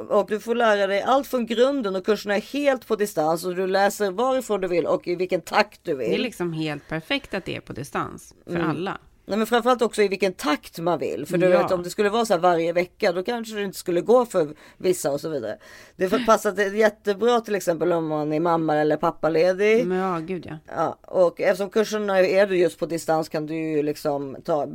Och 0.10 0.26
du 0.30 0.40
får 0.40 0.56
lära 0.56 0.88
dig 0.88 1.02
allt 1.02 1.28
från 1.28 1.46
grunden 1.46 1.96
och 1.96 2.06
kurserna 2.06 2.36
är 2.36 2.42
helt 2.42 2.88
på 2.88 2.96
distans. 2.96 3.46
Och 3.46 3.56
du 3.56 3.68
läser 3.68 4.12
varifrån 4.12 4.62
du 4.62 4.68
vill 4.68 4.86
och 4.86 5.08
i 5.08 5.16
vilken 5.16 5.42
takt 5.42 5.80
du 5.84 5.96
vill. 5.96 6.10
Det 6.10 6.16
är 6.16 6.20
liksom 6.20 6.54
helt 6.54 6.88
perfekt 6.88 7.34
att 7.34 7.46
det 7.46 7.56
är 7.56 7.62
på 7.62 7.74
distans 7.74 8.34
för 8.48 8.56
Mm. 8.56 8.70
alla. 8.70 8.98
Nej, 9.30 9.38
men 9.38 9.48
framförallt 9.48 9.82
också 9.82 10.02
i 10.02 10.08
vilken 10.08 10.34
takt 10.34 10.80
man 10.80 11.00
vill. 11.00 11.26
För 11.26 11.38
du 11.38 11.46
Ja. 11.50 11.62
vet 11.62 11.72
om 11.72 11.84
det 11.84 11.90
skulle 11.90 12.10
vara 12.10 12.26
så 12.26 12.34
här 12.34 12.40
varje 12.40 12.74
vecka 12.74 13.12
då 13.12 13.24
kanske 13.24 13.56
det 13.56 13.64
inte 13.64 13.78
skulle 13.78 14.02
gå 14.02 14.26
för 14.26 14.48
vissa 14.78 15.12
och 15.12 15.22
så 15.22 15.30
vidare. 15.30 15.58
Det 15.96 16.26
passar 16.26 16.76
jättebra 16.76 17.42
till 17.42 17.56
exempel 17.56 17.92
om 17.94 18.08
man 18.08 18.34
är 18.34 18.40
mamma 18.40 18.76
eller 18.76 18.98
pappaledig. 18.98 19.86
Men 19.88 19.98
ja, 19.98 20.20
gud 20.20 20.46
ja. 20.50 20.58
Ja, 20.76 20.98
och 21.08 21.42
eftersom 21.42 21.70
kurserna 21.70 22.20
är 22.20 22.48
du 22.48 22.58
just 22.58 22.80
på 22.80 22.86
distans 22.86 23.30
kan 23.30 23.46
du 23.46 23.56
ju 23.56 23.84
liksom 23.84 24.38
ta, 24.46 24.68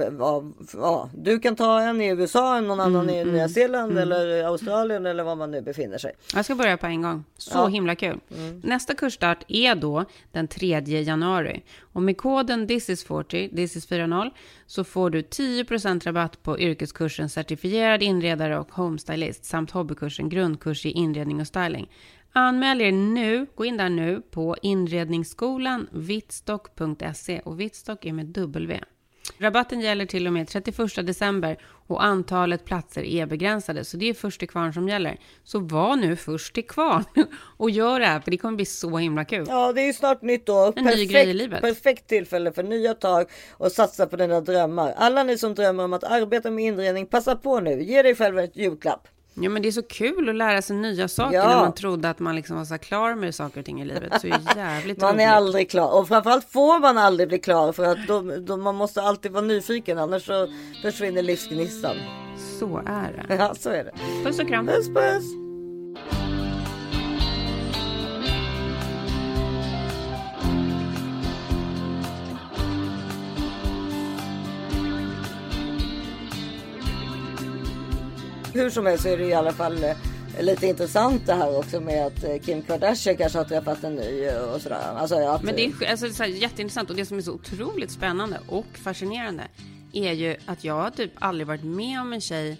ja, 0.72 1.10
du 1.16 1.38
kan 1.38 1.56
ta 1.56 1.80
en 1.80 2.00
i 2.00 2.08
USA, 2.08 2.60
någon 2.60 2.80
annan 2.80 3.10
i 3.10 3.24
Nya 3.24 3.48
Zeeland 3.48 3.98
eller 3.98 4.44
Australien 4.44 5.06
eller 5.06 5.24
var 5.24 5.36
man 5.36 5.50
nu 5.50 5.60
befinner 5.62 5.98
sig. 5.98 6.12
Jag 6.34 6.44
ska 6.44 6.54
börja 6.54 6.76
på 6.76 6.86
en 6.86 7.02
gång. 7.02 7.24
Så 7.38 7.58
Ja. 7.58 7.66
himla 7.66 7.94
kul. 7.94 8.20
Mm. 8.36 8.60
Nästa 8.64 8.94
kursstart 8.94 9.44
är 9.48 9.74
då 9.74 10.04
den 10.32 10.48
3 10.48 10.80
januari. 11.02 11.62
Och 11.80 12.02
med 12.02 12.16
koden 12.16 12.68
thisis40, 12.68 13.52
thisis40, 13.54 14.30
så 14.66 14.84
får 14.84 15.10
du 15.10 15.20
10% 15.20 16.04
rabatt 16.04 16.42
på 16.42 16.58
yrkeskursen 16.58 17.28
certifierad 17.28 18.02
inredare 18.02 18.58
och 18.58 18.72
homestylist 18.72 19.44
samt 19.44 19.70
hobbykursen 19.70 20.28
grundkurs 20.28 20.86
i 20.86 20.90
inredning 20.90 21.40
och 21.40 21.46
styling. 21.46 21.88
Anmäl 22.32 22.80
er 22.80 22.92
nu, 22.92 23.46
gå 23.54 23.64
in 23.64 23.76
där 23.76 23.88
nu 23.88 24.22
på 24.30 24.56
inredningsskolan 24.62 25.88
vittstock.se 25.92 27.40
och 27.40 27.60
Vittstock 27.60 28.04
är 28.04 28.12
med 28.12 28.26
W. 28.26 28.80
Rabatten 29.38 29.80
gäller 29.80 30.06
till 30.06 30.26
och 30.26 30.32
med 30.32 30.48
31 30.48 31.06
december 31.06 31.58
och 31.86 32.04
antalet 32.04 32.64
platser 32.64 33.02
är 33.02 33.26
begränsade, 33.26 33.84
så 33.84 33.96
det 33.96 34.08
är 34.08 34.14
först 34.14 34.38
till 34.38 34.48
kvarn 34.48 34.72
som 34.72 34.88
gäller. 34.88 35.18
Så 35.44 35.58
var 35.58 35.96
nu 35.96 36.16
först 36.16 36.54
till 36.54 36.66
kvarn 36.66 37.04
och 37.56 37.70
gör 37.70 38.00
det 38.00 38.06
här, 38.06 38.20
för 38.20 38.30
det 38.30 38.36
kommer 38.36 38.56
bli 38.56 38.64
så 38.64 38.98
himla 38.98 39.24
kul. 39.24 39.46
Ja, 39.48 39.72
det 39.72 39.80
är 39.80 39.86
ju 39.86 39.92
snart 39.92 40.22
nytt 40.22 40.48
år. 40.48 40.72
En 40.76 40.84
ny 40.84 41.06
grej 41.06 41.30
i 41.30 41.34
livet. 41.34 41.60
perfekt 41.60 42.06
tillfälle 42.06 42.52
för 42.52 42.62
nya 42.62 42.94
tag 42.94 43.26
och 43.52 43.72
satsa 43.72 44.06
på 44.06 44.16
dina 44.16 44.40
drömmar. 44.40 44.94
Alla 44.96 45.22
ni 45.22 45.38
som 45.38 45.54
drömmer 45.54 45.84
om 45.84 45.92
att 45.92 46.04
arbeta 46.04 46.50
med 46.50 46.64
inredning, 46.64 47.06
passa 47.06 47.36
på 47.36 47.60
nu. 47.60 47.82
Ge 47.82 48.02
dig 48.02 48.14
själv 48.14 48.38
ett 48.38 48.56
julklapp. 48.56 49.08
Ja, 49.34 49.50
men 49.50 49.62
det 49.62 49.68
är 49.68 49.72
så 49.72 49.82
kul 49.82 50.28
att 50.28 50.34
lära 50.34 50.62
sig 50.62 50.76
nya 50.76 51.08
saker 51.08 51.36
Ja. 51.36 51.48
när 51.48 51.56
man 51.56 51.74
trodde 51.74 52.10
att 52.10 52.18
man 52.18 52.36
liksom 52.36 52.56
var 52.56 52.64
så 52.64 52.78
klar 52.78 53.14
med 53.14 53.34
saker 53.34 53.60
och 53.60 53.66
ting 53.66 53.80
i 53.82 53.84
livet. 53.84 54.20
Så 54.20 54.26
jävligt 54.56 55.00
Man 55.00 55.12
roligt. 55.14 55.26
är 55.26 55.30
aldrig 55.30 55.70
klar 55.70 55.98
och 56.00 56.08
framförallt 56.08 56.50
får 56.52 56.80
man 56.80 56.98
aldrig 56.98 57.28
bli 57.28 57.38
klar 57.38 57.72
för 57.72 57.84
att 57.84 58.06
då, 58.08 58.20
då, 58.40 58.56
man 58.56 58.74
måste 58.74 59.02
alltid 59.02 59.32
vara 59.32 59.44
nyfiken 59.44 59.98
annars 59.98 60.26
så 60.26 60.48
försvinner 60.82 61.22
livsgnistan. 61.22 61.96
Så 62.60 62.76
är 62.86 63.24
det. 63.28 63.34
Ja, 63.34 63.54
så 63.54 63.70
är 63.70 63.84
det. 63.84 63.92
Puss 64.24 64.38
och 64.38 64.48
kram. 64.48 64.66
Puss 64.66 64.88
puss. 64.88 65.43
Hur 78.54 78.70
som 78.70 78.86
helst 78.86 79.02
så 79.02 79.08
är 79.08 79.18
det 79.18 79.24
i 79.24 79.34
alla 79.34 79.52
fall 79.52 79.84
eh, 79.84 79.96
lite 80.40 80.66
intressant 80.66 81.26
det 81.26 81.34
här 81.34 81.58
också 81.58 81.80
med 81.80 82.06
att 82.06 82.24
eh, 82.24 82.38
Kim 82.38 82.62
Kardashian 82.62 83.16
kanske 83.16 83.38
har 83.38 83.44
träffat 83.44 83.84
en 83.84 83.94
ny 83.94 84.24
eh, 84.24 84.54
och 84.54 84.60
sådär. 84.60 84.94
Alltså, 84.96 85.16
att, 85.16 85.42
Men 85.42 85.56
det 85.56 85.64
är, 85.64 85.90
alltså, 85.90 86.06
det 86.06 86.12
är 86.12 86.14
så 86.14 86.24
jätteintressant 86.24 86.90
och 86.90 86.96
det 86.96 87.06
som 87.06 87.18
är 87.18 87.22
så 87.22 87.32
otroligt 87.32 87.90
spännande 87.90 88.38
och 88.48 88.66
fascinerande 88.72 89.42
är 89.92 90.12
ju 90.12 90.36
att 90.46 90.64
jag 90.64 90.74
har 90.74 90.90
typ 90.90 91.12
aldrig 91.14 91.46
varit 91.46 91.64
med 91.64 92.00
om 92.00 92.12
en 92.12 92.20
tjej 92.20 92.56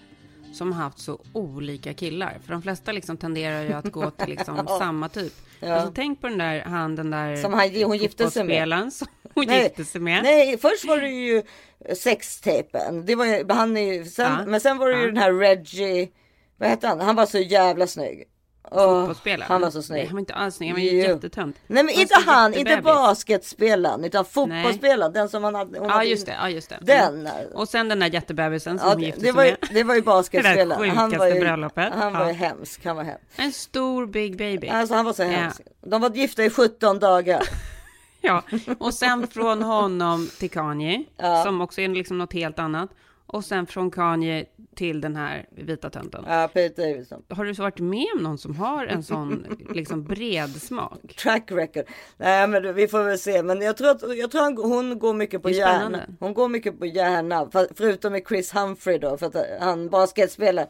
som 0.55 0.73
har 0.73 0.83
haft 0.83 0.99
så 0.99 1.21
olika 1.33 1.95
killar. 1.95 2.39
För 2.45 2.53
de 2.53 2.63
flesta 2.63 2.93
liksom 2.93 3.17
tenderar 3.17 3.63
ju 3.63 3.73
att 3.73 3.93
gå 3.93 4.11
till 4.11 4.29
liksom 4.29 4.67
samma 4.79 5.09
typ. 5.09 5.33
Ja. 5.61 5.75
Alltså 5.75 5.93
tänk 5.95 6.21
på 6.21 6.29
den 6.29 6.39
där, 6.39 6.61
han 6.61 6.97
den 6.97 7.11
där 7.11 7.37
Som 7.37 7.53
han, 7.53 7.71
hon 7.85 7.97
gifte 7.97 8.31
sig 8.31 8.45
med. 8.45 8.93
som 8.93 9.07
hon 9.35 9.45
Nej, 9.47 9.63
gifte 9.63 9.85
sig 9.85 10.01
med. 10.01 10.23
Nej, 10.23 10.59
först 10.59 10.85
var 10.85 10.97
det 10.99 11.09
ju 11.09 11.43
sextapen. 11.97 13.07
Det 13.07 13.15
var 13.15 13.55
han 13.55 13.77
är 13.77 14.05
sen, 14.05 14.33
Ja. 14.39 14.47
men 14.47 14.61
sen 14.61 14.79
var 14.79 14.89
det 14.89 14.95
ju 14.95 15.01
Ja. 15.01 15.07
den 15.07 15.17
här 15.17 15.33
Reggie, 15.33 16.09
vad 16.59 16.69
hette 16.69 16.87
han? 16.87 17.01
Han 17.01 17.17
var 17.17 17.27
så 17.27 17.39
jävla 17.39 17.87
snygg. 17.87 18.25
Fotbollsspelaren. 18.71 19.51
han 19.53 19.61
var 19.61 19.71
så 19.71 19.83
snygg. 19.83 19.99
Nej, 19.99 20.07
han 20.07 20.15
var 20.15 20.21
inte 20.21 20.35
alls 20.35 20.55
snygg, 20.55 20.69
han 20.71 20.77
var 20.81 20.85
ju 20.85 20.97
jättetönt. 20.97 21.57
Nej 21.67 21.83
men 21.85 21.95
Han 21.95 22.03
inte 22.03 22.15
han, 22.27 22.55
inte 22.55 22.81
basketspelaren 22.83 24.05
utan 24.05 24.25
fotbollsspelaren. 24.25 25.13
Den 25.13 25.29
som 25.29 25.45
han 25.45 25.55
hade. 25.55 25.79
hon 25.79 25.89
Ja 25.89 25.95
hade- 25.95 26.05
just 26.07 26.27
det, 26.27 26.35
ja 26.41 26.49
just 26.51 26.69
det. 26.71 26.79
Den. 26.81 27.27
Mm. 27.27 27.53
Och 27.55 27.69
sen 27.69 27.89
den 27.89 27.99
där 28.01 28.07
jättebebisen 28.07 28.79
som 28.79 28.89
Ja, 28.89 28.95
hon 28.95 29.03
gifte 29.03 29.21
sig 29.21 29.33
med. 29.33 29.57
det 29.71 29.83
var 29.85 29.95
ju 29.95 30.01
Det 30.01 30.01
där 30.01 30.03
basketspelaren. 30.03 30.91
Han 30.97 31.11
var 31.19 31.27
ju, 31.27 31.41
bröllopet. 31.41 31.93
han 31.95 32.13
var 32.13 32.21
Ja. 32.21 32.27
ju 32.29 32.33
hemsk. 32.35 32.85
Han 32.85 32.97
var 32.97 33.03
hemsk. 33.05 33.25
En 33.37 33.53
stor 33.53 34.07
big 34.07 34.37
baby. 34.39 34.69
Alltså 34.69 34.95
han 34.95 35.05
var 35.05 35.13
så 35.13 35.23
Ja. 35.23 35.29
hemsk. 35.29 35.61
De 35.87 36.01
var 36.01 36.11
gifta 36.11 36.45
i 36.45 36.51
17 36.51 36.99
dagar. 36.99 37.43
Ja, 38.27 38.43
och 38.79 38.95
sen 38.95 39.27
från 39.27 39.63
honom 39.63 40.29
till 40.39 40.51
Kanye, 40.51 41.05
som 41.45 41.61
också 41.61 41.81
är 41.81 41.89
liksom 41.89 42.19
något 42.19 42.33
helt 42.33 42.59
annat. 42.59 42.91
Och 43.27 43.45
sen 43.45 43.67
från 43.67 43.91
Kanye 43.91 44.45
till 44.77 45.01
den 45.01 45.17
här 45.17 45.47
vita 45.51 45.91
tönten. 45.91 46.25
Ja, 46.29 46.49
Pete 46.55 46.83
Davidson. 46.83 47.23
Har 47.29 47.45
du 47.45 47.53
varit 47.53 47.79
med 47.81 48.07
om 48.17 48.23
någon 48.23 48.39
som 48.39 48.57
har 48.57 48.87
en 48.87 49.03
sån 49.03 49.47
liksom 49.71 50.05
bred 50.05 50.63
smak? 50.63 51.17
Track 51.23 51.51
record. 51.53 51.85
Nej 52.17 52.47
men 52.49 52.75
vi 52.75 52.89
får 52.89 53.03
väl 53.05 53.19
se. 53.19 53.43
Men 53.43 53.61
jag 53.63 53.77
tror 53.77 53.91
att 53.91 54.17
jag 54.17 54.31
tror 54.31 54.43
han, 54.43 54.57
hon 54.57 54.99
går 54.99 55.15
mycket 55.15 55.43
på 55.43 55.49
Det 55.49 55.55
är 55.55 55.59
hjärna. 55.59 55.79
spännande. 55.79 56.07
Hon 56.21 56.35
går 56.35 56.49
mycket 56.49 56.79
på 56.79 56.87
hjärna. 56.87 57.49
För, 57.51 57.69
förutom 57.77 58.13
med 58.13 58.23
Chris 58.29 58.55
Humphrey 58.55 58.99
då. 58.99 59.17
För 59.19 59.27
att 59.27 59.37
han 59.61 59.89
basketspelare. 59.89 60.67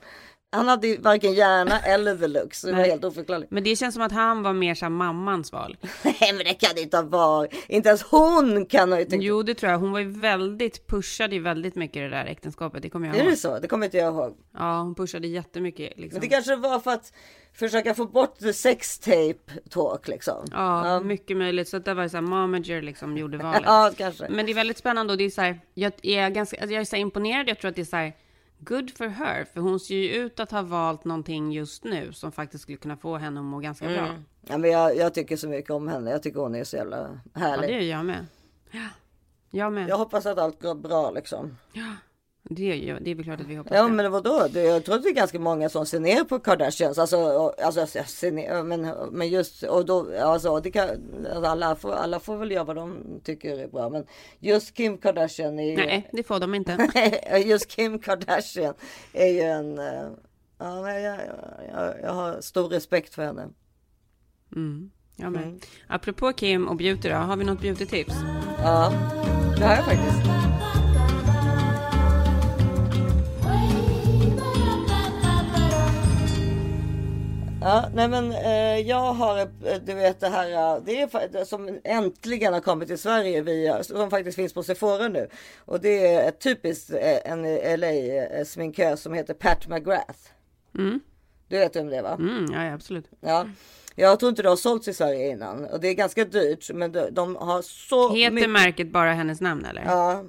Han 0.54 0.68
hade 0.68 0.86
ju 0.88 0.96
varken 1.00 1.34
hjärna 1.34 1.80
eller 1.80 2.16
the 2.16 2.26
looks. 2.28 2.62
Det 2.62 2.72
var 2.72 2.78
Nej. 2.78 2.90
helt 2.90 3.04
oförklarligt. 3.04 3.50
Men 3.50 3.64
det 3.64 3.76
känns 3.76 3.94
som 3.94 4.02
att 4.02 4.12
han 4.12 4.42
var 4.42 4.52
mer 4.52 4.74
som 4.74 4.94
mammans 4.94 5.52
val. 5.52 5.76
Nej 6.02 6.16
men 6.20 6.38
det 6.38 6.54
kan 6.54 6.70
det 6.74 6.80
inte 6.80 6.96
ha 6.96 7.04
varit. 7.04 7.54
Inte 7.68 7.88
ens 7.88 8.02
hon 8.02 8.66
kan 8.66 8.92
ha 8.92 8.98
tyckt. 8.98 9.22
Jo, 9.22 9.42
det 9.42 9.54
tror 9.54 9.72
jag. 9.72 9.78
Hon 9.78 9.92
var 9.92 10.00
ju 10.00 10.10
väldigt, 10.20 10.86
pushade 10.86 11.34
ju 11.34 11.42
väldigt 11.42 11.74
mycket 11.74 11.94
det 11.94 12.08
där 12.08 12.24
äktenskapet. 12.26 12.82
Det 12.82 12.90
kommer 12.90 13.06
jag 13.06 13.16
Är 13.16 13.20
ihåg. 13.20 13.32
det 13.32 13.36
så? 13.36 13.58
Det 13.58 13.68
kommer 13.68 13.84
inte 13.84 13.96
jag 13.96 14.14
ihåg. 14.14 14.36
Ja, 14.54 14.80
hon 14.80 14.94
pushade 14.94 15.26
jättemycket. 15.28 15.92
Liksom. 15.96 16.20
Men 16.20 16.28
det 16.28 16.34
kanske 16.34 16.56
var 16.56 16.80
för 16.80 16.90
att 16.90 17.12
försöka 17.54 17.94
få 17.94 18.06
bort 18.06 18.38
the 18.38 18.52
sex 18.52 18.98
tape 18.98 19.60
talk 19.70 20.08
liksom. 20.08 20.44
Ja, 20.52 21.00
mycket 21.00 21.36
möjligt. 21.36 21.68
Så 21.68 21.76
att 21.76 21.84
det 21.84 21.94
var 21.94 22.08
så 22.08 22.16
här, 22.16 22.22
momager 22.22 22.82
liksom 22.82 23.16
gjorde 23.16 23.38
valet. 23.42 23.62
Ja, 23.64 23.90
kanske. 23.98 24.26
Men 24.30 24.46
det 24.46 24.52
är 24.52 24.54
väldigt 24.54 24.78
spännande 24.78 25.12
och 25.12 25.16
det 25.18 25.24
är 25.24 25.30
så 25.30 25.40
här, 25.40 25.60
jag 25.74 25.92
är 26.02 26.30
ganska, 26.30 26.56
alltså 26.56 26.74
jag 26.74 26.80
är 26.80 26.84
så 26.84 26.96
imponerad. 26.96 27.48
Jag 27.48 27.58
tror 27.58 27.68
att 27.68 27.74
det 27.76 27.82
är 27.82 27.84
så 27.86 27.96
här, 27.96 28.12
good 28.64 28.96
for 28.96 29.06
her. 29.08 29.44
För 29.44 29.60
hon 29.60 29.80
ser 29.80 29.94
ju 29.96 30.08
ut 30.14 30.40
att 30.40 30.50
ha 30.50 30.62
valt 30.62 31.04
någonting 31.04 31.52
just 31.52 31.84
nu 31.84 32.12
som 32.12 32.32
faktiskt 32.32 32.62
skulle 32.62 32.78
kunna 32.78 32.96
få 32.96 33.16
henne 33.16 33.40
att 33.40 33.46
må 33.46 33.58
ganska 33.58 33.86
bra. 33.88 34.06
Mm. 34.06 34.24
Ja, 34.40 34.58
men 34.58 34.70
jag, 34.70 34.96
jag 34.96 35.14
tycker 35.14 35.36
så 35.36 35.48
mycket 35.48 35.70
om 35.70 35.88
henne. 35.88 36.10
Jag 36.10 36.22
tycker 36.22 36.40
hon 36.40 36.54
är 36.54 36.64
så 36.64 36.76
jävla 36.76 37.20
Ja, 37.34 37.40
härlig. 37.40 37.70
det 37.70 37.84
gör 37.84 37.96
jag 37.96 38.06
med. 38.06 38.26
Ja, 38.70 38.88
jag 39.50 39.72
med. 39.72 39.88
Jag 39.88 39.98
hoppas 39.98 40.26
att 40.26 40.38
allt 40.38 40.62
går 40.62 40.74
bra 40.74 41.10
liksom. 41.10 41.56
Det 42.50 42.72
är, 42.72 42.74
ju, 42.74 42.98
det 43.00 43.10
är 43.10 43.14
väl 43.14 43.24
klart 43.24 43.40
att 43.40 43.46
vi 43.46 43.54
hoppas 43.54 43.72
Ja 43.76 43.82
det. 43.82 43.92
men 43.92 44.12
vadå? 44.12 44.46
Det, 44.50 44.62
jag 44.62 44.84
tror 44.84 44.94
att 44.94 45.02
det 45.02 45.08
är 45.08 45.14
ganska 45.14 45.38
många 45.38 45.68
som 45.68 45.86
ser 45.86 46.00
ner 46.00 46.24
på 46.24 46.38
Kardashians. 46.38 46.98
Alltså, 46.98 47.54
alltså 47.62 47.86
ser 48.06 48.32
ner, 48.32 48.62
men, 48.62 48.92
men 49.12 49.28
just 49.28 49.62
och 49.62 49.86
då, 49.86 50.18
alltså, 50.20 50.60
det 50.60 50.70
kan, 50.70 50.88
alltså, 51.26 51.44
alla, 51.44 51.76
får, 51.76 51.92
alla 51.92 52.20
får 52.20 52.36
väl 52.36 52.50
göra 52.50 52.64
vad 52.64 52.76
de 52.76 53.20
tycker 53.24 53.58
är 53.58 53.68
bra. 53.68 53.88
Men 53.88 54.06
just 54.38 54.74
Kim 54.74 54.98
Kardashian 54.98 55.58
är 55.58 55.70
ju, 55.70 55.76
Nej, 55.76 56.08
det 56.12 56.22
får 56.22 56.40
de 56.40 56.54
inte. 56.54 56.88
just 57.46 57.68
Kim 57.68 57.98
Kardashian 57.98 58.74
är 59.12 59.28
ju 59.28 59.40
en, 59.40 59.78
eh, 59.78 60.08
ja, 60.58 60.92
jag, 60.92 61.20
jag, 61.72 61.94
jag 62.02 62.12
har 62.12 62.40
stor 62.40 62.68
respekt 62.68 63.14
för 63.14 63.24
henne. 63.24 63.48
Mm, 64.56 64.90
jag 65.16 65.32
med. 65.32 65.42
Mm. 65.42 65.60
Apropå 65.88 66.32
Kim 66.32 66.68
och 66.68 66.76
beauty 66.76 67.08
då, 67.08 67.14
har 67.14 67.36
vi 67.36 67.44
något 67.44 67.60
beauty-tips? 67.60 68.14
Ja, 68.62 68.92
det 69.58 69.64
har 69.64 69.74
jag 69.74 69.84
faktiskt. 69.84 70.43
Ja, 77.64 77.88
nej 77.94 78.08
men 78.08 78.32
eh, 78.32 78.78
jag 78.88 79.12
har, 79.12 79.38
eh, 79.38 79.46
du 79.84 79.94
vet 79.94 80.20
det 80.20 80.28
här, 80.28 80.50
eh, 80.76 80.82
det 80.84 81.00
är 81.00 81.44
som 81.44 81.80
äntligen 81.84 82.52
har 82.52 82.60
kommit 82.60 82.88
till 82.88 82.98
Sverige 82.98 83.40
via, 83.42 83.84
som 83.84 84.10
faktiskt 84.10 84.36
finns 84.36 84.54
på 84.54 84.62
Sephora 84.62 85.08
nu. 85.08 85.28
Och 85.58 85.80
det 85.80 86.06
är 86.06 86.28
ett 86.28 86.40
typiskt 86.40 86.90
eh, 86.90 87.30
en 87.32 87.42
LA 87.80 88.44
sminkör 88.44 88.96
som 88.96 89.14
heter 89.14 89.34
Pat 89.34 89.68
McGrath. 89.68 90.18
Mm. 90.78 91.00
Du 91.48 91.58
vet 91.58 91.76
vem 91.76 91.86
det 91.86 91.96
är 91.96 92.02
va? 92.02 92.16
Mm, 92.20 92.46
ja, 92.52 92.74
absolut. 92.74 93.08
Ja. 93.20 93.46
Jag 93.94 94.18
tror 94.20 94.30
inte 94.30 94.42
det 94.42 94.48
har 94.48 94.56
sålts 94.56 94.88
i 94.88 94.94
Sverige 94.94 95.30
innan 95.30 95.64
och 95.64 95.80
det 95.80 95.88
är 95.88 95.94
ganska 95.94 96.24
dyrt 96.24 96.70
men 96.74 96.92
de, 96.92 97.08
de 97.10 97.36
har 97.36 97.62
så 97.62 98.14
Heter 98.14 98.34
mycket. 98.34 98.50
märket 98.50 98.92
bara 98.92 99.12
hennes 99.12 99.40
namn 99.40 99.64
eller? 99.64 99.82
Ja, 99.84 100.24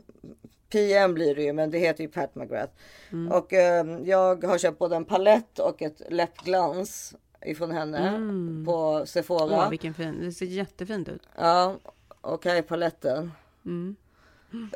PM 0.69 1.13
blir 1.13 1.36
det 1.36 1.43
ju, 1.43 1.53
men 1.53 1.71
det 1.71 1.79
heter 1.79 2.03
ju 2.03 2.09
Pat 2.09 2.36
McGrath. 2.36 2.73
Mm. 3.11 3.31
Och 3.31 3.53
eh, 3.53 3.86
jag 4.03 4.43
har 4.43 4.57
köpt 4.57 4.79
både 4.79 4.95
en 4.95 5.05
palett 5.05 5.59
och 5.59 5.81
ett 5.81 6.01
läppglans 6.09 7.15
ifrån 7.45 7.71
henne 7.71 7.97
Mm. 8.09 8.63
på 8.65 9.03
Sephora. 9.05 9.55
Åh, 9.57 9.69
vilken 9.69 9.93
fin. 9.93 10.19
Det 10.21 10.31
ser 10.31 10.45
jättefint 10.45 11.09
ut. 11.09 11.21
Ja, 11.37 11.75
och 12.21 12.45
här 12.45 12.55
är 12.55 12.61
paletten. 12.61 13.31
Mm. 13.65 13.95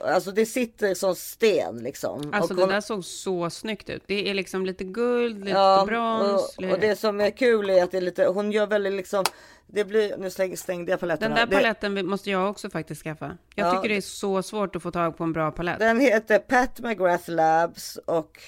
Alltså 0.03 0.31
det 0.31 0.45
sitter 0.45 0.93
som 0.93 1.15
sten 1.15 1.77
liksom. 1.77 2.29
Alltså 2.33 2.53
och 2.53 2.59
det 2.67 2.73
där 2.73 2.81
såg 2.81 3.05
så 3.05 3.49
snyggt 3.49 3.89
ut. 3.89 4.03
Det 4.05 4.29
är 4.29 4.33
liksom 4.33 4.65
lite 4.65 4.83
guld, 4.83 5.39
lite 5.39 5.49
Ja, 5.57 5.83
brons. 5.87 6.57
och, 6.57 6.63
och 6.71 6.79
det 6.79 6.95
som 6.95 7.21
är 7.21 7.29
kul 7.29 7.69
är 7.69 7.83
att 7.83 7.91
det 7.91 7.97
är 7.97 8.01
lite, 8.01 8.25
hon 8.25 8.51
gör 8.51 8.67
väldigt 8.67 8.93
liksom, 8.93 9.23
det 9.67 9.85
blir, 9.85 10.17
nu 10.17 10.29
släng, 10.29 10.57
stängde 10.57 10.91
jag 10.91 10.99
paletterna. 10.99 11.35
Den 11.35 11.49
där 11.49 11.55
Det- 11.55 11.61
paletten 11.63 12.05
måste 12.05 12.29
jag 12.31 12.49
också 12.49 12.69
faktiskt 12.69 13.03
skaffa. 13.03 13.37
Jag 13.55 13.67
Ja, 13.67 13.71
tycker 13.75 13.89
det 13.89 13.97
är 13.97 14.01
så 14.01 14.43
svårt 14.43 14.75
att 14.75 14.83
få 14.83 14.91
tag 14.91 15.17
på 15.17 15.23
en 15.23 15.33
bra 15.33 15.51
palett. 15.51 15.79
Den 15.79 15.99
heter 15.99 16.39
Pat 16.39 16.79
McGrath 16.79 17.29
Labs 17.29 17.97
och 18.05 18.39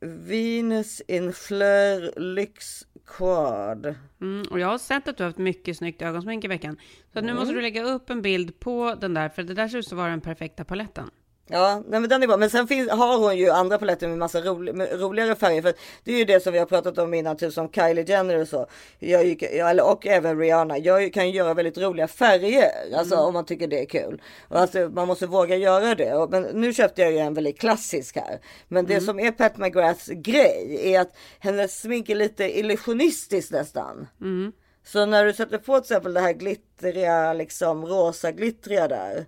Venus 0.00 1.00
in 1.00 1.32
Fleur 1.32 2.20
Lyx 2.20 2.86
Quad. 3.08 3.94
Mm, 4.20 4.46
och 4.50 4.60
jag 4.60 4.68
har 4.68 4.78
sett 4.78 5.08
att 5.08 5.16
du 5.16 5.22
har 5.22 5.28
haft 5.28 5.38
mycket 5.38 5.76
snyggt 5.76 6.02
ögonsmink 6.02 6.44
i 6.44 6.48
veckan. 6.48 6.76
Så 7.12 7.20
nu 7.20 7.26
Mm. 7.26 7.36
måste 7.36 7.54
du 7.54 7.60
lägga 7.62 7.82
upp 7.82 8.10
en 8.10 8.22
bild 8.22 8.60
på 8.60 8.94
den 9.00 9.14
där, 9.14 9.28
för 9.28 9.42
det 9.42 9.54
där 9.54 9.68
ser 9.68 9.78
ut 9.78 9.86
att 9.86 9.92
vara 9.92 10.10
den 10.10 10.20
perfekta 10.20 10.64
paletten. 10.64 11.10
Ja, 11.50 11.82
nej, 11.88 12.00
men 12.00 12.10
den 12.10 12.22
är 12.22 12.26
bra. 12.26 12.36
Men 12.36 12.50
sen 12.50 12.66
finns, 12.68 12.90
har 12.90 13.18
hon 13.18 13.36
ju 13.36 13.50
andra 13.50 13.78
paletter 13.78 14.08
med 14.08 14.18
massa 14.18 14.40
rolig, 14.40 14.74
med 14.74 15.00
roligare 15.00 15.34
färger. 15.34 15.62
För 15.62 15.74
det 16.04 16.12
är 16.14 16.18
ju 16.18 16.24
det 16.24 16.40
som 16.42 16.52
vi 16.52 16.58
har 16.58 16.66
pratat 16.66 16.98
om 16.98 17.14
innan, 17.14 17.36
typ 17.36 17.52
som 17.52 17.72
Kylie 17.72 18.04
Jenner 18.04 18.40
och 18.40 18.48
så. 18.48 18.66
Jag, 18.98 19.42
eller- 19.42 19.90
och 19.92 20.06
även 20.06 20.38
Rihanna. 20.38 20.78
Jag 20.78 21.12
kan 21.12 21.28
ju 21.30 21.36
göra 21.36 21.54
väldigt 21.54 21.78
roliga 21.78 22.08
färger. 22.08 22.70
Alltså 22.96 23.14
Mm. 23.14 23.26
om 23.26 23.34
man 23.34 23.44
tycker 23.44 23.66
det 23.68 23.80
är 23.80 23.84
kul. 23.86 24.22
Och 24.48 24.58
alltså, 24.60 24.78
man 24.78 25.06
måste 25.06 25.26
våga 25.26 25.56
göra 25.56 25.94
det. 25.94 26.14
Och, 26.14 26.30
men 26.30 26.42
nu 26.42 26.74
köpte 26.74 27.02
jag 27.02 27.12
ju 27.12 27.18
en 27.18 27.34
väldigt 27.34 27.60
klassisk 27.60 28.16
här. 28.16 28.38
Men 28.68 28.86
det 28.86 28.94
Mm. 28.94 29.04
som 29.06 29.20
är 29.20 29.30
Pat 29.30 29.56
McGraths 29.56 30.06
grej 30.06 30.80
är 30.94 31.00
att 31.00 31.12
hennes 31.38 31.80
smink 31.80 32.08
är 32.08 32.14
lite 32.14 32.58
illusionistiskt 32.58 33.52
nästan. 33.52 34.06
Mm. 34.20 34.52
Så 34.86 35.06
när 35.06 35.24
du 35.24 35.32
sätter 35.32 35.58
på 35.58 35.80
till 35.80 35.92
exempel 35.92 36.14
det 36.14 36.20
här 36.20 36.32
glittriga, 36.32 37.32
liksom 37.32 37.86
rosa 37.86 38.32
glittriga 38.32 38.88
där. 38.88 39.26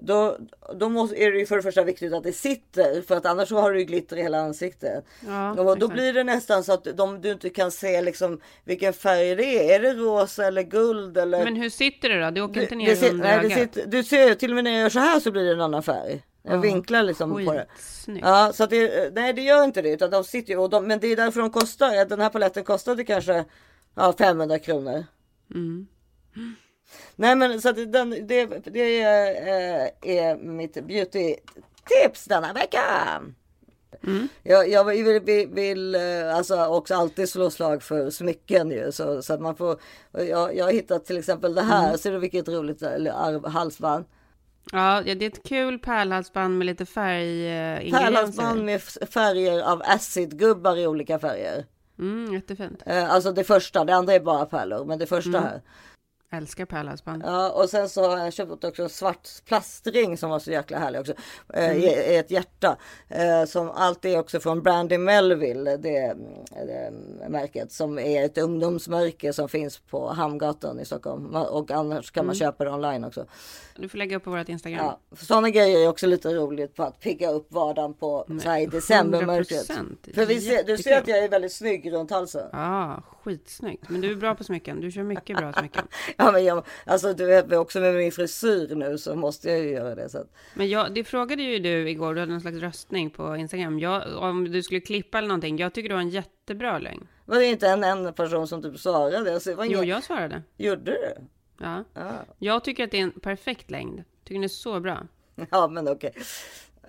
Då, 0.00 0.36
då 0.74 0.88
måste, 0.88 1.16
är 1.22 1.32
det 1.32 1.38
ju 1.38 1.46
för 1.46 1.56
det 1.56 1.62
första 1.62 1.84
viktigt 1.84 2.12
att 2.12 2.22
det 2.22 2.32
sitter 2.32 3.02
för 3.02 3.16
att 3.16 3.26
annars 3.26 3.48
så 3.48 3.56
har 3.60 3.72
du 3.72 3.78
ju 3.78 3.84
glitter 3.84 4.16
i 4.16 4.22
hela 4.22 4.38
ansiktet. 4.40 5.04
Ja, 5.26 5.50
och 5.50 5.56
då 5.56 5.72
exakt. 5.72 5.92
blir 5.92 6.12
det 6.12 6.24
nästan 6.24 6.64
så 6.64 6.72
att 6.72 6.84
de, 6.96 7.20
du 7.20 7.32
inte 7.32 7.50
kan 7.50 7.70
se 7.70 8.02
liksom 8.02 8.40
vilken 8.64 8.92
färg 8.92 9.34
det 9.36 9.44
är. 9.44 9.74
Är 9.74 9.82
det 9.82 9.92
rosa 9.92 10.46
eller 10.46 10.62
guld 10.62 11.18
eller? 11.18 11.44
Men 11.44 11.56
hur 11.56 11.70
sitter 11.70 12.08
det 12.08 12.24
då? 12.24 12.30
Det 12.30 12.40
åker 12.42 12.60
inte 12.62 12.74
Det- 12.74 12.78
ner 12.78 12.96
det 12.96 13.10
under 13.10 13.24
nej, 13.24 13.48
det 13.48 13.54
sitter, 13.54 13.86
Du 13.86 14.04
ser 14.04 14.34
till 14.34 14.50
och 14.50 14.54
med 14.54 14.64
när 14.64 14.70
jag 14.70 14.80
gör 14.80 14.88
så 14.88 14.98
här 14.98 15.20
så 15.20 15.30
blir 15.30 15.44
det 15.44 15.52
en 15.52 15.60
annan 15.60 15.82
färg. 15.82 16.22
Jag 16.42 16.54
Ja, 16.56 16.60
vinklar 16.60 17.02
liksom 17.02 17.30
på 17.30 17.52
det. 17.52 17.66
skitsnyggt. 17.76 18.26
Ja, 18.26 18.52
så 18.54 18.64
att 18.64 18.70
det, 18.70 19.14
nej 19.14 19.32
det 19.32 19.42
gör 19.42 19.64
inte 19.64 19.82
det 19.82 19.90
utan 19.90 20.10
de 20.10 20.24
sitter 20.24 20.52
ju 20.52 20.58
och 20.58 20.70
de, 20.70 20.86
men 20.86 21.00
det 21.00 21.06
är 21.12 21.16
därför 21.16 21.40
de 21.40 21.50
kostar. 21.50 22.04
Den 22.04 22.20
här 22.20 22.28
paletten 22.28 22.64
kostade 22.64 23.04
kanske 23.04 23.44
ja, 23.94 24.14
500 24.18 24.58
kronor. 24.58 25.04
Mm. 25.54 25.86
Nej 27.16 27.36
men 27.36 27.60
så 27.60 27.68
att 27.68 27.92
den, 27.92 28.10
det, 28.10 28.46
det 28.64 29.02
är, 29.02 29.90
är 30.02 30.36
mitt 30.36 30.76
beauty-tips 30.76 32.28
denna 32.28 32.52
vecka. 32.52 32.80
Mm. 34.06 34.28
Jag, 34.42 34.68
jag 34.68 34.84
vill, 34.84 35.20
vill, 35.20 35.48
vill 35.48 35.94
eh, 35.94 36.36
alltså 36.36 36.64
också 36.66 36.94
alltid 36.94 37.28
slå 37.28 37.50
slag 37.50 37.82
för 37.82 38.10
smycken 38.10 38.70
ju. 38.70 38.92
Så, 38.92 39.22
så 39.22 39.34
att 39.34 39.40
man 39.40 39.56
får, 39.56 39.80
jag, 40.12 40.56
jag 40.56 40.64
har 40.64 40.72
hittat 40.72 41.04
till 41.04 41.18
exempel 41.18 41.54
det 41.54 41.62
här. 41.62 41.86
Mm. 41.86 41.98
Ser 41.98 42.12
du 42.12 42.18
vilket 42.18 42.48
roligt 42.48 42.82
arv- 42.82 43.48
halsband? 43.48 44.04
Ja, 44.72 45.02
det 45.04 45.10
är 45.12 45.22
ett 45.22 45.42
kul 45.42 45.78
pärlhalsband 45.78 46.58
med 46.58 46.66
lite 46.66 46.86
färgingredienser. 46.86 47.98
Pärlhalsband 48.04 48.64
med 48.64 48.82
färger 48.82 49.62
av 49.62 49.82
acidgubbar 49.84 50.76
i 50.76 50.86
olika 50.86 51.18
färger. 51.18 51.64
Mm, 51.98 52.34
jättefint. 52.34 52.82
Eh, 52.86 53.10
alltså 53.12 53.32
det 53.32 53.44
första, 53.44 53.84
det 53.84 53.94
andra 53.94 54.12
är 54.12 54.20
bara 54.20 54.46
pärlor. 54.46 54.84
Men 54.84 54.98
det 54.98 55.06
första 55.06 55.28
Mm. 55.28 55.42
här. 55.42 55.60
Älskar 56.36 56.64
pärlhalsband. 56.64 57.22
Ja, 57.26 57.50
och 57.50 57.70
sen 57.70 57.88
så 57.88 58.08
har 58.10 58.18
jag 58.18 58.32
köpt 58.32 58.64
också 58.64 58.82
en 58.82 58.88
svart 58.88 59.28
plastring 59.44 60.16
som 60.18 60.30
var 60.30 60.38
så 60.38 60.50
jäkla 60.50 60.78
härlig 60.78 61.00
också. 61.00 61.12
Eh, 61.54 61.64
Mm. 61.66 61.78
i, 61.78 61.86
I 61.86 62.16
ett 62.16 62.30
hjärta. 62.30 62.76
Eh, 63.08 63.44
som 63.46 63.70
alltid 63.70 64.12
är 64.14 64.18
också 64.18 64.40
från 64.40 64.62
Brandy 64.62 64.98
Melville, 64.98 65.76
det, 65.76 66.16
det 66.50 66.92
märket. 67.28 67.72
Som 67.72 67.98
är 67.98 68.24
ett 68.24 68.38
ungdomsmärke 68.38 69.32
som 69.32 69.48
finns 69.48 69.78
på 69.78 70.08
Hamngatan 70.08 70.80
i 70.80 70.84
Stockholm. 70.84 71.26
Och 71.34 71.70
annars 71.70 72.10
kan 72.10 72.26
man 72.26 72.34
Mm. 72.36 72.38
köpa 72.46 72.64
det 72.64 72.70
online 72.70 73.04
också. 73.04 73.26
Du 73.76 73.88
får 73.88 73.98
lägga 73.98 74.16
upp 74.16 74.24
på 74.24 74.30
vårt 74.30 74.48
Instagram. 74.48 74.84
Ja, 74.84 75.00
sådana 75.16 75.50
grejer 75.50 75.78
är 75.84 75.88
också 75.88 76.06
lite 76.06 76.34
roligt 76.34 76.74
på 76.74 76.82
att 76.82 77.00
pigga 77.00 77.30
upp 77.30 77.52
vardagen 77.52 77.94
på 77.94 78.24
Men 78.28 78.40
så 78.40 78.48
här, 78.48 78.60
i 78.60 78.66
decembermörkret. 78.66 79.68
100%. 79.70 80.14
För 80.14 80.26
vi 80.26 80.40
ser, 80.40 80.64
du 80.64 80.78
ser 80.78 80.98
att 80.98 81.08
jag 81.08 81.18
är 81.18 81.28
väldigt 81.28 81.52
snygg 81.52 81.92
runt 81.92 82.10
halsen. 82.10 82.48
Ja, 82.52 83.02
skitsnyggt. 83.24 83.88
Men 83.88 84.00
du 84.00 84.10
är 84.12 84.16
bra 84.16 84.34
på 84.34 84.44
smycken. 84.44 84.80
Du 84.80 84.90
kör 84.90 85.02
mycket 85.02 85.36
bra 85.36 85.52
smycken. 85.52 85.84
Ja, 86.26 86.32
men 86.32 86.44
jag, 86.44 86.66
alltså 86.84 87.12
du 87.12 87.26
vet 87.26 87.52
också 87.52 87.80
med 87.80 87.94
min 87.94 88.12
frisyr 88.12 88.74
nu 88.74 88.98
så 88.98 89.16
måste 89.16 89.50
jag 89.50 89.58
ju 89.58 89.70
göra 89.70 89.94
det. 89.94 90.08
Så 90.08 90.18
att, 90.18 90.26
Men 90.54 90.68
jag, 90.68 90.94
det 90.94 91.04
frågade 91.04 91.42
ju 91.42 91.58
du 91.58 91.90
igår, 91.90 92.14
du 92.14 92.20
hade 92.20 92.32
någon 92.32 92.40
slags 92.40 92.58
röstning 92.58 93.10
på 93.10 93.36
Instagram. 93.36 93.78
Jag, 93.78 94.16
om 94.16 94.52
du 94.52 94.62
skulle 94.62 94.80
klippa 94.80 95.18
eller 95.18 95.28
någonting. 95.28 95.58
Jag 95.58 95.72
tycker 95.72 95.88
du 95.88 95.94
har 95.94 96.02
en 96.02 96.08
jättebra 96.08 96.78
lögn. 96.78 97.08
var 97.24 97.36
det 97.36 97.46
inte 97.46 97.68
en, 97.68 97.84
en 97.84 98.14
person 98.14 98.48
som 98.48 98.62
typ 98.62 98.78
svarade? 98.78 99.34
Alltså, 99.34 99.50
det 99.50 99.56
var 99.56 99.64
Jo, 99.64 99.84
jag 99.84 100.04
svarade. 100.04 100.42
Gjorde 100.56 100.82
du? 100.84 101.14
Ja. 101.58 101.84
Ja. 101.94 102.10
Jag 102.38 102.64
tycker 102.64 102.84
att 102.84 102.90
det 102.90 102.98
är 102.98 103.02
en 103.02 103.20
perfekt 103.20 103.70
längd. 103.70 104.04
Tycker 104.24 104.34
den 104.34 104.44
är 104.44 104.48
så 104.48 104.80
bra. 104.80 105.06
Ja, 105.50 105.68
men 105.68 105.88
okej. 105.88 106.12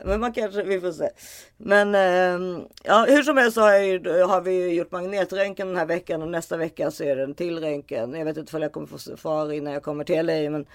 Men 0.05 0.19
man 0.19 0.33
kanske, 0.33 0.63
vi 0.63 0.81
får 0.81 0.91
se. 0.91 1.09
Men 1.57 1.95
ehm, 1.95 2.67
ja, 2.83 3.05
hur 3.09 3.23
som 3.23 3.37
helst 3.37 3.55
så 3.55 3.61
har, 3.61 3.77
ju, 3.79 4.21
har 4.23 4.41
vi 4.41 4.53
ju 4.53 4.73
gjort 4.73 4.91
magnetröntgen 4.91 5.67
den 5.67 5.77
här 5.77 5.85
veckan 5.85 6.21
och 6.21 6.27
nästa 6.27 6.57
vecka 6.57 6.91
så 6.91 7.03
är 7.03 7.15
det 7.15 7.23
en 7.23 7.33
till 7.35 7.59
röntgen. 7.59 8.13
Jag 8.13 8.25
vet 8.25 8.37
inte 8.37 8.55
om 8.55 8.61
jag 8.61 8.71
kommer 8.71 8.87
få 8.87 8.97
svar 8.97 9.51
innan 9.51 9.73
jag 9.73 9.83
kommer 9.83 10.03
till 10.03 10.25
LA, 10.25 10.49
men 10.49 10.65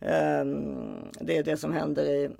ehm, 0.00 0.94
det 1.20 1.36
är 1.36 1.42
det 1.42 1.56
som 1.56 1.72
händer 1.72 2.04
i, 2.04 2.24
i 2.24 2.30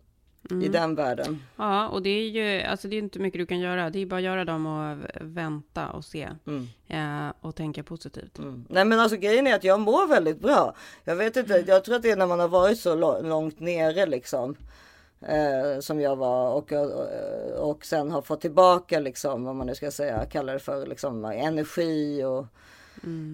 Mm. 0.50 0.72
den 0.72 0.94
världen. 0.94 1.42
Ja, 1.56 1.88
och 1.88 2.02
det 2.02 2.10
är 2.10 2.28
ju 2.28 2.62
alltså 2.62 2.88
det 2.88 2.96
är 2.96 2.98
inte 2.98 3.18
mycket 3.18 3.40
du 3.40 3.46
kan 3.46 3.60
göra. 3.60 3.90
Det 3.90 3.98
är 3.98 4.06
bara 4.06 4.16
att 4.16 4.22
göra 4.22 4.44
dem 4.44 4.66
och 4.66 4.96
vänta 5.20 5.88
och 5.88 6.04
se. 6.04 6.28
Mm. 6.46 6.66
Eh, 6.88 7.32
och 7.40 7.56
tänka 7.56 7.82
positivt. 7.82 8.38
Nej 8.68 8.84
men 8.84 9.00
alltså 9.00 9.16
grejen 9.16 9.46
är 9.46 9.54
att 9.54 9.64
jag 9.64 9.80
mår 9.80 10.06
väldigt 10.06 10.40
bra. 10.40 10.74
Jag 11.04 11.16
vet 11.16 11.36
inte, 11.36 11.64
jag 11.66 11.84
tror 11.84 11.96
att 11.96 12.02
det 12.02 12.10
är 12.10 12.16
när 12.16 12.26
man 12.26 12.40
har 12.40 12.48
varit 12.48 12.78
så 12.78 12.94
långt 13.22 13.60
nere 13.60 14.06
liksom. 14.06 14.56
Eh, 15.20 15.80
som 15.80 16.00
jag 16.00 16.16
var 16.16 16.52
och, 16.54 16.72
och, 16.72 17.70
och 17.70 17.84
sen 17.84 18.10
har 18.10 18.22
fått 18.22 18.40
tillbaka 18.40 19.00
liksom, 19.00 19.44
vad 19.44 19.54
man 19.54 19.66
nu 19.66 19.74
ska 19.74 19.90
säga, 19.90 20.24
kallar 20.26 20.52
det 20.52 20.58
för 20.58 20.86
liksom 20.86 21.24
energi 21.24 22.24
och 22.24 22.46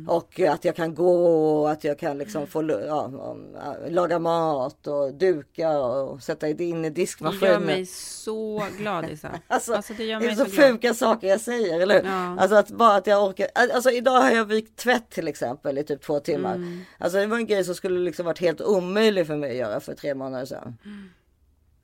Och 0.08 0.40
att 0.40 0.64
jag 0.64 0.76
kan 0.76 0.94
gå 0.94 1.16
och 1.60 1.70
att 1.70 1.84
jag 1.84 1.98
kan 1.98 2.18
liksom 2.18 2.46
få 2.46 2.62
ja, 2.86 3.10
ja, 3.54 3.76
laga 3.88 4.18
mat 4.18 4.86
och 4.86 5.14
duka 5.14 5.78
och 5.78 6.22
sätta 6.22 6.48
in 6.48 6.58
i 6.58 6.62
Det 6.72 6.74
gör 6.88 6.90
diskmaskinen. 6.90 7.62
mig 7.62 7.86
så 7.86 8.62
glad 8.78 9.10
Isa. 9.10 9.30
Alltså, 9.48 9.74
Alltså, 9.74 9.92
det 9.96 10.04
gör 10.04 10.20
det 10.20 10.26
är 10.26 10.28
mig 10.28 10.36
så 10.36 10.44
så 10.44 10.50
glad. 10.50 10.70
sjuka 10.70 10.94
saker 10.94 11.28
jag 11.28 11.40
säger, 11.40 11.80
eller 11.80 12.02
hur? 12.02 12.10
Ja. 12.10 12.36
Alltså 12.40 12.56
att 12.56 12.68
bara 12.68 12.96
att 12.96 13.06
jag 13.06 13.24
orkar. 13.24 13.46
Alltså 13.54 13.90
idag 13.90 14.20
har 14.20 14.30
jag 14.30 14.44
vikt 14.44 14.76
tvätt 14.78 15.10
till 15.10 15.28
exempel 15.28 15.78
i 15.78 15.84
typ 15.84 16.02
två 16.02 16.20
timmar. 16.20 16.54
Mm. 16.54 16.80
Alltså 16.98 17.18
det 17.18 17.26
var 17.26 17.36
en 17.36 17.46
grej 17.46 17.64
som 17.64 17.74
skulle 17.74 17.98
liksom 18.00 18.26
varit 18.26 18.38
helt 18.40 18.60
omöjlig 18.60 19.26
för 19.26 19.36
mig 19.36 19.50
att 19.50 19.56
göra 19.56 19.80
för 19.80 19.94
tre 19.94 20.14
månader 20.14 20.46
sedan. 20.46 20.76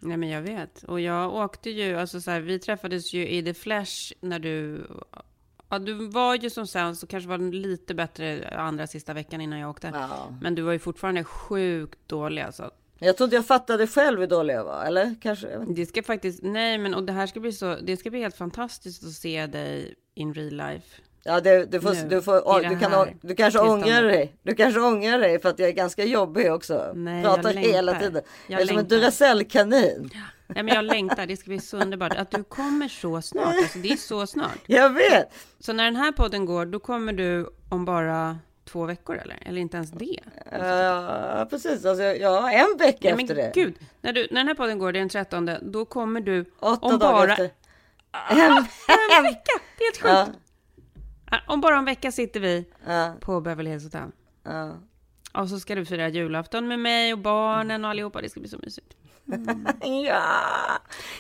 Nej 0.01 0.16
men 0.16 0.28
jag 0.28 0.42
vet. 0.42 0.82
Och 0.82 1.01
jag 1.01 1.34
åkte 1.34 1.70
ju, 1.70 1.96
alltså 1.96 2.20
så 2.20 2.30
här, 2.30 2.40
vi 2.40 2.59
träffades 2.59 3.12
ju 3.12 3.28
i 3.28 3.42
The 3.42 3.55
Flash 3.55 4.12
när 4.20 4.38
du... 4.38 4.86
Ja, 5.68 5.78
du 5.78 6.09
var 6.09 6.34
ju 6.34 6.51
som 6.51 6.66
sämst 6.66 7.03
och 7.03 7.09
kanske 7.09 7.28
var 7.28 7.38
lite 7.53 7.94
bättre 7.94 8.48
andra 8.57 8.86
sista 8.86 9.14
veckan 9.14 9.40
innan 9.40 9.59
jag 9.59 9.70
åkte. 9.70 9.90
Ja. 9.94 10.36
Men 10.40 10.55
du 10.55 10.62
var 10.62 10.72
ju 10.72 10.78
fortfarande 10.78 11.24
sjukt 11.24 11.98
dålig 12.07 12.42
alltså. 12.42 12.70
Jag 12.98 13.16
tror 13.16 13.24
inte 13.24 13.36
jag 13.36 13.46
fattade 13.46 13.86
själv 13.86 14.20
hur 14.20 14.26
dålig 14.26 14.55
jag 14.55 14.64
var, 14.64 14.84
eller? 14.84 15.14
Kanske? 15.20 15.64
Det 15.68 15.86
ska 15.86 16.03
faktiskt, 16.03 16.42
nej 16.42 16.78
men 16.78 16.94
och 16.94 17.03
det 17.03 17.12
här 17.12 17.26
ska 17.26 17.40
bli 17.40 17.53
så, 17.53 17.76
det 17.82 17.96
ska 17.96 18.11
bli 18.11 18.20
helt 18.20 18.36
fantastiskt 18.36 19.05
att 19.05 19.12
se 19.12 19.46
dig 19.46 19.94
in 20.14 20.34
real 20.34 20.51
life. 20.51 21.03
Ja, 21.23 21.41
det, 21.41 21.64
du, 21.64 21.81
får, 21.81 21.93
Nu, 21.95 22.09
du, 22.09 22.23
får, 22.23 22.61
det 22.62 22.68
du, 22.68 22.79
kan, 22.79 23.07
du 23.23 23.35
kanske 23.35 23.59
tillståndet. 23.59 23.87
ångrar 23.89 24.03
dig. 24.03 24.37
Du 24.43 24.55
kanske 24.55 24.81
ångrar 24.81 25.18
dig 25.18 25.41
för 25.41 25.49
att 25.49 25.59
jag 25.59 25.68
är 25.68 25.73
ganska 25.73 26.05
jobbig 26.05 26.53
också. 26.53 26.93
Nej, 26.95 27.23
Pratar 27.25 27.53
hela 27.53 27.99
tiden. 27.99 28.23
Jag 28.47 28.61
Jag 28.61 28.62
är 28.62 28.66
som 28.66 28.79
en. 28.79 28.89
Duracell-kanin. 28.89 30.11
Nej 30.47 30.62
men 30.62 30.75
jag 30.75 30.85
längtar, 30.85 31.27
det 31.27 31.37
ska 31.37 31.49
bli 31.51 31.59
så 31.61 31.77
underbart. 31.77 32.16
Att 32.16 32.31
du 32.31 32.45
kommer 32.45 32.89
så 32.89 33.23
snart, 33.23 33.47
alltså 33.47 33.79
det 33.79 33.93
är 33.93 33.97
så 33.97 34.27
snart. 34.27 34.59
Jag 34.66 34.91
vet! 34.91 35.33
Så 35.61 35.73
när 35.73 35.85
den 35.85 35.97
här 35.97 36.12
podden 36.12 36.45
går, 36.45 36.66
då 36.66 36.79
kommer 36.79 37.12
du 37.12 37.47
om 37.68 37.85
bara 37.85 38.39
två 38.64 38.85
veckor 38.87 39.16
eller? 39.16 39.39
Eller 39.47 39.61
inte 39.61 39.77
ens 39.77 39.91
det? 39.91 40.18
Ja, 40.53 41.47
precis. 41.51 41.85
Alltså, 41.85 42.03
ja, 42.05 42.51
en 42.53 42.77
vecka 42.79 42.99
Nej, 43.03 43.12
men 43.12 43.21
efter 43.25 43.35
det. 43.35 43.53
gud, 43.55 43.75
när, 44.01 44.12
du, 44.12 44.29
när 44.31 44.41
den 44.41 44.49
här 44.49 44.55
podden 44.55 44.79
går, 44.79 44.93
det 44.93 44.99
är 44.99 45.01
den 45.01 45.09
13, 45.09 45.51
då 45.62 45.85
kommer 45.85 46.21
du 46.21 46.45
Åtta 46.61 46.87
om 46.87 46.99
dagar 46.99 47.12
bara... 47.12 47.33
efter. 47.33 47.51
En, 48.31 48.41
en 48.41 49.23
vecka! 49.23 49.53
Det 49.79 49.85
är 49.85 49.87
helt 49.87 49.97
sjukt. 50.03 50.05
Ja. 50.05 50.27
Om 51.47 51.61
bara 51.61 51.78
en 51.78 51.85
vecka 51.85 52.12
sitter 52.12 52.41
vi 52.41 52.64
Ja. 52.87 53.14
på 53.20 53.41
Beverly 53.41 53.70
Hills 53.70 53.85
Hotel. 53.85 54.11
Ja. 54.43 54.76
Och 55.33 55.49
så 55.49 55.61
ska 55.61 55.74
du 55.74 55.85
fira 55.85 56.09
julafton 56.09 56.68
med 56.68 56.78
mig 56.78 57.12
och 57.12 57.18
barnen 57.18 57.85
och 57.85 57.91
allihopa. 57.91 58.20
Det 58.20 58.28
ska 58.28 58.41
bli 58.41 58.49
så 58.49 58.59
mysigt. 58.59 58.97
ja! 60.07 60.22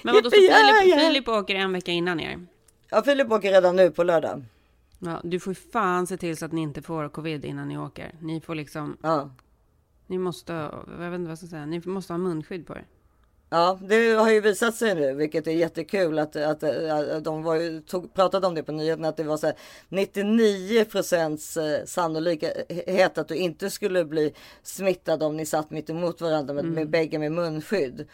Men 0.02 0.14
vadå, 0.14 0.30
så 0.30 0.36
Filip, 0.36 0.84
ja. 0.84 0.96
Filip 0.98 1.28
åker 1.28 1.54
en 1.54 1.72
vecka 1.72 1.90
innan 1.92 2.20
er? 2.20 2.46
Ja, 2.90 3.02
Filip 3.02 3.30
åker 3.32 3.50
redan 3.52 3.76
nu 3.76 3.90
på 3.90 4.02
lördag. 4.04 4.44
Ja, 4.98 5.20
du 5.24 5.40
får 5.40 5.54
fan 5.54 6.06
se 6.06 6.16
till 6.16 6.36
så 6.36 6.44
att 6.46 6.52
ni 6.52 6.60
inte 6.60 6.82
får 6.82 7.08
covid 7.08 7.44
innan 7.44 7.68
ni 7.68 7.78
åker. 7.78 8.14
Ni 8.20 8.40
får 8.40 8.54
liksom... 8.54 8.96
Ja. 9.02 9.30
Ni 10.06 10.18
måste, 10.18 10.52
jag 10.52 11.10
vet 11.10 11.14
inte 11.14 11.18
vad 11.18 11.30
jag 11.30 11.38
ska 11.38 11.46
säga, 11.46 11.66
ni 11.66 11.82
måste 11.84 12.12
ha 12.12 12.18
munskydd 12.18 12.66
på 12.66 12.72
er. 12.72 12.84
Ja, 13.52 13.78
det 13.82 14.12
har 14.12 14.30
ju 14.30 14.40
visat 14.40 14.74
sig 14.74 14.94
nu, 14.94 15.14
vilket 15.14 15.46
är 15.46 15.50
jättekul 15.52 16.18
att, 16.18 16.36
att, 16.36 16.62
att 16.62 17.24
de 17.24 17.42
var 17.42 17.86
tog, 17.86 18.14
pratade 18.14 18.46
om 18.46 18.54
det 18.54 18.62
på 18.62 18.72
nyheterna, 18.72 19.08
att 19.08 19.16
det 19.16 19.22
var 19.24 19.36
så 19.36 19.46
här 19.46 19.56
99 19.88 20.84
procents 20.84 21.56
eh, 21.56 21.84
sannolikhet 21.84 23.18
att 23.18 23.28
du 23.28 23.34
inte 23.36 23.70
skulle 23.70 24.04
bli 24.04 24.34
smittad 24.62 25.22
om 25.22 25.36
ni 25.36 25.46
satt 25.46 25.70
mitt 25.70 25.90
emot 25.90 26.20
varandra 26.20 26.54
med, 26.54 26.64
med 26.64 26.90
bägge 26.90 27.18
med 27.18 27.32
munskydd. 27.32 28.06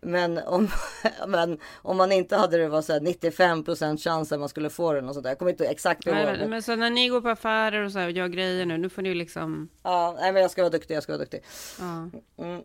Men 0.00 0.38
om, 0.38 0.68
men 1.26 1.58
om 1.74 1.96
man 1.96 2.12
inte 2.12 2.36
hade 2.36 2.56
det 2.58 2.68
var 2.68 2.82
så 2.82 2.92
här 2.92 3.00
95 3.00 3.64
procent 3.64 4.00
chans 4.00 4.32
att 4.32 4.40
man 4.40 4.48
skulle 4.48 4.70
få 4.70 4.92
den 4.92 5.08
och 5.08 5.14
sådär. 5.14 5.30
Jag 5.30 5.38
kommer 5.38 5.50
inte 5.50 5.66
exakt 5.66 6.06
ihåg. 6.06 6.16
Men, 6.16 6.38
Men, 6.38 6.50
men 6.50 6.62
så 6.62 6.76
när 6.76 6.90
ni 6.90 7.08
går 7.08 7.20
på 7.20 7.28
affärer 7.28 7.84
och 7.84 7.92
så 7.92 7.98
här 7.98 8.06
och 8.06 8.12
gör 8.12 8.28
grejer 8.28 8.66
nu, 8.66 8.78
nu 8.78 8.88
får 8.88 9.02
ni 9.02 9.08
ju 9.08 9.14
liksom... 9.14 9.68
ja, 9.82 10.16
nej, 10.20 10.32
men 10.32 10.42
jag 10.42 10.50
ska 10.50 10.62
vara 10.62 10.70
duktig, 10.70 10.94
jag 10.94 11.02
ska 11.02 11.12
vara 11.12 11.20
duktig. 11.20 11.42
Ja, 11.78 12.10
Mm. 12.44 12.62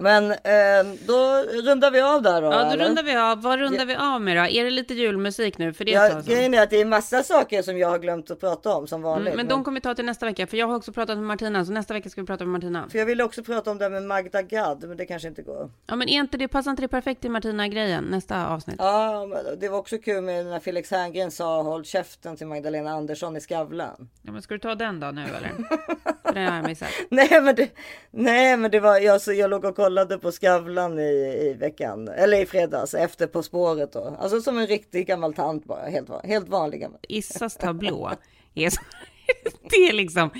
Men 0.00 0.30
eh, 0.30 0.94
då 1.06 1.44
rundar 1.64 1.90
vi 1.90 2.00
av 2.00 2.22
där 2.22 2.42
då. 2.42 2.46
ja 2.46 2.64
då 2.64 2.70
eller? 2.70 2.84
rundar 2.84 3.02
vi 3.02 3.16
av. 3.16 3.42
Vad 3.42 3.58
rundar 3.58 3.86
vi 3.86 3.94
av 3.96 4.20
med 4.20 4.36
då? 4.36 4.42
Är 4.42 4.64
det 4.64 4.70
lite 4.70 4.94
julmusik 4.94 5.58
nu? 5.58 5.72
För 5.72 5.84
det 5.84 5.90
Ja, 5.90 6.22
grejen 6.26 6.54
är 6.54 6.62
att 6.62 6.70
det 6.70 6.80
är 6.80 6.84
massa 6.84 7.22
saker 7.22 7.62
som 7.62 7.78
jag 7.78 7.88
har 7.88 7.98
glömt 7.98 8.30
att 8.30 8.40
prata 8.40 8.74
om 8.74 8.86
som 8.86 9.02
vanligt. 9.02 9.34
Mm, 9.34 9.36
men 9.36 9.48
de 9.48 9.64
kommer 9.64 9.76
vi 9.76 9.80
ta 9.80 9.94
till 9.94 10.04
nästa 10.04 10.26
vecka, 10.26 10.46
för 10.46 10.56
jag 10.56 10.66
har 10.66 10.76
också 10.76 10.92
pratat 10.92 11.16
med 11.16 11.26
Martina, 11.26 11.64
så 11.64 11.72
nästa 11.72 11.94
vecka 11.94 12.10
ska 12.10 12.20
vi 12.20 12.26
prata 12.26 12.44
med 12.44 12.52
Martina. 12.52 12.88
För 12.90 12.98
jag 12.98 13.06
ville 13.06 13.24
också 13.24 13.42
prata 13.44 13.70
om 13.70 13.78
det 13.78 13.90
med 13.90 14.02
Magda 14.02 14.42
Gad, 14.42 14.84
men 14.88 14.96
det 14.96 15.06
kanske 15.06 15.28
inte 15.28 15.42
går. 15.42 15.70
Ja, 15.86 15.96
men 15.96 16.08
är 16.08 16.18
inte 16.20 16.36
det, 16.36 16.48
passar 16.48 16.70
inte 16.70 16.82
det 16.82 16.88
perfekt 16.88 17.20
till 17.20 17.30
Martina-grejen, 17.30 18.04
nästa 18.04 18.46
avsnitt? 18.48 18.76
Ja, 18.78 19.26
men 19.26 19.60
det 19.60 19.68
var 19.68 19.78
också 19.78 19.98
kul 19.98 20.22
med 20.22 20.46
när 20.46 20.60
Felix 20.60 20.90
Herngren 20.90 21.30
sa 21.30 21.62
håll 21.62 21.84
käften 21.84 22.36
till 22.36 22.46
Magdalena 22.46 22.90
Andersson 22.90 23.36
i 23.36 23.40
Skavlan. 23.40 24.08
Ja, 24.22 24.32
men 24.32 24.42
ska 24.42 24.54
du 24.54 24.60
ta 24.60 24.74
den 24.74 25.00
då 25.00 25.06
nu 25.06 25.22
eller? 25.22 25.50
För 26.24 26.34
det 26.34 26.40
har 26.40 26.56
jag 26.56 26.64
missat. 26.66 26.88
Nej, 27.08 27.40
men 27.42 27.54
det, 27.54 27.68
nej, 28.10 28.56
men 28.56 28.70
det 28.70 28.80
var 28.80 28.98
jag, 28.98 29.20
så 29.20 29.32
jag 29.32 29.50
låg 29.50 29.64
och 29.64 29.76
kollade 29.88 30.18
på 30.18 30.32
Skavlan 30.32 30.98
i, 30.98 31.48
i 31.48 31.56
veckan, 31.58 32.08
eller 32.08 32.42
i 32.42 32.46
fredags 32.46 32.94
efter 32.94 33.26
På 33.26 33.42
spåret 33.42 33.92
då. 33.92 34.16
Alltså 34.20 34.40
som 34.40 34.58
en 34.58 34.66
riktig 34.66 35.06
gammal 35.06 35.34
tant 35.34 35.64
bara, 35.64 35.88
helt, 35.88 36.08
helt 36.24 36.48
vanlig 36.48 36.80
gammal. 36.80 36.98
Issas 37.08 37.56
tablå 37.56 38.12
är 38.54 38.70
så, 38.70 38.80
det 39.70 39.76
är 39.76 39.92
liksom 39.92 40.30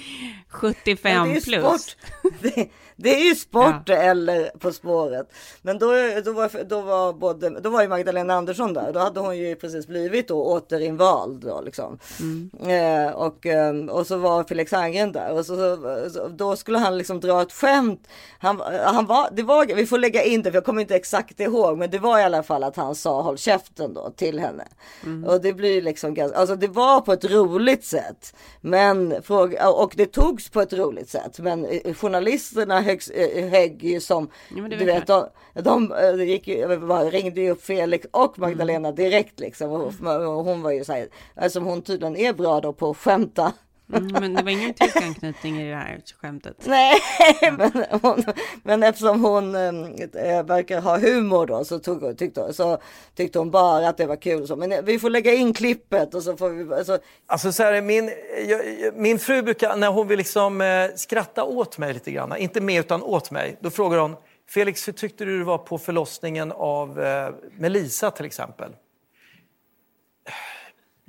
75 0.49 1.19
Men 1.19 1.29
det 1.29 1.37
är 1.37 1.41
plus. 1.41 1.63
Sport. 1.63 1.97
Det, 2.43 2.69
det 3.01 3.21
är 3.21 3.29
ju 3.29 3.35
sport 3.35 3.89
eller 3.89 4.51
På 4.59 4.73
spåret. 4.73 5.33
Men 5.63 5.79
då, 5.79 5.87
då, 6.25 6.33
var, 6.33 6.65
då, 6.65 6.81
var 6.81 7.13
både, 7.13 7.61
då 7.61 7.71
var 7.71 7.83
ju 7.83 7.89
Magdalena 7.89 8.35
Andersson 8.35 8.73
där. 8.73 8.93
Då 8.93 9.01
hade 9.01 9.21
hon 9.21 9.37
ju 9.37 9.55
precis 9.55 9.87
blivit 9.87 10.29
då 10.29 10.45
återinvald. 10.45 11.41
Då, 11.41 11.61
liksom. 11.61 11.99
eh, 12.71 13.13
och, 13.13 13.47
eh, 13.47 13.75
och 13.75 14.07
så 14.07 14.17
var 14.17 14.45
Felix 14.45 14.73
Herngren 14.73 15.13
där. 15.13 15.33
Och 15.33 15.47
så, 15.47 15.55
så, 16.13 16.29
då 16.29 16.57
skulle 16.57 16.79
han 16.79 16.99
liksom 16.99 17.21
dra 17.21 17.43
ett 17.43 17.53
skämt. 17.53 18.09
Han, 18.39 18.61
han 18.85 19.07
var, 19.07 19.29
det 19.33 19.43
var, 19.43 19.67
vi 19.67 19.87
får 19.87 19.99
lägga 19.99 20.23
in 20.23 20.43
det, 20.43 20.51
för 20.51 20.57
jag 20.57 20.65
kommer 20.65 20.81
inte 20.81 20.97
exakt 20.97 21.41
ihåg. 21.41 21.79
Men 21.79 21.91
det 21.91 21.99
var 21.99 22.19
i 22.19 22.23
alla 22.23 22.43
fall 22.43 22.65
att 22.65 22.77
han 22.77 22.95
sa 22.95 23.23
håll 23.23 23.39
käften 23.39 23.95
då 23.95 24.11
till 24.11 24.39
henne. 24.39 24.65
Och 25.27 25.41
det 25.41 25.53
blir 25.53 25.83
liksom 25.83 26.15
ganska, 26.15 26.39
alltså 26.39 26.57
det 26.57 26.69
var 26.69 27.01
på 27.01 27.13
ett 27.13 27.25
roligt 27.25 27.85
sätt. 27.85 28.35
Men 28.61 29.13
och 29.75 29.93
det 29.97 30.13
togs 30.13 30.51
på 30.51 30.61
ett 30.61 30.73
roligt 30.73 31.11
sätt. 31.11 31.39
Men 31.39 31.65
eh, 31.65 31.95
journalisterna 31.95 32.88
eh, 32.89 33.49
högg 33.49 33.83
ju 33.85 34.01
som, 34.01 34.31
Ja, 34.57 34.63
du 34.69 34.77
vet 34.77 34.87
vet, 34.87 35.07
de, 35.07 35.29
de 35.63 35.93
eh, 35.93 36.23
gick 36.23 36.49
ringde 37.11 37.41
ju 37.41 37.51
upp 37.51 37.65
Felix 37.65 38.07
och 38.11 38.39
Magdalena 38.39 38.93
direkt 38.93 39.41
liksom. 39.41 39.71
Och, 39.71 39.93
och 40.07 40.45
hon 40.45 40.63
var 40.63 40.71
ju 40.71 40.85
så 40.85 40.93
här, 40.93 41.09
alltså 41.35 41.61
hon 41.61 41.83
tydligen 41.83 42.17
är 42.17 42.33
bra 42.33 42.61
då 42.61 42.73
på 42.73 42.91
att 42.91 42.97
skämta. 42.97 43.53
Mm, 43.93 44.07
men 44.13 44.35
det 44.35 44.43
var 44.43 44.51
ingen 44.51 44.75
tysk 44.75 44.97
anknytning 44.97 45.61
i 45.61 45.71
det 45.71 45.77
här 45.77 46.01
skämtet. 46.21 46.57
Nej, 46.67 46.95
men, 47.59 47.85
hon, 48.03 48.25
men 48.63 48.83
eftersom 48.83 49.25
hon 49.25 49.55
äh, 49.55 50.43
verkar 50.43 50.81
ha 50.81 50.99
humor 50.99 51.47
då 51.47 51.65
så, 51.65 51.79
tog, 51.79 52.19
tyckte, 52.19 52.53
så 52.53 52.79
tyckte 53.17 53.39
hon 53.39 53.51
bara 53.51 53.89
att 53.89 53.97
det 53.97 54.07
var 54.07 54.17
kul. 54.17 54.47
Så. 54.47 54.57
Men 54.57 54.85
vi 54.85 54.99
får 54.99 55.11
lägga 55.11 55.35
in 55.35 55.55
klippet 55.55 56.15
och 56.15 56.23
så 56.23 56.37
får 56.37 56.51
vi... 56.51 56.75
Alltså, 56.75 56.99
Alltså 57.27 57.53
så 57.53 57.63
här, 57.63 57.83
min, 57.83 58.11
jag, 58.49 58.61
min 58.95 59.19
fru 59.19 59.43
brukar, 59.43 59.77
när 59.77 59.89
hon 59.89 60.09
vill 60.09 60.19
liksom 60.19 60.61
eh, 60.61 60.91
skratta 60.97 61.45
åt 61.45 61.79
mig 61.79 61.95
lite 61.95 62.11
grann, 62.11 62.37
inte 62.37 62.61
med 62.61 62.81
utan 62.81 63.03
åt 63.03 63.31
mig, 63.31 63.59
då 63.61 63.71
frågar 63.71 63.99
hon 63.99 64.17
Felix, 64.49 64.89
hur 64.89 64.93
tyckte 64.93 65.25
du 65.25 65.39
det 65.39 65.45
var 65.45 65.59
på 65.59 65.79
förlossningen 65.79 66.53
av 66.53 67.01
eh, 67.01 67.29
Melisa 67.59 68.11
till 68.11 68.27
exempel? 68.27 68.73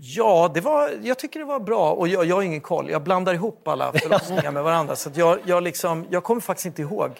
Ja, 0.01 0.51
det 0.53 0.61
var, 0.61 0.91
jag 1.01 1.19
tycker 1.19 1.39
det 1.39 1.45
var 1.45 1.59
bra. 1.59 1.91
Och 1.91 2.07
jag, 2.07 2.25
jag 2.25 2.35
har 2.35 2.43
ingen 2.43 2.61
koll. 2.61 2.89
Jag 2.89 3.03
blandar 3.03 3.33
ihop 3.33 3.67
alla 3.67 3.91
förlossningar 3.93 4.51
med 4.51 4.63
varandra. 4.63 4.95
Så 4.95 5.09
jag, 5.13 5.39
jag, 5.45 5.63
liksom, 5.63 6.05
jag 6.09 6.23
kommer 6.23 6.41
faktiskt 6.41 6.65
inte 6.65 6.81
ihåg 6.81 7.11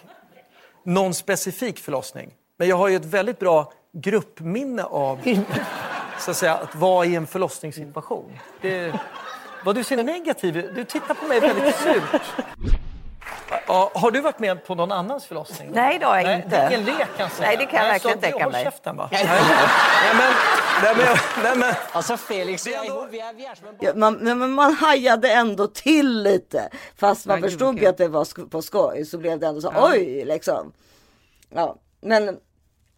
någon 0.84 1.14
specifik 1.14 1.78
förlossning. 1.78 2.30
Men 2.58 2.68
jag 2.68 2.76
har 2.76 2.88
ju 2.88 2.96
ett 2.96 3.04
väldigt 3.04 3.38
bra 3.38 3.72
gruppminne 3.92 4.84
av 4.84 5.18
så 6.18 6.30
att, 6.30 6.36
säga, 6.36 6.54
att 6.54 6.74
vara 6.74 7.06
i 7.06 7.14
en 7.14 7.26
förlossningssituation. 7.26 8.38
Det, 8.62 9.00
vad 9.64 9.74
du 9.74 9.84
ser 9.84 10.02
negativ 10.02 10.54
Du 10.74 10.84
tittar 10.84 11.14
på 11.14 11.26
mig 11.26 11.40
väldigt 11.40 11.76
surt. 11.76 12.22
Ja, 13.66 13.90
har 13.94 14.10
du 14.10 14.20
varit 14.20 14.38
med 14.38 14.64
på 14.64 14.74
någon 14.74 14.92
annans 14.92 15.24
förlossning? 15.26 15.70
Nej, 15.72 15.98
det 15.98 16.06
har 16.06 16.16
jag 16.16 16.24
Nej, 16.24 16.42
inte. 16.44 16.68
Ingen 16.70 16.84
lek 16.84 16.96
kan 16.98 17.06
jag 17.18 17.30
säga. 17.32 17.48
Nej, 17.48 17.56
det 17.56 17.66
kan 17.66 17.84
jag 17.84 17.92
verkligen 17.92 18.16
så, 18.16 18.22
tänka 18.22 18.44
håll 18.44 18.52
mig. 18.52 18.64
käften 18.64 18.96
bara. 18.96 19.08
Nej, 19.12 19.26
men, 20.14 20.32
nej, 20.82 20.94
men, 20.96 21.16
nej, 21.42 21.56
men. 21.56 21.74
Alltså 21.92 22.16
Felix, 22.16 22.66
vi 22.66 22.74
är, 22.74 23.10
vi 23.10 23.20
är, 23.20 23.32
vi 23.34 23.44
är 23.46 23.54
som 23.54 23.68
en 23.68 23.74
ja, 23.80 23.92
man, 23.94 24.14
men 24.14 24.50
man 24.50 24.72
hajade 24.74 25.32
ändå 25.32 25.66
till 25.66 26.22
lite. 26.22 26.68
Fast 26.96 27.26
man 27.26 27.36
Ja, 27.36 27.40
gud, 27.42 27.50
förstod 27.50 27.78
ju 27.78 27.86
att 27.86 27.98
det 27.98 28.08
var 28.08 28.24
sk- 28.24 28.50
på 28.50 28.62
skoj 28.62 29.04
så 29.04 29.18
blev 29.18 29.38
det 29.38 29.46
ändå 29.46 29.60
så 29.60 29.72
Ja. 29.74 29.90
oj 29.92 30.24
liksom. 30.24 30.72
Ja, 31.54 31.76
men 32.00 32.36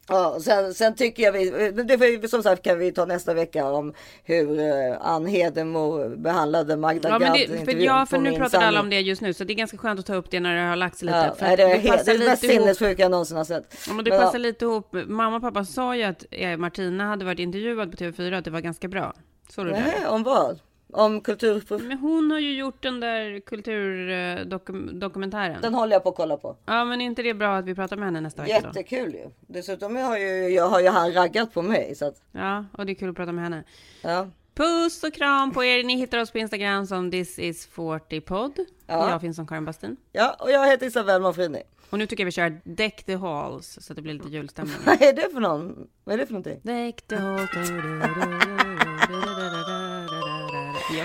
Ja, 0.08 0.38
sen, 0.40 0.74
sen 0.74 0.94
tycker 0.94 1.22
jag 1.22 1.32
vi, 1.32 1.70
det 1.70 1.96
vi- 1.96 2.28
som 2.28 2.42
sagt 2.42 2.62
kan 2.62 2.78
vi 2.78 2.92
ta 2.92 3.04
nästa 3.04 3.34
vecka 3.34 3.66
om 3.72 3.94
hur 4.24 4.50
uh, 4.60 4.96
Ann 5.00 5.26
Hedemo 5.26 6.08
behandlade 6.16 6.76
Magda 6.76 7.08
Ja, 7.08 7.18
Gad. 7.18 7.32
det, 7.32 7.64
för, 7.64 7.72
ja, 7.76 8.06
för 8.06 8.18
nu 8.18 8.30
pratar 8.30 8.58
alla 8.58 8.66
sanning. 8.66 8.80
om 8.80 8.90
det 8.90 9.00
just 9.00 9.22
nu, 9.22 9.34
så 9.34 9.44
det 9.44 9.52
är 9.52 9.54
ganska 9.54 9.78
skönt 9.78 10.00
att 10.00 10.06
ta 10.06 10.14
upp 10.14 10.30
det 10.30 10.40
när 10.40 10.54
det 10.56 10.68
har 10.68 10.76
lagt 10.76 10.96
sig 10.96 11.06
lite. 11.06 11.18
Ja, 11.18 11.34
för 11.34 11.46
nej, 11.46 11.56
det, 11.56 11.62
är 11.62 11.78
helt, 11.78 12.04
det 12.04 12.12
är 12.12 12.18
det 12.18 12.24
mest 12.26 12.46
sinnessjuka 12.46 13.02
jag 13.02 13.10
någonsin 13.10 13.36
har 13.36 13.44
sett. 13.44 13.76
Ja, 13.88 13.94
men 13.94 14.04
det 14.04 14.10
Men, 14.10 14.20
passar 14.20 14.38
ja. 14.38 14.42
lite 14.42 14.64
ihop. 14.64 14.88
Mamma 15.06 15.36
och 15.36 15.42
pappa 15.42 15.64
sa 15.64 15.96
ju 15.96 16.02
att 16.02 16.24
eh, 16.30 16.56
Martina 16.56 17.04
hade 17.06 17.24
varit 17.24 17.38
intervjuad 17.38 17.90
på 17.90 17.96
TV4 17.96 18.38
att 18.38 18.44
det 18.44 18.50
var 18.50 18.60
ganska 18.60 18.88
bra. 18.88 19.12
Så 19.48 19.64
du 19.64 19.70
det? 19.70 19.80
Nej, 19.80 20.06
om 20.06 20.22
vad? 20.22 20.60
Om 20.94 21.20
kultur... 21.20 21.62
Men 21.88 21.98
hon 21.98 22.30
har 22.30 22.38
ju 22.38 22.58
gjort 22.58 22.82
den 22.82 23.00
där 23.00 23.40
kulturdokumentären. 23.40 25.60
Den 25.62 25.74
håller 25.74 25.92
jag 25.92 26.02
på 26.02 26.08
att 26.08 26.16
kolla 26.16 26.36
på. 26.36 26.56
Ja, 26.66 26.84
men 26.84 27.00
är 27.00 27.04
inte 27.04 27.22
det 27.22 27.34
bra 27.34 27.56
att 27.56 27.64
vi 27.64 27.74
pratar 27.74 27.96
med 27.96 28.04
henne 28.06 28.20
nästa 28.20 28.42
vecka 28.42 28.60
då? 28.60 28.66
Jättekul 28.68 29.14
ju. 29.14 29.30
Dessutom 29.40 29.96
har 29.96 30.18
ju, 30.18 30.48
jag 30.48 30.68
har 30.68 30.80
ju 30.80 30.88
han 30.88 31.12
raggat 31.12 31.54
på 31.54 31.62
mig. 31.62 31.94
Så 31.94 32.06
att, 32.06 32.22
Ja, 32.32 32.64
och 32.78 32.86
det 32.86 32.92
är 32.92 32.94
kul 32.94 33.10
att 33.10 33.16
prata 33.16 33.32
med 33.32 33.44
henne. 33.44 33.64
ja. 34.02 34.26
Puss 34.54 35.04
och 35.04 35.14
kram 35.14 35.52
på 35.52 35.64
er. 35.64 35.84
Ni 35.84 35.96
hittar 35.96 36.18
oss 36.18 36.30
på 36.30 36.38
Instagram 36.38 36.86
som 36.86 37.10
this 37.10 37.38
is 37.38 37.66
40 37.66 38.20
podd. 38.20 38.52
Ja. 38.86 39.10
Jag 39.10 39.20
finns 39.20 39.36
som 39.36 39.46
Karin 39.46 39.64
Bastin. 39.64 39.96
ja, 40.12 40.36
och 40.38 40.50
jag 40.50 40.66
heter 40.70 40.86
Isabelle 40.86 41.20
Manfrini. 41.20 41.62
Och 41.90 41.98
nu 41.98 42.06
tycker 42.06 42.22
jag 42.22 42.26
vi 42.26 42.32
kör 42.32 42.60
Deck 42.64 43.04
the 43.04 43.16
Halls 43.16 43.78
så 43.80 43.92
att 43.92 43.96
det 43.96 44.02
blir 44.02 44.14
lite 44.14 44.28
julstämning. 44.28 44.76
Vad 44.86 45.02
är 45.02 45.12
det 45.12 45.28
för 45.32 45.40
någon? 45.40 45.88
Vad 46.04 46.14
är 46.14 46.18
det 46.18 46.26
för 46.26 46.32
någonting? 46.32 46.60
Deck 46.62 47.02
the 47.02 47.16
Halls. 47.16 47.50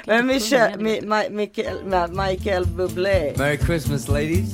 Men 0.08 0.26
Michel, 0.28 0.80
Mi, 0.80 1.02
Mi, 1.02 1.30
Michael, 1.30 1.78
Ma- 1.86 2.08
Michael 2.28 2.66
Bublé. 2.66 3.34
Merry 3.38 3.58
Christmas, 3.58 4.08
ladies. 4.08 4.50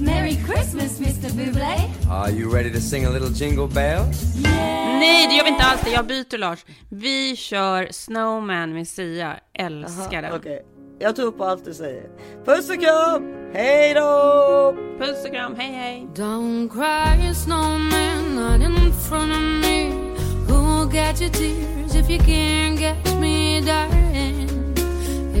Merry 0.00 0.36
Christmas, 0.46 1.00
Mr. 1.00 1.30
Bublé. 1.32 1.76
Are 2.10 2.30
you 2.30 2.54
ready 2.54 2.70
to 2.72 2.80
sing 2.80 3.04
a 3.06 3.10
little 3.10 3.30
jingle 3.30 3.66
bells? 3.66 4.36
Nej, 5.00 5.26
det 5.28 5.34
gör 5.34 5.44
vi 5.44 5.50
inte 5.50 5.64
alls 5.64 5.80
det. 5.84 5.90
Jag 5.90 6.06
byter 6.06 6.38
Lars. 6.38 6.64
Vi 6.90 7.36
kör 7.36 7.88
Snowman 7.90 8.72
med 8.72 8.88
Sia. 8.88 9.36
Älskar 9.58 10.22
den. 10.22 10.32
Okej, 10.32 10.62
jag 10.98 11.16
tror 11.16 11.32
på 11.32 11.44
allt 11.44 11.64
du 11.64 11.74
säger. 11.74 12.02
Puss 12.44 12.70
och 12.70 12.80
kram! 12.80 13.32
Hej 13.54 13.94
då! 13.94 14.76
Puss 14.98 15.24
och 15.24 15.32
kram, 15.32 15.54
hej 15.58 15.72
hej! 15.72 16.06
Don't 16.14 16.68
cry, 16.70 17.34
snowman, 17.34 18.34
not 18.34 18.62
in 18.68 18.92
front 18.92 19.32
of 19.32 19.40
me. 19.40 19.90
Who'll 20.48 20.92
get 20.92 21.20
your 21.20 21.30
tears 21.30 21.94
if 21.94 22.10
you 22.10 22.18
can't 22.20 22.78
catch 22.78 23.14
me, 23.20 23.60
darling? 23.60 24.48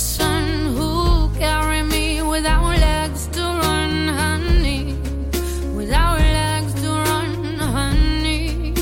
Who'll 0.00 1.28
carry 1.36 1.82
me 1.82 2.22
without 2.22 2.64
legs 2.64 3.26
to 3.34 3.42
run, 3.42 4.08
honey? 4.08 4.94
Without 5.76 6.18
legs 6.18 6.72
to 6.80 6.88
run, 6.88 7.58
honey. 7.58 8.72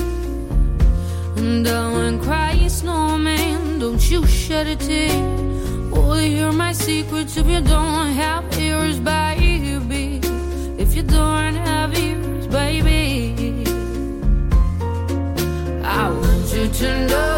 Don't 1.34 2.20
uh, 2.20 2.22
cry, 2.22 2.68
snowman. 2.68 3.80
Don't 3.80 4.08
you 4.08 4.24
shed 4.28 4.68
a 4.68 4.76
tear. 4.76 5.10
Oh, 5.92 6.14
hear 6.14 6.52
my 6.52 6.72
if 7.36 7.46
you 7.48 7.60
don't 7.62 8.12
have 8.12 8.44
ears, 8.56 9.00
baby. 9.00 10.20
If 10.78 10.94
you 10.94 11.02
don't 11.02 11.56
have 11.66 11.98
ears, 11.98 12.46
baby. 12.46 13.64
I 15.84 16.10
want 16.10 16.52
you 16.54 16.68
to 16.68 17.06
know 17.08 17.37